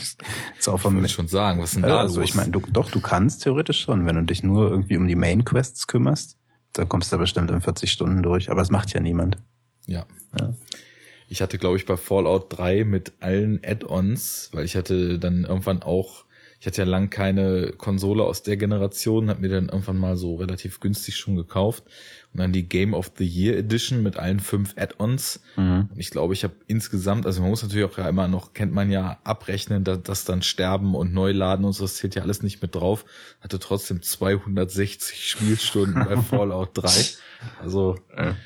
ist 0.58 0.68
auch 0.68 0.80
vom 0.80 1.04
ich 1.04 1.12
schon 1.12 1.28
sagen, 1.28 1.60
was 1.60 1.72
denn 1.72 1.82
da 1.82 2.00
also, 2.00 2.20
los? 2.20 2.28
ich 2.28 2.34
meine, 2.34 2.50
du, 2.50 2.60
doch, 2.70 2.90
du 2.90 3.00
kannst 3.00 3.42
theoretisch 3.42 3.80
schon, 3.80 4.06
wenn 4.06 4.16
du 4.16 4.22
dich 4.22 4.42
nur 4.42 4.70
irgendwie 4.70 4.96
um 4.96 5.06
die 5.06 5.16
Main 5.16 5.44
Quests 5.44 5.86
kümmerst, 5.86 6.36
Da 6.72 6.84
kommst 6.84 7.12
du 7.12 7.18
bestimmt 7.18 7.50
in 7.50 7.60
40 7.60 7.90
Stunden 7.90 8.22
durch, 8.22 8.50
aber 8.50 8.62
es 8.62 8.70
macht 8.70 8.92
ja 8.92 9.00
niemand. 9.00 9.38
Ja. 9.86 10.06
Ja. 10.38 10.54
Ich 11.28 11.42
hatte, 11.42 11.58
glaube 11.58 11.76
ich, 11.76 11.86
bei 11.86 11.96
Fallout 11.96 12.46
3 12.56 12.84
mit 12.84 13.12
allen 13.20 13.60
Add-ons, 13.64 14.50
weil 14.52 14.64
ich 14.64 14.76
hatte 14.76 15.18
dann 15.18 15.44
irgendwann 15.44 15.82
auch, 15.82 16.24
ich 16.60 16.66
hatte 16.66 16.82
ja 16.82 16.86
lang 16.86 17.08
keine 17.08 17.72
Konsole 17.72 18.22
aus 18.22 18.42
der 18.42 18.58
Generation, 18.58 19.30
habe 19.30 19.40
mir 19.40 19.48
dann 19.48 19.70
irgendwann 19.70 19.96
mal 19.96 20.18
so 20.18 20.36
relativ 20.36 20.78
günstig 20.78 21.16
schon 21.16 21.34
gekauft 21.34 21.84
und 22.34 22.40
dann 22.40 22.52
die 22.52 22.68
Game 22.68 22.92
of 22.92 23.12
the 23.16 23.26
Year 23.26 23.56
Edition 23.56 24.02
mit 24.02 24.18
allen 24.18 24.40
fünf 24.40 24.74
Add-ons. 24.76 25.40
Mhm. 25.56 25.88
Und 25.90 25.98
ich 25.98 26.10
glaube, 26.10 26.34
ich 26.34 26.44
habe 26.44 26.52
insgesamt, 26.66 27.24
also 27.24 27.40
man 27.40 27.48
muss 27.48 27.62
natürlich 27.62 27.86
auch 27.86 27.96
ja 27.96 28.06
immer 28.06 28.28
noch, 28.28 28.52
kennt 28.52 28.74
man 28.74 28.90
ja, 28.90 29.18
abrechnen, 29.24 29.84
dass 29.84 30.02
das 30.02 30.24
dann 30.26 30.42
Sterben 30.42 30.94
und 30.94 31.14
Neuladen 31.14 31.64
und 31.64 31.72
so, 31.72 31.84
das 31.84 31.96
zählt 31.96 32.14
ja 32.14 32.22
alles 32.22 32.42
nicht 32.42 32.60
mit 32.60 32.74
drauf. 32.74 33.06
Hatte 33.40 33.58
trotzdem 33.58 34.02
260 34.02 35.28
Spielstunden 35.28 36.04
bei 36.04 36.16
Fallout 36.22 36.70
3. 36.74 36.90
Also 37.58 37.96
Ja. 38.14 38.36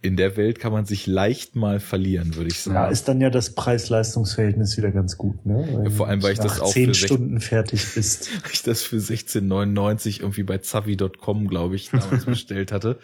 In 0.00 0.16
der 0.16 0.36
Welt 0.36 0.58
kann 0.58 0.72
man 0.72 0.86
sich 0.86 1.06
leicht 1.06 1.56
mal 1.56 1.80
verlieren, 1.80 2.36
würde 2.36 2.50
ich 2.50 2.60
sagen. 2.60 2.76
Ja, 2.76 2.86
ist 2.88 3.08
dann 3.08 3.20
ja 3.20 3.30
das 3.30 3.54
Preis-Leistungs-Verhältnis 3.54 4.76
wieder 4.76 4.90
ganz 4.90 5.16
gut, 5.16 5.44
ne? 5.44 5.68
Weil 5.72 5.90
vor 5.90 6.08
allem, 6.08 6.22
weil 6.22 6.32
ich 6.32 6.38
das 6.38 6.60
auch 6.60 6.70
zehn 6.70 6.94
Stunden 6.94 7.40
fertig 7.40 7.94
bist. 7.94 8.30
Ich 8.52 8.62
das 8.62 8.82
für 8.82 8.96
16,99 8.96 10.20
irgendwie 10.20 10.42
bei 10.42 10.58
Zavi.com, 10.58 11.48
glaube 11.48 11.76
ich, 11.76 11.90
damals 11.90 12.24
bestellt 12.26 12.72
hatte. 12.72 12.98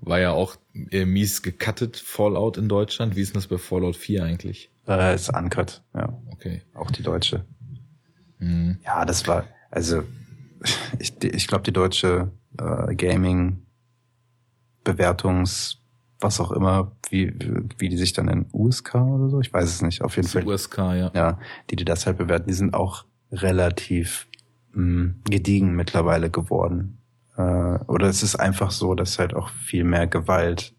War 0.00 0.20
ja 0.20 0.32
auch 0.32 0.56
äh, 0.90 1.04
mies 1.04 1.42
gecuttet, 1.42 1.96
Fallout 1.96 2.56
in 2.56 2.68
Deutschland. 2.68 3.16
Wie 3.16 3.20
ist 3.20 3.34
denn 3.34 3.40
das 3.40 3.48
bei 3.48 3.58
Fallout 3.58 3.96
4 3.96 4.24
eigentlich? 4.24 4.70
Äh, 4.86 5.14
ist 5.14 5.34
Uncut, 5.34 5.82
ja. 5.94 6.20
Okay. 6.30 6.62
Auch 6.74 6.90
die 6.90 7.02
deutsche. 7.02 7.44
Hm. 8.38 8.78
Ja, 8.84 9.04
das 9.04 9.26
war, 9.26 9.44
also 9.70 10.02
ich, 10.98 11.22
ich 11.22 11.46
glaube, 11.46 11.64
die 11.64 11.72
deutsche 11.72 12.30
äh, 12.58 12.94
Gaming 12.94 13.62
Bewertungs, 14.84 15.81
was 16.22 16.40
auch 16.40 16.52
immer, 16.52 16.92
wie, 17.10 17.34
wie 17.78 17.88
die 17.88 17.96
sich 17.96 18.12
dann 18.12 18.28
in 18.28 18.46
USK 18.52 18.94
oder 18.94 19.28
so, 19.28 19.40
ich 19.40 19.52
weiß 19.52 19.68
es 19.68 19.82
nicht, 19.82 20.02
auf 20.02 20.16
jeden 20.16 20.28
Fall. 20.28 20.46
USK, 20.46 20.78
ja. 20.78 21.10
Ja, 21.14 21.38
die, 21.70 21.76
die 21.76 21.84
das 21.84 22.06
halt 22.06 22.18
bewerten, 22.18 22.48
die 22.48 22.54
sind 22.54 22.74
auch 22.74 23.04
relativ 23.30 24.26
mh, 24.72 25.14
gediegen 25.28 25.74
mittlerweile 25.74 26.30
geworden. 26.30 26.98
Äh, 27.36 27.42
oder 27.42 28.06
es 28.06 28.22
ist 28.22 28.36
einfach 28.36 28.70
so, 28.70 28.94
dass 28.94 29.18
halt 29.18 29.34
auch 29.34 29.48
viel 29.50 29.84
mehr 29.84 30.06
Gewalt 30.06 30.74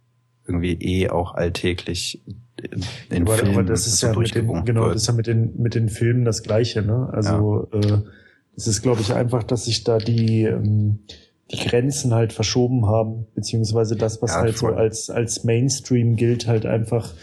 irgendwie 0.46 0.74
eh 0.74 1.10
auch 1.10 1.36
alltäglich 1.36 2.22
in, 2.62 2.84
in 3.10 3.24
aber, 3.24 3.38
Filmen 3.38 3.54
aber 3.54 3.64
das 3.64 3.88
ist 3.88 4.00
so 4.00 4.08
ja 4.08 4.18
mit 4.18 4.36
den, 4.36 4.66
genau, 4.66 4.84
wird. 4.84 4.96
das 4.96 5.04
ist 5.04 5.08
ja 5.08 5.14
mit 5.14 5.28
den, 5.28 5.62
mit 5.62 5.76
den 5.76 5.90
Filmen 5.90 6.26
das 6.26 6.44
Gleiche, 6.44 6.82
ne? 6.82 7.10
Also, 7.12 7.70
äh, 7.72 8.00
es 8.56 8.68
ist, 8.68 8.82
glaube 8.82 9.02
ich, 9.02 9.14
einfach, 9.14 9.44
dass 9.44 9.66
sich 9.66 9.84
da 9.84 9.98
die, 9.98 10.44
ähm, 10.44 11.00
die 11.54 11.68
Grenzen 11.68 12.14
halt 12.14 12.34
verschoben 12.34 12.86
haben, 12.88 13.28
beziehungsweise 13.36 13.96
das, 13.96 14.22
was 14.22 14.32
Ja, 14.32 14.42
halt 14.42 14.56
voll. 14.56 14.72
so 14.72 14.76
als, 14.78 15.10
als 15.10 15.44
Mainstream 15.44 16.16
gilt, 16.16 16.48
halt 16.48 16.66
einfach 16.66 17.14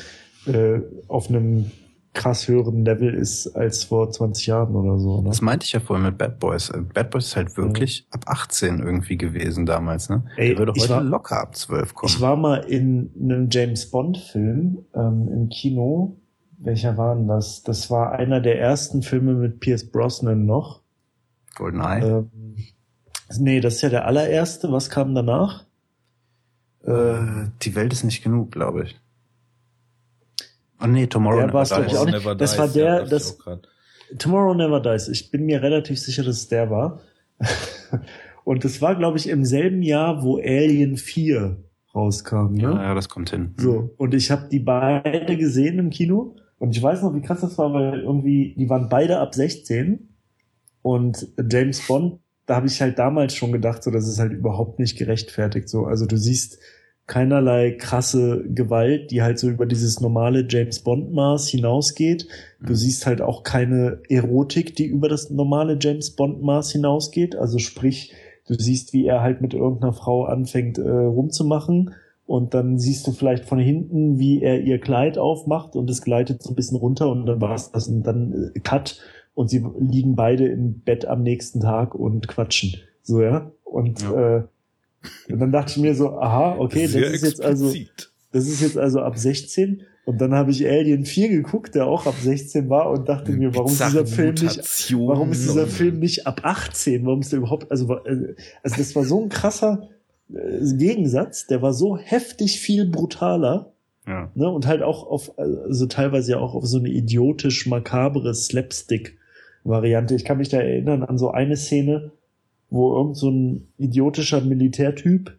äh, 0.47 0.81
auf 1.09 1.29
einem 1.29 1.71
krass 2.13 2.49
höheren 2.49 2.85
Level 2.85 3.15
ist 3.15 3.55
als 3.55 3.85
vor 3.85 4.11
20 4.11 4.47
Jahren 4.47 4.75
oder 4.75 4.99
so. 4.99 5.21
Ne? 5.23 5.29
Das 5.29 5.43
meinte 5.43 5.65
ich 5.65 5.73
ja 5.73 5.79
vorhin 5.79 6.05
mit 6.07 6.19
Bad 6.19 6.41
Boys. 6.41 6.69
Äh, 6.71 6.81
Bad 6.81 7.11
Boys 7.11 7.27
ist 7.27 7.37
halt 7.37 7.57
wirklich 7.57 8.07
ab 8.11 8.25
18 8.27 8.81
irgendwie 8.81 9.17
gewesen 9.17 9.65
damals, 9.65 10.09
ne? 10.09 10.25
Ey, 10.37 10.49
Der 10.51 10.59
würde 10.59 10.73
ich 10.75 10.83
heute 10.83 10.95
war- 10.95 11.03
locker 11.05 11.41
ab 11.41 11.55
12 11.55 11.95
kommen. 11.95 12.11
Ich 12.13 12.21
war 12.21 12.35
mal 12.37 12.57
in 12.65 13.11
einem 13.21 13.49
James 13.51 13.89
Bond 13.91 14.19
Film 14.19 14.79
ähm, 14.95 15.29
im 15.33 15.49
Kino. 15.51 16.17
Welcher 16.59 16.97
war 16.97 17.15
denn 17.15 17.29
das? 17.29 17.63
Das 17.63 17.91
war 17.91 18.13
einer 18.13 18.41
der 18.41 18.61
ersten 18.61 19.03
Filme 19.03 19.35
mit 19.35 19.61
Pierce 19.61 19.89
Brosnan 19.89 20.47
noch. 20.47 20.83
GoldenEye. 21.55 22.05
Ähm, 22.05 22.57
nee, 23.39 23.61
das 23.61 23.77
ist 23.77 23.83
ja 23.83 23.89
der 23.91 24.07
allererste. 24.07 24.73
Was 24.73 24.91
kam 24.91 25.15
danach? 25.15 25.65
Äh, 26.85 27.49
die 27.63 27.75
Welt 27.75 27.93
ist 27.93 28.05
nicht 28.05 28.23
genug, 28.25 28.51
glaube 28.53 28.85
ich. 28.85 29.01
Oh 30.83 30.87
nee, 30.87 31.07
Tomorrow 31.07 31.47
Never 31.47 31.63
Dies. 31.63 31.71
ich, 31.71 31.99
auch 31.99 32.05
nicht. 32.07 32.15
Never 32.15 32.35
Das 32.35 32.51
Dies, 32.53 32.59
war 32.59 32.67
ja, 32.69 32.73
der- 32.97 33.03
ich 33.05 33.11
das-. 33.11 33.39
Tomorrow 34.19 34.55
Never 34.55 34.81
Dies. 34.81 35.09
Ich 35.09 35.31
bin 35.31 35.45
mir 35.45 35.63
relativ 35.63 35.99
sicher, 36.01 36.25
dass 36.25 36.37
es 36.39 36.49
der 36.49 36.71
war. 36.71 37.01
Und 38.45 38.65
das 38.65 38.81
war, 38.83 38.97
glaube 38.97 39.19
ich, 39.19 39.29
im 39.29 39.45
selben 39.45 39.83
Jahr, 39.83 40.23
wo 40.23 40.39
Alien 40.39 40.97
4 40.97 41.59
rauskam. 41.95 42.55
Ne? 42.55 42.63
Ja, 42.63 42.83
ja, 42.83 42.95
das 42.95 43.09
kommt 43.09 43.31
hin. 43.31 43.55
So, 43.59 43.95
und 43.99 44.15
ich 44.15 44.31
habe 44.31 44.49
die 44.51 44.61
beide 44.61 45.37
gesehen 45.37 45.79
im 45.79 45.91
Kino 45.91 46.37
und 46.59 46.75
ich 46.75 46.83
weiß 46.83 47.03
noch, 47.03 47.15
wie 47.15 47.21
krass 47.21 47.41
das 47.43 47.59
war, 47.59 47.73
weil 47.73 48.01
irgendwie, 48.01 48.55
die 48.57 48.69
waren 48.71 48.89
beide 48.89 49.19
ab 49.21 49.35
16 49.35 50.09
und 50.83 51.29
James 51.51 51.87
Bond, 51.87 52.21
da 52.51 52.57
habe 52.57 52.67
ich 52.67 52.83
halt 52.83 52.99
damals 52.99 53.33
schon 53.37 53.53
gedacht, 53.53 53.81
so, 53.85 53.93
das 53.93 54.09
ist 54.09 54.19
halt 54.19 54.33
überhaupt 54.33 54.81
nicht 54.81 54.99
gerechtfertigt. 54.99 55.69
So, 55.69 55.85
also 55.85 56.05
du 56.05 56.17
siehst 56.17 56.59
keinerlei 57.07 57.71
krasse 57.79 58.43
Gewalt, 58.49 59.13
die 59.13 59.23
halt 59.23 59.39
so 59.39 59.49
über 59.49 59.67
dieses 59.67 60.01
normale 60.01 60.45
James 60.49 60.81
Bond 60.81 61.13
Maß 61.13 61.47
hinausgeht. 61.47 62.27
Du 62.61 62.73
Mhm. 62.73 62.77
siehst 62.77 63.07
halt 63.07 63.21
auch 63.23 63.45
keine 63.45 64.01
Erotik, 64.09 64.75
die 64.75 64.87
über 64.87 65.09
das 65.09 65.31
normale 65.31 65.79
James 65.81 66.11
Bond 66.17 66.43
Maß 66.43 66.73
hinausgeht. 66.73 67.37
Also 67.37 67.59
sprich, 67.59 68.15
du 68.49 68.55
siehst, 68.55 68.93
wie 68.95 69.07
er 69.07 69.23
halt 69.23 69.41
mit 69.41 69.55
irgendeiner 69.55 69.93
Frau 69.93 70.25
anfängt 70.25 70.77
äh, 70.79 70.89
rumzumachen 70.91 71.95
und 72.27 72.53
dann 72.53 72.79
siehst 72.79 73.07
du 73.07 73.13
vielleicht 73.13 73.45
von 73.45 73.61
hinten, 73.61 74.19
wie 74.19 74.43
er 74.43 74.61
ihr 74.61 74.81
Kleid 74.81 75.19
aufmacht 75.19 75.77
und 75.77 75.89
es 75.89 76.03
gleitet 76.03 76.43
so 76.43 76.51
ein 76.51 76.57
bisschen 76.57 76.79
runter 76.79 77.11
und 77.13 77.27
dann 77.27 77.41
war 77.41 77.55
es 77.55 77.71
das 77.71 77.87
und 77.87 78.03
dann 78.03 78.53
äh, 78.57 78.59
Cut 78.59 78.99
und 79.41 79.49
sie 79.49 79.65
liegen 79.79 80.17
beide 80.17 80.47
im 80.47 80.81
Bett 80.81 81.07
am 81.07 81.23
nächsten 81.23 81.61
Tag 81.61 81.95
und 81.95 82.29
quatschen. 82.29 82.75
So, 83.03 83.23
ja. 83.23 83.51
Und, 83.65 84.03
Ja. 84.03 84.37
Äh, 84.37 84.43
und 85.33 85.39
dann 85.39 85.51
dachte 85.51 85.73
ich 85.73 85.77
mir 85.79 85.95
so, 85.95 86.11
aha, 86.19 86.57
okay, 86.59 86.83
das 86.83 86.93
Sehr 86.93 87.07
ist 87.11 87.23
jetzt 87.25 87.41
also, 87.43 87.67
explizit. 87.69 88.13
das 88.33 88.47
ist 88.49 88.61
jetzt 88.61 88.77
also 88.77 89.01
ab 89.01 89.17
16. 89.17 89.81
Und 90.05 90.21
dann 90.21 90.35
habe 90.35 90.51
ich 90.51 90.67
Alien 90.69 91.07
4 91.07 91.31
geguckt, 91.31 91.75
der 91.75 91.87
auch 91.87 92.07
ab 92.07 92.17
16 92.21 92.69
war 92.69 92.91
und 92.91 93.09
dachte 93.09 93.33
mir, 93.33 93.55
warum 93.55 93.71
ist 93.73 93.81
dieser 93.83 94.07
Film 94.07 94.35
nicht 94.35 94.93
Warum 94.99 95.33
ist 95.33 95.45
dieser 95.45 95.67
Film 95.67 96.01
nicht 96.01 96.27
ab 96.27 96.41
18? 96.43 97.07
Warum 97.07 97.21
ist 97.21 97.33
der 97.33 97.39
überhaupt, 97.39 97.71
also, 97.71 97.95
äh, 98.05 98.35
also 98.63 98.77
das 98.77 98.95
war 98.95 99.05
so 99.05 99.23
ein 99.23 99.31
krasser 99.31 99.89
äh, 100.31 100.75
Gegensatz, 100.77 101.47
der 101.47 101.63
war 101.63 101.73
so 101.73 101.97
heftig 101.97 102.61
viel 102.61 102.85
brutaler, 102.87 103.73
Ja. 104.07 104.31
ne, 104.35 104.51
und 104.51 104.67
halt 104.67 104.83
auch 104.83 105.07
auf, 105.07 105.39
also 105.39 105.87
teilweise 105.87 106.33
ja 106.33 106.39
auch 106.41 106.55
auf 106.55 106.67
so 106.67 106.79
eine 106.79 106.89
idiotisch 106.91 107.67
makabere 107.67 108.35
Slapstick-Variante. 109.65 110.15
Ich 110.15 110.25
kann 110.25 110.39
mich 110.39 110.49
da 110.49 110.59
erinnern 110.59 111.03
an 111.03 111.19
so 111.19 111.31
eine 111.31 111.57
Szene, 111.57 112.13
wo 112.69 112.97
irgend 112.97 113.17
so 113.17 113.31
ein 113.31 113.69
idiotischer 113.79 114.41
Militärtyp 114.41 115.37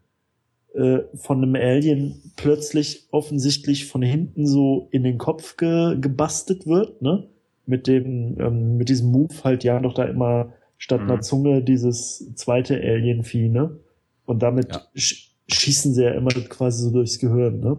äh, 0.74 1.00
von 1.16 1.44
einem 1.44 1.56
Alien 1.56 2.22
plötzlich 2.36 3.08
offensichtlich 3.12 3.88
von 3.88 4.02
hinten 4.02 4.46
so 4.46 4.88
in 4.92 5.04
den 5.04 5.18
Kopf 5.18 5.58
ge 5.58 5.98
gebastelt 6.00 6.66
wird, 6.68 7.02
ne? 7.02 7.28
Mit 7.66 7.88
dem, 7.88 8.38
ähm, 8.40 8.78
mit 8.78 8.90
diesem 8.90 9.12
Move 9.12 9.34
halt 9.44 9.64
ja 9.64 9.80
doch 9.80 9.94
da 9.94 10.04
immer 10.06 10.54
statt 10.78 11.02
einer 11.02 11.18
Mhm. 11.18 11.22
Zunge 11.22 11.62
dieses 11.64 12.34
zweite 12.36 12.76
Alien-Vieh, 12.76 13.50
ne? 13.50 13.78
Und 14.26 14.42
damit 14.42 14.74
Ja. 14.74 14.82
sch 14.96 15.30
schießen 15.48 15.94
sie 15.94 16.04
ja 16.04 16.12
immer 16.12 16.30
quasi 16.30 16.84
so 16.84 16.92
durchs 16.92 17.20
Gehirn, 17.20 17.60
ne? 17.60 17.78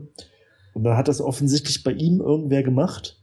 Und 0.74 0.84
dann 0.84 0.96
hat 0.96 1.08
das 1.08 1.20
offensichtlich 1.20 1.82
bei 1.82 1.92
ihm 1.92 2.20
irgendwer 2.20 2.62
gemacht. 2.62 3.18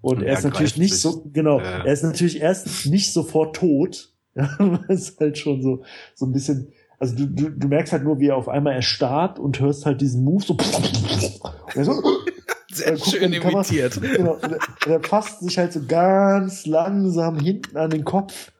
Und, 0.00 0.18
Und 0.18 0.22
er 0.22 0.38
ist 0.38 0.44
natürlich 0.44 0.76
nicht 0.78 0.92
sich, 0.92 1.02
so, 1.02 1.24
genau, 1.32 1.58
äh, 1.60 1.62
er 1.86 1.92
ist 1.92 2.04
natürlich 2.04 2.40
erst 2.40 2.86
nicht 2.86 3.12
sofort 3.12 3.56
tot. 3.56 4.12
Ja, 4.34 4.48
ist 4.88 5.18
halt 5.18 5.36
schon 5.36 5.62
so, 5.62 5.82
so 6.14 6.24
ein 6.26 6.30
bisschen, 6.32 6.68
also 7.00 7.16
du, 7.16 7.26
du, 7.26 7.50
du 7.50 7.66
merkst 7.66 7.92
halt 7.92 8.04
nur, 8.04 8.20
wie 8.20 8.28
er 8.28 8.36
auf 8.36 8.48
einmal 8.48 8.74
erstarrt 8.74 9.40
und 9.40 9.58
hörst 9.58 9.84
halt 9.84 10.00
diesen 10.00 10.22
Move 10.22 10.44
so. 10.44 10.52
Und 11.74 11.84
so 11.84 11.92
Sehr 12.72 12.92
guckt 12.92 13.06
schön 13.06 13.32
Kamera. 13.32 13.50
imitiert. 13.62 14.00
genau, 14.00 14.34
und 14.34 14.56
er, 14.86 14.94
und 14.96 15.06
fasst 15.08 15.40
sich 15.40 15.58
halt 15.58 15.72
so 15.72 15.80
ganz 15.88 16.66
langsam 16.66 17.40
hinten 17.40 17.76
an 17.76 17.90
den 17.90 18.04
Kopf 18.04 18.52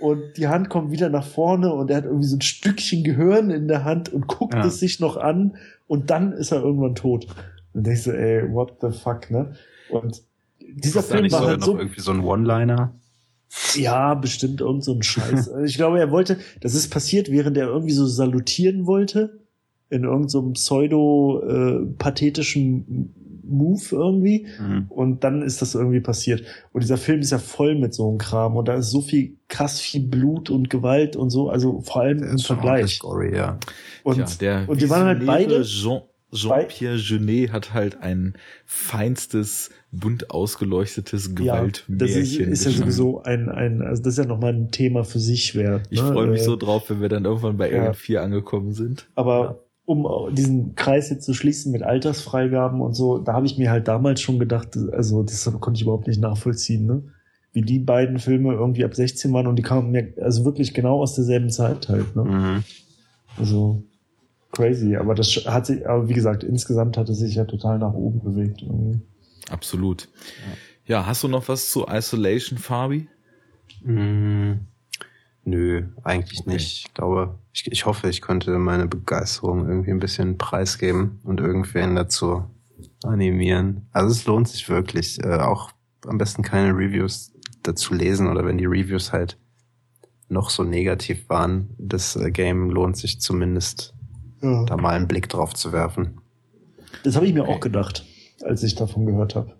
und 0.00 0.36
die 0.36 0.46
Hand 0.46 0.68
kommt 0.68 0.92
wieder 0.92 1.08
nach 1.08 1.26
vorne 1.26 1.72
und 1.72 1.90
er 1.90 1.96
hat 1.96 2.04
irgendwie 2.04 2.28
so 2.28 2.36
ein 2.36 2.40
Stückchen 2.42 3.02
Gehirn 3.02 3.50
in 3.50 3.66
der 3.66 3.82
Hand 3.82 4.12
und 4.12 4.28
guckt 4.28 4.54
Ja. 4.54 4.64
es 4.66 4.78
sich 4.78 5.00
noch 5.00 5.16
an 5.16 5.56
und 5.88 6.10
dann 6.10 6.30
ist 6.32 6.52
er 6.52 6.62
irgendwann 6.62 6.94
tot. 6.94 7.26
Und 7.72 7.86
denkst 7.86 8.04
du, 8.04 8.10
ey, 8.12 8.52
what 8.52 8.74
the 8.80 8.90
fuck, 8.96 9.30
ne? 9.32 9.54
Und 9.90 10.22
dieser 10.74 11.02
Film 11.02 11.24
war 11.24 11.30
sogar 11.30 11.48
halt 11.48 11.60
noch 11.60 11.66
so, 11.66 11.78
irgendwie 11.78 12.00
so 12.00 12.12
ein 12.12 12.20
One-Liner? 12.20 12.94
ja, 13.74 14.14
bestimmt 14.14 14.60
irgend 14.60 14.84
so 14.84 14.94
ein 14.94 15.02
Scheiß. 15.02 15.50
Ich 15.64 15.76
glaube, 15.76 15.98
er 15.98 16.10
wollte, 16.10 16.36
das 16.60 16.74
ist 16.74 16.90
passiert, 16.90 17.30
während 17.30 17.56
er 17.56 17.68
irgendwie 17.68 17.92
so 17.92 18.06
salutieren 18.06 18.86
wollte, 18.86 19.38
in 19.90 20.04
irgendeinem 20.04 20.28
so 20.28 20.40
einem 20.40 20.52
pseudo-pathetischen 20.54 23.14
Move 23.44 23.82
irgendwie. 23.90 24.46
Mhm. 24.58 24.86
Und 24.88 25.24
dann 25.24 25.42
ist 25.42 25.60
das 25.60 25.74
irgendwie 25.74 26.00
passiert. 26.00 26.44
Und 26.72 26.82
dieser 26.82 26.96
Film 26.96 27.20
ist 27.20 27.30
ja 27.30 27.36
voll 27.38 27.74
mit 27.74 27.92
so 27.92 28.08
einem 28.08 28.16
Kram. 28.18 28.56
Und 28.56 28.68
da 28.68 28.76
ist 28.76 28.90
so 28.90 29.02
viel, 29.02 29.36
krass 29.48 29.80
viel 29.80 30.02
Blut 30.02 30.48
und 30.48 30.70
Gewalt 30.70 31.16
und 31.16 31.28
so. 31.30 31.50
Also 31.50 31.80
vor 31.82 32.02
allem 32.02 32.20
Der 32.20 32.30
im 32.30 32.38
Vergleich. 32.38 33.00
Gory, 33.00 33.36
ja. 33.36 33.58
Und, 34.02 34.16
Tja, 34.16 34.26
der 34.40 34.68
und 34.68 34.80
die 34.80 34.88
waren 34.88 35.04
halt 35.04 35.26
beide. 35.26 35.62
Jean, 35.62 36.00
Jean-Pierre 36.32 36.96
Jeunet 36.96 37.52
hat 37.52 37.74
halt 37.74 38.00
ein 38.00 38.34
feinstes, 38.64 39.70
bunt 39.90 40.30
ausgeleuctetes 40.30 41.34
Gewaltmärchen. 41.34 41.98
Ja, 41.98 41.98
das 41.98 42.10
ist, 42.10 42.36
ist 42.38 42.64
ja 42.64 42.70
sowieso 42.70 43.22
ein, 43.22 43.48
ein, 43.48 43.82
also 43.82 44.02
das 44.02 44.14
ist 44.14 44.18
ja 44.18 44.24
nochmal 44.24 44.54
ein 44.54 44.70
Thema 44.70 45.04
für 45.04 45.18
sich 45.18 45.54
wert. 45.54 45.86
Ich 45.90 46.02
ne? 46.02 46.12
freue 46.12 46.28
mich 46.28 46.40
äh, 46.40 46.44
so 46.44 46.56
drauf, 46.56 46.88
wenn 46.88 47.00
wir 47.00 47.08
dann 47.08 47.24
irgendwann 47.24 47.58
bei 47.58 47.70
ja. 47.70 47.92
4 47.92 48.22
angekommen 48.22 48.72
sind. 48.72 49.08
Aber 49.14 49.60
um 49.84 50.34
diesen 50.34 50.74
Kreis 50.74 51.10
jetzt 51.10 51.24
zu 51.24 51.34
schließen 51.34 51.72
mit 51.72 51.82
Altersfreigaben 51.82 52.80
und 52.80 52.94
so, 52.94 53.18
da 53.18 53.34
habe 53.34 53.46
ich 53.46 53.58
mir 53.58 53.70
halt 53.70 53.88
damals 53.88 54.20
schon 54.20 54.38
gedacht, 54.38 54.76
also 54.92 55.22
das 55.22 55.44
konnte 55.60 55.78
ich 55.78 55.82
überhaupt 55.82 56.06
nicht 56.06 56.20
nachvollziehen, 56.20 56.86
ne? 56.86 57.02
Wie 57.54 57.60
die 57.60 57.80
beiden 57.80 58.18
Filme 58.18 58.54
irgendwie 58.54 58.84
ab 58.84 58.94
16 58.94 59.30
waren 59.34 59.46
und 59.46 59.56
die 59.56 59.62
kamen 59.62 59.90
mir 59.90 60.14
also 60.22 60.46
wirklich 60.46 60.72
genau 60.72 61.00
aus 61.00 61.14
derselben 61.14 61.50
Zeit 61.50 61.90
halt, 61.90 62.16
ne? 62.16 62.24
Mhm. 62.24 62.64
Also 63.36 63.82
crazy, 64.52 64.96
aber 64.96 65.14
das 65.14 65.28
hat 65.46 65.66
sich, 65.66 65.88
aber 65.88 66.08
wie 66.08 66.12
gesagt, 66.12 66.44
insgesamt 66.44 66.96
hat 66.96 67.08
es 67.08 67.18
sich 67.18 67.34
ja 67.34 67.44
total 67.44 67.78
nach 67.78 67.94
oben 67.94 68.20
bewegt. 68.22 68.62
Irgendwie. 68.62 69.00
Absolut. 69.50 70.08
Ja. 70.86 70.98
ja, 70.98 71.06
hast 71.06 71.24
du 71.24 71.28
noch 71.28 71.48
was 71.48 71.70
zu 71.70 71.86
Isolation, 71.88 72.58
Fabi? 72.58 73.08
Mm, 73.82 74.52
nö, 75.44 75.88
eigentlich 76.04 76.40
okay. 76.40 76.50
nicht. 76.50 76.86
Ich 76.86 76.94
glaube, 76.94 77.38
ich, 77.52 77.70
ich 77.72 77.86
hoffe, 77.86 78.08
ich 78.08 78.20
konnte 78.20 78.58
meine 78.58 78.86
Begeisterung 78.86 79.68
irgendwie 79.68 79.90
ein 79.90 79.98
bisschen 79.98 80.38
preisgeben 80.38 81.20
und 81.24 81.40
irgendwen 81.40 81.96
dazu 81.96 82.44
animieren. 83.04 83.88
Also 83.92 84.10
es 84.10 84.26
lohnt 84.26 84.48
sich 84.48 84.68
wirklich, 84.68 85.22
äh, 85.24 85.38
auch 85.38 85.72
am 86.06 86.18
besten 86.18 86.42
keine 86.42 86.76
Reviews 86.76 87.32
dazu 87.62 87.94
lesen 87.94 88.28
oder 88.28 88.44
wenn 88.44 88.58
die 88.58 88.66
Reviews 88.66 89.12
halt 89.12 89.38
noch 90.28 90.50
so 90.50 90.62
negativ 90.62 91.28
waren, 91.28 91.74
das 91.78 92.16
äh, 92.16 92.30
Game 92.30 92.70
lohnt 92.70 92.96
sich 92.96 93.20
zumindest 93.20 93.94
ja. 94.42 94.64
da 94.64 94.76
mal 94.76 94.94
einen 94.94 95.08
Blick 95.08 95.28
drauf 95.28 95.54
zu 95.54 95.72
werfen. 95.72 96.20
Das 97.04 97.16
habe 97.16 97.26
ich 97.26 97.34
mir 97.34 97.48
auch 97.48 97.60
gedacht, 97.60 98.04
als 98.42 98.62
ich 98.62 98.74
davon 98.74 99.06
gehört 99.06 99.34
habe. 99.34 99.56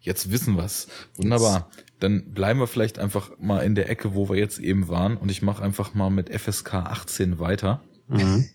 Jetzt 0.00 0.30
wissen 0.30 0.56
wir's. 0.56 0.88
Wunderbar. 1.16 1.70
Dann 1.98 2.32
bleiben 2.32 2.58
wir 2.58 2.66
vielleicht 2.66 2.98
einfach 2.98 3.32
mal 3.38 3.60
in 3.60 3.74
der 3.74 3.90
Ecke, 3.90 4.14
wo 4.14 4.28
wir 4.28 4.36
jetzt 4.36 4.58
eben 4.58 4.88
waren. 4.88 5.16
Und 5.16 5.30
ich 5.30 5.42
mache 5.42 5.62
einfach 5.62 5.92
mal 5.94 6.10
mit 6.10 6.30
FSK 6.30 6.74
18 6.74 7.38
weiter. 7.38 7.82
Mhm. 8.08 8.48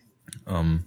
Ähm, 0.47 0.84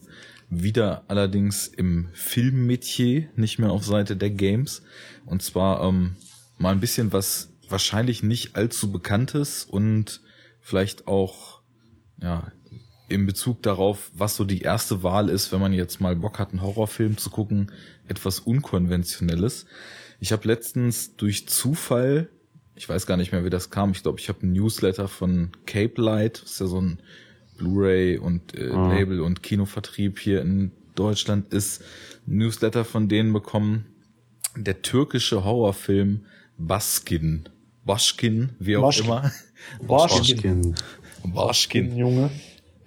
wieder 0.51 1.05
allerdings 1.09 1.69
im 1.69 2.09
Filmmetier, 2.13 3.29
nicht 3.37 3.59
mehr 3.59 3.71
auf 3.71 3.85
Seite 3.85 4.17
der 4.17 4.31
Games. 4.31 4.83
Und 5.27 5.43
zwar 5.43 5.87
ähm, 5.87 6.17
mal 6.57 6.73
ein 6.73 6.81
bisschen 6.81 7.13
was 7.13 7.51
wahrscheinlich 7.69 8.23
nicht 8.23 8.57
allzu 8.57 8.91
bekanntes 8.91 9.65
und 9.65 10.23
vielleicht 10.61 11.07
auch 11.07 11.61
ja 12.21 12.51
in 13.09 13.27
Bezug 13.27 13.63
darauf, 13.63 14.11
was 14.15 14.37
so 14.37 14.45
die 14.45 14.61
erste 14.61 15.03
Wahl 15.03 15.29
ist, 15.29 15.51
wenn 15.51 15.61
man 15.61 15.73
jetzt 15.73 16.01
mal 16.01 16.15
Bock 16.15 16.39
hat, 16.39 16.51
einen 16.51 16.63
Horrorfilm 16.63 17.17
zu 17.17 17.31
gucken, 17.31 17.73
etwas 18.07 18.41
Unkonventionelles. 18.41 19.67
Ich 20.21 20.33
habe 20.33 20.47
letztens 20.47 21.17
durch 21.17 21.49
Zufall, 21.49 22.29
ich 22.75 22.89
weiß 22.89 23.07
gar 23.07 23.17
nicht 23.17 23.33
mehr, 23.33 23.45
wie 23.45 23.51
das 23.51 23.71
kam, 23.71 23.93
ich 23.93 24.03
glaube, 24.03 24.21
ich 24.21 24.29
habe 24.29 24.47
ein 24.47 24.53
Newsletter 24.53 25.09
von 25.09 25.51
Cape 25.67 26.01
Light, 26.01 26.43
das 26.43 26.53
ist 26.53 26.61
ja 26.61 26.67
so 26.67 26.81
ein 26.81 27.01
Blu-ray 27.57 28.19
und 28.19 28.55
äh, 28.57 28.67
mhm. 28.67 28.91
Label 28.91 29.21
und 29.21 29.43
Kinovertrieb 29.43 30.19
hier 30.19 30.43
in 30.43 30.73
Deutschland 30.95 31.53
ist, 31.53 31.83
ein 32.27 32.39
Newsletter 32.39 32.85
von 32.85 33.09
denen 33.09 33.33
bekommen, 33.33 33.87
der 34.55 34.83
türkische 34.83 35.45
Horrorfilm 35.45 36.27
Baskin. 36.59 37.49
Baschkin, 37.85 38.51
wie 38.59 38.77
auch 38.77 38.83
Baschkin. 38.83 39.07
immer. 39.07 39.33
Baschkin. 39.87 40.75
Baschkin. 41.25 41.97
Junge 41.97 42.31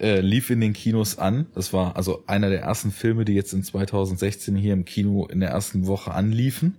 äh, 0.02 0.20
lief 0.20 0.50
in 0.50 0.60
den 0.60 0.72
Kinos 0.72 1.18
an. 1.18 1.46
Das 1.54 1.72
war 1.72 1.96
also 1.96 2.24
einer 2.26 2.50
der 2.50 2.62
ersten 2.62 2.90
Filme, 2.90 3.24
die 3.24 3.34
jetzt 3.34 3.52
in 3.52 3.62
2016 3.62 4.56
hier 4.56 4.72
im 4.72 4.84
Kino 4.84 5.26
in 5.26 5.40
der 5.40 5.50
ersten 5.50 5.86
Woche 5.86 6.12
anliefen. 6.12 6.76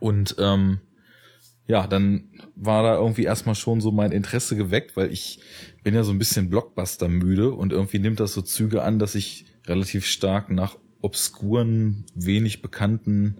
Und 0.00 0.36
ähm, 0.38 0.78
ja, 1.66 1.86
dann 1.86 2.30
war 2.54 2.82
da 2.82 2.94
irgendwie 2.94 3.24
erstmal 3.24 3.54
schon 3.54 3.80
so 3.80 3.90
mein 3.90 4.12
Interesse 4.12 4.56
geweckt, 4.56 4.96
weil 4.96 5.12
ich 5.12 5.40
bin 5.82 5.94
ja 5.94 6.04
so 6.04 6.12
ein 6.12 6.18
bisschen 6.18 6.48
Blockbuster 6.48 7.08
müde 7.08 7.50
und 7.50 7.72
irgendwie 7.72 7.98
nimmt 7.98 8.20
das 8.20 8.32
so 8.32 8.42
Züge 8.42 8.82
an, 8.82 8.98
dass 8.98 9.14
ich 9.14 9.44
relativ 9.66 10.06
stark 10.06 10.50
nach 10.50 10.76
obskuren, 11.00 12.04
wenig 12.14 12.62
bekannten 12.62 13.36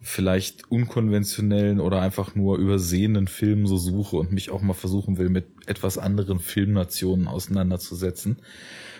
vielleicht 0.00 0.70
unkonventionellen 0.70 1.80
oder 1.80 2.00
einfach 2.00 2.34
nur 2.34 2.58
übersehenen 2.58 3.26
Filmen 3.26 3.66
so 3.66 3.76
suche 3.76 4.16
und 4.16 4.32
mich 4.32 4.50
auch 4.50 4.62
mal 4.62 4.74
versuchen 4.74 5.18
will, 5.18 5.30
mit 5.30 5.46
etwas 5.66 5.98
anderen 5.98 6.38
Filmnationen 6.38 7.28
auseinanderzusetzen. 7.28 8.36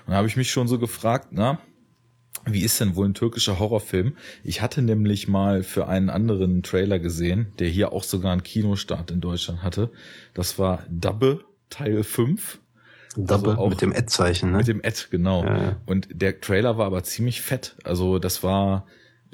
Und 0.07 0.12
da 0.12 0.14
habe 0.14 0.28
ich 0.28 0.36
mich 0.36 0.51
schon 0.51 0.68
so 0.68 0.78
gefragt, 0.78 1.28
na, 1.30 1.61
wie 2.44 2.62
ist 2.62 2.80
denn 2.80 2.94
wohl 2.94 3.09
ein 3.09 3.14
türkischer 3.14 3.59
Horrorfilm? 3.59 4.16
Ich 4.44 4.62
hatte 4.62 4.80
nämlich 4.82 5.26
mal 5.26 5.62
für 5.62 5.88
einen 5.88 6.11
anderen 6.11 6.62
Trailer 6.62 6.99
gesehen, 6.99 7.53
der 7.59 7.68
hier 7.68 7.92
auch 7.92 8.05
sogar 8.05 8.32
einen 8.32 8.44
Kinostart 8.44 9.11
in 9.11 9.20
Deutschland 9.20 9.62
hatte. 9.62 9.90
Das 10.34 10.59
war 10.59 10.84
Dabbe 10.88 11.44
Teil 11.70 12.05
5. 12.05 12.61
Dabbe 13.16 13.53
also 13.53 13.68
mit 13.68 13.82
dem 13.82 13.92
Ad-Zeichen, 13.92 14.53
ne? 14.53 14.59
Mit 14.59 14.68
dem 14.68 14.80
Ad, 14.84 15.07
genau. 15.11 15.44
Ja, 15.44 15.62
ja. 15.62 15.80
Und 15.86 16.09
der 16.12 16.40
Trailer 16.40 16.78
war 16.78 16.86
aber 16.86 17.03
ziemlich 17.03 17.40
fett. 17.40 17.76
Also 17.82 18.18
das 18.18 18.42
war 18.42 18.86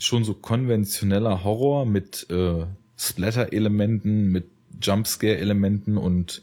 schon 0.05 0.25
so 0.25 0.35
konventioneller 0.35 1.45
Horror 1.45 1.87
mit 1.87 2.27
äh, 2.31 2.67
Splatter-Elementen, 2.97 4.29
mit 4.29 4.51
Jumpscare-Elementen 4.81 5.97
und 5.97 6.43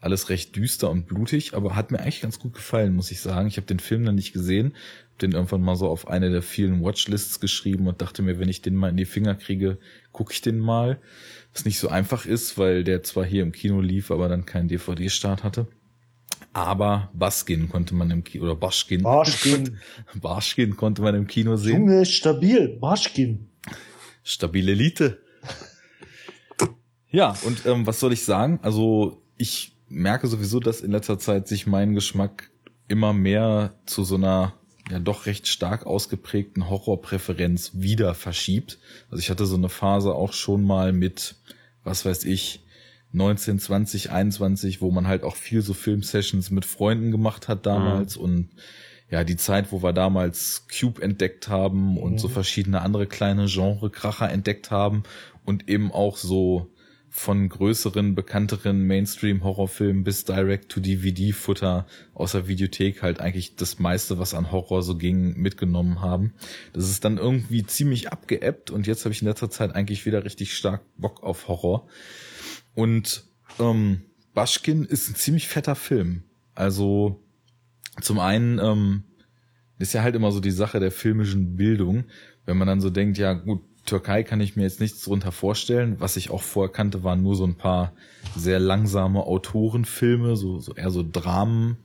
alles 0.00 0.30
recht 0.30 0.56
düster 0.56 0.90
und 0.90 1.06
blutig, 1.06 1.54
aber 1.54 1.76
hat 1.76 1.90
mir 1.90 2.00
eigentlich 2.00 2.22
ganz 2.22 2.38
gut 2.38 2.54
gefallen, 2.54 2.94
muss 2.94 3.10
ich 3.10 3.20
sagen. 3.20 3.48
Ich 3.48 3.56
habe 3.58 3.66
den 3.66 3.80
Film 3.80 4.04
dann 4.04 4.14
nicht 4.14 4.32
gesehen, 4.32 4.74
hab 5.12 5.18
den 5.18 5.32
irgendwann 5.32 5.60
mal 5.60 5.76
so 5.76 5.88
auf 5.88 6.08
eine 6.08 6.30
der 6.30 6.42
vielen 6.42 6.82
Watchlists 6.82 7.38
geschrieben 7.38 7.86
und 7.86 8.00
dachte 8.00 8.22
mir, 8.22 8.38
wenn 8.38 8.48
ich 8.48 8.62
den 8.62 8.76
mal 8.76 8.88
in 8.88 8.96
die 8.96 9.04
Finger 9.04 9.34
kriege, 9.34 9.78
gucke 10.12 10.32
ich 10.32 10.40
den 10.40 10.58
mal. 10.58 10.98
Was 11.52 11.64
nicht 11.64 11.78
so 11.78 11.88
einfach 11.88 12.24
ist, 12.24 12.56
weil 12.56 12.84
der 12.84 13.02
zwar 13.02 13.24
hier 13.24 13.42
im 13.42 13.52
Kino 13.52 13.80
lief, 13.80 14.10
aber 14.10 14.28
dann 14.28 14.46
keinen 14.46 14.68
DVD-Start 14.68 15.44
hatte. 15.44 15.66
Aber 16.52 17.10
Baskin 17.14 17.68
konnte 17.68 17.94
man 17.94 18.10
im 18.10 18.24
Kino, 18.24 18.44
oder 18.44 18.56
Baschkin. 18.56 19.02
Baschkin. 19.02 19.78
Baschkin 20.20 20.76
konnte 20.76 21.02
man 21.02 21.14
im 21.14 21.26
Kino 21.26 21.56
sehen. 21.56 21.88
Junge, 21.88 22.06
stabil. 22.06 22.76
Baschkin. 22.80 23.48
Stabile 24.24 24.72
Elite. 24.72 25.20
ja, 27.10 27.36
und 27.44 27.66
ähm, 27.66 27.86
was 27.86 28.00
soll 28.00 28.12
ich 28.12 28.24
sagen? 28.24 28.58
Also 28.62 29.22
ich 29.36 29.76
merke 29.88 30.26
sowieso, 30.26 30.60
dass 30.60 30.80
in 30.80 30.90
letzter 30.90 31.18
Zeit 31.18 31.48
sich 31.48 31.66
mein 31.66 31.94
Geschmack 31.94 32.50
immer 32.88 33.12
mehr 33.12 33.74
zu 33.86 34.02
so 34.04 34.16
einer 34.16 34.54
ja 34.90 34.98
doch 34.98 35.26
recht 35.26 35.46
stark 35.46 35.86
ausgeprägten 35.86 36.68
Horrorpräferenz 36.68 37.72
wieder 37.74 38.14
verschiebt. 38.14 38.78
Also 39.10 39.20
ich 39.20 39.30
hatte 39.30 39.46
so 39.46 39.56
eine 39.56 39.68
Phase 39.68 40.14
auch 40.14 40.32
schon 40.32 40.64
mal 40.64 40.92
mit, 40.92 41.36
was 41.84 42.04
weiß 42.04 42.24
ich, 42.24 42.64
19, 43.12 43.58
20, 43.58 44.10
21, 44.10 44.80
wo 44.80 44.90
man 44.90 45.06
halt 45.06 45.24
auch 45.24 45.36
viel 45.36 45.62
so 45.62 45.74
Filmsessions 45.74 46.50
mit 46.50 46.64
Freunden 46.64 47.10
gemacht 47.10 47.48
hat 47.48 47.66
damals 47.66 48.16
mhm. 48.16 48.22
und 48.22 48.48
ja, 49.10 49.24
die 49.24 49.36
Zeit, 49.36 49.72
wo 49.72 49.82
wir 49.82 49.92
damals 49.92 50.66
Cube 50.68 51.02
entdeckt 51.02 51.48
haben 51.48 51.98
und 51.98 52.12
mhm. 52.12 52.18
so 52.18 52.28
verschiedene 52.28 52.82
andere 52.82 53.06
kleine 53.06 53.46
Genre-Kracher 53.46 54.30
entdeckt 54.30 54.70
haben 54.70 55.02
und 55.44 55.68
eben 55.68 55.90
auch 55.90 56.16
so 56.16 56.70
von 57.12 57.48
größeren, 57.48 58.14
bekannteren 58.14 58.86
Mainstream-Horrorfilmen 58.86 60.04
bis 60.04 60.24
Direct-to-DVD-Futter 60.26 61.86
aus 62.14 62.32
der 62.32 62.46
Videothek 62.46 63.02
halt 63.02 63.20
eigentlich 63.20 63.56
das 63.56 63.80
meiste, 63.80 64.20
was 64.20 64.32
an 64.32 64.52
Horror 64.52 64.84
so 64.84 64.96
ging, 64.96 65.36
mitgenommen 65.36 66.00
haben. 66.00 66.34
Das 66.72 66.88
ist 66.88 67.04
dann 67.04 67.18
irgendwie 67.18 67.64
ziemlich 67.64 68.12
abgeebbt 68.12 68.70
und 68.70 68.86
jetzt 68.86 69.04
habe 69.04 69.12
ich 69.12 69.22
in 69.22 69.28
letzter 69.28 69.50
Zeit 69.50 69.74
eigentlich 69.74 70.06
wieder 70.06 70.24
richtig 70.24 70.54
stark 70.54 70.82
Bock 70.96 71.24
auf 71.24 71.48
Horror. 71.48 71.88
Und 72.74 73.24
ähm, 73.58 74.02
Baschkin 74.34 74.84
ist 74.84 75.08
ein 75.08 75.14
ziemlich 75.14 75.48
fetter 75.48 75.74
Film. 75.74 76.24
Also 76.54 77.22
zum 78.00 78.18
einen 78.18 78.58
ähm, 78.58 79.04
ist 79.78 79.92
ja 79.92 80.02
halt 80.02 80.14
immer 80.14 80.32
so 80.32 80.40
die 80.40 80.50
Sache 80.50 80.80
der 80.80 80.92
filmischen 80.92 81.56
Bildung, 81.56 82.04
wenn 82.46 82.56
man 82.56 82.68
dann 82.68 82.80
so 82.80 82.90
denkt, 82.90 83.18
ja 83.18 83.32
gut, 83.32 83.62
Türkei 83.86 84.22
kann 84.22 84.40
ich 84.40 84.56
mir 84.56 84.62
jetzt 84.62 84.80
nichts 84.80 85.02
drunter 85.02 85.32
vorstellen. 85.32 85.96
Was 85.98 86.16
ich 86.16 86.30
auch 86.30 86.42
vorher 86.42 86.72
kannte, 86.72 87.02
waren 87.02 87.22
nur 87.22 87.34
so 87.34 87.44
ein 87.44 87.56
paar 87.56 87.92
sehr 88.36 88.60
langsame 88.60 89.24
Autorenfilme, 89.24 90.36
so, 90.36 90.60
so 90.60 90.74
eher 90.74 90.90
so 90.90 91.04
Dramen, 91.10 91.78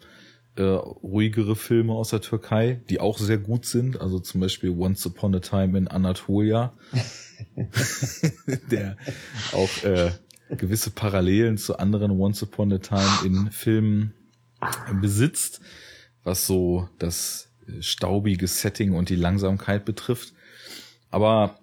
äh, 0.55 0.63
ruhigere 0.63 1.55
Filme 1.55 1.93
aus 1.93 2.09
der 2.09 2.21
Türkei, 2.21 2.81
die 2.89 2.99
auch 2.99 3.17
sehr 3.17 3.38
gut 3.38 3.65
sind. 3.65 3.99
Also 3.99 4.19
zum 4.19 4.41
Beispiel 4.41 4.71
Once 4.71 5.05
Upon 5.05 5.36
a 5.36 5.39
Time 5.39 5.77
in 5.77 5.88
Anatolia, 5.88 6.73
der 8.71 8.97
auch 9.53 9.83
äh, 9.83 10.11
gewisse 10.50 10.91
Parallelen 10.91 11.58
zu 11.58 11.78
anderen 11.78 12.12
Once 12.12 12.43
Upon 12.43 12.72
a 12.74 12.78
Time 12.78 13.26
in 13.26 13.52
Filmen 13.52 14.14
besitzt, 15.02 15.62
was 16.24 16.46
so 16.46 16.89
das 17.00 17.50
staubige 17.80 18.48
Setting 18.48 18.93
und 18.93 19.10
die 19.10 19.16
Langsamkeit 19.16 19.86
betrifft. 19.86 20.34
Aber 21.10 21.60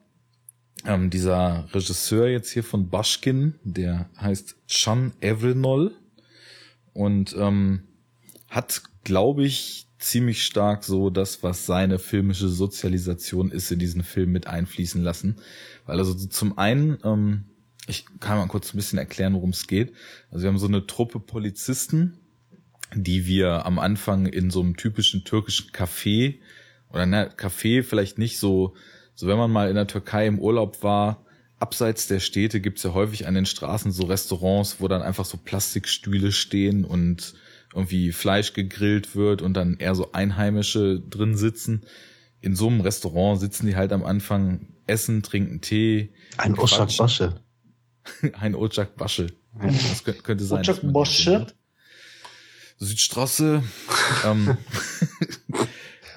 ähm, 0.85 1.11
dieser 1.11 1.69
Regisseur 1.73 2.29
jetzt 2.29 2.51
hier 2.51 2.65
von 2.65 2.89
Bashkin, 2.89 3.55
der 3.63 4.11
heißt 4.21 4.57
Chan 4.67 5.13
Evrenol 5.21 5.93
und 6.93 7.35
ähm, 7.39 7.85
hat, 8.49 8.83
glaube 9.05 9.45
ich, 9.45 9.87
ziemlich 9.99 10.43
stark 10.43 10.83
so 10.83 11.11
das, 11.11 11.43
was 11.43 11.65
seine 11.65 11.99
filmische 11.99 12.49
Sozialisation 12.49 13.51
ist, 13.53 13.71
in 13.71 13.79
diesen 13.79 14.03
Film 14.03 14.33
mit 14.33 14.49
einfließen 14.49 15.01
lassen. 15.01 15.37
Weil 15.87 15.99
also 15.99 16.15
zum 16.15 16.59
einen, 16.59 16.99
ähm, 17.05 17.45
ich 17.93 18.07
kann 18.21 18.39
mal 18.39 18.49
kurz 18.49 18.73
ein 18.73 18.77
bisschen 18.77 18.99
erklären, 18.99 19.35
worum 19.35 19.51
es 19.51 19.67
geht. 19.67 19.93
Also 20.31 20.43
wir 20.43 20.49
haben 20.49 20.59
so 20.59 20.67
eine 20.67 20.87
Truppe 20.87 21.21
Polizisten, 21.21 22.19
die 22.95 23.27
wir 23.27 23.67
am 23.67 23.79
Anfang 23.79 24.27
in 24.27 24.51
so 24.51 24.61
einem 24.61 24.77
typischen 24.77 25.25
türkischen 25.25 25.71
Café 25.71 26.41
oder 26.91 27.07
ne, 27.07 27.31
Café 27.37 27.83
vielleicht 27.83 28.19
nicht 28.19 28.39
so, 28.39 28.75
so 29.15 29.27
wenn 29.27 29.39
man 29.39 29.51
mal 29.51 29.69
in 29.69 29.75
der 29.75 29.87
Türkei 29.87 30.27
im 30.27 30.39
Urlaub 30.39 30.83
war, 30.83 31.25
abseits 31.59 32.07
der 32.07 32.21
Städte 32.21 32.61
gibt's 32.61 32.83
ja 32.83 32.95
häufig 32.95 33.27
an 33.27 33.35
den 33.35 33.47
Straßen 33.47 33.93
so 33.93 34.07
Restaurants, 34.07 34.77
wo 34.81 34.89
dann 34.89 35.03
einfach 35.03 35.25
so 35.25 35.37
Plastikstühle 35.37 36.33
stehen 36.33 36.85
und 36.85 37.35
irgendwie 37.75 38.13
Fleisch 38.13 38.53
gegrillt 38.53 39.15
wird 39.15 39.43
und 39.43 39.55
dann 39.55 39.77
eher 39.79 39.95
so 39.95 40.13
Einheimische 40.13 41.01
drin 41.01 41.37
sitzen. 41.37 41.83
In 42.41 42.57
so 42.57 42.69
einem 42.69 42.81
Restaurant 42.81 43.41
sitzen 43.41 43.67
die 43.67 43.77
halt 43.77 43.93
am 43.93 44.05
Anfang, 44.05 44.73
essen, 44.87 45.23
trinken 45.23 45.61
Tee. 45.61 46.13
Ein 46.37 46.59
Oschak 46.59 46.97
Basche. 46.97 47.42
Ein 48.39 48.55
Ojak 48.55 48.97
Basche. 48.97 49.29
Das 49.61 50.05
könnte, 50.05 50.45
sein. 50.45 50.61
Ojak 50.61 50.81
Basche. 50.93 51.47
Südstraße. 52.79 53.63
ähm, 54.25 54.57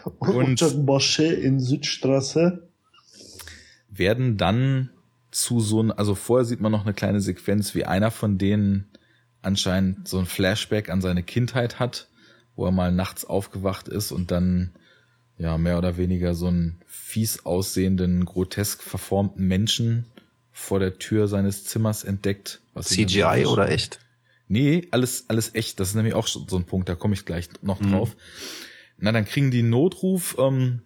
und 0.19 0.61
Ojak 0.61 0.85
Basche 0.85 1.25
in 1.25 1.59
Südstraße. 1.59 2.67
werden 3.89 4.37
dann 4.37 4.89
zu 5.31 5.59
so 5.59 5.83
ein, 5.83 5.91
also 5.91 6.15
vorher 6.15 6.45
sieht 6.45 6.61
man 6.61 6.71
noch 6.71 6.85
eine 6.85 6.93
kleine 6.93 7.19
Sequenz, 7.19 7.75
wie 7.75 7.85
einer 7.85 8.09
von 8.09 8.37
denen 8.37 8.89
anscheinend 9.41 10.07
so 10.07 10.17
ein 10.17 10.25
Flashback 10.25 10.89
an 10.89 11.01
seine 11.01 11.23
Kindheit 11.23 11.79
hat, 11.79 12.07
wo 12.55 12.65
er 12.65 12.71
mal 12.71 12.91
nachts 12.91 13.25
aufgewacht 13.25 13.87
ist 13.87 14.11
und 14.11 14.31
dann 14.31 14.73
ja 15.37 15.57
mehr 15.57 15.77
oder 15.77 15.97
weniger 15.97 16.33
so 16.33 16.47
einen 16.47 16.79
fies 16.87 17.45
aussehenden, 17.45 18.25
grotesk 18.25 18.81
verformten 18.81 19.45
Menschen 19.45 20.05
vor 20.57 20.79
der 20.79 20.97
Tür 20.97 21.27
seines 21.27 21.65
Zimmers 21.65 22.05
entdeckt. 22.05 22.61
CGI 22.79 23.45
oder 23.45 23.69
echt? 23.69 23.99
Nee, 24.47 24.87
alles, 24.91 25.25
alles 25.27 25.53
echt. 25.53 25.81
Das 25.81 25.89
ist 25.89 25.95
nämlich 25.95 26.13
auch 26.13 26.27
so 26.27 26.55
ein 26.55 26.63
Punkt, 26.63 26.87
da 26.87 26.95
komme 26.95 27.13
ich 27.13 27.25
gleich 27.25 27.49
noch 27.61 27.81
drauf. 27.81 28.15
Na, 28.97 29.11
dann 29.11 29.25
kriegen 29.25 29.51
die 29.51 29.59
einen 29.59 29.69
Notruf, 29.69 30.37
ähm, 30.39 30.81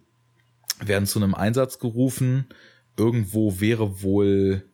werden 0.80 1.06
zu 1.06 1.20
einem 1.20 1.36
Einsatz 1.36 1.78
gerufen. 1.78 2.46
Irgendwo 2.96 3.60
wäre 3.60 4.02
wohl, 4.02 4.68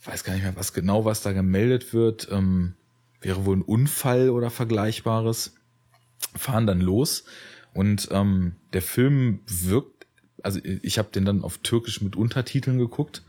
ich 0.00 0.06
weiß 0.08 0.24
gar 0.24 0.34
nicht 0.34 0.42
mehr, 0.42 0.56
was 0.56 0.72
genau, 0.72 1.04
was 1.04 1.22
da 1.22 1.30
gemeldet 1.30 1.94
wird, 1.94 2.26
ähm, 2.32 2.74
wäre 3.20 3.46
wohl 3.46 3.58
ein 3.58 3.62
Unfall 3.62 4.30
oder 4.30 4.50
Vergleichbares. 4.50 5.54
Fahren 6.34 6.66
dann 6.66 6.80
los 6.80 7.24
und 7.74 8.08
ähm, 8.10 8.56
der 8.72 8.82
Film 8.82 9.40
wirkt, 9.46 10.08
also 10.42 10.58
ich 10.64 10.98
habe 10.98 11.10
den 11.12 11.24
dann 11.24 11.44
auf 11.44 11.58
Türkisch 11.58 12.00
mit 12.00 12.16
Untertiteln 12.16 12.78
geguckt, 12.78 13.22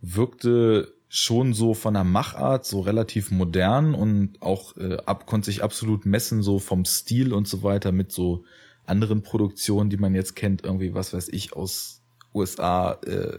wirkte 0.00 0.94
schon 1.08 1.54
so 1.54 1.74
von 1.74 1.94
der 1.94 2.04
Machart 2.04 2.66
so 2.66 2.80
relativ 2.80 3.30
modern 3.30 3.94
und 3.94 4.40
auch 4.42 4.76
äh, 4.76 4.98
ab 5.06 5.26
konnte 5.26 5.46
sich 5.46 5.62
absolut 5.62 6.04
messen 6.04 6.42
so 6.42 6.58
vom 6.58 6.84
Stil 6.84 7.32
und 7.32 7.48
so 7.48 7.62
weiter 7.62 7.92
mit 7.92 8.12
so 8.12 8.44
anderen 8.84 9.22
Produktionen, 9.22 9.90
die 9.90 9.96
man 9.96 10.14
jetzt 10.14 10.36
kennt, 10.36 10.64
irgendwie 10.64 10.94
was 10.94 11.14
weiß 11.14 11.28
ich 11.28 11.54
aus 11.54 12.02
USA 12.34 12.98
äh, 13.06 13.38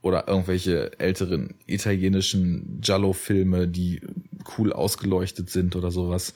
oder 0.00 0.28
irgendwelche 0.28 0.98
älteren 0.98 1.56
italienischen 1.66 2.80
Giallo-Filme, 2.80 3.68
die 3.68 4.00
cool 4.56 4.72
ausgeleuchtet 4.72 5.50
sind 5.50 5.76
oder 5.76 5.90
sowas. 5.90 6.34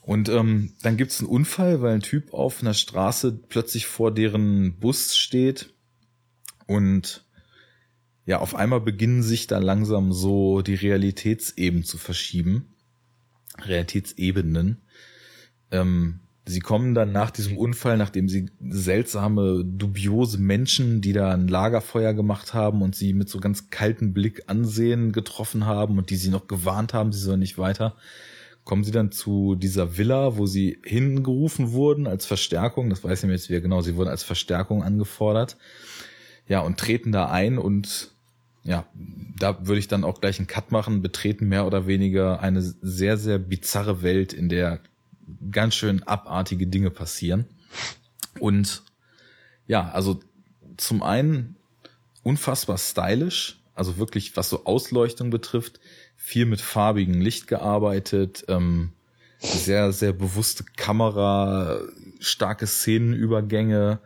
Und 0.00 0.28
ähm, 0.30 0.72
dann 0.82 0.96
gibt's 0.96 1.20
einen 1.20 1.28
Unfall, 1.28 1.82
weil 1.82 1.94
ein 1.94 2.00
Typ 2.00 2.32
auf 2.32 2.62
einer 2.62 2.74
Straße 2.74 3.38
plötzlich 3.48 3.86
vor 3.86 4.12
deren 4.12 4.78
Bus 4.78 5.14
steht 5.14 5.74
und 6.66 7.24
ja, 8.30 8.38
auf 8.38 8.54
einmal 8.54 8.80
beginnen 8.80 9.24
sich 9.24 9.48
da 9.48 9.58
langsam 9.58 10.12
so 10.12 10.62
die 10.62 10.76
Realitätsebenen 10.76 11.82
zu 11.82 11.98
verschieben. 11.98 12.76
Realitätsebenen. 13.58 14.82
Ähm, 15.72 16.20
sie 16.46 16.60
kommen 16.60 16.94
dann 16.94 17.10
nach 17.10 17.32
diesem 17.32 17.58
Unfall, 17.58 17.96
nachdem 17.96 18.28
sie 18.28 18.48
seltsame, 18.60 19.64
dubiose 19.64 20.38
Menschen, 20.38 21.00
die 21.00 21.12
da 21.12 21.32
ein 21.32 21.48
Lagerfeuer 21.48 22.14
gemacht 22.14 22.54
haben 22.54 22.82
und 22.82 22.94
sie 22.94 23.14
mit 23.14 23.28
so 23.28 23.40
ganz 23.40 23.68
kaltem 23.70 24.12
Blick 24.12 24.44
ansehen, 24.46 25.10
getroffen 25.10 25.66
haben 25.66 25.98
und 25.98 26.10
die 26.10 26.16
sie 26.16 26.30
noch 26.30 26.46
gewarnt 26.46 26.94
haben, 26.94 27.10
sie 27.10 27.18
sollen 27.18 27.40
nicht 27.40 27.58
weiter, 27.58 27.96
kommen 28.62 28.84
sie 28.84 28.92
dann 28.92 29.10
zu 29.10 29.56
dieser 29.56 29.98
Villa, 29.98 30.36
wo 30.36 30.46
sie 30.46 30.78
hingerufen 30.84 31.72
wurden 31.72 32.06
als 32.06 32.26
Verstärkung. 32.26 32.90
Das 32.90 33.02
weiß 33.02 33.24
ich 33.24 33.26
mehr 33.26 33.34
jetzt 33.34 33.48
wieder 33.48 33.60
genau. 33.60 33.80
Sie 33.82 33.96
wurden 33.96 34.08
als 34.08 34.22
Verstärkung 34.22 34.84
angefordert. 34.84 35.56
Ja, 36.46 36.60
und 36.60 36.78
treten 36.78 37.10
da 37.10 37.26
ein 37.26 37.58
und 37.58 38.12
ja, 38.62 38.86
da 39.38 39.66
würde 39.66 39.78
ich 39.78 39.88
dann 39.88 40.04
auch 40.04 40.20
gleich 40.20 40.38
einen 40.38 40.46
Cut 40.46 40.70
machen, 40.70 41.02
betreten 41.02 41.48
mehr 41.48 41.66
oder 41.66 41.86
weniger 41.86 42.40
eine 42.40 42.60
sehr, 42.62 43.16
sehr 43.16 43.38
bizarre 43.38 44.02
Welt, 44.02 44.32
in 44.32 44.48
der 44.48 44.80
ganz 45.50 45.74
schön 45.74 46.02
abartige 46.02 46.66
Dinge 46.66 46.90
passieren. 46.90 47.46
Und 48.38 48.82
ja, 49.66 49.90
also 49.90 50.20
zum 50.76 51.02
einen 51.02 51.56
unfassbar 52.22 52.78
stylisch, 52.78 53.60
also 53.74 53.96
wirklich 53.96 54.36
was 54.36 54.50
so 54.50 54.64
Ausleuchtung 54.64 55.30
betrifft, 55.30 55.80
viel 56.16 56.44
mit 56.44 56.60
farbigem 56.60 57.20
Licht 57.20 57.46
gearbeitet, 57.46 58.44
ähm, 58.48 58.92
sehr, 59.38 59.92
sehr 59.92 60.12
bewusste 60.12 60.64
Kamera, 60.76 61.80
starke 62.18 62.66
Szenenübergänge 62.66 64.00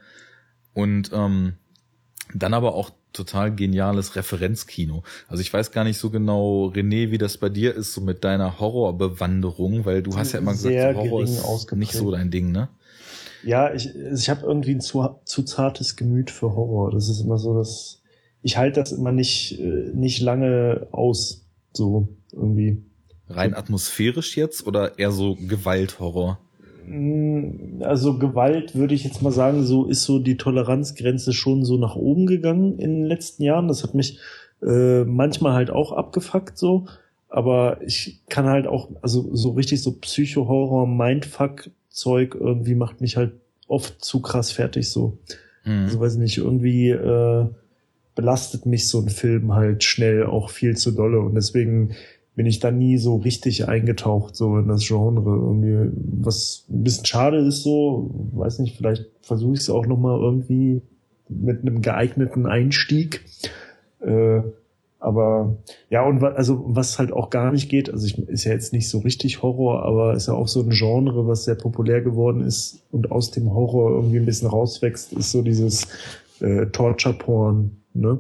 und 0.75 1.11
ähm, 1.13 1.55
dann 2.33 2.55
aber 2.55 2.75
auch 2.75 2.93
total 3.15 3.55
geniales 3.55 4.17
Referenzkino. 4.17 5.03
Also 5.29 5.41
ich 5.41 5.53
weiß 5.53 5.73
gar 5.73 5.85
nicht 5.85 5.99
so 5.99 6.11
genau, 6.11 6.67
René, 6.67 7.11
wie 7.11 7.19
das 7.19 7.39
bei 7.39 7.49
dir 7.49 7.75
ist, 7.75 7.95
so 7.95 8.01
mit 8.01 8.25
deiner 8.25 8.61
Horrorbewanderung, 8.61 9.87
weil 9.87 10.03
du 10.03 10.17
hast 10.17 10.33
ja 10.33 10.41
immer 10.41 10.53
gesagt, 10.53 10.97
Horror 10.97 11.23
ist 11.23 11.73
nicht 11.73 11.93
so 11.93 12.11
dein 12.11 12.31
Ding, 12.31 12.53
ne? 12.53 12.69
Ja, 13.43 13.73
ich, 13.75 13.95
ich 13.95 14.31
habe 14.31 14.47
irgendwie 14.47 14.73
ein 14.73 14.81
zu, 14.81 15.07
zu 15.25 15.43
zartes 15.43 15.97
Gemüt 15.97 16.31
für 16.31 16.55
Horror. 16.55 16.91
Das 16.91 17.09
ist 17.09 17.21
immer 17.21 17.39
so, 17.39 17.57
dass 17.57 18.03
ich 18.43 18.57
halte 18.57 18.81
das 18.81 18.93
immer 18.93 19.13
nicht, 19.13 19.59
äh, 19.59 19.91
nicht 19.95 20.21
lange 20.21 20.89
aus. 20.93 21.47
So 21.73 22.09
irgendwie. 22.33 22.83
Rein 23.29 23.55
atmosphärisch 23.55 24.37
jetzt 24.37 24.67
oder 24.67 24.99
eher 24.99 25.13
so 25.13 25.37
Gewalthorror? 25.37 26.39
Mm, 26.87 27.83
Also 27.83 28.19
Gewalt 28.19 28.75
würde 28.75 28.95
ich 28.95 29.05
jetzt 29.05 29.23
mal 29.23 29.33
sagen, 29.33 29.65
so 29.65 29.87
ist 29.87 30.05
so 30.05 30.19
die 30.19 30.37
Toleranzgrenze 30.37 31.33
schon 31.33 31.65
so 31.65 31.77
nach 31.77 31.97
oben 31.97 32.27
gegangen 32.27 32.79
in 32.79 32.95
den 32.95 33.05
letzten 33.05 33.43
Jahren. 33.43 33.69
Das 33.69 33.83
hat 33.83 33.95
mich 33.95 34.19
äh, 34.63 35.05
manchmal 35.05 35.55
halt 35.55 35.71
auch 35.71 35.93
abgefuckt 35.93 36.59
so. 36.59 36.87
Aber 37.29 37.79
ich 37.83 38.21
kann 38.29 38.47
halt 38.47 38.67
auch, 38.67 38.91
also 39.03 39.35
so 39.35 39.51
richtig 39.51 39.83
so 39.83 39.93
Psycho-Horror, 39.93 40.87
Mindfuck-Zeug 40.87 42.37
irgendwie 42.39 42.77
macht 42.77 43.01
mich 43.01 43.17
halt 43.17 43.33
oft 43.67 44.05
zu 44.05 44.21
krass 44.21 44.53
fertig 44.53 44.89
so. 44.91 45.19
Hm. 45.65 45.85
Also 45.85 45.99
weiß 45.99 46.15
ich 46.15 46.21
nicht, 46.21 46.39
irgendwie 46.39 46.91
äh, 46.91 47.47
belastet 48.15 48.67
mich 48.67 48.89
so 48.89 49.01
ein 49.01 49.09
Film 49.09 49.55
halt 49.55 49.83
schnell 49.83 50.27
auch 50.27 50.51
viel 50.51 50.77
zu 50.77 50.93
dolle 50.93 51.21
und 51.21 51.35
deswegen 51.35 51.95
bin 52.37 52.47
ich 52.47 52.59
da 52.59 52.71
nie 52.71 52.99
so 52.99 53.17
richtig 53.17 53.69
eingetaucht 53.69 54.35
so 54.35 54.59
in 54.59 54.69
das 54.69 54.87
Genre 54.87 55.23
irgendwie, 55.25 55.93
was 56.21 56.65
ein 56.69 56.83
bisschen 56.83 57.05
schade 57.05 57.39
ist 57.39 57.63
so, 57.63 58.11
weiß 58.33 58.59
nicht, 58.59 58.77
vielleicht 58.77 59.07
versuche 59.23 59.55
ich 59.55 59.61
es 59.61 59.71
auch 59.71 59.87
noch 59.87 59.99
mal 59.99 60.19
irgendwie 60.19 60.83
mit 61.29 61.61
einem 61.61 61.81
geeigneten 61.81 62.47
Einstieg. 62.47 63.25
Äh, 64.01 64.43
aber 64.99 65.59
ja, 65.91 66.05
und 66.07 66.25
also 66.25 66.65
was 66.67 66.99
halt 66.99 67.13
auch 67.13 67.29
gar 67.29 67.53
nicht 67.53 67.69
geht, 67.69 67.91
also 67.91 68.07
ich 68.07 68.19
ist 68.27 68.45
ja 68.45 68.53
jetzt 68.53 68.73
nicht 68.73 68.89
so 68.89 69.01
richtig 69.01 69.43
Horror, 69.43 69.85
aber 69.85 70.15
ist 70.15 70.29
ja 70.29 70.35
auch 70.35 70.49
so 70.49 70.63
ein 70.63 70.71
Genre, 70.71 71.27
was 71.27 71.45
sehr 71.45 71.57
populär 71.57 72.01
geworden 72.01 72.41
ist 72.41 72.83
und 72.91 73.13
aus 73.13 73.31
dem 73.31 73.53
Horror 73.53 73.91
irgendwie 73.91 74.17
ein 74.17 74.25
bisschen 74.25 74.49
rauswächst, 74.49 75.13
ist 75.13 75.31
so 75.31 75.43
dieses 75.43 75.89
äh, 76.41 76.67
Torture 76.67 77.15
Porn, 77.15 77.83
ne? 77.93 78.19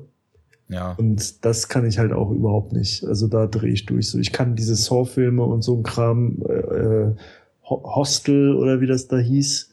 Ja. 0.74 0.92
Und 0.98 1.44
das 1.44 1.68
kann 1.68 1.86
ich 1.86 1.98
halt 1.98 2.12
auch 2.12 2.30
überhaupt 2.30 2.72
nicht. 2.72 3.05
Also 3.05 3.28
da 3.28 3.46
drehe 3.46 3.72
ich 3.72 3.86
durch. 3.86 4.10
So, 4.10 4.18
ich 4.18 4.32
kann 4.32 4.56
diese 4.56 4.74
Saw-Filme 4.74 5.44
und 5.44 5.62
so 5.62 5.76
ein 5.76 5.84
Kram, 5.84 6.42
äh, 6.48 6.52
äh, 6.52 7.14
Ho- 7.70 7.94
Hostel 7.96 8.55
oder 8.56 8.80
wie 8.80 8.86
das 8.86 9.06
da 9.06 9.16
hieß 9.18 9.72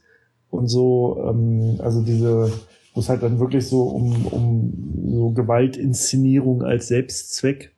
und 0.52 0.68
so, 0.68 1.26
ähm, 1.28 1.80
also 1.80 2.04
diese, 2.04 2.54
wo 2.94 3.00
es 3.00 3.10
halt 3.10 3.24
dann 3.24 3.40
wirklich 3.40 3.66
so 3.68 3.84
um, 3.84 4.28
um 4.28 5.10
so 5.12 5.32
Gewaltinszenierung 5.32 6.62
als 6.64 6.88
Selbstzweck 6.88 7.74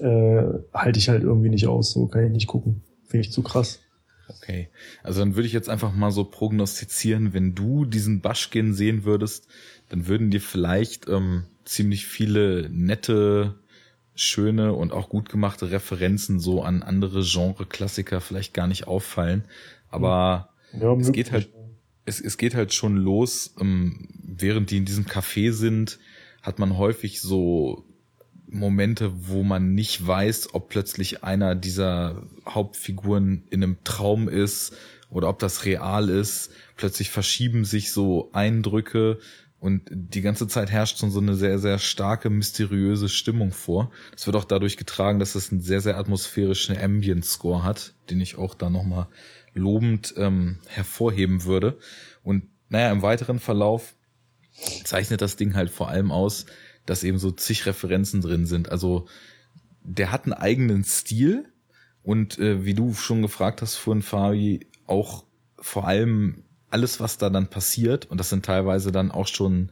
äh, 0.00 0.42
halte 0.72 0.98
ich 0.98 1.08
halt 1.08 1.22
irgendwie 1.22 1.50
nicht 1.50 1.66
aus. 1.66 1.92
So 1.92 2.06
kann 2.06 2.24
ich 2.24 2.32
nicht 2.32 2.46
gucken. 2.46 2.82
Finde 3.06 3.26
ich 3.26 3.32
zu 3.32 3.42
krass. 3.42 3.80
Okay. 4.28 4.68
Also 5.02 5.20
dann 5.20 5.36
würde 5.36 5.46
ich 5.46 5.52
jetzt 5.52 5.68
einfach 5.68 5.94
mal 5.94 6.10
so 6.10 6.24
prognostizieren, 6.24 7.32
wenn 7.32 7.54
du 7.54 7.84
diesen 7.84 8.20
Baschkin 8.20 8.74
sehen 8.74 9.04
würdest, 9.04 9.46
dann 9.88 10.08
würden 10.08 10.30
dir 10.30 10.40
vielleicht 10.40 11.08
ähm, 11.08 11.44
ziemlich 11.66 12.06
viele 12.06 12.70
nette, 12.70 13.56
schöne 14.14 14.72
und 14.72 14.92
auch 14.92 15.10
gut 15.10 15.28
gemachte 15.28 15.70
Referenzen 15.70 16.40
so 16.40 16.62
an 16.62 16.82
andere 16.82 17.22
Genre-Klassiker 17.22 18.20
vielleicht 18.20 18.54
gar 18.54 18.66
nicht 18.66 18.86
auffallen. 18.86 19.44
Aber 19.90 20.50
Ja, 20.72 20.94
es 20.94 21.12
geht 21.12 21.32
halt, 21.32 21.50
es, 22.06 22.20
es 22.20 22.38
geht 22.38 22.54
halt 22.54 22.72
schon 22.72 22.96
los, 22.96 23.54
ähm, 23.60 24.08
während 24.22 24.70
die 24.70 24.78
in 24.78 24.84
diesem 24.84 25.04
Café 25.04 25.52
sind, 25.52 25.98
hat 26.42 26.58
man 26.58 26.78
häufig 26.78 27.20
so 27.20 27.84
Momente, 28.48 29.12
wo 29.28 29.42
man 29.42 29.74
nicht 29.74 30.06
weiß, 30.06 30.54
ob 30.54 30.68
plötzlich 30.68 31.24
einer 31.24 31.54
dieser 31.54 32.22
Hauptfiguren 32.48 33.44
in 33.50 33.62
einem 33.62 33.78
Traum 33.84 34.28
ist 34.28 34.72
oder 35.10 35.28
ob 35.28 35.40
das 35.40 35.64
real 35.64 36.08
ist. 36.08 36.52
Plötzlich 36.76 37.10
verschieben 37.10 37.64
sich 37.64 37.90
so 37.92 38.30
Eindrücke 38.32 39.18
und 39.66 39.82
die 39.90 40.22
ganze 40.22 40.46
Zeit 40.46 40.70
herrscht 40.70 40.98
schon 40.98 41.10
so 41.10 41.18
eine 41.18 41.34
sehr, 41.34 41.58
sehr 41.58 41.80
starke, 41.80 42.30
mysteriöse 42.30 43.08
Stimmung 43.08 43.50
vor. 43.50 43.90
Das 44.12 44.24
wird 44.26 44.36
auch 44.36 44.44
dadurch 44.44 44.76
getragen, 44.76 45.18
dass 45.18 45.34
es 45.34 45.50
einen 45.50 45.60
sehr, 45.60 45.80
sehr 45.80 45.98
atmosphärischen 45.98 46.78
Ambient-Score 46.78 47.64
hat, 47.64 47.94
den 48.08 48.20
ich 48.20 48.38
auch 48.38 48.54
da 48.54 48.70
nochmal 48.70 49.08
lobend 49.54 50.14
ähm, 50.16 50.60
hervorheben 50.68 51.42
würde. 51.42 51.78
Und 52.22 52.44
naja, 52.68 52.92
im 52.92 53.02
weiteren 53.02 53.40
Verlauf 53.40 53.96
zeichnet 54.84 55.20
das 55.20 55.34
Ding 55.34 55.56
halt 55.56 55.70
vor 55.70 55.88
allem 55.88 56.12
aus, 56.12 56.46
dass 56.86 57.02
eben 57.02 57.18
so 57.18 57.32
zig 57.32 57.66
Referenzen 57.66 58.20
drin 58.20 58.46
sind. 58.46 58.70
Also 58.70 59.08
der 59.82 60.12
hat 60.12 60.26
einen 60.26 60.32
eigenen 60.32 60.84
Stil 60.84 61.44
und 62.04 62.38
äh, 62.38 62.64
wie 62.64 62.74
du 62.74 62.94
schon 62.94 63.20
gefragt 63.20 63.62
hast 63.62 63.74
vorhin, 63.74 64.02
Fabi, 64.02 64.68
auch 64.86 65.24
vor 65.58 65.88
allem 65.88 66.44
alles, 66.76 67.00
was 67.00 67.16
da 67.16 67.30
dann 67.30 67.48
passiert, 67.48 68.04
und 68.04 68.18
das 68.20 68.28
sind 68.28 68.44
teilweise 68.44 68.92
dann 68.92 69.10
auch 69.10 69.26
schon 69.26 69.70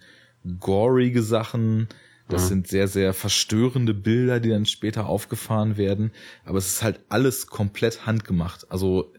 gorige 0.59 1.23
Sachen, 1.23 1.87
das 2.31 2.45
Mhm. 2.45 2.49
sind 2.49 2.69
sehr, 2.69 2.89
sehr 2.89 3.13
verstörende 3.13 3.93
Bilder, 3.93 4.41
die 4.41 4.49
dann 4.49 4.65
später 4.65 5.07
aufgefahren 5.07 5.77
werden, 5.77 6.13
aber 6.47 6.57
es 6.57 6.67
ist 6.67 6.83
halt 6.83 7.01
alles 7.11 7.47
komplett 7.47 8.07
handgemacht. 8.07 8.71
Also 8.71 9.13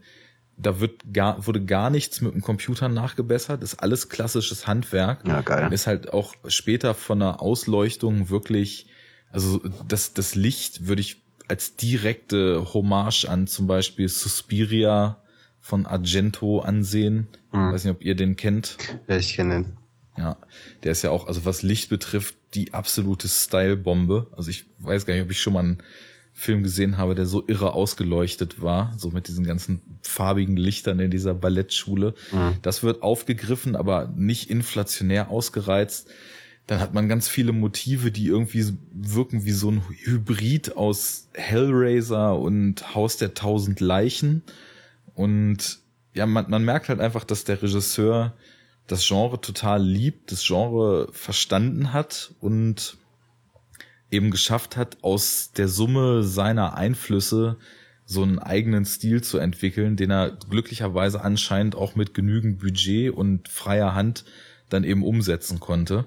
da 0.58 0.80
wird 0.80 1.14
gar, 1.14 1.46
wurde 1.46 1.64
gar 1.64 1.92
nichts 1.92 2.22
mit 2.22 2.34
dem 2.34 2.42
Computer 2.42 2.90
nachgebessert, 2.90 3.62
ist 3.62 3.76
alles 3.76 4.10
klassisches 4.10 4.66
Handwerk. 4.66 5.28
Ja, 5.28 5.42
geil. 5.42 5.68
Und 5.68 5.74
ist 5.74 5.86
halt 5.86 6.12
auch 6.12 6.34
später 6.48 6.96
von 6.96 7.20
der 7.20 7.40
Ausleuchtung 7.40 8.32
wirklich, 8.32 8.88
also 9.32 9.62
das, 9.88 10.14
das 10.14 10.34
Licht 10.34 10.88
würde 10.88 11.02
ich 11.02 11.22
als 11.48 11.76
direkte 11.76 12.74
Hommage 12.74 13.26
an 13.26 13.46
zum 13.46 13.68
Beispiel 13.68 14.10
Suspiria 14.10 15.22
von 15.66 15.88
Argento 15.88 16.60
ansehen. 16.60 17.28
Mhm. 17.52 17.72
weiß 17.72 17.86
nicht, 17.86 17.96
ob 17.96 18.06
ihr 18.06 18.14
den 18.14 18.36
kennt. 18.36 18.78
Ja, 19.08 19.18
ich 19.18 19.34
kenne 19.34 19.56
den. 19.56 19.78
Ja, 20.16 20.38
der 20.84 20.92
ist 20.92 21.02
ja 21.02 21.10
auch, 21.10 21.26
also 21.26 21.44
was 21.44 21.64
Licht 21.64 21.90
betrifft, 21.90 22.36
die 22.54 22.76
absolute 22.76 23.28
Style-Bombe. 23.28 24.28
Also 24.38 24.52
ich 24.52 24.68
weiß 24.78 25.08
gar 25.08 25.16
nicht, 25.16 25.24
ob 25.24 25.32
ich 25.32 25.42
schon 25.42 25.54
mal 25.54 25.62
einen 25.62 25.78
Film 26.34 26.62
gesehen 26.62 27.00
habe, 27.00 27.16
der 27.16 27.26
so 27.26 27.44
irre 27.48 27.74
ausgeleuchtet 27.74 28.62
war, 28.62 28.94
so 28.96 29.10
mit 29.10 29.28
diesen 29.28 29.44
ganzen 29.44 29.82
farbigen 30.04 30.56
Lichtern 30.56 31.00
in 31.00 31.10
dieser 31.10 31.34
Ballettschule. 31.34 32.14
Mhm. 32.32 32.58
Das 32.62 32.84
wird 32.84 33.02
aufgegriffen, 33.02 33.76
aber 33.76 34.14
nicht 34.16 34.52
inflationär 34.52 35.32
ausgereizt. 35.32 36.10
Dann 36.68 36.80
hat 36.80 36.94
man 36.94 37.10
ganz 37.10 37.28
viele 37.28 37.54
Motive, 37.54 38.12
die 38.12 38.28
irgendwie 38.28 38.72
wirken 38.94 39.46
wie 39.46 39.52
so 39.52 39.72
ein 39.72 39.82
Hybrid 39.90 40.78
aus 40.78 41.28
Hellraiser 41.34 42.38
und 42.38 42.94
Haus 42.94 43.18
der 43.18 43.34
tausend 43.34 43.80
Leichen. 43.80 44.44
Und 45.16 45.80
ja, 46.14 46.26
man, 46.26 46.50
man 46.50 46.64
merkt 46.64 46.90
halt 46.90 47.00
einfach, 47.00 47.24
dass 47.24 47.44
der 47.44 47.62
Regisseur 47.62 48.34
das 48.88 49.08
Genre 49.08 49.42
total 49.42 49.84
liebt, 49.84 50.32
das 50.32 50.46
Genre 50.46 51.10
verstanden 51.12 51.92
hat 51.94 52.34
und 52.40 52.98
eben 54.12 54.30
geschafft 54.30 54.78
hat, 54.78 54.98
aus 55.02 55.52
der 55.52 55.68
Summe 55.68 56.24
seiner 56.24 56.76
Einflüsse 56.76 57.58
so 58.06 58.22
einen 58.22 58.38
eigenen 58.38 58.86
Stil 58.86 59.24
zu 59.24 59.40
entwickeln, 59.40 59.96
den 59.96 60.12
er 60.12 60.32
glücklicherweise 60.32 61.22
anscheinend 61.22 61.76
auch 61.76 61.96
mit 61.96 62.14
genügend 62.14 62.60
Budget 62.60 63.12
und 63.12 63.50
freier 63.50 63.96
Hand 63.96 64.26
dann 64.70 64.84
eben 64.84 65.04
umsetzen 65.04 65.60
konnte. 65.60 66.06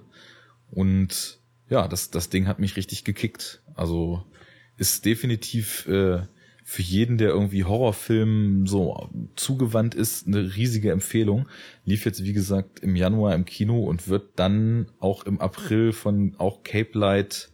Und 0.71 1.39
ja, 1.69 1.89
das, 1.89 2.11
das 2.11 2.31
Ding 2.31 2.47
hat 2.47 2.61
mich 2.61 2.77
richtig 2.77 3.05
gekickt. 3.05 3.61
Also 3.75 4.25
ist 4.77 5.05
definitiv 5.05 5.87
äh, 5.89 6.23
für 6.71 6.83
jeden, 6.83 7.17
der 7.17 7.31
irgendwie 7.31 7.65
Horrorfilm 7.65 8.67
so 8.67 9.09
zugewandt 9.37 9.95
ist, 9.95 10.27
eine 10.27 10.55
riesige 10.55 10.93
Empfehlung. 10.93 11.49
Lief 11.87 12.05
jetzt, 12.05 12.25
wie 12.25 12.35
gesagt, 12.35 12.81
im 12.81 12.95
Januar 12.95 13.35
im 13.35 13.47
Kino 13.47 13.85
und 13.85 14.07
wird 14.09 14.33
dann 14.37 14.93
auch 15.01 15.25
im 15.25 15.41
April 15.41 15.95
von 15.95 16.35
auch 16.37 16.65
Cape 16.65 16.91
Light 16.99 17.49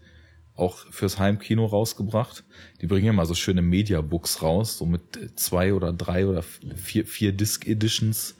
auch 0.56 0.78
fürs 0.90 1.20
Heimkino 1.20 1.64
rausgebracht. 1.64 2.42
Die 2.80 2.88
bringen 2.88 3.06
ja 3.06 3.12
mal 3.12 3.24
so 3.24 3.34
schöne 3.34 3.62
Mediabooks 3.62 4.42
raus, 4.42 4.78
so 4.78 4.84
mit 4.84 5.02
zwei 5.36 5.74
oder 5.74 5.92
drei 5.92 6.26
oder 6.26 6.42
vier, 6.42 7.06
vier 7.06 7.30
Disc 7.30 7.68
Editions. 7.68 8.34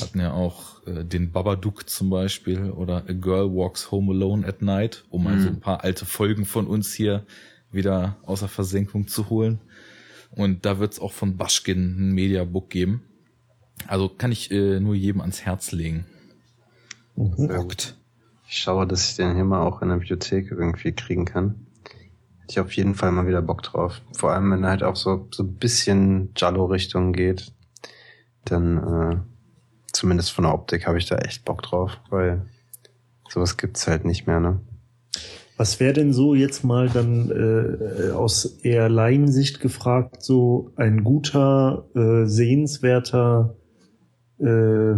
Hatten 0.00 0.20
ja 0.20 0.32
auch 0.32 0.86
äh, 0.86 1.04
den 1.04 1.32
Babadook 1.32 1.88
zum 1.88 2.08
Beispiel 2.08 2.70
oder 2.70 2.98
A 3.08 3.12
Girl 3.12 3.52
Walks 3.52 3.90
Home 3.90 4.12
Alone 4.12 4.46
at 4.46 4.62
Night, 4.62 5.04
um 5.10 5.24
mal 5.24 5.40
so 5.40 5.48
ein 5.48 5.58
paar 5.58 5.82
alte 5.82 6.06
Folgen 6.06 6.44
von 6.44 6.68
uns 6.68 6.94
hier 6.94 7.26
wieder 7.72 8.16
außer 8.22 8.46
Versenkung 8.46 9.08
zu 9.08 9.28
holen. 9.28 9.60
Und 10.30 10.64
da 10.66 10.78
wird's 10.78 11.00
auch 11.00 11.12
von 11.12 11.36
Baschkin 11.36 11.96
ein 11.98 12.12
Mediabook 12.12 12.70
geben. 12.70 13.02
Also 13.86 14.08
kann 14.08 14.32
ich 14.32 14.50
äh, 14.50 14.80
nur 14.80 14.94
jedem 14.94 15.20
ans 15.20 15.42
Herz 15.42 15.72
legen. 15.72 16.06
Sehr 17.36 17.62
gut. 17.62 17.96
Ich 18.48 18.58
schaue, 18.58 18.86
dass 18.86 19.10
ich 19.10 19.16
den 19.16 19.34
hier 19.34 19.44
mal 19.44 19.62
auch 19.62 19.82
in 19.82 19.88
der 19.88 19.96
Bibliothek 19.96 20.50
irgendwie 20.50 20.92
kriegen 20.92 21.24
kann. 21.24 21.66
Hätte 22.40 22.50
ich 22.50 22.60
auf 22.60 22.72
jeden 22.72 22.94
Fall 22.94 23.12
mal 23.12 23.26
wieder 23.26 23.42
Bock 23.42 23.62
drauf. 23.62 24.00
Vor 24.12 24.32
allem, 24.32 24.50
wenn 24.50 24.64
er 24.64 24.70
halt 24.70 24.82
auch 24.82 24.96
so, 24.96 25.28
so 25.32 25.42
ein 25.42 25.54
bisschen 25.54 26.30
Jallo-Richtung 26.36 27.12
geht, 27.12 27.52
dann 28.44 28.78
äh, 28.78 29.16
zumindest 29.92 30.30
von 30.32 30.44
der 30.44 30.54
Optik 30.54 30.86
habe 30.86 30.98
ich 30.98 31.06
da 31.06 31.16
echt 31.16 31.44
Bock 31.44 31.62
drauf, 31.62 31.98
weil 32.08 32.46
sowas 33.28 33.56
gibt's 33.56 33.86
halt 33.86 34.04
nicht 34.04 34.26
mehr, 34.26 34.40
ne? 34.40 34.60
Was 35.58 35.80
wäre 35.80 35.92
denn 35.92 36.12
so 36.12 36.36
jetzt 36.36 36.62
mal 36.62 36.88
dann 36.88 37.32
äh, 37.32 38.12
aus 38.12 38.60
eher 38.62 38.88
Laiensicht 38.88 39.58
gefragt, 39.58 40.22
so 40.22 40.70
ein 40.76 41.02
guter, 41.02 41.88
äh, 41.96 42.26
sehenswerter, 42.26 43.56
äh, 44.38 44.94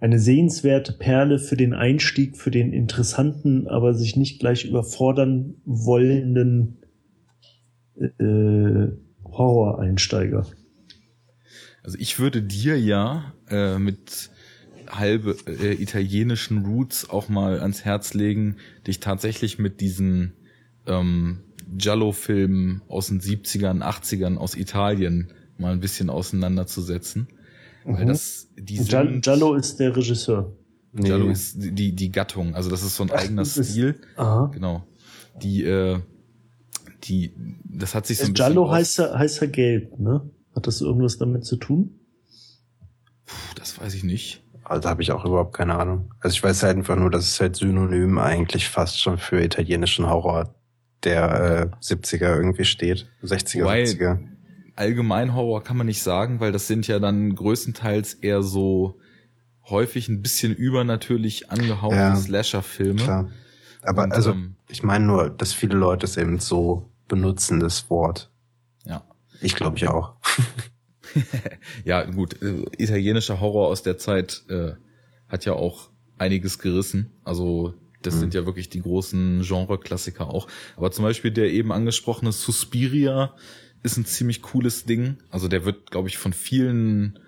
eine 0.00 0.18
sehenswerte 0.18 0.92
Perle 0.92 1.38
für 1.38 1.56
den 1.56 1.72
Einstieg, 1.72 2.36
für 2.36 2.50
den 2.50 2.72
interessanten, 2.72 3.68
aber 3.68 3.94
sich 3.94 4.16
nicht 4.16 4.40
gleich 4.40 4.64
überfordern 4.64 5.54
wollenden 5.64 6.78
äh, 7.94 8.88
Horror-Einsteiger? 9.24 10.46
Also 11.84 11.96
ich 12.00 12.18
würde 12.18 12.42
dir 12.42 12.76
ja 12.76 13.34
äh, 13.48 13.78
mit 13.78 14.30
halbe 14.90 15.36
äh, 15.46 15.74
italienischen 15.74 16.64
Roots 16.64 17.08
auch 17.10 17.28
mal 17.28 17.60
ans 17.60 17.84
Herz 17.84 18.14
legen, 18.14 18.56
dich 18.86 19.00
tatsächlich 19.00 19.58
mit 19.58 19.80
diesen 19.80 20.32
ähm, 20.86 21.40
Giallo-Filmen 21.76 22.82
aus 22.88 23.08
den 23.08 23.20
70ern, 23.20 23.82
80ern 23.82 24.36
aus 24.36 24.54
Italien 24.56 25.32
mal 25.58 25.72
ein 25.72 25.80
bisschen 25.80 26.08
auseinanderzusetzen. 26.10 27.28
Weil 27.84 28.04
Mhm. 28.04 28.08
das, 28.08 28.48
die 28.58 28.76
Giallo, 28.76 29.10
sind, 29.10 29.24
Giallo 29.24 29.54
ist 29.54 29.76
der 29.80 29.96
Regisseur. 29.96 30.52
Giallo 30.94 31.28
ist 31.30 31.56
die, 31.58 31.92
die 31.94 32.10
Gattung, 32.10 32.54
also 32.54 32.70
das 32.70 32.82
ist 32.82 32.96
so 32.96 33.02
ein 33.04 33.10
Ach, 33.12 33.18
eigener 33.20 33.44
Stil. 33.44 33.96
Aha. 34.16 34.50
Genau. 34.54 34.86
Die, 35.42 35.62
äh, 35.62 36.00
die, 37.04 37.32
das 37.64 37.94
hat 37.94 38.06
sich 38.06 38.18
so 38.18 38.24
ein 38.24 38.32
bisschen 38.32 38.34
Giallo 38.34 38.66
aus- 38.66 38.72
heißt 38.76 38.98
er, 39.00 39.18
heißt 39.18 39.42
er 39.42 39.48
gelb, 39.48 39.98
ne? 39.98 40.28
Hat 40.54 40.66
das 40.66 40.80
irgendwas 40.80 41.18
damit 41.18 41.44
zu 41.44 41.56
tun? 41.56 42.00
Puh, 43.26 43.34
das 43.56 43.78
weiß 43.80 43.94
ich 43.94 44.02
nicht. 44.04 44.42
Also 44.68 44.88
habe 44.88 45.02
ich 45.02 45.10
auch 45.12 45.24
überhaupt 45.24 45.54
keine 45.56 45.78
Ahnung. 45.78 46.12
Also 46.20 46.34
ich 46.34 46.42
weiß 46.42 46.62
halt 46.62 46.76
einfach 46.76 46.96
nur, 46.96 47.10
dass 47.10 47.24
es 47.26 47.40
halt 47.40 47.56
synonym 47.56 48.18
eigentlich 48.18 48.68
fast 48.68 49.00
schon 49.00 49.18
für 49.18 49.42
italienischen 49.42 50.08
Horror 50.08 50.54
der 51.04 51.70
äh, 51.80 51.84
70er 51.84 52.36
irgendwie 52.36 52.64
steht. 52.64 53.06
60er, 53.22 53.62
Wobei- 53.62 53.84
70er. 53.84 54.18
allgemein 54.76 55.34
Horror 55.34 55.62
kann 55.64 55.76
man 55.76 55.86
nicht 55.86 56.02
sagen, 56.02 56.40
weil 56.40 56.52
das 56.52 56.66
sind 56.66 56.86
ja 56.86 56.98
dann 56.98 57.34
größtenteils 57.34 58.14
eher 58.14 58.42
so 58.42 58.98
häufig 59.68 60.08
ein 60.08 60.22
bisschen 60.22 60.54
übernatürlich 60.54 61.50
angehauchte 61.50 61.96
Ja, 61.96 62.16
Slasher-Filme. 62.16 63.02
Klar. 63.02 63.28
Aber 63.82 64.02
Und, 64.04 64.12
also, 64.12 64.32
ähm, 64.32 64.56
ich 64.68 64.82
meine 64.82 65.04
nur, 65.06 65.30
dass 65.30 65.52
viele 65.52 65.76
Leute 65.76 66.04
es 66.06 66.16
eben 66.16 66.40
so 66.40 66.90
benutzen, 67.06 67.60
das 67.60 67.88
Wort. 67.90 68.30
Ja. 68.84 69.02
Ich 69.40 69.54
glaube 69.54 69.76
ich 69.76 69.86
auch. 69.88 70.14
Ja, 71.84 72.04
gut, 72.04 72.42
äh, 72.42 72.64
italienischer 72.78 73.40
Horror 73.40 73.68
aus 73.68 73.82
der 73.82 73.98
Zeit 73.98 74.42
äh, 74.48 74.72
hat 75.28 75.44
ja 75.44 75.52
auch 75.54 75.90
einiges 76.18 76.58
gerissen. 76.58 77.12
Also 77.24 77.74
das 78.02 78.14
Mhm. 78.16 78.20
sind 78.20 78.34
ja 78.34 78.46
wirklich 78.46 78.68
die 78.68 78.82
großen 78.82 79.42
Genre-Klassiker 79.42 80.28
auch. 80.28 80.48
Aber 80.76 80.90
zum 80.90 81.04
Beispiel 81.04 81.30
der 81.30 81.50
eben 81.52 81.72
angesprochene 81.72 82.32
Suspiria 82.32 83.34
ist 83.82 83.96
ein 83.96 84.04
ziemlich 84.04 84.42
cooles 84.42 84.84
Ding. 84.84 85.18
Also 85.30 85.48
der 85.48 85.64
wird, 85.64 85.90
glaube 85.90 86.08
ich, 86.08 86.18
von 86.18 86.32
vielen 86.32 87.18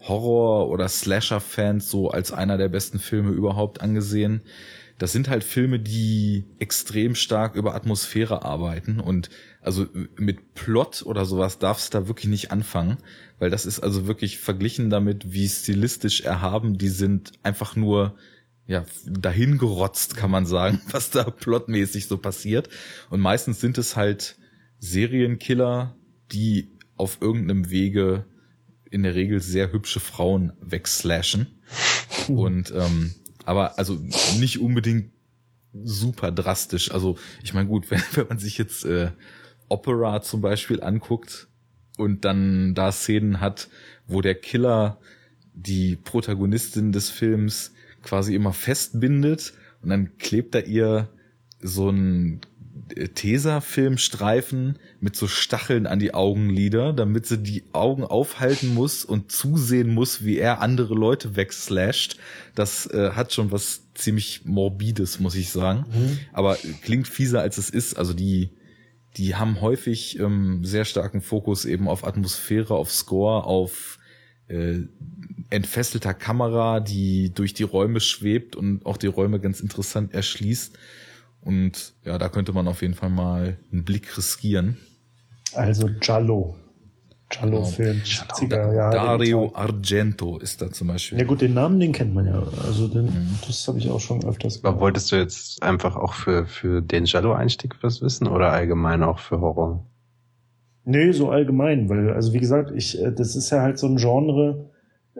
Horror- 0.00 0.68
oder 0.68 0.88
Slasher-Fans 0.88 1.90
so 1.90 2.10
als 2.10 2.32
einer 2.32 2.56
der 2.58 2.68
besten 2.68 2.98
Filme 2.98 3.30
überhaupt 3.30 3.80
angesehen. 3.80 4.42
Das 5.00 5.12
sind 5.12 5.30
halt 5.30 5.44
Filme, 5.44 5.80
die 5.80 6.44
extrem 6.58 7.14
stark 7.14 7.54
über 7.54 7.74
Atmosphäre 7.74 8.44
arbeiten 8.44 9.00
und 9.00 9.30
also 9.62 9.86
mit 10.16 10.52
Plot 10.52 11.04
oder 11.06 11.24
sowas 11.24 11.58
darfst 11.58 11.94
du 11.94 11.98
da 11.98 12.06
wirklich 12.06 12.26
nicht 12.26 12.50
anfangen, 12.50 12.98
weil 13.38 13.48
das 13.48 13.64
ist 13.64 13.80
also 13.80 14.06
wirklich 14.06 14.38
verglichen 14.38 14.90
damit, 14.90 15.32
wie 15.32 15.48
stilistisch 15.48 16.20
erhaben 16.20 16.76
die 16.76 16.90
sind, 16.90 17.32
einfach 17.42 17.76
nur 17.76 18.14
ja, 18.66 18.84
dahin 19.06 19.56
gerotzt, 19.56 20.18
kann 20.18 20.30
man 20.30 20.44
sagen, 20.44 20.82
was 20.90 21.08
da 21.08 21.24
plotmäßig 21.24 22.06
so 22.06 22.18
passiert. 22.18 22.68
Und 23.08 23.20
meistens 23.20 23.58
sind 23.58 23.78
es 23.78 23.96
halt 23.96 24.36
Serienkiller, 24.80 25.96
die 26.30 26.76
auf 26.96 27.22
irgendeinem 27.22 27.70
Wege 27.70 28.26
in 28.90 29.02
der 29.02 29.14
Regel 29.14 29.40
sehr 29.40 29.72
hübsche 29.72 30.00
Frauen 30.00 30.52
wegslashen. 30.60 31.58
Und 32.28 32.70
ähm, 32.76 33.14
aber 33.50 33.80
also 33.80 33.98
nicht 34.38 34.60
unbedingt 34.60 35.10
super 35.74 36.30
drastisch. 36.30 36.92
Also 36.92 37.18
ich 37.42 37.52
meine 37.52 37.68
gut, 37.68 37.90
wenn, 37.90 38.00
wenn 38.14 38.28
man 38.28 38.38
sich 38.38 38.56
jetzt 38.58 38.84
äh, 38.84 39.10
Opera 39.68 40.22
zum 40.22 40.40
Beispiel 40.40 40.80
anguckt 40.80 41.48
und 41.98 42.24
dann 42.24 42.76
da 42.76 42.92
Szenen 42.92 43.40
hat, 43.40 43.68
wo 44.06 44.20
der 44.20 44.36
Killer 44.36 45.00
die 45.52 45.96
Protagonistin 45.96 46.92
des 46.92 47.10
Films 47.10 47.72
quasi 48.02 48.36
immer 48.36 48.52
festbindet 48.52 49.52
und 49.82 49.90
dann 49.90 50.16
klebt 50.18 50.54
er 50.54 50.68
ihr 50.68 51.08
so 51.60 51.90
ein 51.90 52.40
Tesafilmstreifen 53.14 54.78
mit 55.00 55.16
so 55.16 55.26
Stacheln 55.28 55.86
an 55.86 55.98
die 55.98 56.14
Augenlider, 56.14 56.92
damit 56.92 57.26
sie 57.26 57.38
die 57.38 57.64
Augen 57.72 58.04
aufhalten 58.04 58.74
muss 58.74 59.04
und 59.04 59.30
zusehen 59.32 59.94
muss, 59.94 60.24
wie 60.24 60.38
er 60.38 60.60
andere 60.60 60.94
Leute 60.94 61.36
wegslasht. 61.36 62.16
Das 62.54 62.86
äh, 62.86 63.10
hat 63.12 63.32
schon 63.32 63.52
was 63.52 63.82
ziemlich 63.94 64.44
morbides, 64.44 65.20
muss 65.20 65.34
ich 65.34 65.50
sagen. 65.50 65.86
Mhm. 65.92 66.18
Aber 66.32 66.56
klingt 66.82 67.08
fieser 67.08 67.40
als 67.40 67.58
es 67.58 67.70
ist. 67.70 67.94
Also 67.94 68.12
die, 68.12 68.50
die 69.16 69.36
haben 69.36 69.60
häufig 69.60 70.18
ähm, 70.18 70.64
sehr 70.64 70.84
starken 70.84 71.20
Fokus 71.20 71.64
eben 71.64 71.88
auf 71.88 72.04
Atmosphäre, 72.04 72.74
auf 72.74 72.90
Score, 72.90 73.44
auf 73.44 73.98
äh, 74.48 74.80
entfesselter 75.50 76.14
Kamera, 76.14 76.80
die 76.80 77.32
durch 77.34 77.54
die 77.54 77.62
Räume 77.62 78.00
schwebt 78.00 78.56
und 78.56 78.86
auch 78.86 78.96
die 78.96 79.06
Räume 79.06 79.40
ganz 79.40 79.60
interessant 79.60 80.12
erschließt. 80.14 80.78
Und 81.42 81.94
ja, 82.04 82.18
da 82.18 82.28
könnte 82.28 82.52
man 82.52 82.68
auf 82.68 82.82
jeden 82.82 82.94
Fall 82.94 83.10
mal 83.10 83.56
einen 83.72 83.84
Blick 83.84 84.16
riskieren. 84.16 84.76
Also 85.54 85.88
Giallo. 86.00 86.56
Giallo-Film. 87.30 88.02
Genau. 88.38 88.48
Da, 88.48 88.90
Dario 88.90 89.52
Argento 89.54 90.38
ist 90.38 90.60
da 90.60 90.70
zum 90.70 90.88
Beispiel. 90.88 91.18
Ja 91.18 91.24
gut, 91.24 91.40
den 91.40 91.54
Namen, 91.54 91.78
den 91.78 91.92
kennt 91.92 92.12
man 92.12 92.26
ja. 92.26 92.42
Also 92.66 92.88
den, 92.88 93.06
mhm. 93.06 93.38
das 93.46 93.66
habe 93.68 93.78
ich 93.78 93.88
auch 93.88 94.00
schon 94.00 94.24
öfters 94.24 94.60
gehört. 94.60 94.74
Aber 94.74 94.80
wolltest 94.80 95.12
du 95.12 95.16
jetzt 95.16 95.62
einfach 95.62 95.96
auch 95.96 96.14
für, 96.14 96.46
für 96.46 96.82
den 96.82 97.04
Giallo-Einstieg 97.04 97.76
was 97.82 98.02
wissen 98.02 98.26
oder 98.26 98.50
allgemein 98.52 99.02
auch 99.04 99.20
für 99.20 99.40
Horror? 99.40 99.86
Nee, 100.84 101.12
so 101.12 101.30
allgemein, 101.30 101.88
weil, 101.88 102.10
also 102.12 102.32
wie 102.32 102.40
gesagt, 102.40 102.72
ich, 102.74 103.00
äh, 103.00 103.12
das 103.12 103.36
ist 103.36 103.50
ja 103.50 103.60
halt 103.60 103.78
so 103.78 103.86
ein 103.86 103.96
Genre, 103.96 104.69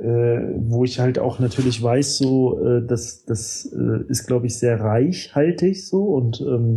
äh, 0.01 0.55
wo 0.57 0.85
ich 0.85 0.99
halt 0.99 1.19
auch 1.19 1.39
natürlich 1.39 1.83
weiß, 1.83 2.19
so, 2.19 2.59
äh, 2.65 2.87
dass 2.87 3.25
das 3.25 3.71
äh, 3.73 4.03
ist, 4.09 4.27
glaube 4.27 4.47
ich, 4.47 4.57
sehr 4.57 4.81
reichhaltig 4.81 5.87
so 5.87 6.05
und 6.05 6.41
ähm, 6.41 6.77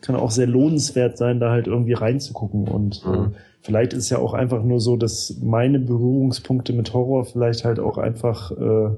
kann 0.00 0.16
auch 0.16 0.30
sehr 0.30 0.46
lohnenswert 0.46 1.16
sein, 1.16 1.40
da 1.40 1.50
halt 1.50 1.66
irgendwie 1.66 1.94
reinzugucken. 1.94 2.68
Und 2.68 3.02
äh, 3.04 3.08
mhm. 3.08 3.24
äh, 3.24 3.28
vielleicht 3.62 3.92
ist 3.94 4.10
ja 4.10 4.18
auch 4.18 4.34
einfach 4.34 4.62
nur 4.62 4.80
so, 4.80 4.96
dass 4.96 5.38
meine 5.42 5.78
Berührungspunkte 5.78 6.72
mit 6.72 6.92
Horror 6.92 7.24
vielleicht 7.24 7.64
halt 7.64 7.80
auch 7.80 7.98
einfach 7.98 8.52
äh, 8.52 8.90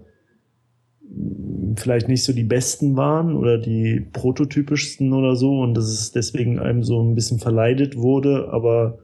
vielleicht 1.76 2.08
nicht 2.08 2.24
so 2.24 2.32
die 2.32 2.44
besten 2.44 2.96
waren 2.96 3.36
oder 3.36 3.58
die 3.58 4.00
prototypischsten 4.12 5.12
oder 5.12 5.36
so 5.36 5.60
und 5.60 5.74
dass 5.74 5.86
es 5.86 6.12
deswegen 6.12 6.58
einem 6.58 6.82
so 6.82 7.02
ein 7.02 7.14
bisschen 7.14 7.38
verleidet 7.38 7.96
wurde, 7.96 8.48
aber 8.50 8.98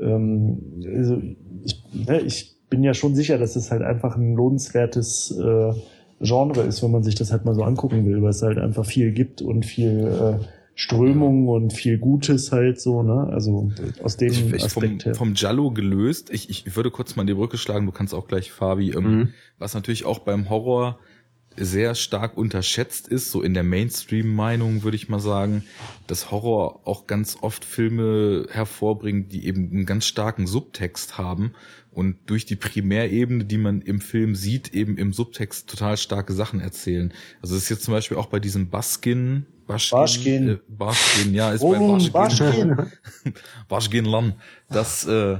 ähm, 0.00 0.58
also 0.86 1.20
ich, 1.64 1.84
ne, 2.06 2.20
ich 2.20 2.53
bin 2.74 2.82
ja 2.82 2.92
schon 2.92 3.14
sicher, 3.14 3.38
dass 3.38 3.54
es 3.54 3.70
halt 3.70 3.82
einfach 3.82 4.16
ein 4.16 4.34
lohnenswertes 4.34 5.30
äh, 5.30 5.72
Genre 6.20 6.62
ist, 6.62 6.82
wenn 6.82 6.90
man 6.90 7.04
sich 7.04 7.14
das 7.14 7.30
halt 7.30 7.44
mal 7.44 7.54
so 7.54 7.62
angucken 7.62 8.04
will, 8.04 8.20
weil 8.20 8.30
es 8.30 8.42
halt 8.42 8.58
einfach 8.58 8.84
viel 8.84 9.12
gibt 9.12 9.42
und 9.42 9.64
viel 9.64 10.08
äh, 10.08 10.44
Strömung 10.74 11.46
und 11.46 11.72
viel 11.72 11.98
Gutes 11.98 12.50
halt 12.50 12.80
so, 12.80 13.04
ne? 13.04 13.28
Also 13.30 13.70
aus 14.02 14.16
dem 14.16 14.32
ich, 14.32 14.52
ich 14.52 14.64
Aspekt 14.64 14.72
vom, 14.72 14.98
her. 15.04 15.14
Vom 15.14 15.34
Jallo 15.34 15.70
gelöst, 15.70 16.30
ich, 16.32 16.50
ich 16.50 16.74
würde 16.74 16.90
kurz 16.90 17.14
mal 17.14 17.22
in 17.22 17.28
die 17.28 17.34
Brücke 17.34 17.58
schlagen, 17.58 17.86
du 17.86 17.92
kannst 17.92 18.12
auch 18.12 18.26
gleich, 18.26 18.50
Fabi, 18.50 18.90
ähm, 18.90 19.04
mhm. 19.04 19.28
was 19.60 19.74
natürlich 19.74 20.04
auch 20.04 20.18
beim 20.18 20.50
Horror 20.50 20.98
sehr 21.56 21.94
stark 21.94 22.36
unterschätzt 22.36 23.08
ist, 23.08 23.30
so 23.30 23.42
in 23.42 23.54
der 23.54 23.62
Mainstream-Meinung 23.62 24.82
würde 24.82 24.96
ich 24.96 25.08
mal 25.08 25.20
sagen, 25.20 25.64
dass 26.06 26.30
Horror 26.30 26.86
auch 26.86 27.06
ganz 27.06 27.38
oft 27.40 27.64
Filme 27.64 28.46
hervorbringt, 28.50 29.32
die 29.32 29.46
eben 29.46 29.70
einen 29.70 29.86
ganz 29.86 30.06
starken 30.06 30.46
Subtext 30.46 31.18
haben 31.18 31.54
und 31.94 32.16
durch 32.26 32.44
die 32.44 32.56
Primärebene, 32.56 33.44
die 33.44 33.58
man 33.58 33.80
im 33.80 34.00
Film 34.00 34.34
sieht, 34.34 34.74
eben 34.74 34.98
im 34.98 35.12
Subtext 35.12 35.70
total 35.70 35.96
starke 35.96 36.32
Sachen 36.32 36.60
erzählen. 36.60 37.12
Also 37.40 37.54
das 37.54 37.64
ist 37.64 37.68
jetzt 37.68 37.84
zum 37.84 37.94
Beispiel 37.94 38.16
auch 38.16 38.26
bei 38.26 38.40
diesem 38.40 38.68
Baskin, 38.68 39.46
Baschkin, 39.66 39.98
Baschkin, 39.98 40.48
äh, 40.48 40.58
Baschkin 40.68 41.34
ja, 41.34 41.52
ist 41.52 41.62
oh, 41.62 41.72
bei 41.72 42.10
Baschkin, 42.10 42.76
Baschkin 43.68 44.04
Lam, 44.04 44.34
dass 44.68 45.06
äh, 45.06 45.38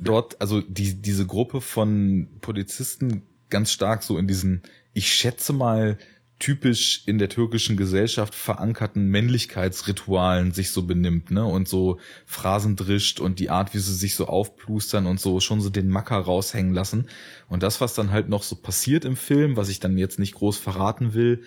dort, 0.00 0.40
also 0.40 0.60
die, 0.60 1.00
diese 1.00 1.26
Gruppe 1.26 1.60
von 1.60 2.28
Polizisten 2.40 3.22
ganz 3.50 3.70
stark 3.70 4.02
so 4.02 4.18
in 4.18 4.26
diesen, 4.26 4.62
ich 4.92 5.12
schätze 5.12 5.52
mal, 5.52 5.98
typisch 6.40 7.02
in 7.06 7.18
der 7.18 7.28
türkischen 7.28 7.76
Gesellschaft 7.76 8.34
verankerten 8.34 9.06
Männlichkeitsritualen 9.06 10.52
sich 10.52 10.70
so 10.70 10.84
benimmt, 10.84 11.30
ne? 11.30 11.44
Und 11.44 11.68
so 11.68 12.00
Phrasen 12.26 12.76
drischt 12.76 13.20
und 13.20 13.38
die 13.38 13.50
Art, 13.50 13.74
wie 13.74 13.78
sie 13.78 13.94
sich 13.94 14.16
so 14.16 14.26
aufplustern 14.26 15.06
und 15.06 15.20
so 15.20 15.38
schon 15.38 15.60
so 15.60 15.68
den 15.68 15.88
Macker 15.88 16.16
raushängen 16.16 16.72
lassen. 16.72 17.08
Und 17.48 17.62
das, 17.62 17.80
was 17.80 17.94
dann 17.94 18.10
halt 18.10 18.28
noch 18.28 18.42
so 18.42 18.56
passiert 18.56 19.04
im 19.04 19.16
Film, 19.16 19.56
was 19.56 19.68
ich 19.68 19.80
dann 19.80 19.98
jetzt 19.98 20.18
nicht 20.18 20.34
groß 20.34 20.56
verraten 20.56 21.12
will, 21.12 21.42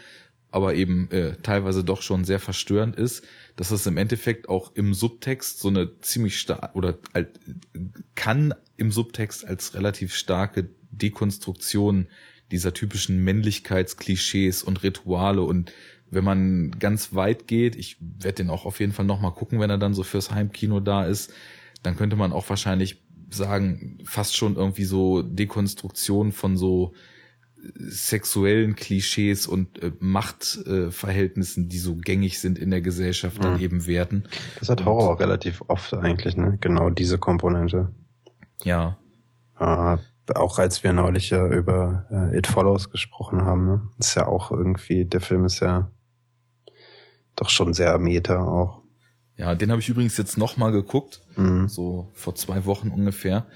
aber 0.51 0.75
eben 0.75 1.09
äh, 1.09 1.37
teilweise 1.41 1.83
doch 1.83 2.03
schon 2.03 2.23
sehr 2.23 2.39
verstörend 2.39 2.95
ist, 2.95 3.23
dass 3.55 3.71
es 3.71 3.87
im 3.87 3.97
Endeffekt 3.97 4.47
auch 4.47 4.75
im 4.75 4.93
Subtext 4.93 5.59
so 5.59 5.69
eine 5.69 5.99
ziemlich 6.01 6.39
stark 6.39 6.75
oder 6.75 6.99
äh, 7.13 7.25
kann 8.13 8.53
im 8.77 8.91
Subtext 8.91 9.43
als 9.43 9.73
relativ 9.73 10.13
starke 10.13 10.69
Dekonstruktion 10.91 12.07
dieser 12.53 12.73
typischen 12.73 13.23
Männlichkeitsklischees 13.23 14.63
und 14.63 14.83
Rituale 14.83 15.41
und 15.41 15.73
wenn 16.09 16.23
man 16.23 16.71
ganz 16.79 17.15
weit 17.15 17.47
geht, 17.47 17.75
ich 17.75 17.97
werde 17.99 18.35
den 18.35 18.49
auch 18.49 18.65
auf 18.65 18.79
jeden 18.79 18.93
Fall 18.93 19.05
nochmal 19.05 19.33
gucken, 19.33 19.59
wenn 19.59 19.71
er 19.71 19.79
dann 19.79 19.95
so 19.95 20.03
fürs 20.03 20.31
Heimkino 20.31 20.79
da 20.79 21.05
ist, 21.05 21.33
dann 21.81 21.95
könnte 21.95 22.15
man 22.15 22.31
auch 22.31 22.47
wahrscheinlich 22.49 23.03
sagen, 23.31 23.97
fast 24.05 24.37
schon 24.37 24.55
irgendwie 24.55 24.83
so 24.83 25.23
Dekonstruktion 25.23 26.31
von 26.31 26.55
so 26.55 26.93
sexuellen 27.73 28.75
Klischees 28.75 29.47
und 29.47 29.81
äh, 29.81 29.91
Machtverhältnissen, 29.99 31.65
äh, 31.65 31.67
die 31.67 31.77
so 31.79 31.95
gängig 31.95 32.39
sind 32.39 32.59
in 32.59 32.69
der 32.69 32.81
Gesellschaft, 32.81 33.37
mhm. 33.37 33.41
dann 33.41 33.59
eben 33.59 33.87
werten. 33.87 34.25
Das 34.59 34.69
hat 34.69 34.85
Horror 34.85 35.13
auch 35.13 35.19
relativ 35.19 35.63
oft 35.67 35.93
eigentlich, 35.93 36.35
ne? 36.35 36.57
Genau 36.61 36.89
diese 36.89 37.17
Komponente. 37.17 37.91
Ja. 38.63 38.97
Äh, 39.59 39.97
auch 40.35 40.59
als 40.59 40.83
wir 40.83 40.93
neulich 40.93 41.29
ja 41.29 41.47
über 41.47 42.05
äh, 42.09 42.37
It 42.37 42.47
Follows 42.47 42.89
gesprochen 42.89 43.43
haben, 43.43 43.65
ne? 43.65 43.81
Ist 43.97 44.15
ja 44.15 44.27
auch 44.27 44.51
irgendwie, 44.51 45.05
der 45.05 45.21
Film 45.21 45.45
ist 45.45 45.59
ja 45.59 45.91
doch 47.35 47.49
schon 47.49 47.73
sehr 47.73 47.97
meta 47.97 48.43
auch. 48.43 48.81
Ja, 49.35 49.55
den 49.55 49.71
habe 49.71 49.81
ich 49.81 49.89
übrigens 49.89 50.17
jetzt 50.17 50.37
nochmal 50.37 50.71
geguckt, 50.71 51.21
mhm. 51.35 51.67
so 51.67 52.11
vor 52.13 52.35
zwei 52.35 52.65
Wochen 52.65 52.89
ungefähr. 52.89 53.47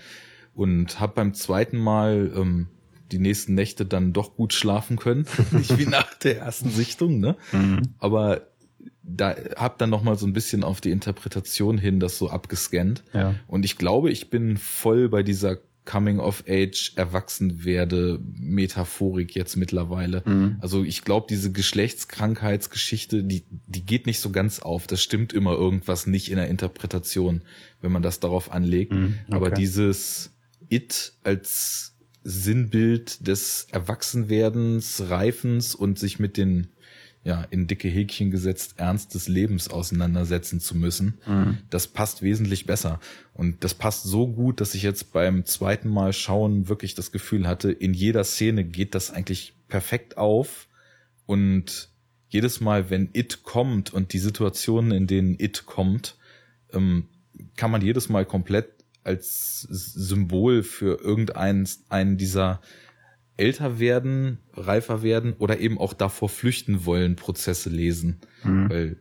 Und 0.53 0.99
habe 0.99 1.13
beim 1.13 1.35
zweiten 1.35 1.77
Mal 1.77 2.31
ähm, 2.35 2.67
die 3.11 3.19
nächsten 3.19 3.53
Nächte 3.53 3.85
dann 3.85 4.11
doch 4.11 4.35
gut 4.35 4.53
schlafen 4.53 4.97
können. 4.97 5.25
Nicht 5.51 5.77
wie 5.77 5.85
nach 5.85 6.15
der 6.15 6.39
ersten 6.39 6.71
Sichtung, 6.71 7.19
ne? 7.19 7.37
Mhm. 7.51 7.93
Aber 7.99 8.41
da 9.03 9.35
hab 9.55 9.77
dann 9.77 9.89
noch 9.89 10.03
mal 10.03 10.17
so 10.17 10.25
ein 10.25 10.33
bisschen 10.33 10.63
auf 10.63 10.81
die 10.81 10.91
Interpretation 10.91 11.77
hin 11.77 11.99
das 11.99 12.17
so 12.17 12.29
abgescannt. 12.29 13.03
Ja. 13.13 13.35
Und 13.47 13.63
ich 13.63 13.77
glaube, 13.77 14.11
ich 14.11 14.29
bin 14.29 14.57
voll 14.57 15.09
bei 15.09 15.23
dieser 15.23 15.57
Coming 15.87 16.19
of 16.19 16.43
Age 16.47 16.91
erwachsen 16.97 17.63
werde 17.63 18.19
Metaphorik 18.37 19.33
jetzt 19.33 19.55
mittlerweile. 19.55 20.21
Mhm. 20.25 20.57
Also 20.59 20.83
ich 20.83 21.03
glaube, 21.03 21.27
diese 21.29 21.51
Geschlechtskrankheitsgeschichte, 21.51 23.23
die, 23.23 23.45
die 23.49 23.85
geht 23.85 24.05
nicht 24.05 24.19
so 24.19 24.29
ganz 24.29 24.59
auf. 24.59 24.85
Das 24.85 25.01
stimmt 25.01 25.31
immer 25.31 25.53
irgendwas 25.53 26.05
nicht 26.05 26.29
in 26.29 26.35
der 26.35 26.49
Interpretation, 26.49 27.41
wenn 27.81 27.93
man 27.93 28.01
das 28.01 28.19
darauf 28.19 28.51
anlegt. 28.51 28.91
Mhm, 28.91 29.15
okay. 29.27 29.35
Aber 29.35 29.49
dieses 29.49 30.31
It 30.69 31.13
als 31.23 31.95
Sinnbild 32.23 33.25
des 33.25 33.67
Erwachsenwerdens, 33.71 35.03
Reifens 35.09 35.73
und 35.73 35.97
sich 35.97 36.19
mit 36.19 36.35
den 36.35 36.67
ja, 37.27 37.45
in 37.49 37.67
dicke 37.67 37.89
Häkchen 37.89 38.31
gesetzt, 38.31 38.75
Ernst 38.77 39.13
des 39.13 39.27
Lebens 39.27 39.67
auseinandersetzen 39.67 40.61
zu 40.61 40.77
müssen. 40.77 41.17
Mhm. 41.27 41.57
Das 41.69 41.89
passt 41.89 42.21
wesentlich 42.21 42.65
besser. 42.65 43.01
Und 43.33 43.65
das 43.65 43.73
passt 43.73 44.03
so 44.03 44.29
gut, 44.29 44.61
dass 44.61 44.73
ich 44.73 44.81
jetzt 44.81 45.11
beim 45.11 45.43
zweiten 45.45 45.89
Mal 45.89 46.13
schauen 46.13 46.69
wirklich 46.69 46.95
das 46.95 47.11
Gefühl 47.11 47.45
hatte, 47.45 47.69
in 47.69 47.93
jeder 47.93 48.23
Szene 48.23 48.63
geht 48.63 48.95
das 48.95 49.11
eigentlich 49.11 49.55
perfekt 49.67 50.17
auf 50.17 50.69
und 51.25 51.89
jedes 52.29 52.61
Mal, 52.61 52.89
wenn 52.89 53.09
It 53.11 53.43
kommt 53.43 53.93
und 53.93 54.13
die 54.13 54.19
Situationen, 54.19 54.91
in 54.91 55.05
denen 55.05 55.37
It 55.37 55.65
kommt, 55.65 56.15
ähm, 56.71 57.09
kann 57.57 57.71
man 57.71 57.81
jedes 57.81 58.07
Mal 58.07 58.25
komplett 58.25 58.69
als 59.03 59.67
Symbol 59.69 60.63
für 60.63 61.01
irgendeinen 61.01 61.67
einen 61.89 62.17
dieser 62.17 62.61
älter 63.37 63.79
werden, 63.79 64.39
reifer 64.53 65.03
werden 65.03 65.33
oder 65.33 65.59
eben 65.59 65.77
auch 65.77 65.93
davor 65.93 66.29
flüchten 66.29 66.85
wollen 66.85 67.15
Prozesse 67.15 67.69
lesen. 67.69 68.19
Mhm. 68.43 68.69
Weil 68.69 68.97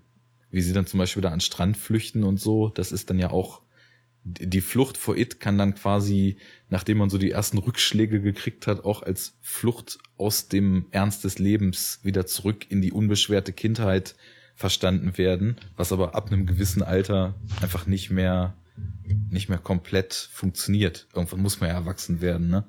wie 0.51 0.63
sie 0.63 0.73
dann 0.73 0.87
zum 0.87 0.99
Beispiel 0.99 1.23
da 1.23 1.31
an 1.31 1.41
Strand 1.41 1.77
flüchten 1.77 2.23
und 2.23 2.41
so, 2.41 2.69
das 2.69 2.93
ist 2.93 3.11
dann 3.11 3.19
ja 3.19 3.31
auch 3.31 3.63
die 4.29 4.61
Flucht 4.61 4.97
vor 4.97 5.17
It 5.17 5.39
kann 5.39 5.57
dann 5.57 5.77
quasi, 5.77 6.39
nachdem 6.69 6.99
man 6.99 7.11
so 7.11 7.19
die 7.19 7.31
ersten 7.31 7.59
Rückschläge 7.59 8.21
gekriegt 8.21 8.67
hat, 8.67 8.85
auch 8.85 9.03
als 9.03 9.37
Flucht 9.41 9.99
aus 10.17 10.49
dem 10.49 10.87
Ernst 10.91 11.23
des 11.23 11.39
Lebens 11.39 12.01
wieder 12.03 12.27
zurück 12.27 12.67
in 12.69 12.83
die 12.83 12.91
unbeschwerte 12.91 13.53
Kindheit 13.53 14.17
verstanden 14.57 15.17
werden, 15.17 15.57
was 15.77 15.93
aber 15.93 16.17
ab 16.17 16.27
einem 16.27 16.47
gewissen 16.47 16.83
Alter 16.83 17.35
einfach 17.61 17.87
nicht 17.87 18.11
mehr, 18.11 18.57
nicht 19.31 19.49
mehr 19.49 19.59
komplett 19.59 20.15
funktioniert. 20.15 21.07
Irgendwann 21.15 21.43
muss 21.43 21.61
man 21.61 21.69
ja 21.69 21.77
erwachsen 21.77 22.21
werden, 22.21 22.49
ne? 22.49 22.65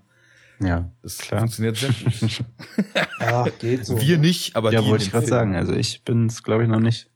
Ja, 0.59 0.91
das 1.03 1.19
klar. 1.19 1.41
funktioniert 1.41 1.77
sehr 1.77 1.91
gut. 1.91 2.43
ja, 3.19 3.47
geht 3.59 3.85
so. 3.85 4.01
Wir 4.01 4.17
nicht, 4.17 4.55
aber 4.55 4.73
ja, 4.73 4.83
wollte 4.85 5.03
ich 5.03 5.11
gerade 5.11 5.27
sagen. 5.27 5.55
Also 5.55 5.73
ich 5.73 6.03
bin 6.03 6.25
es, 6.27 6.43
glaube 6.43 6.63
ich, 6.63 6.69
noch 6.69 6.79
nicht, 6.79 7.11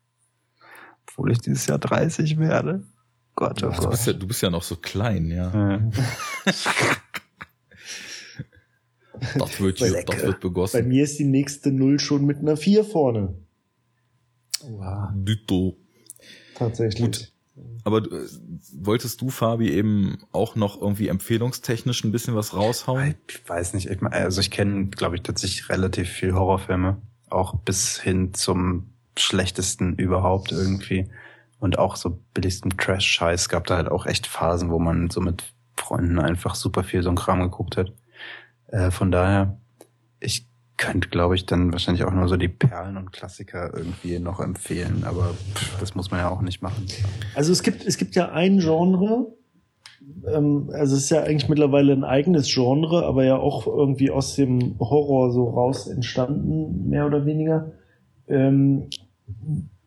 obwohl 1.08 1.32
ich 1.32 1.40
dieses 1.40 1.66
Jahr 1.66 1.80
30 1.80 2.38
werde. 2.38 2.84
Gott, 3.36 3.64
oh 3.64 3.70
Gott. 3.70 3.84
Du 3.84 3.90
bist, 3.90 4.08
ja, 4.08 4.14
du 4.14 4.28
bist 4.28 4.42
ja 4.42 4.50
noch 4.50 4.64
so 4.64 4.76
klein, 4.76 5.32
ja. 5.32 5.52
ja. 5.54 5.78
das, 9.38 9.60
wird, 9.60 9.82
das 9.82 10.22
wird 10.22 10.40
begossen. 10.40 10.80
Bei 10.80 10.88
mir 10.88 11.04
ist 11.04 11.18
die 11.18 11.26
nächste 11.26 11.72
Null 11.72 12.00
schon 12.00 12.26
mit 12.26 12.40
einer 12.40 12.58
4 12.58 12.84
vorne. 12.84 13.34
Wow. 14.64 15.10
Düto. 15.16 15.78
Tatsächlich. 16.56 17.04
Gut. 17.04 17.31
Aber 17.84 18.00
äh, 18.00 18.28
wolltest 18.74 19.22
du, 19.22 19.30
Fabi, 19.30 19.72
eben 19.72 20.20
auch 20.32 20.56
noch 20.56 20.80
irgendwie 20.80 21.08
empfehlungstechnisch 21.08 22.04
ein 22.04 22.12
bisschen 22.12 22.36
was 22.36 22.54
raushauen? 22.54 23.16
Ich 23.28 23.48
weiß 23.48 23.74
nicht. 23.74 23.90
Ich, 23.90 24.02
also 24.04 24.42
ich 24.42 24.52
kenne, 24.52 24.88
glaube 24.88 25.16
ich, 25.16 25.24
tatsächlich 25.24 25.70
relativ 25.70 26.10
viel 26.10 26.34
Horrorfilme. 26.34 27.02
Auch 27.30 27.56
bis 27.56 28.00
hin 28.00 28.34
zum 28.34 28.94
schlechtesten 29.18 29.96
überhaupt 29.96 30.52
irgendwie 30.52 31.10
und 31.60 31.78
auch 31.78 31.96
so 31.96 32.20
billigsten 32.34 32.76
Trash-Scheiß 32.76 33.48
gab 33.48 33.68
da 33.68 33.78
halt 33.78 33.90
auch 33.90 34.06
echt 34.06 34.26
Phasen, 34.26 34.72
wo 34.72 34.80
man 34.80 35.10
so 35.10 35.22
mit 35.22 35.54
Freunden 35.78 36.20
einfach 36.20 36.56
super 36.56 36.84
viel 36.84 37.04
so 37.04 37.10
ein 37.10 37.16
Kram 37.16 37.40
geguckt 37.40 37.78
hat. 37.78 37.94
Äh, 38.68 38.90
von 38.90 39.12
daher, 39.12 39.58
ich 40.20 40.48
könnte, 40.82 41.10
glaube 41.10 41.36
ich, 41.36 41.46
dann 41.46 41.72
wahrscheinlich 41.72 42.04
auch 42.04 42.12
nur 42.12 42.28
so 42.28 42.38
die 42.38 42.48
Perlen 42.48 42.98
und 42.98 43.14
Klassiker 43.14 43.72
irgendwie 43.74 44.18
noch 44.18 44.40
empfehlen, 44.40 45.04
aber 45.06 45.36
pff, 45.54 45.80
das 45.80 45.94
muss 45.94 46.10
man 46.10 46.22
ja 46.22 46.30
auch 46.30 46.42
nicht 46.42 46.64
machen. 46.64 46.88
Also 47.36 47.52
es 47.52 47.62
gibt, 47.62 47.86
es 47.86 47.98
gibt 47.98 48.16
ja 48.16 48.32
ein 48.32 48.58
Genre, 48.58 49.28
ähm, 50.26 50.72
also 50.74 50.96
es 50.96 51.04
ist 51.04 51.10
ja 51.12 51.22
eigentlich 51.22 51.50
mittlerweile 51.50 51.94
ein 51.94 52.04
eigenes 52.04 52.52
Genre, 52.52 53.06
aber 53.06 53.24
ja 53.24 53.38
auch 53.38 53.68
irgendwie 53.68 54.10
aus 54.10 54.36
dem 54.36 54.80
Horror 54.80 55.32
so 55.32 55.50
raus 55.50 55.88
entstanden, 55.88 56.90
mehr 56.90 57.06
oder 57.06 57.28
weniger. 57.28 57.74
Ähm, 58.28 58.90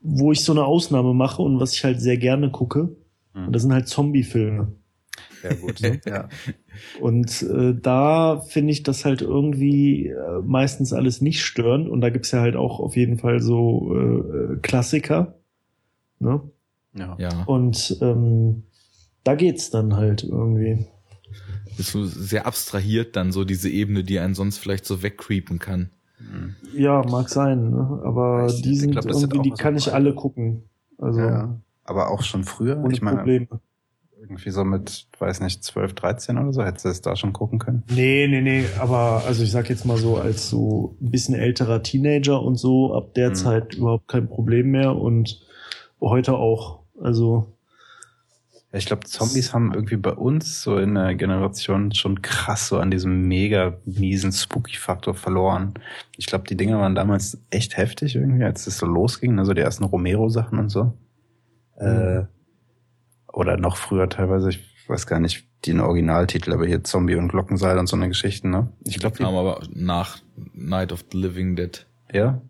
wo 0.01 0.31
ich 0.31 0.45
so 0.45 0.53
eine 0.53 0.65
Ausnahme 0.65 1.13
mache 1.13 1.43
und 1.43 1.59
was 1.59 1.75
ich 1.75 1.83
halt 1.83 2.01
sehr 2.01 2.19
gerne 2.19 2.51
gucke. 2.51 2.97
Mhm. 3.35 3.47
Und 3.47 3.53
das 3.53 3.63
sind 3.63 3.73
halt 3.73 3.89
Zombie-Filme. 3.89 4.73
Sehr 5.45 5.57
gut. 5.57 5.81
Ne? 5.81 6.01
ja. 6.07 6.29
Und 7.01 7.43
äh, 7.43 7.75
da 7.75 8.41
finde 8.41 8.73
ich 8.73 8.83
das 8.83 9.05
halt 9.05 9.21
irgendwie 9.21 10.09
äh, 10.09 10.41
meistens 10.43 10.93
alles 10.93 11.21
nicht 11.21 11.43
störend. 11.43 11.89
Und 11.89 12.01
da 12.01 12.11
gibt's 12.11 12.31
ja 12.31 12.41
halt 12.41 12.57
auch 12.57 12.81
auf 12.81 12.97
jeden 12.97 13.19
Fall 13.19 13.41
so 13.41 13.95
äh, 13.95 14.57
Klassiker. 14.63 15.35
Ne? 16.19 16.41
Ja. 16.95 17.17
ja. 17.19 17.43
Und 17.45 17.99
ähm, 18.01 18.65
da 19.23 19.35
geht's 19.35 19.71
dann 19.71 19.97
halt 19.97 20.25
irgendwie. 20.25 20.87
Bist 21.77 21.93
du 21.93 22.05
sehr 22.05 22.47
abstrahiert 22.47 23.17
dann 23.17 23.33
so 23.33 23.45
diese 23.45 23.69
Ebene, 23.69 24.05
die 24.05 24.19
einen 24.21 24.35
sonst 24.35 24.59
vielleicht 24.59 24.87
so 24.87 25.03
wegcreepen 25.03 25.59
kann. 25.59 25.91
Ja, 26.75 27.03
mag 27.03 27.29
sein, 27.29 27.71
ne? 27.71 28.01
aber 28.05 28.47
ich, 28.47 28.63
die 28.63 28.77
sind 28.77 28.93
glaub, 28.93 29.05
irgendwie, 29.05 29.43
die 29.43 29.51
kann 29.51 29.77
ich 29.77 29.93
alle 29.93 30.15
gucken. 30.15 30.63
Also 30.97 31.21
ja, 31.21 31.61
aber 31.85 32.11
auch 32.11 32.23
schon 32.23 32.45
früher. 32.45 32.79
Ohne 32.79 32.95
ich 32.95 33.03
meine, 33.03 33.19
Probleme. 33.19 33.49
Irgendwie 34.25 34.51
so 34.51 34.65
mit, 34.65 35.07
weiß 35.19 35.41
nicht, 35.41 35.63
12, 35.63 35.93
13 35.95 36.39
oder 36.39 36.53
so, 36.53 36.65
hättest 36.65 36.85
du 36.87 36.89
es 36.89 37.03
da 37.03 37.15
schon 37.15 37.33
gucken 37.33 37.59
können? 37.59 37.85
Nee, 37.91 38.27
nee, 38.27 38.41
nee, 38.41 38.65
aber 38.79 39.23
also 39.27 39.45
ich 39.45 39.51
sag 39.51 39.69
jetzt 39.69 39.85
mal 39.85 39.99
so, 39.99 40.17
als 40.17 40.49
so 40.49 40.97
ein 41.01 41.11
bisschen 41.11 41.35
älterer 41.35 41.83
Teenager 41.83 42.43
und 42.43 42.57
so, 42.57 42.95
ab 42.95 43.15
der 43.15 43.31
mhm. 43.31 43.35
Zeit 43.35 43.75
überhaupt 43.75 44.09
kein 44.09 44.29
Problem 44.29 44.71
mehr 44.71 44.97
und 44.97 45.47
heute 46.01 46.35
auch. 46.35 46.81
Also 47.01 47.55
ich 48.73 48.87
glaube, 48.87 49.05
Zombies 49.05 49.53
haben 49.53 49.73
irgendwie 49.73 49.97
bei 49.97 50.13
uns 50.13 50.63
so 50.63 50.79
in 50.79 50.95
der 50.95 51.15
Generation 51.15 51.93
schon 51.93 52.23
krass 52.23 52.69
so 52.69 52.79
an 52.79 52.91
diesem 52.91 53.29
mega 53.29 53.79
miesen 53.85 54.33
Spooky-Faktor 54.33 55.15
verloren. 55.15 55.75
Ich 56.17 56.27
glaube, 56.27 56.49
die 56.49 56.57
Dinge 56.57 56.79
waren 56.79 56.97
damals 56.97 57.39
echt 57.51 57.77
heftig 57.77 58.17
irgendwie, 58.17 58.43
als 58.43 58.67
es 58.67 58.79
so 58.79 58.87
losging, 58.87 59.39
also 59.39 59.55
die 59.55 59.61
ersten 59.61 59.85
Romero-Sachen 59.85 60.59
und 60.59 60.71
so. 60.71 60.95
Mhm. 61.79 61.87
Äh, 61.87 62.25
oder 63.35 63.57
noch 63.57 63.77
früher 63.77 64.09
teilweise, 64.09 64.51
ich 64.51 64.61
weiß 64.89 65.07
gar 65.07 65.21
nicht 65.21 65.47
den 65.67 65.81
Originaltitel, 65.81 66.53
aber 66.53 66.67
hier 66.67 66.85
Zombie 66.85 67.17
und 67.17 67.29
Glockenseil 67.29 67.79
und 67.79 67.87
so 67.87 67.97
eine 67.97 68.09
Geschichte, 68.09 68.49
ne? 68.49 68.73
Ich 68.85 68.99
glaube, 68.99 69.17
die 69.17 69.23
kam 69.23 69.35
aber 69.35 69.63
nach 69.73 70.19
Night 70.53 70.93
of 70.93 71.05
the 71.11 71.19
Living 71.19 71.57
Dead. 71.57 71.87
Ja? 72.13 72.43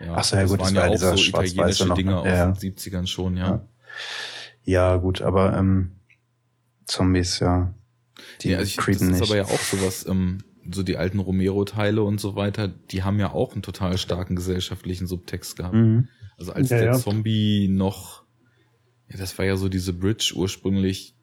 Ja, 0.00 0.14
Ach 0.16 0.24
so, 0.24 0.36
ja 0.36 0.46
gut, 0.46 0.60
das, 0.60 0.74
waren 0.74 0.92
das 0.92 1.02
war 1.02 1.08
ja 1.08 1.14
auch 1.14 1.18
so 1.18 1.28
italienische 1.28 1.94
Dinge 1.94 2.18
aus 2.18 2.26
ja. 2.26 2.50
den 2.50 2.74
70ern 2.74 3.06
schon, 3.06 3.36
ja. 3.36 3.46
ja. 3.46 3.68
Ja, 4.64 4.96
gut, 4.96 5.22
aber 5.22 5.56
ähm, 5.56 5.92
Zombies, 6.86 7.40
ja. 7.40 7.74
Die 8.40 8.50
ja, 8.50 8.58
also 8.58 8.68
ich, 8.68 8.76
das 8.76 9.00
nicht. 9.00 9.20
ist 9.20 9.22
aber 9.22 9.36
ja 9.36 9.44
auch 9.44 9.60
sowas, 9.60 10.06
ähm, 10.06 10.38
so 10.70 10.82
die 10.82 10.96
alten 10.96 11.18
Romero-Teile 11.18 12.02
und 12.02 12.20
so 12.20 12.36
weiter, 12.36 12.68
die 12.68 13.02
haben 13.02 13.18
ja 13.18 13.32
auch 13.32 13.52
einen 13.52 13.62
total 13.62 13.98
starken 13.98 14.36
gesellschaftlichen 14.36 15.06
Subtext 15.06 15.56
gehabt. 15.56 15.74
Mhm. 15.74 16.08
Also 16.38 16.52
als 16.52 16.70
ja, 16.70 16.78
der. 16.78 16.92
Zombie 16.94 17.68
noch, 17.68 18.21
ja, 19.12 19.18
das 19.18 19.38
war 19.38 19.44
ja 19.44 19.56
so 19.56 19.68
diese 19.68 19.92
Bridge 19.92 20.32
ursprünglich, 20.34 21.14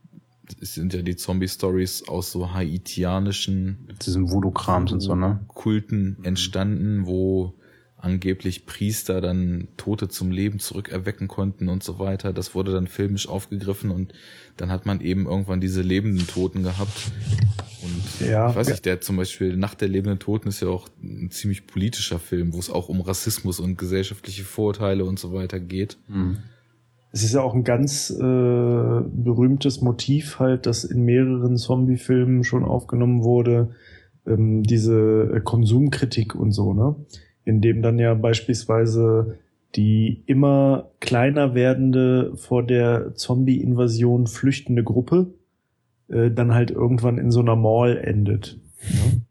es 0.62 0.76
sind 0.76 0.94
ja 0.94 1.02
die 1.02 1.16
Zombie-Stories 1.16 2.08
aus 2.08 2.32
so 2.32 2.54
haitianischen 2.54 3.88
diesem 4.06 4.32
Voodoo-Krams 4.32 4.92
und 4.92 5.00
so, 5.00 5.16
ne? 5.16 5.46
Kulten 5.48 6.18
entstanden, 6.24 7.06
wo 7.06 7.56
angeblich 7.98 8.66
Priester 8.66 9.20
dann 9.20 9.68
Tote 9.76 10.08
zum 10.08 10.32
Leben 10.32 10.60
zurückerwecken 10.60 11.28
konnten 11.28 11.68
und 11.68 11.84
so 11.84 12.00
weiter. 12.00 12.32
Das 12.32 12.56
wurde 12.56 12.72
dann 12.72 12.88
filmisch 12.88 13.28
aufgegriffen 13.28 13.92
und 13.92 14.14
dann 14.56 14.72
hat 14.72 14.86
man 14.86 15.02
eben 15.02 15.26
irgendwann 15.26 15.60
diese 15.60 15.82
lebenden 15.82 16.26
Toten 16.26 16.64
gehabt. 16.64 17.12
Und 17.84 18.28
ja, 18.28 18.50
ich 18.50 18.56
weiß 18.56 18.70
nicht, 18.70 18.86
der 18.86 19.02
zum 19.02 19.18
Beispiel 19.18 19.58
Nacht 19.58 19.82
der 19.82 19.90
lebenden 19.90 20.20
Toten 20.20 20.48
ist 20.48 20.62
ja 20.62 20.70
auch 20.70 20.88
ein 21.04 21.30
ziemlich 21.30 21.68
politischer 21.68 22.20
Film, 22.20 22.54
wo 22.54 22.60
es 22.60 22.70
auch 22.70 22.88
um 22.88 23.02
Rassismus 23.02 23.60
und 23.60 23.78
gesellschaftliche 23.78 24.44
Vorurteile 24.44 25.04
und 25.04 25.20
so 25.20 25.34
weiter 25.34 25.60
geht. 25.60 25.98
Mhm. 26.08 26.38
Es 27.12 27.24
ist 27.24 27.34
ja 27.34 27.42
auch 27.42 27.56
ein 27.56 27.64
ganz 27.64 28.12
äh, 28.12 28.22
berühmtes 28.22 29.82
Motiv 29.82 30.40
halt, 30.40 30.66
das 30.66 30.84
in 30.84 31.04
mehreren 31.04 31.58
Zombie-Filmen 31.58 32.44
schon 32.44 32.64
aufgenommen 32.64 33.24
wurde, 33.24 33.70
ähm, 34.28 34.64
diese 34.64 35.42
Konsumkritik 35.44 36.36
und 36.36 36.52
so, 36.52 36.74
ne? 36.74 36.96
in 37.46 37.62
dem 37.62 37.82
dann 37.82 37.98
ja 37.98 38.14
beispielsweise 38.14 39.38
die 39.76 40.24
immer 40.26 40.90
kleiner 41.00 41.54
werdende 41.54 42.36
vor 42.36 42.64
der 42.64 43.16
Zombie-Invasion 43.16 44.28
flüchtende 44.28 44.84
Gruppe 44.84 45.34
äh, 46.10 46.32
dann 46.32 46.54
halt 46.54 46.72
irgendwann 46.72 47.18
in 47.18 47.32
so 47.32 47.40
einer 47.40 47.56
Mall 47.56 47.98
endet. 47.98 48.60
Ne? 48.82 49.22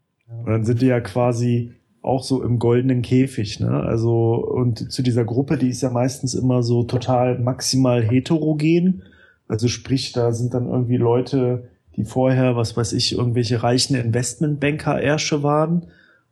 Und 0.43 0.51
dann 0.51 0.63
sind 0.63 0.81
die 0.81 0.87
ja 0.87 1.01
quasi 1.01 1.73
auch 2.01 2.23
so 2.23 2.43
im 2.43 2.59
goldenen 2.59 3.01
Käfig, 3.01 3.59
ne? 3.59 3.83
Also, 3.83 4.35
und 4.35 4.91
zu 4.91 5.01
dieser 5.01 5.25
Gruppe, 5.25 5.57
die 5.57 5.69
ist 5.69 5.81
ja 5.81 5.89
meistens 5.89 6.33
immer 6.33 6.63
so 6.63 6.83
total 6.83 7.39
maximal 7.39 8.01
heterogen. 8.01 9.03
Also 9.47 9.67
sprich, 9.67 10.11
da 10.13 10.31
sind 10.31 10.53
dann 10.53 10.67
irgendwie 10.67 10.97
Leute, 10.97 11.69
die 11.95 12.05
vorher, 12.05 12.55
was 12.55 12.77
weiß 12.77 12.93
ich, 12.93 13.17
irgendwelche 13.17 13.63
reichen 13.63 13.95
Investmentbanker-Ärsche 13.95 15.43
waren 15.43 15.87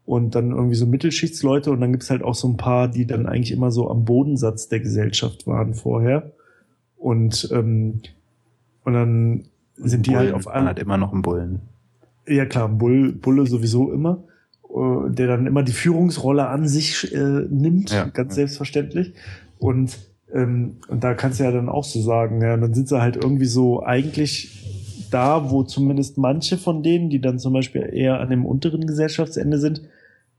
und 0.06 0.36
dann 0.36 0.52
irgendwie 0.52 0.76
so 0.76 0.86
Mittelschichtsleute 0.86 1.72
und 1.72 1.82
dann 1.82 1.92
gibt's 1.92 2.10
halt 2.10 2.24
auch 2.24 2.36
so 2.36 2.48
ein 2.48 2.56
paar, 2.56 2.88
die 2.88 3.06
dann 3.06 3.26
eigentlich 3.26 3.52
immer 3.52 3.72
so 3.72 3.90
am 3.90 4.06
Bodensatz 4.06 4.70
der 4.70 4.80
Gesellschaft 4.80 5.48
waren 5.48 5.74
vorher. 5.74 6.32
Und, 6.96 7.50
ähm, 7.52 8.02
und 8.86 8.94
dann 8.94 9.44
sind 9.76 10.08
die 10.08 10.16
halt 10.16 10.32
Bullen, 10.32 10.36
halt 10.36 10.48
auf 10.48 10.48
einmal. 10.48 10.70
hat 10.70 10.80
immer 10.80 10.98
noch 10.98 11.12
einen 11.12 11.24
Bullen. 11.24 11.60
Ja 12.26 12.46
klar, 12.46 12.70
Bull, 12.70 13.12
Bulle 13.12 13.46
sowieso 13.46 13.92
immer, 13.92 14.24
äh, 14.70 15.10
der 15.10 15.28
dann 15.28 15.48
immer 15.48 15.64
die 15.64 15.72
Führungsrolle 15.72 16.48
an 16.48 16.68
sich 16.68 17.14
äh, 17.14 17.46
nimmt, 17.50 17.92
ja, 17.92 18.06
ganz 18.06 18.36
selbstverständlich. 18.36 19.14
Und, 19.60 19.98
ähm, 20.34 20.78
und 20.88 21.04
da 21.04 21.14
kannst 21.14 21.40
du 21.40 21.44
ja 21.44 21.52
dann 21.52 21.70
auch 21.70 21.84
so 21.84 22.02
sagen, 22.02 22.42
ja, 22.42 22.56
dann 22.58 22.74
sind 22.74 22.88
sie 22.88 23.02
halt 23.02 23.16
irgendwie 23.16 23.46
so 23.46 23.84
eigentlich 23.84 24.66
da, 25.12 25.50
wo 25.52 25.64
zumindest 25.64 26.18
manche 26.18 26.58
von 26.58 26.84
denen, 26.84 27.10
die 27.10 27.22
dann 27.22 27.40
zum 27.40 27.54
Beispiel 27.54 27.90
eher 27.94 28.20
an 28.20 28.30
dem 28.30 28.46
unteren 28.46 28.86
Gesellschaftsende 28.86 29.58
sind, 29.58 29.82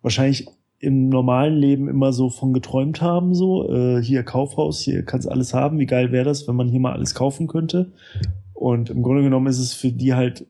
wahrscheinlich 0.02 0.46
im 0.80 1.08
normalen 1.08 1.56
Leben 1.56 1.88
immer 1.88 2.12
so 2.12 2.30
von 2.30 2.52
geträumt 2.52 3.02
haben, 3.02 3.34
so, 3.34 3.72
äh, 3.72 4.02
hier 4.02 4.22
Kaufhaus, 4.22 4.80
hier 4.80 5.04
kannst 5.04 5.28
alles 5.28 5.52
haben, 5.52 5.78
wie 5.78 5.86
geil 5.86 6.12
wäre 6.12 6.24
das, 6.24 6.46
wenn 6.46 6.54
man 6.54 6.68
hier 6.68 6.80
mal 6.80 6.92
alles 6.92 7.14
kaufen 7.14 7.48
könnte. 7.48 7.92
Und 8.54 8.90
im 8.90 9.02
Grunde 9.02 9.22
genommen 9.22 9.48
ist 9.48 9.58
es 9.58 9.74
für 9.74 9.90
die 9.90 10.14
halt, 10.14 10.46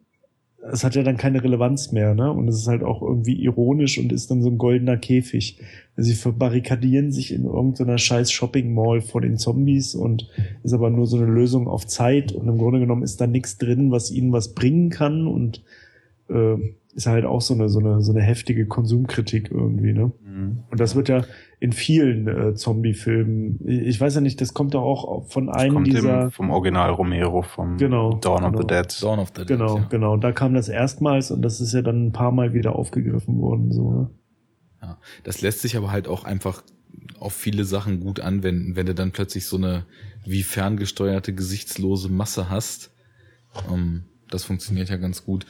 es 0.60 0.82
hat 0.84 0.94
ja 0.96 1.02
dann 1.02 1.16
keine 1.16 1.42
Relevanz 1.42 1.92
mehr, 1.92 2.14
ne? 2.14 2.32
Und 2.32 2.48
es 2.48 2.56
ist 2.56 2.66
halt 2.66 2.82
auch 2.82 3.00
irgendwie 3.00 3.40
ironisch 3.42 3.98
und 3.98 4.12
ist 4.12 4.30
dann 4.30 4.42
so 4.42 4.50
ein 4.50 4.58
goldener 4.58 4.96
Käfig. 4.96 5.60
Also 5.96 6.10
sie 6.10 6.16
verbarrikadieren 6.16 7.12
sich 7.12 7.32
in 7.32 7.44
irgendeiner 7.44 7.98
scheiß 7.98 8.32
Shopping 8.32 8.74
Mall 8.74 9.00
vor 9.00 9.20
den 9.20 9.36
Zombies 9.36 9.94
und 9.94 10.28
ist 10.64 10.72
aber 10.72 10.90
nur 10.90 11.06
so 11.06 11.16
eine 11.16 11.26
Lösung 11.26 11.68
auf 11.68 11.86
Zeit 11.86 12.32
und 12.32 12.48
im 12.48 12.58
Grunde 12.58 12.80
genommen 12.80 13.02
ist 13.02 13.20
da 13.20 13.26
nichts 13.26 13.58
drin, 13.58 13.90
was 13.90 14.10
ihnen 14.10 14.32
was 14.32 14.54
bringen 14.54 14.90
kann 14.90 15.26
und 15.26 15.62
äh, 16.28 16.56
ist 16.94 17.06
halt 17.06 17.24
auch 17.24 17.40
so 17.40 17.54
eine, 17.54 17.68
so 17.68 17.78
eine, 17.78 18.00
so 18.00 18.12
eine 18.12 18.22
heftige 18.22 18.66
Konsumkritik 18.66 19.50
irgendwie, 19.52 19.92
ne? 19.92 20.10
Mhm. 20.24 20.58
Und 20.70 20.80
das 20.80 20.96
wird 20.96 21.08
ja 21.08 21.24
in 21.60 21.72
vielen 21.72 22.28
äh, 22.28 22.54
Zombie-Filmen, 22.54 23.58
ich 23.66 24.00
weiß 24.00 24.14
ja 24.16 24.20
nicht, 24.20 24.40
das 24.40 24.54
kommt 24.54 24.74
ja 24.74 24.80
auch 24.80 25.26
von 25.26 25.48
einem 25.48 25.74
kommt 25.74 25.86
dieser, 25.88 26.22
im, 26.24 26.30
vom 26.30 26.50
Original 26.50 26.90
Romero, 26.90 27.42
vom 27.42 27.76
Genau, 27.78 28.14
Dawn 28.14 28.44
of 28.44 28.52
genau. 28.52 28.60
the 28.60 28.66
Dead. 28.66 29.02
Dawn 29.02 29.18
of 29.18 29.28
the 29.34 29.40
Dead. 29.40 29.46
genau, 29.48 29.76
Ja. 29.78 29.86
genau, 29.90 30.16
da 30.16 30.30
kam 30.32 30.54
das 30.54 30.68
erstmals 30.68 31.30
und 31.32 31.42
das 31.42 31.60
ist 31.60 31.72
ja 31.74 31.82
dann 31.82 32.06
ein 32.06 32.12
paar 32.12 32.30
Mal 32.30 32.54
wieder 32.54 32.76
aufgegriffen 32.76 33.40
worden, 33.40 33.72
so, 33.72 33.90
ne? 33.90 34.10
Ja, 34.80 34.98
das 35.24 35.40
lässt 35.40 35.60
sich 35.62 35.76
aber 35.76 35.90
halt 35.90 36.06
auch 36.06 36.22
einfach 36.22 36.62
auf 37.18 37.32
viele 37.32 37.64
Sachen 37.64 37.98
gut 37.98 38.20
anwenden, 38.20 38.76
wenn 38.76 38.86
du 38.86 38.94
dann 38.94 39.10
plötzlich 39.10 39.46
so 39.46 39.56
eine 39.56 39.86
wie 40.24 40.44
ferngesteuerte 40.44 41.34
gesichtslose 41.34 42.08
Masse 42.08 42.48
hast. 42.48 42.92
Ähm, 43.72 44.04
das 44.30 44.44
funktioniert 44.44 44.88
ja 44.90 44.96
ganz 44.96 45.24
gut. 45.24 45.46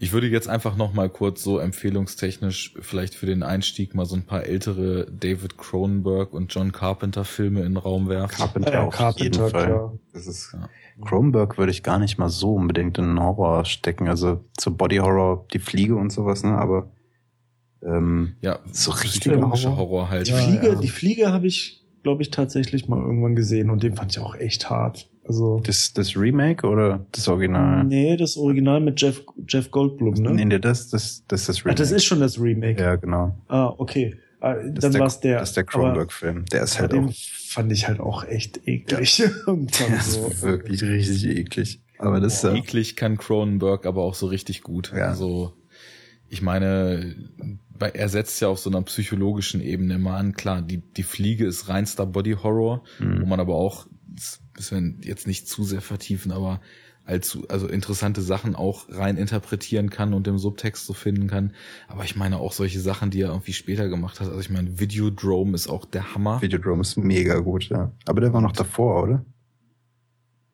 Ich 0.00 0.12
würde 0.12 0.28
jetzt 0.28 0.48
einfach 0.48 0.76
noch 0.76 0.92
mal 0.94 1.08
kurz 1.08 1.42
so 1.42 1.58
empfehlungstechnisch 1.58 2.74
vielleicht 2.80 3.14
für 3.14 3.26
den 3.26 3.42
Einstieg 3.42 3.94
mal 3.96 4.06
so 4.06 4.14
ein 4.14 4.22
paar 4.22 4.44
ältere 4.44 5.06
David 5.10 5.58
Cronenberg 5.58 6.32
und 6.32 6.54
John 6.54 6.70
Carpenter 6.70 7.24
Filme 7.24 7.60
in 7.60 7.70
den 7.74 7.76
Raum 7.78 8.08
werfen. 8.08 8.36
Carpenter 8.36 8.72
Ja, 8.72 8.84
auf 8.84 8.94
Carpenter, 8.94 9.24
jeden 9.24 9.50
Fall. 9.50 9.66
klar. 9.66 9.98
Das 10.12 10.26
ist, 10.28 10.52
Ja. 10.52 10.68
Cronenberg 11.04 11.58
würde 11.58 11.72
ich 11.72 11.82
gar 11.82 11.98
nicht 11.98 12.18
mal 12.18 12.28
so 12.28 12.54
unbedingt 12.54 12.96
in 12.98 13.06
den 13.06 13.20
Horror 13.20 13.64
stecken. 13.64 14.08
Also 14.08 14.44
so 14.58 14.70
Body 14.72 14.96
Horror, 14.98 15.46
die 15.52 15.58
Fliege 15.58 15.96
und 15.96 16.10
sowas, 16.12 16.42
ne? 16.44 16.56
Aber 16.56 16.90
ähm, 17.82 18.34
Ja, 18.40 18.58
So 18.72 18.92
richtiger 18.92 19.34
psychologischer 19.36 19.70
Horror? 19.76 19.88
Horror 19.90 20.10
halt. 20.10 20.26
Die 20.28 20.32
Ja, 20.32 20.38
Fliege, 20.38 20.68
ja. 20.68 20.74
die 20.76 20.88
Fliege 20.88 21.32
habe 21.32 21.46
ich, 21.46 21.84
glaube 22.02 22.22
ich, 22.22 22.30
tatsächlich 22.30 22.88
mal 22.88 23.00
irgendwann 23.00 23.34
gesehen 23.36 23.70
und 23.70 23.82
den 23.82 23.94
fand 23.96 24.12
ich 24.12 24.18
auch 24.20 24.34
echt 24.36 24.70
hart. 24.70 25.08
Also, 25.28 25.60
das, 25.60 25.92
das 25.92 26.16
Remake 26.16 26.66
oder 26.66 27.06
das 27.12 27.28
Original? 27.28 27.84
nee, 27.84 28.16
das 28.16 28.36
Original 28.36 28.80
mit 28.80 29.00
Jeff, 29.00 29.22
Jeff 29.46 29.70
Goldblum, 29.70 30.14
ne? 30.14 30.30
Nee, 30.32 30.44
nee, 30.46 30.58
das, 30.58 30.88
das, 30.88 31.22
das 31.28 31.40
ist 31.42 31.48
das 31.50 31.56
Ach, 31.60 31.64
Remake. 31.66 31.78
das 31.82 31.92
ist 31.92 32.04
schon 32.04 32.20
das 32.20 32.40
Remake. 32.40 32.80
ja, 32.80 32.96
genau. 32.96 33.36
Ah, 33.48 33.72
okay. 33.78 34.16
Ah, 34.40 34.54
Das 34.54 34.62
dann 34.62 34.74
ist 34.74 34.92
der, 34.94 35.00
war 35.00 35.06
es 35.08 35.20
der. 35.20 35.38
Das 35.40 35.48
ist 35.50 35.56
der 35.56 35.64
Cronenberg-Film. 35.64 36.44
Der 36.52 36.62
ist 36.62 36.80
halt 36.80 36.92
den 36.92 37.06
auch 37.08 37.12
fand 37.48 37.72
ich 37.72 37.88
halt 37.88 37.98
auch 38.00 38.24
echt 38.24 38.60
eklig. 38.66 39.18
Irgendwann 39.46 39.90
der 39.90 40.00
so. 40.00 40.26
ist 40.28 40.42
wirklich 40.42 40.82
richtig 40.82 41.26
eklig. 41.26 41.80
Aber 41.98 42.20
das 42.20 42.34
ist 42.36 42.44
ja, 42.44 42.54
Eklig 42.54 42.94
kann 42.94 43.16
Cronenberg 43.18 43.84
aber 43.84 44.02
auch 44.02 44.14
so 44.14 44.26
richtig 44.26 44.62
gut. 44.62 44.92
Ja. 44.96 45.06
Also, 45.06 45.54
ich 46.28 46.40
meine, 46.42 47.16
er 47.94 48.08
setzt 48.08 48.40
ja 48.40 48.48
auf 48.48 48.58
so 48.60 48.70
einer 48.70 48.82
psychologischen 48.82 49.60
Ebene 49.60 49.94
immer 49.94 50.14
an. 50.16 50.34
Klar, 50.34 50.62
die, 50.62 50.78
die 50.78 51.02
Fliege 51.02 51.44
ist 51.46 51.68
reinster 51.68 52.06
Body 52.06 52.36
Horror, 52.42 52.82
Mhm. 53.00 53.22
wo 53.22 53.26
man 53.26 53.40
aber 53.40 53.54
auch, 53.56 53.86
müssen 54.56 54.98
wir 55.00 55.08
jetzt 55.08 55.26
nicht 55.26 55.48
zu 55.48 55.64
sehr 55.64 55.80
vertiefen, 55.80 56.32
aber 56.32 56.60
allzu, 57.04 57.48
also 57.48 57.66
interessante 57.68 58.20
Sachen 58.20 58.54
auch 58.54 58.86
rein 58.90 59.16
interpretieren 59.16 59.88
kann 59.88 60.12
und 60.12 60.28
im 60.28 60.38
Subtext 60.38 60.84
so 60.84 60.92
finden 60.92 61.26
kann. 61.26 61.54
Aber 61.88 62.04
ich 62.04 62.16
meine 62.16 62.36
auch 62.38 62.52
solche 62.52 62.80
Sachen, 62.80 63.10
die 63.10 63.22
er 63.22 63.30
irgendwie 63.30 63.54
später 63.54 63.88
gemacht 63.88 64.20
hat. 64.20 64.28
Also 64.28 64.40
ich 64.40 64.50
meine, 64.50 64.78
Videodrome 64.78 65.54
ist 65.54 65.68
auch 65.68 65.86
der 65.86 66.14
Hammer. 66.14 66.42
Videodrome 66.42 66.82
ist 66.82 66.96
mega 66.98 67.38
gut, 67.38 67.68
ja. 67.70 67.92
Aber 68.06 68.20
der 68.20 68.32
war 68.32 68.42
noch 68.42 68.52
davor, 68.52 69.02
oder? 69.04 69.24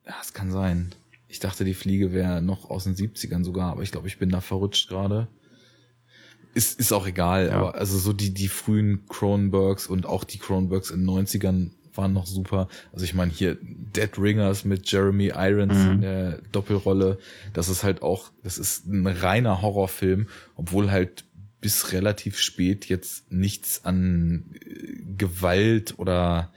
Ja, 0.05 0.15
es 0.21 0.33
kann 0.33 0.51
sein. 0.51 0.93
Ich 1.27 1.39
dachte, 1.39 1.65
die 1.65 1.73
Fliege 1.73 2.13
wäre 2.13 2.41
noch 2.41 2.69
aus 2.69 2.85
den 2.85 2.95
70ern 2.95 3.43
sogar, 3.43 3.71
aber 3.71 3.81
ich 3.83 3.91
glaube, 3.91 4.07
ich 4.07 4.17
bin 4.19 4.29
da 4.29 4.39
verrutscht 4.39 4.87
gerade. 4.87 5.27
Ist, 6.53 6.79
ist 6.79 6.93
auch 6.93 7.05
egal, 7.05 7.47
Ja. 7.47 7.57
aber 7.57 7.75
also 7.75 7.97
so 7.97 8.13
die, 8.13 8.33
die 8.33 8.47
frühen 8.47 9.05
Cronenbergs 9.09 9.87
und 9.87 10.05
auch 10.05 10.23
die 10.23 10.37
Cronenbergs 10.37 10.89
in 10.89 11.05
den 11.05 11.09
90ern 11.09 11.71
waren 11.97 12.13
noch 12.13 12.25
super. 12.25 12.67
Also 12.93 13.05
ich 13.05 13.13
meine 13.13 13.31
hier 13.31 13.57
Dead 13.61 14.09
Ringers 14.17 14.65
mit 14.65 14.91
Jeremy 14.91 15.31
Irons 15.35 15.73
Mhm. 15.73 15.91
in 15.91 16.01
der 16.01 16.41
Doppelrolle, 16.51 17.17
das 17.53 17.69
ist 17.69 17.83
halt 17.83 18.01
auch, 18.01 18.31
das 18.43 18.57
ist 18.57 18.85
ein 18.87 19.07
reiner 19.07 19.61
Horrorfilm, 19.61 20.27
obwohl 20.55 20.91
halt 20.91 21.25
bis 21.61 21.93
relativ 21.93 22.37
spät 22.37 22.85
jetzt 22.85 23.31
nichts 23.31 23.85
an 23.85 24.51
äh, 24.65 25.01
Gewalt 25.17 25.95
oder 25.97 26.51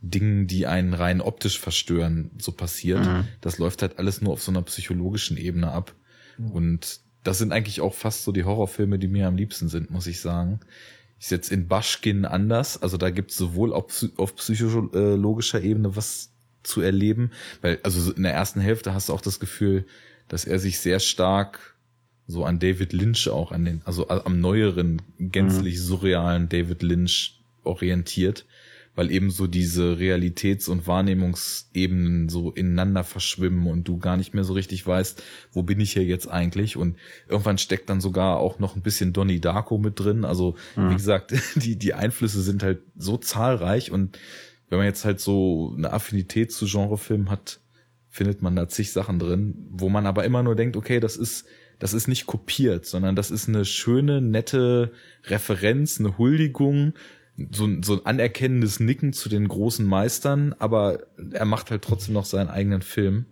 Dingen, 0.00 0.46
die 0.46 0.66
einen 0.66 0.94
rein 0.94 1.20
optisch 1.20 1.58
verstören, 1.60 2.30
so 2.38 2.52
passiert. 2.52 3.04
Mhm. 3.04 3.28
Das 3.40 3.58
läuft 3.58 3.82
halt 3.82 3.98
alles 3.98 4.20
nur 4.20 4.32
auf 4.32 4.42
so 4.42 4.50
einer 4.50 4.62
psychologischen 4.62 5.36
Ebene 5.36 5.70
ab. 5.70 5.94
Und 6.52 7.00
das 7.24 7.38
sind 7.38 7.52
eigentlich 7.52 7.80
auch 7.80 7.94
fast 7.94 8.24
so 8.24 8.32
die 8.32 8.42
Horrorfilme, 8.42 8.98
die 8.98 9.06
mir 9.06 9.28
am 9.28 9.36
liebsten 9.36 9.68
sind, 9.68 9.90
muss 9.90 10.08
ich 10.08 10.20
sagen. 10.20 10.58
Ist 11.22 11.30
jetzt 11.30 11.52
in 11.52 11.68
Baschkin 11.68 12.24
anders. 12.24 12.82
Also 12.82 12.96
da 12.96 13.10
gibt 13.10 13.30
es 13.30 13.36
sowohl 13.36 13.72
auf, 13.72 14.04
auf 14.16 14.34
psychologischer 14.34 15.62
Ebene 15.62 15.94
was 15.94 16.32
zu 16.64 16.80
erleben, 16.80 17.30
weil 17.60 17.78
also 17.84 18.00
so 18.00 18.10
in 18.10 18.24
der 18.24 18.32
ersten 18.32 18.58
Hälfte 18.58 18.92
hast 18.92 19.08
du 19.08 19.12
auch 19.12 19.20
das 19.20 19.38
Gefühl, 19.38 19.86
dass 20.26 20.44
er 20.44 20.58
sich 20.58 20.80
sehr 20.80 20.98
stark 20.98 21.76
so 22.26 22.44
an 22.44 22.58
David 22.58 22.92
Lynch 22.92 23.28
auch 23.28 23.52
an 23.52 23.64
den, 23.64 23.82
also 23.84 24.08
am 24.08 24.40
neueren, 24.40 25.00
gänzlich 25.20 25.80
surrealen 25.80 26.48
David 26.48 26.82
Lynch 26.82 27.40
orientiert, 27.62 28.44
weil 28.94 29.10
eben 29.10 29.30
so 29.30 29.46
diese 29.46 29.98
Realitäts- 29.98 30.68
und 30.68 30.86
Wahrnehmungsebenen 30.86 32.28
so 32.28 32.50
ineinander 32.50 33.04
verschwimmen 33.04 33.66
und 33.66 33.88
du 33.88 33.98
gar 33.98 34.16
nicht 34.16 34.34
mehr 34.34 34.44
so 34.44 34.52
richtig 34.52 34.86
weißt, 34.86 35.22
wo 35.52 35.62
bin 35.62 35.80
ich 35.80 35.92
hier 35.92 36.04
jetzt 36.04 36.26
eigentlich? 36.28 36.76
Und 36.76 36.96
irgendwann 37.28 37.58
steckt 37.58 37.88
dann 37.88 38.00
sogar 38.00 38.36
auch 38.38 38.58
noch 38.58 38.76
ein 38.76 38.82
bisschen 38.82 39.12
Donnie 39.12 39.40
Darko 39.40 39.78
mit 39.78 39.98
drin, 39.98 40.24
also 40.24 40.56
wie 40.76 40.94
gesagt, 40.94 41.34
die, 41.56 41.76
die 41.76 41.94
Einflüsse 41.94 42.42
sind 42.42 42.62
halt 42.62 42.82
so 42.96 43.16
zahlreich 43.16 43.90
und 43.90 44.18
wenn 44.68 44.78
man 44.78 44.86
jetzt 44.86 45.04
halt 45.04 45.20
so 45.20 45.74
eine 45.76 45.92
Affinität 45.92 46.50
zu 46.50 46.64
Genrefilmen 46.64 47.28
hat, 47.28 47.60
findet 48.08 48.40
man 48.42 48.56
da 48.56 48.68
zig 48.68 48.92
Sachen 48.92 49.18
drin, 49.18 49.66
wo 49.70 49.88
man 49.88 50.06
aber 50.06 50.24
immer 50.24 50.42
nur 50.42 50.54
denkt, 50.54 50.76
okay, 50.76 50.98
das 50.98 51.16
ist, 51.16 51.46
das 51.78 51.94
ist 51.94 52.08
nicht 52.08 52.26
kopiert, 52.26 52.86
sondern 52.86 53.16
das 53.16 53.30
ist 53.30 53.48
eine 53.48 53.64
schöne, 53.64 54.20
nette 54.20 54.92
Referenz, 55.24 55.98
eine 55.98 56.16
Huldigung, 56.16 56.94
so, 57.50 57.64
ein- 57.66 57.82
so 57.82 57.94
ein 57.94 58.06
anerkennendes 58.06 58.78
Nicken 58.80 59.12
zu 59.12 59.28
den 59.28 59.48
großen 59.48 59.86
Meistern, 59.86 60.54
aber 60.58 61.00
er 61.32 61.44
macht 61.44 61.70
halt 61.70 61.82
trotzdem 61.82 62.14
noch 62.14 62.24
seinen 62.26 62.48
eigenen 62.48 62.82
Film. 62.82 63.26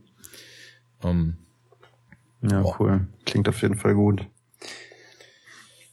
Ähm, 1.02 1.36
Ja, 2.43 2.62
Boah. 2.62 2.81
cool. 2.81 3.09
Klingt 3.27 3.48
auf 3.51 3.60
jeden 3.62 3.77
Fall 3.77 3.94
gut. 3.94 4.27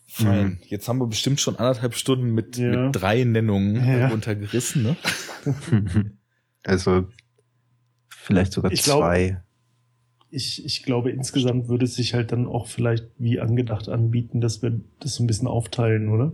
fein. 0.07 0.59
Jetzt 0.65 0.88
haben 0.88 0.97
wir 0.99 1.05
bestimmt 1.07 1.39
schon 1.41 1.57
anderthalb 1.57 1.93
Stunden 1.93 2.34
mit, 2.34 2.57
Ja. 2.57 2.85
mit 2.88 2.95
drei 2.95 3.23
Nennungen 3.23 3.75
Ja. 3.85 4.09
untergerissen, 4.11 4.84
ne? 4.84 4.95
Also 6.63 7.07
vielleicht 8.09 8.51
sogar 8.53 8.71
Ich 8.71 8.84
glaub- 8.84 8.99
zwei. 9.01 9.41
Ich, 10.29 10.65
ich 10.65 10.84
glaube, 10.84 11.11
insgesamt 11.11 11.67
würde 11.69 11.85
es 11.85 11.95
sich 11.95 12.13
halt 12.13 12.31
dann 12.31 12.47
auch 12.47 12.67
vielleicht 12.67 13.05
wie 13.17 13.39
angedacht 13.39 13.88
anbieten, 13.89 14.41
dass 14.41 14.61
wir 14.61 14.79
das 14.99 15.15
so 15.15 15.23
ein 15.23 15.27
bisschen 15.27 15.47
aufteilen, 15.47 16.09
oder? 16.09 16.34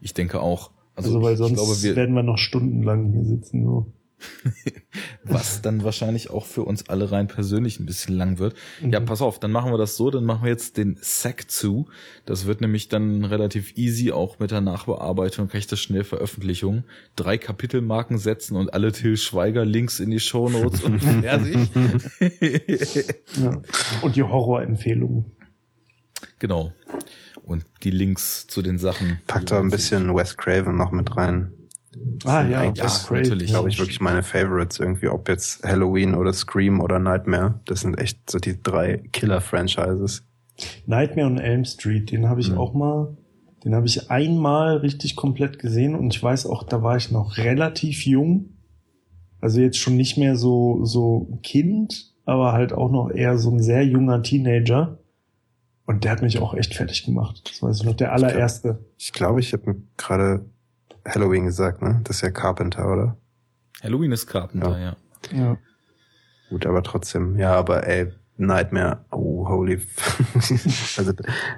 Ich 0.00 0.14
denke 0.14 0.40
auch. 0.40 0.71
Also, 0.94 1.08
Also, 1.10 1.22
weil 1.22 1.36
sonst 1.36 1.54
glaube, 1.54 1.82
wir, 1.82 1.96
werden 1.96 2.14
wir 2.14 2.22
noch 2.22 2.38
stundenlang 2.38 3.12
hier 3.12 3.24
sitzen. 3.24 3.64
So. 3.64 3.92
was 5.24 5.62
dann 5.62 5.82
wahrscheinlich 5.82 6.30
auch 6.30 6.46
für 6.46 6.62
uns 6.62 6.88
alle 6.88 7.10
rein 7.10 7.26
persönlich 7.26 7.80
ein 7.80 7.86
bisschen 7.86 8.14
lang 8.16 8.38
wird. 8.38 8.54
Ja, 8.80 9.00
Mhm. 9.00 9.04
pass 9.06 9.20
auf, 9.20 9.40
dann 9.40 9.50
machen 9.50 9.72
wir 9.72 9.78
das 9.78 9.96
so, 9.96 10.10
dann 10.10 10.24
machen 10.24 10.44
wir 10.44 10.50
jetzt 10.50 10.76
den 10.76 10.96
Sack 11.00 11.50
zu. 11.50 11.88
Das 12.24 12.46
wird 12.46 12.60
nämlich 12.60 12.88
dann 12.88 13.24
relativ 13.24 13.76
easy, 13.76 14.12
auch 14.12 14.38
mit 14.38 14.52
der 14.52 14.60
Nachbearbeitung, 14.60 15.48
kann 15.48 15.58
ich 15.58 15.66
das 15.66 15.80
schnell 15.80 16.04
Veröffentlichung. 16.04 16.84
Drei 17.16 17.36
Kapitelmarken 17.36 18.16
setzen 18.18 18.56
und 18.56 18.72
alle 18.74 18.92
Till 18.92 19.16
Schweiger 19.16 19.64
Links 19.64 19.98
in 19.98 20.10
die 20.10 20.20
Shownotes 20.20 20.82
und 20.84 21.00
fertig. 21.02 21.56
Ja. 23.42 23.60
Und 24.02 24.14
die 24.14 24.22
Horrorempfehlungen. 24.22 25.32
genau. 26.38 26.72
Und 27.44 27.64
die 27.82 27.90
Links 27.90 28.46
zu 28.46 28.62
den 28.62 28.78
Sachen. 28.78 29.18
Pack 29.26 29.46
da 29.46 29.58
ein 29.58 29.70
bisschen 29.70 30.14
Wes 30.14 30.36
Craven 30.36 30.76
noch 30.76 30.92
mit 30.92 31.16
rein. 31.16 31.52
Ah 32.24 32.42
ja, 32.46 32.60
eigentlich- 32.60 32.82
das 32.82 32.98
ist 33.02 33.08
great. 33.08 33.24
natürlich. 33.24 33.50
Glaube 33.50 33.68
ich 33.68 33.78
wirklich 33.78 34.00
meine 34.00 34.22
Favorites 34.22 34.78
irgendwie, 34.78 35.08
ob 35.08 35.28
jetzt 35.28 35.62
Halloween 35.64 36.14
oder 36.14 36.32
Scream 36.32 36.80
oder 36.80 36.98
Nightmare. 36.98 37.60
Das 37.66 37.80
sind 37.80 37.98
echt 37.98 38.30
so 38.30 38.38
die 38.38 38.62
drei 38.62 38.98
Killer-Franchises. 39.12 40.24
Nightmare 40.86 41.26
on 41.26 41.38
Elm 41.38 41.64
Street, 41.64 42.10
den 42.10 42.28
habe 42.28 42.40
ich 42.40 42.50
Mhm. 42.52 42.58
auch 42.58 42.72
mal, 42.74 43.16
den 43.64 43.74
habe 43.74 43.86
ich 43.86 44.10
einmal 44.10 44.78
richtig 44.78 45.16
komplett 45.16 45.58
gesehen 45.58 45.94
und 45.94 46.14
ich 46.14 46.22
weiß 46.22 46.46
auch, 46.46 46.62
da 46.62 46.82
war 46.82 46.96
ich 46.96 47.10
noch 47.10 47.36
relativ 47.36 48.06
jung. 48.06 48.50
Also 49.40 49.60
jetzt 49.60 49.78
schon 49.78 49.96
nicht 49.96 50.16
mehr 50.16 50.36
so, 50.36 50.84
so 50.84 51.38
Kind, 51.42 52.12
aber 52.24 52.52
halt 52.52 52.72
auch 52.72 52.90
noch 52.90 53.10
eher 53.10 53.36
so 53.38 53.50
ein 53.50 53.60
sehr 53.60 53.84
junger 53.84 54.22
Teenager. 54.22 54.98
Und 55.92 56.04
der 56.04 56.12
hat 56.12 56.22
mich 56.22 56.38
auch 56.38 56.54
echt 56.54 56.74
fertig 56.74 57.04
gemacht. 57.04 57.42
Das 57.44 57.62
war 57.62 57.72
so 57.74 57.84
noch 57.84 57.94
der 57.94 58.12
allererste. 58.12 58.78
Ich 58.98 59.12
glaube, 59.12 59.40
ich 59.40 59.52
habe 59.52 59.76
gerade 59.96 60.44
Halloween 61.06 61.44
gesagt, 61.44 61.82
ne? 61.82 62.00
Das 62.04 62.16
ist 62.16 62.22
ja 62.22 62.30
Carpenter, 62.30 62.90
oder? 62.90 63.16
Halloween 63.82 64.12
ist 64.12 64.26
Carpenter, 64.26 64.78
ja. 64.78 64.96
ja. 65.32 65.38
ja. 65.38 65.58
Gut, 66.48 66.66
aber 66.66 66.82
trotzdem, 66.82 67.38
ja, 67.38 67.54
aber 67.54 67.86
ey, 67.86 68.12
Nightmare, 68.36 69.04
oh, 69.10 69.48
holy. 69.48 69.80
also 70.96 71.12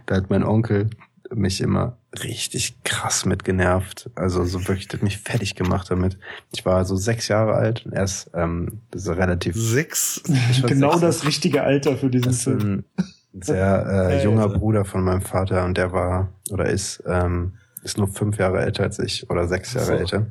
da 0.07 0.15
hat 0.17 0.31
mein 0.31 0.43
Onkel 0.43 0.91
mich 1.31 1.61
immer 1.61 1.99
richtig 2.23 2.83
krass 2.85 3.25
mit 3.25 3.45
genervt. 3.45 4.11
Also 4.15 4.45
so 4.45 4.67
wirklich, 4.69 4.89
das 4.89 4.99
hat 4.99 5.05
mich 5.05 5.19
fertig 5.19 5.55
gemacht 5.55 5.91
damit. 5.91 6.19
Ich 6.53 6.65
war 6.65 6.85
so 6.85 6.97
sechs 6.97 7.29
Jahre 7.29 7.55
alt 7.55 7.87
und 7.87 7.93
erst 7.93 8.31
ähm, 8.35 8.81
so 8.95 9.13
relativ. 9.13 9.55
Sechs? 9.57 10.23
Genau 10.67 10.91
sechs. 10.91 11.01
das 11.01 11.27
richtige 11.27 11.63
Alter 11.63 11.97
für 11.97 12.11
diesen 12.11 12.33
Film. 12.33 12.85
Ein 12.97 13.05
sehr 13.41 13.87
äh, 13.87 14.25
junger 14.25 14.49
Bruder 14.49 14.85
von 14.85 15.03
meinem 15.03 15.23
Vater 15.23 15.65
und 15.65 15.77
der 15.77 15.93
war 15.93 16.29
oder 16.51 16.67
ist 16.67 17.03
ähm, 17.07 17.55
ist 17.83 17.99
nur 17.99 18.09
fünf 18.09 18.39
Jahre 18.39 18.63
älter 18.63 18.85
als 18.85 18.99
ich 18.99 19.29
oder 19.31 19.47
sechs 19.47 19.75
Jahre 19.75 19.87
so. 19.87 19.93
älter. 19.93 20.27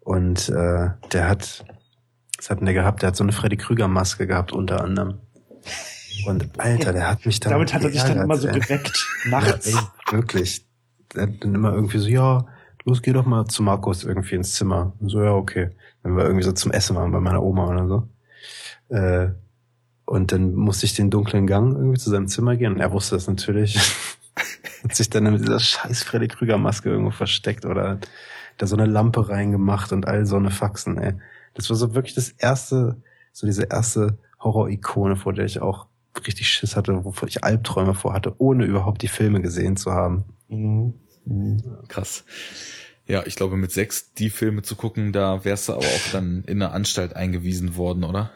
Und 0.00 0.48
äh, 0.50 0.90
der 1.12 1.28
hat, 1.28 1.64
was 2.36 2.50
hat 2.50 2.58
denn 2.58 2.66
der 2.66 2.74
gehabt? 2.74 3.02
Der 3.02 3.08
hat 3.08 3.16
so 3.16 3.24
eine 3.24 3.32
Freddy 3.32 3.56
Krüger 3.56 3.88
Maske 3.88 4.26
gehabt 4.26 4.52
unter 4.52 4.82
anderem. 4.82 5.20
Und 6.26 6.60
Alter, 6.60 6.92
der 6.92 7.10
hat 7.10 7.24
mich 7.26 7.40
dann. 7.40 7.52
Damit 7.52 7.72
hat 7.72 7.82
er 7.82 7.90
sich 7.90 8.02
dann 8.02 8.18
immer 8.18 8.36
so 8.36 8.48
geweckt, 8.48 9.06
nachts. 9.26 9.72
Ja, 9.72 9.92
ey, 10.10 10.16
wirklich. 10.18 10.66
Der 11.14 11.24
hat 11.24 11.30
dann 11.40 11.54
immer 11.54 11.72
irgendwie 11.72 11.98
so, 11.98 12.08
ja, 12.08 12.46
los, 12.84 13.02
geh 13.02 13.12
doch 13.12 13.24
mal 13.24 13.46
zu 13.46 13.62
Markus 13.62 14.04
irgendwie 14.04 14.34
ins 14.34 14.54
Zimmer. 14.54 14.92
Und 15.00 15.08
so, 15.08 15.22
ja, 15.22 15.32
okay. 15.32 15.70
Wenn 16.02 16.16
wir 16.16 16.24
irgendwie 16.24 16.44
so 16.44 16.52
zum 16.52 16.70
Essen 16.72 16.96
waren 16.96 17.12
bei 17.12 17.20
meiner 17.20 17.42
Oma 17.42 17.68
oder 17.68 17.88
so. 17.88 18.08
Äh, 18.94 19.30
und 20.04 20.32
dann 20.32 20.54
musste 20.54 20.86
ich 20.86 20.94
den 20.94 21.10
dunklen 21.10 21.46
Gang 21.46 21.74
irgendwie 21.74 21.98
zu 21.98 22.10
seinem 22.10 22.28
Zimmer 22.28 22.56
gehen 22.56 22.72
und 22.72 22.80
er 22.80 22.92
wusste 22.92 23.14
das 23.14 23.26
natürlich. 23.26 23.78
hat 24.84 24.94
sich 24.94 25.10
dann 25.10 25.24
mit 25.24 25.40
dieser 25.40 25.60
scheiß 25.60 26.02
Freddy 26.02 26.28
Krüger 26.28 26.58
Maske 26.58 26.90
irgendwo 26.90 27.10
versteckt 27.10 27.64
oder 27.64 27.98
da 28.58 28.66
so 28.66 28.76
eine 28.76 28.86
Lampe 28.86 29.28
reingemacht 29.28 29.92
und 29.92 30.06
all 30.06 30.26
so 30.26 30.36
eine 30.36 30.50
Faxen, 30.50 30.98
ey. 30.98 31.14
Das 31.54 31.70
war 31.70 31.76
so 31.76 31.94
wirklich 31.94 32.14
das 32.14 32.30
erste, 32.30 32.96
so 33.32 33.46
diese 33.46 33.64
erste 33.64 34.18
Horror-Ikone, 34.40 35.16
vor 35.16 35.32
der 35.32 35.46
ich 35.46 35.60
auch 35.60 35.86
richtig 36.26 36.48
Schiss 36.48 36.76
hatte, 36.76 37.04
wovor 37.04 37.28
ich 37.28 37.42
Albträume 37.42 37.94
vorhatte, 37.94 38.34
ohne 38.38 38.64
überhaupt 38.64 39.02
die 39.02 39.08
Filme 39.08 39.40
gesehen 39.40 39.76
zu 39.76 39.92
haben. 39.92 40.24
Mhm. 40.48 40.94
Mhm. 41.24 41.62
Krass. 41.88 42.24
Ja, 43.06 43.24
ich 43.26 43.36
glaube, 43.36 43.56
mit 43.56 43.72
sechs 43.72 44.12
die 44.12 44.30
Filme 44.30 44.62
zu 44.62 44.76
gucken, 44.76 45.12
da 45.12 45.44
wärst 45.44 45.68
du 45.68 45.74
aber 45.74 45.84
auch 45.84 46.12
dann 46.12 46.44
in 46.46 46.62
eine 46.62 46.72
Anstalt 46.72 47.16
eingewiesen 47.16 47.76
worden, 47.76 48.04
oder? 48.04 48.30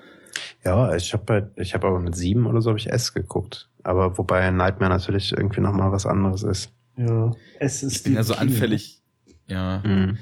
Ja, 0.65 0.94
ich 0.94 1.12
habe 1.12 1.32
halt, 1.32 1.51
ich 1.56 1.74
habe 1.74 1.86
aber 1.86 2.01
mit 2.01 2.16
sieben 2.16 2.47
oder 2.47 2.60
so 2.60 2.70
habe 2.70 2.78
ich 2.78 2.90
S 2.90 3.15
geguckt. 3.15 3.69
Aber 3.82 4.19
wobei 4.19 4.51
Nightmare 4.51 4.90
natürlich 4.90 5.32
irgendwie 5.32 5.60
nochmal 5.60 5.93
was 5.93 6.06
anderes 6.06 6.43
ist. 6.43 6.73
Ja, 6.97 7.32
es 7.59 7.82
ist. 7.82 7.97
Ich 7.97 8.02
bin 8.02 8.15
ja 8.15 8.23
so 8.23 8.35
anfällig. 8.35 9.02
Ja. 9.47 9.82
Mhm 9.85 10.19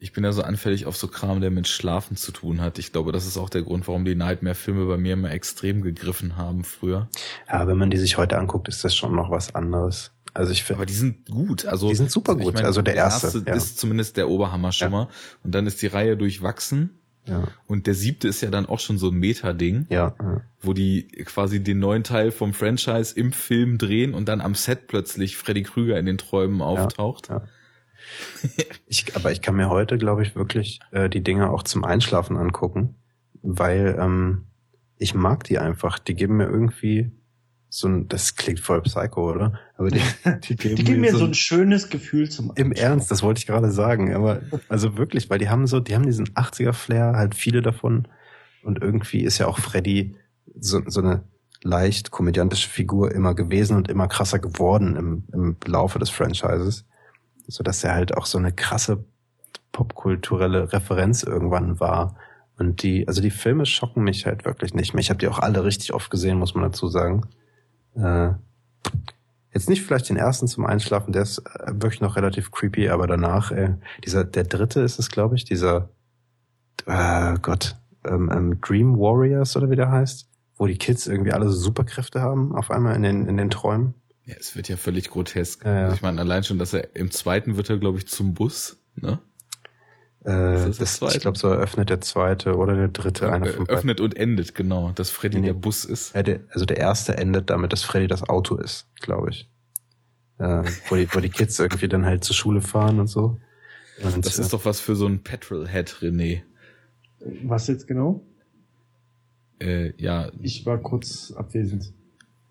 ich 0.00 0.12
bin 0.12 0.24
ja 0.24 0.32
so 0.32 0.42
anfällig 0.42 0.86
auf 0.86 0.96
so 0.96 1.08
Kram, 1.08 1.40
der 1.40 1.50
mit 1.50 1.66
Schlafen 1.66 2.16
zu 2.16 2.30
tun 2.30 2.60
hat. 2.60 2.78
Ich 2.78 2.92
glaube, 2.92 3.12
das 3.12 3.26
ist 3.26 3.36
auch 3.36 3.50
der 3.50 3.62
Grund, 3.62 3.88
warum 3.88 4.04
die 4.04 4.14
Nightmare-Filme 4.14 4.86
bei 4.86 4.96
mir 4.96 5.14
immer 5.14 5.30
extrem 5.30 5.82
gegriffen 5.82 6.36
haben 6.36 6.64
früher. 6.64 7.08
Ja, 7.48 7.66
wenn 7.66 7.78
man 7.78 7.90
die 7.90 7.96
sich 7.96 8.16
heute 8.16 8.38
anguckt, 8.38 8.68
ist 8.68 8.84
das 8.84 8.94
schon 8.94 9.14
noch 9.14 9.30
was 9.30 9.54
anderes. 9.54 10.12
Also 10.34 10.52
ich 10.52 10.62
finde. 10.62 10.78
Aber 10.78 10.86
die 10.86 10.94
sind 10.94 11.28
gut. 11.28 11.66
Also 11.66 11.88
die 11.88 11.96
sind 11.96 12.10
super 12.10 12.36
gut. 12.36 12.54
Meine, 12.54 12.66
also 12.66 12.80
der, 12.80 12.94
der 12.94 13.04
erste, 13.04 13.26
erste 13.26 13.44
ja. 13.46 13.54
ist 13.54 13.78
zumindest 13.78 14.16
der 14.16 14.28
Oberhammer 14.28 14.70
schon 14.70 14.92
mal. 14.92 15.04
Ja. 15.04 15.08
Und 15.42 15.54
dann 15.54 15.66
ist 15.66 15.82
die 15.82 15.88
Reihe 15.88 16.16
durchwachsen. 16.16 16.97
Ja. 17.28 17.48
Und 17.66 17.86
der 17.86 17.94
siebte 17.94 18.28
ist 18.28 18.40
ja 18.40 18.50
dann 18.50 18.66
auch 18.66 18.80
schon 18.80 18.98
so 18.98 19.10
ein 19.10 19.16
Meta-Ding, 19.16 19.86
ja, 19.90 20.14
ja. 20.18 20.40
wo 20.60 20.72
die 20.72 21.08
quasi 21.24 21.62
den 21.62 21.78
neuen 21.78 22.04
Teil 22.04 22.30
vom 22.30 22.54
Franchise 22.54 23.14
im 23.14 23.32
Film 23.32 23.78
drehen 23.78 24.14
und 24.14 24.28
dann 24.28 24.40
am 24.40 24.54
Set 24.54 24.86
plötzlich 24.86 25.36
Freddy 25.36 25.62
Krüger 25.62 25.98
in 25.98 26.06
den 26.06 26.18
Träumen 26.18 26.62
auftaucht. 26.62 27.28
Ja, 27.28 27.36
ja. 27.38 27.44
ich, 28.86 29.14
aber 29.16 29.32
ich 29.32 29.42
kann 29.42 29.56
mir 29.56 29.68
heute, 29.68 29.98
glaube 29.98 30.22
ich, 30.22 30.34
wirklich 30.34 30.80
äh, 30.90 31.08
die 31.08 31.22
Dinge 31.22 31.50
auch 31.50 31.62
zum 31.62 31.84
Einschlafen 31.84 32.36
angucken, 32.36 32.96
weil 33.42 33.96
ähm, 34.00 34.46
ich 34.96 35.14
mag 35.14 35.44
die 35.44 35.58
einfach. 35.58 35.98
Die 35.98 36.14
geben 36.14 36.36
mir 36.36 36.46
irgendwie 36.46 37.12
so 37.68 37.88
ein, 37.88 38.08
das 38.08 38.36
klingt 38.36 38.60
voll 38.60 38.82
psycho, 38.82 39.30
oder? 39.30 39.58
Aber 39.78 39.90
die, 39.90 40.00
die 40.44 40.56
geben, 40.56 40.76
die 40.76 40.84
geben 40.84 41.00
mir 41.00 41.12
so 41.12 41.16
ein, 41.16 41.20
so 41.20 41.26
ein, 41.26 41.34
schönes 41.34 41.88
Gefühl 41.88 42.28
zum 42.28 42.52
Im 42.56 42.72
Ernst, 42.72 43.10
das 43.10 43.22
wollte 43.22 43.38
ich 43.38 43.46
gerade 43.46 43.70
sagen. 43.70 44.14
Aber 44.14 44.42
also 44.68 44.98
wirklich, 44.98 45.30
weil 45.30 45.38
die 45.38 45.48
haben 45.48 45.66
so, 45.66 45.80
die 45.80 45.94
haben 45.94 46.04
diesen 46.04 46.28
80er-Flair, 46.28 47.14
halt 47.16 47.34
viele 47.34 47.62
davon. 47.62 48.06
Und 48.62 48.82
irgendwie 48.82 49.22
ist 49.22 49.38
ja 49.38 49.46
auch 49.46 49.58
Freddy 49.58 50.14
so, 50.60 50.82
so 50.86 51.00
eine 51.00 51.22
leicht 51.62 52.10
komödiantische 52.10 52.68
Figur 52.68 53.12
immer 53.12 53.34
gewesen 53.34 53.76
und 53.76 53.88
immer 53.88 54.08
krasser 54.08 54.38
geworden 54.38 54.96
im, 54.96 55.24
im 55.32 55.56
Laufe 55.64 55.98
des 55.98 56.10
Franchises 56.10 56.84
so 57.48 57.64
dass 57.64 57.82
er 57.82 57.94
halt 57.94 58.16
auch 58.16 58.26
so 58.26 58.38
eine 58.38 58.52
krasse 58.52 59.04
popkulturelle 59.72 60.72
Referenz 60.72 61.22
irgendwann 61.22 61.80
war. 61.80 62.16
Und 62.58 62.82
die, 62.82 63.08
also 63.08 63.22
die 63.22 63.30
Filme 63.30 63.66
schocken 63.66 64.04
mich 64.04 64.26
halt 64.26 64.44
wirklich 64.44 64.74
nicht 64.74 64.92
mehr. 64.92 65.00
Ich 65.00 65.10
habe 65.10 65.18
die 65.18 65.28
auch 65.28 65.38
alle 65.38 65.64
richtig 65.64 65.92
oft 65.92 66.10
gesehen, 66.10 66.38
muss 66.38 66.54
man 66.54 66.64
dazu 66.64 66.88
sagen. 66.88 67.22
Äh, 67.94 68.30
jetzt 69.52 69.68
nicht 69.68 69.82
vielleicht 69.82 70.08
den 70.08 70.16
ersten 70.16 70.46
zum 70.46 70.66
Einschlafen, 70.66 71.12
der 71.12 71.22
ist 71.22 71.38
äh, 71.38 71.72
wirklich 71.72 72.00
noch 72.00 72.16
relativ 72.16 72.50
creepy, 72.50 72.88
aber 72.88 73.06
danach, 73.06 73.50
äh, 73.50 73.74
dieser, 74.04 74.24
der 74.24 74.44
dritte 74.44 74.80
ist 74.80 74.98
es, 74.98 75.10
glaube 75.10 75.36
ich, 75.36 75.44
dieser, 75.44 75.90
äh, 76.86 77.34
Gott, 77.40 77.76
ähm, 78.04 78.30
ähm, 78.32 78.60
Dream 78.60 78.98
Warriors 78.98 79.56
oder 79.56 79.70
wie 79.70 79.76
der 79.76 79.90
heißt, 79.90 80.28
wo 80.56 80.66
die 80.66 80.78
Kids 80.78 81.06
irgendwie 81.06 81.32
alle 81.32 81.48
so 81.48 81.58
Superkräfte 81.58 82.20
haben, 82.20 82.54
auf 82.54 82.70
einmal 82.70 82.94
in 82.94 83.02
den, 83.02 83.26
in 83.26 83.36
den 83.36 83.50
Träumen. 83.50 83.94
Ja, 84.24 84.34
es 84.38 84.56
wird 84.56 84.68
ja 84.68 84.76
völlig 84.76 85.08
grotesk. 85.08 85.64
Ja, 85.64 85.80
ja. 85.80 85.92
Ich 85.94 86.02
meine, 86.02 86.20
allein 86.20 86.44
schon, 86.44 86.58
dass 86.58 86.74
er 86.74 86.94
im 86.94 87.10
zweiten 87.10 87.56
wird 87.56 87.70
er, 87.70 87.78
glaube 87.78 87.98
ich, 87.98 88.08
zum 88.08 88.34
Bus, 88.34 88.78
ne? 88.94 89.20
Äh, 90.24 90.30
das, 90.30 90.78
das 90.78 91.14
ich 91.14 91.20
glaube, 91.20 91.38
so 91.38 91.48
eröffnet 91.48 91.90
der 91.90 92.00
zweite 92.00 92.56
oder 92.56 92.74
der 92.74 92.88
dritte 92.88 93.26
ja, 93.26 93.32
einer 93.32 93.46
von 93.46 93.68
Öffnet 93.68 94.00
und 94.00 94.16
endet, 94.16 94.54
genau, 94.54 94.90
dass 94.92 95.10
Freddy 95.10 95.40
nee, 95.40 95.46
der 95.46 95.54
Bus 95.54 95.84
ist. 95.84 96.14
Ja, 96.14 96.22
der, 96.22 96.40
also 96.50 96.66
der 96.66 96.78
erste 96.78 97.16
endet 97.16 97.50
damit, 97.50 97.72
dass 97.72 97.84
Freddy 97.84 98.08
das 98.08 98.28
Auto 98.28 98.56
ist, 98.56 98.86
glaube 99.00 99.30
ich. 99.30 99.48
Äh, 100.38 100.64
wo, 100.88 100.96
die, 100.96 101.08
wo 101.12 101.20
die 101.20 101.30
Kids 101.30 101.58
irgendwie 101.58 101.88
dann 101.88 102.04
halt 102.04 102.24
zur 102.24 102.34
Schule 102.34 102.60
fahren 102.60 103.00
und 103.00 103.08
so. 103.08 103.38
Und, 104.02 104.24
das 104.24 104.38
ist 104.38 104.52
doch 104.52 104.64
was 104.64 104.80
für 104.80 104.94
so 104.94 105.06
ein 105.06 105.22
Petrolhead, 105.22 105.96
René. 106.00 106.42
Was 107.42 107.66
jetzt 107.66 107.86
genau? 107.86 108.22
Äh, 109.60 109.92
ja. 109.96 110.30
Ich 110.40 110.64
war 110.66 110.78
kurz 110.78 111.32
abwesend. 111.32 111.92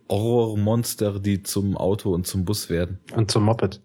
Horrormonster, 0.10 1.20
die 1.20 1.44
zum 1.44 1.78
Auto 1.78 2.14
und 2.14 2.28
zum 2.28 2.46
Bus 2.46 2.70
werden. 2.70 3.00
Und 3.14 3.32
zum 3.32 3.44
Moped. 3.44 3.82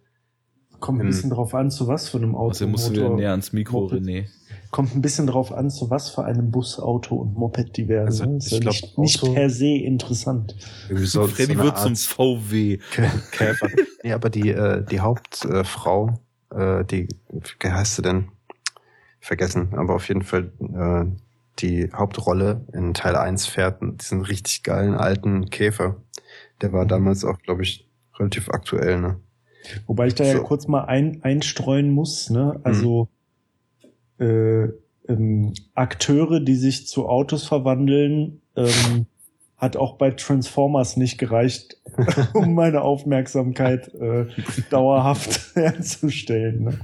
Kommt 0.82 1.00
ein 1.00 1.06
bisschen 1.06 1.30
drauf 1.30 1.54
an, 1.54 1.70
zu 1.70 1.86
was 1.86 2.08
für 2.08 2.18
einem 2.18 2.34
Auto. 2.34 2.48
Also 2.48 2.66
musst 2.66 2.88
du 2.88 2.94
wieder 2.94 3.10
näher 3.10 3.30
ans 3.30 3.52
Mikro, 3.52 3.82
Moped. 3.82 4.02
René. 4.02 4.26
Kommt 4.72 4.96
ein 4.96 5.00
bisschen 5.00 5.28
drauf 5.28 5.52
an, 5.52 5.70
zu 5.70 5.90
was 5.90 6.10
für 6.10 6.24
einem 6.24 6.50
Bus, 6.50 6.80
Auto 6.80 7.14
und 7.14 7.38
Moped 7.38 7.76
die 7.76 7.86
werden. 7.86 8.06
Also, 8.06 8.24
ich 8.24 8.60
glaube, 8.60 8.76
nicht, 8.96 8.98
nicht, 8.98 9.22
per 9.22 9.48
se 9.48 9.68
interessant. 9.68 10.56
So, 10.92 11.28
Freddy 11.28 11.54
so 11.54 11.62
wird 11.62 11.78
zum 11.78 11.94
VW. 11.94 12.78
Käfer. 13.30 13.68
ja, 14.02 14.16
aber 14.16 14.28
die, 14.28 14.50
äh, 14.50 14.84
die 14.84 14.98
Hauptfrau, 14.98 16.18
äh, 16.50 16.84
die, 16.84 17.06
wie 17.30 17.70
heißt 17.70 17.94
sie 17.94 18.02
denn? 18.02 18.32
Vergessen, 19.20 19.74
aber 19.74 19.94
auf 19.94 20.08
jeden 20.08 20.22
Fall, 20.22 20.50
äh, 20.74 21.04
die 21.60 21.92
Hauptrolle 21.92 22.66
in 22.72 22.92
Teil 22.92 23.14
1 23.14 23.46
fährt 23.46 23.80
diesen 23.80 24.22
richtig 24.22 24.64
geilen 24.64 24.94
alten 24.94 25.48
Käfer. 25.48 26.02
Der 26.60 26.72
war 26.72 26.86
damals 26.86 27.24
auch, 27.24 27.38
glaube 27.38 27.62
ich, 27.62 27.88
relativ 28.18 28.48
aktuell, 28.48 29.00
ne? 29.00 29.20
Wobei 29.86 30.08
ich 30.08 30.14
da 30.14 30.24
so. 30.24 30.30
ja 30.30 30.38
kurz 30.40 30.68
mal 30.68 30.84
ein, 30.84 31.22
einstreuen 31.22 31.90
muss, 31.90 32.30
ne? 32.30 32.60
Also 32.62 33.08
mhm. 34.18 34.26
äh, 34.26 34.68
ähm, 35.08 35.54
Akteure, 35.74 36.40
die 36.40 36.54
sich 36.54 36.86
zu 36.86 37.08
Autos 37.08 37.46
verwandeln, 37.46 38.40
ähm, 38.56 39.06
hat 39.56 39.76
auch 39.76 39.96
bei 39.96 40.10
Transformers 40.10 40.96
nicht 40.96 41.18
gereicht, 41.18 41.76
um 42.34 42.54
meine 42.54 42.82
Aufmerksamkeit 42.82 43.94
äh, 43.94 44.26
dauerhaft 44.70 45.40
herzustellen. 45.54 46.64
Ne? 46.64 46.78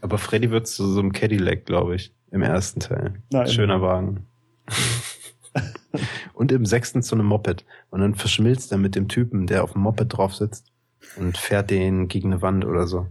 Aber 0.00 0.18
Freddy 0.18 0.50
wird 0.50 0.66
zu 0.66 0.86
so 0.86 1.00
einem 1.00 1.12
Cadillac, 1.12 1.64
glaube 1.66 1.94
ich, 1.94 2.12
im 2.30 2.42
ersten 2.42 2.80
Teil. 2.80 3.14
Nein. 3.30 3.48
Schöner 3.48 3.80
Wagen. 3.80 4.26
und 6.34 6.50
im 6.50 6.66
sechsten 6.66 7.02
zu 7.02 7.14
einem 7.14 7.26
Moped. 7.26 7.64
Und 7.90 8.00
dann 8.00 8.14
verschmilzt 8.14 8.72
er 8.72 8.78
mit 8.78 8.96
dem 8.96 9.08
Typen, 9.08 9.46
der 9.46 9.62
auf 9.62 9.72
dem 9.72 9.82
Moped 9.82 10.12
drauf 10.12 10.34
sitzt 10.34 10.67
und 11.16 11.36
fährt 11.36 11.70
den 11.70 12.08
gegen 12.08 12.32
eine 12.32 12.42
Wand 12.42 12.64
oder 12.64 12.86
so. 12.86 13.06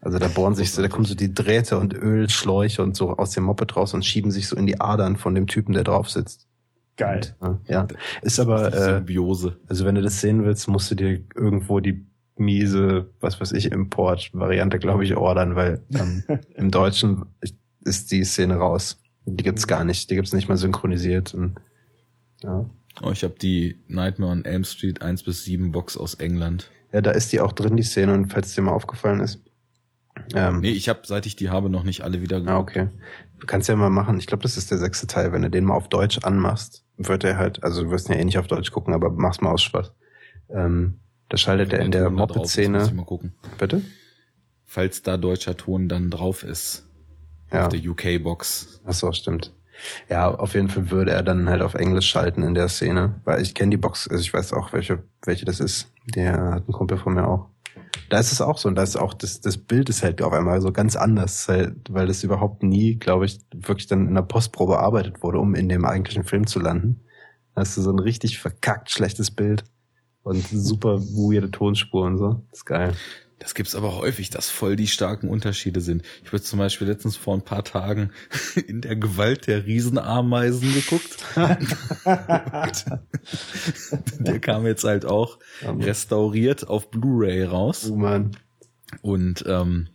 Also 0.00 0.18
da 0.18 0.28
bohren 0.28 0.54
sich 0.54 0.72
so, 0.72 0.80
da 0.80 0.88
kommen 0.88 1.04
so 1.04 1.14
die 1.14 1.34
Drähte 1.34 1.78
und 1.78 1.92
Ölschläuche 1.92 2.82
und 2.82 2.96
so 2.96 3.16
aus 3.16 3.32
dem 3.32 3.44
Moped 3.44 3.76
raus 3.76 3.92
und 3.92 4.04
schieben 4.04 4.30
sich 4.30 4.48
so 4.48 4.56
in 4.56 4.66
die 4.66 4.80
Adern 4.80 5.16
von 5.16 5.34
dem 5.34 5.46
Typen, 5.46 5.74
der 5.74 5.84
drauf 5.84 6.08
sitzt. 6.08 6.46
Geil. 6.96 7.34
Und, 7.38 7.68
ja, 7.68 7.86
ist 8.22 8.40
aber 8.40 8.72
äh, 8.72 8.84
Symbiose. 8.84 9.58
Also 9.68 9.84
wenn 9.84 9.94
du 9.94 10.02
das 10.02 10.20
sehen 10.20 10.44
willst, 10.44 10.68
musst 10.68 10.90
du 10.90 10.94
dir 10.94 11.20
irgendwo 11.34 11.80
die 11.80 12.06
miese, 12.36 13.10
was 13.20 13.40
weiß 13.40 13.52
ich, 13.52 13.70
Import-Variante, 13.70 14.78
glaube 14.78 15.04
ich, 15.04 15.16
ordern, 15.16 15.54
weil 15.54 15.82
ähm, 15.94 16.24
im 16.54 16.70
Deutschen 16.70 17.26
ist 17.84 18.10
die 18.10 18.24
Szene 18.24 18.56
raus. 18.56 19.00
Die 19.26 19.44
gibt's 19.44 19.66
gar 19.66 19.84
nicht. 19.84 20.10
Die 20.10 20.14
gibt's 20.14 20.32
nicht 20.32 20.48
mal 20.48 20.56
synchronisiert. 20.56 21.34
Und, 21.34 21.56
ja. 22.42 22.68
Oh, 23.02 23.10
ich 23.10 23.22
habe 23.22 23.34
die 23.40 23.78
Nightmare 23.86 24.32
on 24.32 24.44
Elm 24.44 24.64
Street 24.64 25.02
1 25.02 25.22
bis 25.22 25.44
7 25.44 25.72
Box 25.72 25.96
aus 25.96 26.14
England. 26.14 26.70
Ja, 26.92 27.00
da 27.00 27.12
ist 27.12 27.32
die 27.32 27.40
auch 27.40 27.52
drin, 27.52 27.76
die 27.76 27.82
Szene, 27.82 28.14
und 28.14 28.32
falls 28.32 28.54
dir 28.54 28.62
mal 28.62 28.72
aufgefallen 28.72 29.20
ist. 29.20 29.40
Ähm, 30.34 30.60
nee, 30.60 30.70
ich 30.70 30.88
habe, 30.88 31.00
seit 31.04 31.26
ich 31.26 31.36
die 31.36 31.50
habe, 31.50 31.70
noch 31.70 31.84
nicht 31.84 32.02
alle 32.02 32.20
wieder. 32.20 32.42
Ah, 32.46 32.58
okay. 32.58 32.88
Du 33.38 33.46
kannst 33.46 33.68
ja 33.68 33.76
mal 33.76 33.90
machen, 33.90 34.18
ich 34.18 34.26
glaube, 34.26 34.42
das 34.42 34.56
ist 34.56 34.70
der 34.70 34.78
sechste 34.78 35.06
Teil, 35.06 35.32
wenn 35.32 35.42
du 35.42 35.50
den 35.50 35.64
mal 35.64 35.74
auf 35.74 35.88
Deutsch 35.88 36.18
anmachst, 36.22 36.84
wird 36.96 37.24
er 37.24 37.38
halt, 37.38 37.62
also 37.62 37.84
du 37.84 37.90
wirst 37.90 38.08
ihn 38.08 38.14
ja 38.14 38.20
eh 38.20 38.24
nicht 38.24 38.38
auf 38.38 38.48
Deutsch 38.48 38.70
gucken, 38.70 38.92
aber 38.92 39.10
mach's 39.10 39.40
mal 39.40 39.50
aus 39.50 39.62
Spaß. 39.62 39.92
Ähm, 40.50 41.00
da 41.28 41.36
schaltet 41.36 41.72
er 41.72 41.80
in 41.80 41.92
der 41.92 42.10
Moped-Szene. 42.10 42.92
Bitte? 43.58 43.82
Falls 44.66 45.02
da 45.02 45.16
deutscher 45.16 45.56
Ton 45.56 45.88
dann 45.88 46.10
drauf 46.10 46.42
ist. 46.42 46.88
Ja. 47.52 47.66
Auf 47.66 47.72
der 47.72 47.80
UK-Box. 47.80 48.82
Ach 48.84 48.92
so, 48.92 49.12
stimmt. 49.12 49.52
Ja, 50.08 50.32
auf 50.32 50.54
jeden 50.54 50.68
Fall 50.68 50.90
würde 50.90 51.12
er 51.12 51.22
dann 51.22 51.48
halt 51.48 51.62
auf 51.62 51.74
Englisch 51.74 52.08
schalten 52.08 52.42
in 52.42 52.54
der 52.54 52.68
Szene, 52.68 53.20
weil 53.24 53.40
ich 53.40 53.54
kenne 53.54 53.70
die 53.70 53.76
Box, 53.76 54.08
also 54.08 54.20
ich 54.20 54.32
weiß 54.32 54.52
auch, 54.52 54.72
welche, 54.72 55.02
welche 55.24 55.44
das 55.44 55.60
ist. 55.60 55.89
Der 56.06 56.54
hat 56.54 56.68
ein 56.68 56.72
Kumpel 56.72 56.98
von 56.98 57.14
mir 57.14 57.26
auch. 57.26 57.48
Da 58.08 58.18
ist 58.18 58.32
es 58.32 58.40
auch 58.40 58.58
so 58.58 58.68
und 58.68 58.74
da 58.74 58.82
ist 58.82 58.96
auch 58.96 59.14
das, 59.14 59.40
das 59.40 59.56
Bild 59.56 59.88
ist 59.88 60.02
halt 60.02 60.22
auf 60.22 60.32
einmal 60.32 60.60
so 60.60 60.72
ganz 60.72 60.96
anders, 60.96 61.48
halt, 61.48 61.76
weil 61.90 62.06
das 62.06 62.24
überhaupt 62.24 62.62
nie, 62.62 62.96
glaube 62.96 63.26
ich, 63.26 63.40
wirklich 63.54 63.86
dann 63.86 64.08
in 64.08 64.14
der 64.14 64.22
Postprobe 64.22 64.72
bearbeitet 64.72 65.22
wurde, 65.22 65.38
um 65.38 65.54
in 65.54 65.68
dem 65.68 65.84
eigentlichen 65.84 66.24
Film 66.24 66.46
zu 66.46 66.58
landen. 66.58 67.02
Da 67.54 67.62
hast 67.62 67.76
du 67.76 67.82
so 67.82 67.92
ein 67.92 67.98
richtig 67.98 68.38
verkackt 68.38 68.90
schlechtes 68.90 69.30
Bild 69.30 69.64
und 70.22 70.46
super 70.48 71.00
weirde 71.00 71.50
Tonspuren 71.50 72.18
so. 72.18 72.42
Das 72.50 72.60
ist 72.60 72.66
geil. 72.66 72.94
Das 73.40 73.54
gibt's 73.54 73.74
aber 73.74 73.96
häufig, 73.96 74.28
dass 74.28 74.50
voll 74.50 74.76
die 74.76 74.86
starken 74.86 75.28
Unterschiede 75.28 75.80
sind. 75.80 76.02
Ich 76.22 76.30
habe 76.30 76.42
zum 76.42 76.58
Beispiel 76.58 76.86
letztens 76.86 77.16
vor 77.16 77.34
ein 77.34 77.42
paar 77.42 77.64
Tagen 77.64 78.12
in 78.66 78.82
der 78.82 78.96
Gewalt 78.96 79.46
der 79.46 79.64
Riesenameisen 79.64 80.74
geguckt. 80.74 81.16
der 84.30 84.40
kam 84.40 84.66
jetzt 84.66 84.84
halt 84.84 85.04
auch 85.04 85.38
restauriert 85.62 86.68
auf 86.68 86.90
Blu-ray 86.90 87.44
raus. 87.44 87.90
Oh 87.90 87.96
Mann. 87.96 88.36
Und 89.02 89.44
ähm, 89.46 89.88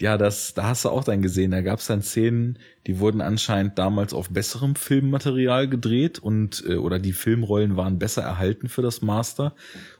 ja, 0.00 0.16
das, 0.16 0.54
da 0.54 0.64
hast 0.64 0.84
du 0.84 0.90
auch 0.90 1.02
dann 1.02 1.22
gesehen, 1.22 1.50
da 1.50 1.60
gab 1.60 1.80
es 1.80 1.86
dann 1.86 2.02
Szenen, 2.02 2.58
die 2.86 3.00
wurden 3.00 3.20
anscheinend 3.20 3.78
damals 3.78 4.14
auf 4.14 4.30
besserem 4.30 4.76
Filmmaterial 4.76 5.68
gedreht 5.68 6.20
und 6.20 6.62
äh, 6.68 6.76
oder 6.76 6.98
die 6.98 7.12
Filmrollen 7.12 7.76
waren 7.76 7.98
besser 7.98 8.22
erhalten 8.22 8.68
für 8.68 8.82
das 8.82 9.02
Master. 9.02 9.54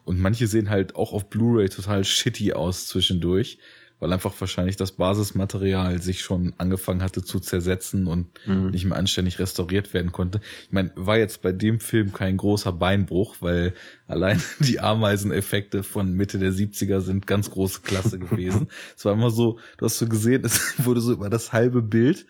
Und 0.04 0.20
manche 0.20 0.46
sehen 0.46 0.70
halt 0.70 0.94
auch 0.94 1.12
auf 1.12 1.28
Blu-ray 1.28 1.68
total 1.68 2.04
shitty 2.04 2.52
aus 2.52 2.86
zwischendurch 2.86 3.58
weil 4.00 4.12
einfach 4.12 4.32
wahrscheinlich 4.38 4.76
das 4.76 4.92
Basismaterial 4.92 6.00
sich 6.00 6.20
schon 6.20 6.54
angefangen 6.58 7.02
hatte 7.02 7.22
zu 7.22 7.40
zersetzen 7.40 8.06
und 8.06 8.28
mhm. 8.46 8.70
nicht 8.70 8.84
mehr 8.84 8.96
anständig 8.96 9.38
restauriert 9.38 9.92
werden 9.92 10.12
konnte. 10.12 10.40
Ich 10.64 10.72
meine, 10.72 10.92
war 10.94 11.18
jetzt 11.18 11.42
bei 11.42 11.52
dem 11.52 11.80
Film 11.80 12.12
kein 12.12 12.36
großer 12.36 12.72
Beinbruch, 12.72 13.36
weil 13.40 13.74
allein 14.06 14.40
die 14.60 14.80
Ameiseneffekte 14.80 15.82
von 15.82 16.12
Mitte 16.12 16.38
der 16.38 16.52
70er 16.52 17.00
sind 17.00 17.26
ganz 17.26 17.50
große 17.50 17.80
Klasse 17.82 18.18
gewesen. 18.18 18.68
es 18.96 19.04
war 19.04 19.12
immer 19.12 19.30
so, 19.30 19.58
du 19.78 19.86
hast 19.86 19.98
so 19.98 20.06
gesehen, 20.06 20.44
es 20.44 20.74
wurde 20.84 21.00
so 21.00 21.12
über 21.12 21.30
das 21.30 21.52
halbe 21.52 21.82
Bild 21.82 22.26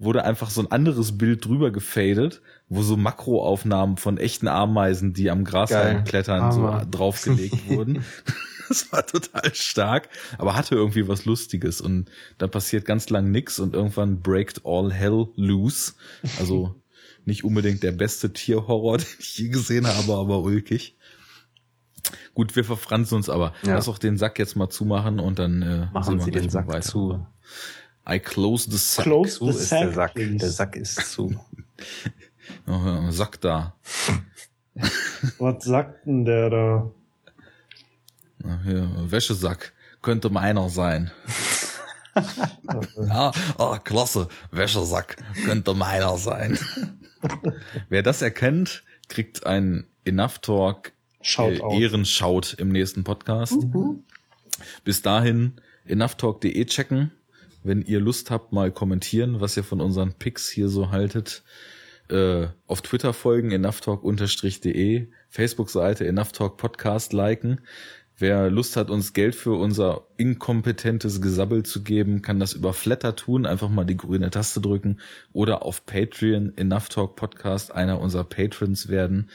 wurde 0.00 0.24
einfach 0.24 0.48
so 0.50 0.60
ein 0.60 0.70
anderes 0.70 1.18
Bild 1.18 1.44
drüber 1.44 1.72
gefadet, 1.72 2.40
wo 2.68 2.82
so 2.82 2.96
Makroaufnahmen 2.96 3.96
von 3.96 4.16
echten 4.16 4.46
Ameisen, 4.46 5.12
die 5.12 5.28
am 5.28 5.42
Gras 5.42 5.70
klettern, 6.04 6.52
so 6.52 6.80
draufgelegt 6.88 7.68
wurden. 7.68 8.04
Das 8.78 8.92
war 8.92 9.06
total 9.06 9.54
stark, 9.54 10.08
aber 10.36 10.54
hatte 10.54 10.74
irgendwie 10.74 11.08
was 11.08 11.24
Lustiges 11.24 11.80
und 11.80 12.10
da 12.36 12.46
passiert 12.46 12.84
ganz 12.84 13.08
lang 13.10 13.30
nix 13.30 13.58
und 13.58 13.74
irgendwann 13.74 14.20
breakt 14.20 14.62
all 14.64 14.92
hell 14.92 15.28
loose. 15.36 15.94
Also 16.38 16.74
nicht 17.24 17.44
unbedingt 17.44 17.82
der 17.82 17.92
beste 17.92 18.32
Tierhorror, 18.32 18.98
den 18.98 19.06
ich 19.18 19.38
je 19.38 19.48
gesehen 19.48 19.86
habe, 19.86 20.14
aber 20.14 20.40
ulkig. 20.40 20.96
Gut, 22.34 22.56
wir 22.56 22.64
verfranzen 22.64 23.16
uns 23.16 23.28
aber. 23.28 23.52
Ja. 23.62 23.74
Lass 23.74 23.88
auch 23.88 23.98
den 23.98 24.16
Sack 24.16 24.38
jetzt 24.38 24.56
mal 24.56 24.70
zumachen 24.70 25.18
und 25.18 25.38
dann 25.38 25.62
äh, 25.62 25.86
machen 25.92 26.20
Sie 26.20 26.30
den 26.30 26.48
Sack 26.48 26.68
weiter. 26.68 26.80
zu. 26.80 27.26
I 28.08 28.18
close 28.18 28.70
the 28.70 28.78
sack. 28.78 29.04
Close 29.04 29.38
the 29.40 29.50
ist 29.50 29.68
sack, 29.68 29.80
der 29.80 29.92
Sack. 29.92 30.14
Please. 30.14 30.36
Der 30.38 30.50
Sack 30.50 30.76
ist 30.76 31.12
zu. 31.12 31.38
oh, 32.66 33.10
Sack 33.10 33.40
da. 33.40 33.74
Was 35.38 35.64
sagt 35.64 36.06
denn 36.06 36.24
der 36.24 36.48
da? 36.48 36.90
Hier, 38.64 38.90
Wäschesack 39.10 39.72
könnte 40.02 40.30
meiner 40.30 40.68
sein. 40.68 41.10
ja, 42.96 43.32
oh, 43.58 43.76
klasse, 43.82 44.28
Wäschesack 44.50 45.16
könnte 45.44 45.74
meiner 45.74 46.16
sein. 46.18 46.58
Wer 47.88 48.02
das 48.02 48.22
erkennt, 48.22 48.84
kriegt 49.08 49.46
ein 49.46 49.86
Enough 50.04 50.38
Talk 50.38 50.92
äh, 51.36 51.58
Ehrenschaut 51.80 52.54
im 52.54 52.68
nächsten 52.68 53.04
Podcast. 53.04 53.56
Mhm. 53.62 54.04
Bis 54.84 55.02
dahin 55.02 55.60
enoughtalk.de 55.84 56.64
checken. 56.66 57.12
Wenn 57.64 57.82
ihr 57.82 58.00
Lust 58.00 58.30
habt, 58.30 58.52
mal 58.52 58.70
kommentieren, 58.70 59.40
was 59.40 59.56
ihr 59.56 59.64
von 59.64 59.80
unseren 59.80 60.14
Picks 60.14 60.48
hier 60.48 60.68
so 60.68 60.90
haltet. 60.90 61.42
Äh, 62.08 62.46
auf 62.66 62.80
Twitter 62.82 63.12
folgen, 63.12 63.50
enoughtalk-de, 63.50 65.08
Facebook-Seite 65.28 66.06
enoughtalk 66.06 66.56
Podcast 66.56 67.12
liken. 67.12 67.60
Wer 68.20 68.50
Lust 68.50 68.76
hat, 68.76 68.90
uns 68.90 69.12
Geld 69.12 69.36
für 69.36 69.52
unser 69.52 70.08
inkompetentes 70.16 71.22
Gesabbel 71.22 71.62
zu 71.62 71.84
geben, 71.84 72.20
kann 72.20 72.40
das 72.40 72.52
über 72.52 72.72
Flatter 72.72 73.14
tun, 73.14 73.46
einfach 73.46 73.68
mal 73.68 73.84
die 73.84 73.96
grüne 73.96 74.28
Taste 74.30 74.60
drücken 74.60 74.98
oder 75.32 75.62
auf 75.62 75.86
Patreon 75.86 76.52
Enough 76.56 76.88
Talk 76.88 77.14
Podcast 77.14 77.72
einer 77.72 78.00
unserer 78.00 78.24
Patrons 78.24 78.88
werden. 78.88 79.30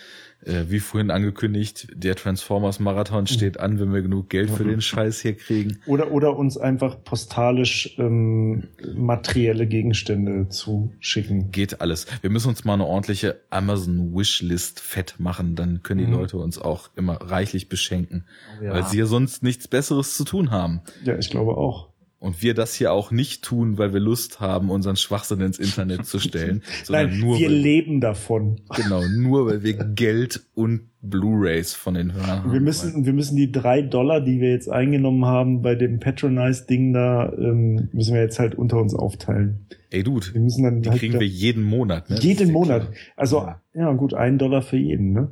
Äh, 0.46 0.66
wie 0.70 0.80
vorhin 0.80 1.12
angekündigt, 1.12 1.88
der 1.94 2.16
Transformers 2.16 2.80
Marathon 2.80 3.28
steht 3.28 3.60
an, 3.60 3.80
wenn 3.80 3.94
wir 3.94 4.02
genug 4.02 4.30
Geld 4.30 4.50
für 4.50 4.64
den 4.64 4.82
Scheiß 4.82 5.22
hier 5.22 5.36
kriegen. 5.36 5.80
Oder, 5.86 6.12
oder 6.12 6.36
uns 6.36 6.58
einfach 6.58 7.02
postalisch 7.04 7.96
ähm, 7.98 8.68
materielle 8.96 9.68
Gegenstände 9.68 10.50
zu 10.50 10.92
schicken. 11.00 11.52
Geht 11.52 11.82
alles. 11.82 12.08
Wir 12.22 12.30
müssen 12.30 12.50
uns 12.50 12.66
mal 12.66 12.74
eine 12.74 12.86
ordentliche 12.86 13.42
Amazon 13.50 14.14
Wishlist 14.14 14.80
fett 14.80 15.16
machen, 15.18 15.56
dann 15.56 15.82
können 15.84 16.02
die 16.02 16.08
mhm. 16.08 16.14
Leute 16.20 16.38
uns 16.38 16.60
auch 16.60 16.90
immer 16.96 17.16
reichlich 17.22 17.70
beschenken, 17.70 18.26
ja. 18.62 18.74
weil 18.74 18.86
sie 18.86 18.98
ja 18.98 19.06
sonst 19.06 19.44
nichts 19.44 19.68
Besseres 19.68 20.18
zu 20.18 20.26
tun 20.26 20.52
haben. 20.52 20.82
Ja, 21.06 21.18
ich 21.18 21.30
glaube 21.30 21.58
auch. 21.58 21.93
Und 22.24 22.42
wir 22.42 22.54
das 22.54 22.74
hier 22.74 22.94
auch 22.94 23.12
nicht 23.12 23.44
tun, 23.44 23.78
weil 23.78 23.94
wir 23.94 24.00
Lust 24.00 24.40
haben, 24.40 24.70
unseren 24.70 24.96
Schwachsinn 24.96 25.42
ins 25.42 25.60
Internet 25.60 26.06
zu 26.06 26.20
stellen, 26.20 26.64
sondern 26.86 27.10
Nein, 27.10 27.20
nur 27.20 27.38
wir 27.38 27.50
weil, 27.50 27.54
leben 27.54 28.00
davon. 28.00 28.62
Genau, 28.78 29.02
nur 29.06 29.46
weil 29.48 29.64
wir 29.64 29.74
Geld 29.74 30.42
und 30.56 30.84
Blu-rays 31.02 31.74
von 31.74 31.96
den 31.96 32.14
Hörern 32.14 32.44
haben. 32.44 32.54
Wir 32.54 32.62
müssen, 32.62 33.06
wir 33.06 33.12
müssen 33.12 33.36
die 33.36 33.52
drei 33.52 33.82
Dollar, 33.82 34.22
die 34.22 34.40
wir 34.40 34.52
jetzt 34.52 34.70
eingenommen 34.70 35.26
haben 35.26 35.62
bei 35.62 35.76
dem 35.76 36.00
Patronize-Ding 36.00 36.94
da, 36.94 37.30
ähm, 37.34 37.90
müssen 37.92 38.14
wir 38.14 38.22
jetzt 38.22 38.40
halt 38.40 38.56
unter 38.56 38.78
uns 38.78 38.96
aufteilen. 38.96 39.68
Ey, 39.90 40.04
Dude, 40.04 40.28
wir 40.32 40.40
müssen 40.40 40.64
dann 40.64 40.82
die 40.82 40.92
halt 40.92 41.00
kriegen 41.00 41.20
wir 41.20 41.28
jeden 41.28 41.64
Monat, 41.64 42.10
ne? 42.10 42.20
Jeden 42.22 42.54
Monat. 42.54 42.90
Also, 43.18 43.40
ja. 43.40 43.62
ja, 43.74 43.92
gut, 43.92 44.14
ein 44.14 44.38
Dollar 44.38 44.62
für 44.62 44.78
jeden, 44.78 45.12
ne? 45.12 45.30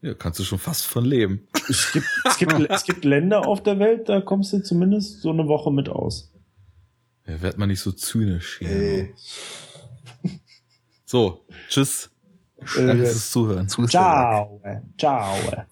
Ja, 0.00 0.14
kannst 0.14 0.38
du 0.38 0.44
schon 0.44 0.58
fast 0.58 0.86
von 0.86 1.04
leben. 1.04 1.48
Es 1.68 1.92
gibt, 1.92 2.06
es 2.24 2.38
gibt, 2.38 2.52
es 2.70 2.84
gibt 2.84 3.04
Länder 3.04 3.46
auf 3.46 3.62
der 3.62 3.78
Welt, 3.78 4.08
da 4.08 4.20
kommst 4.20 4.52
du 4.52 4.62
zumindest 4.62 5.20
so 5.22 5.30
eine 5.30 5.48
Woche 5.48 5.72
mit 5.72 5.88
aus. 5.88 6.32
Ja, 7.26 7.42
werd 7.42 7.58
mal 7.58 7.66
nicht 7.66 7.80
so 7.80 7.92
zynisch 7.92 8.58
hier. 8.58 8.68
Hey. 8.68 9.14
So, 11.04 11.44
tschüss. 11.68 12.10
Äh, 12.76 12.86
Danke 12.86 13.06
fürs 13.06 13.30
Zuhören. 13.30 13.68
Ciao. 13.68 14.60
Ciao. 14.98 15.66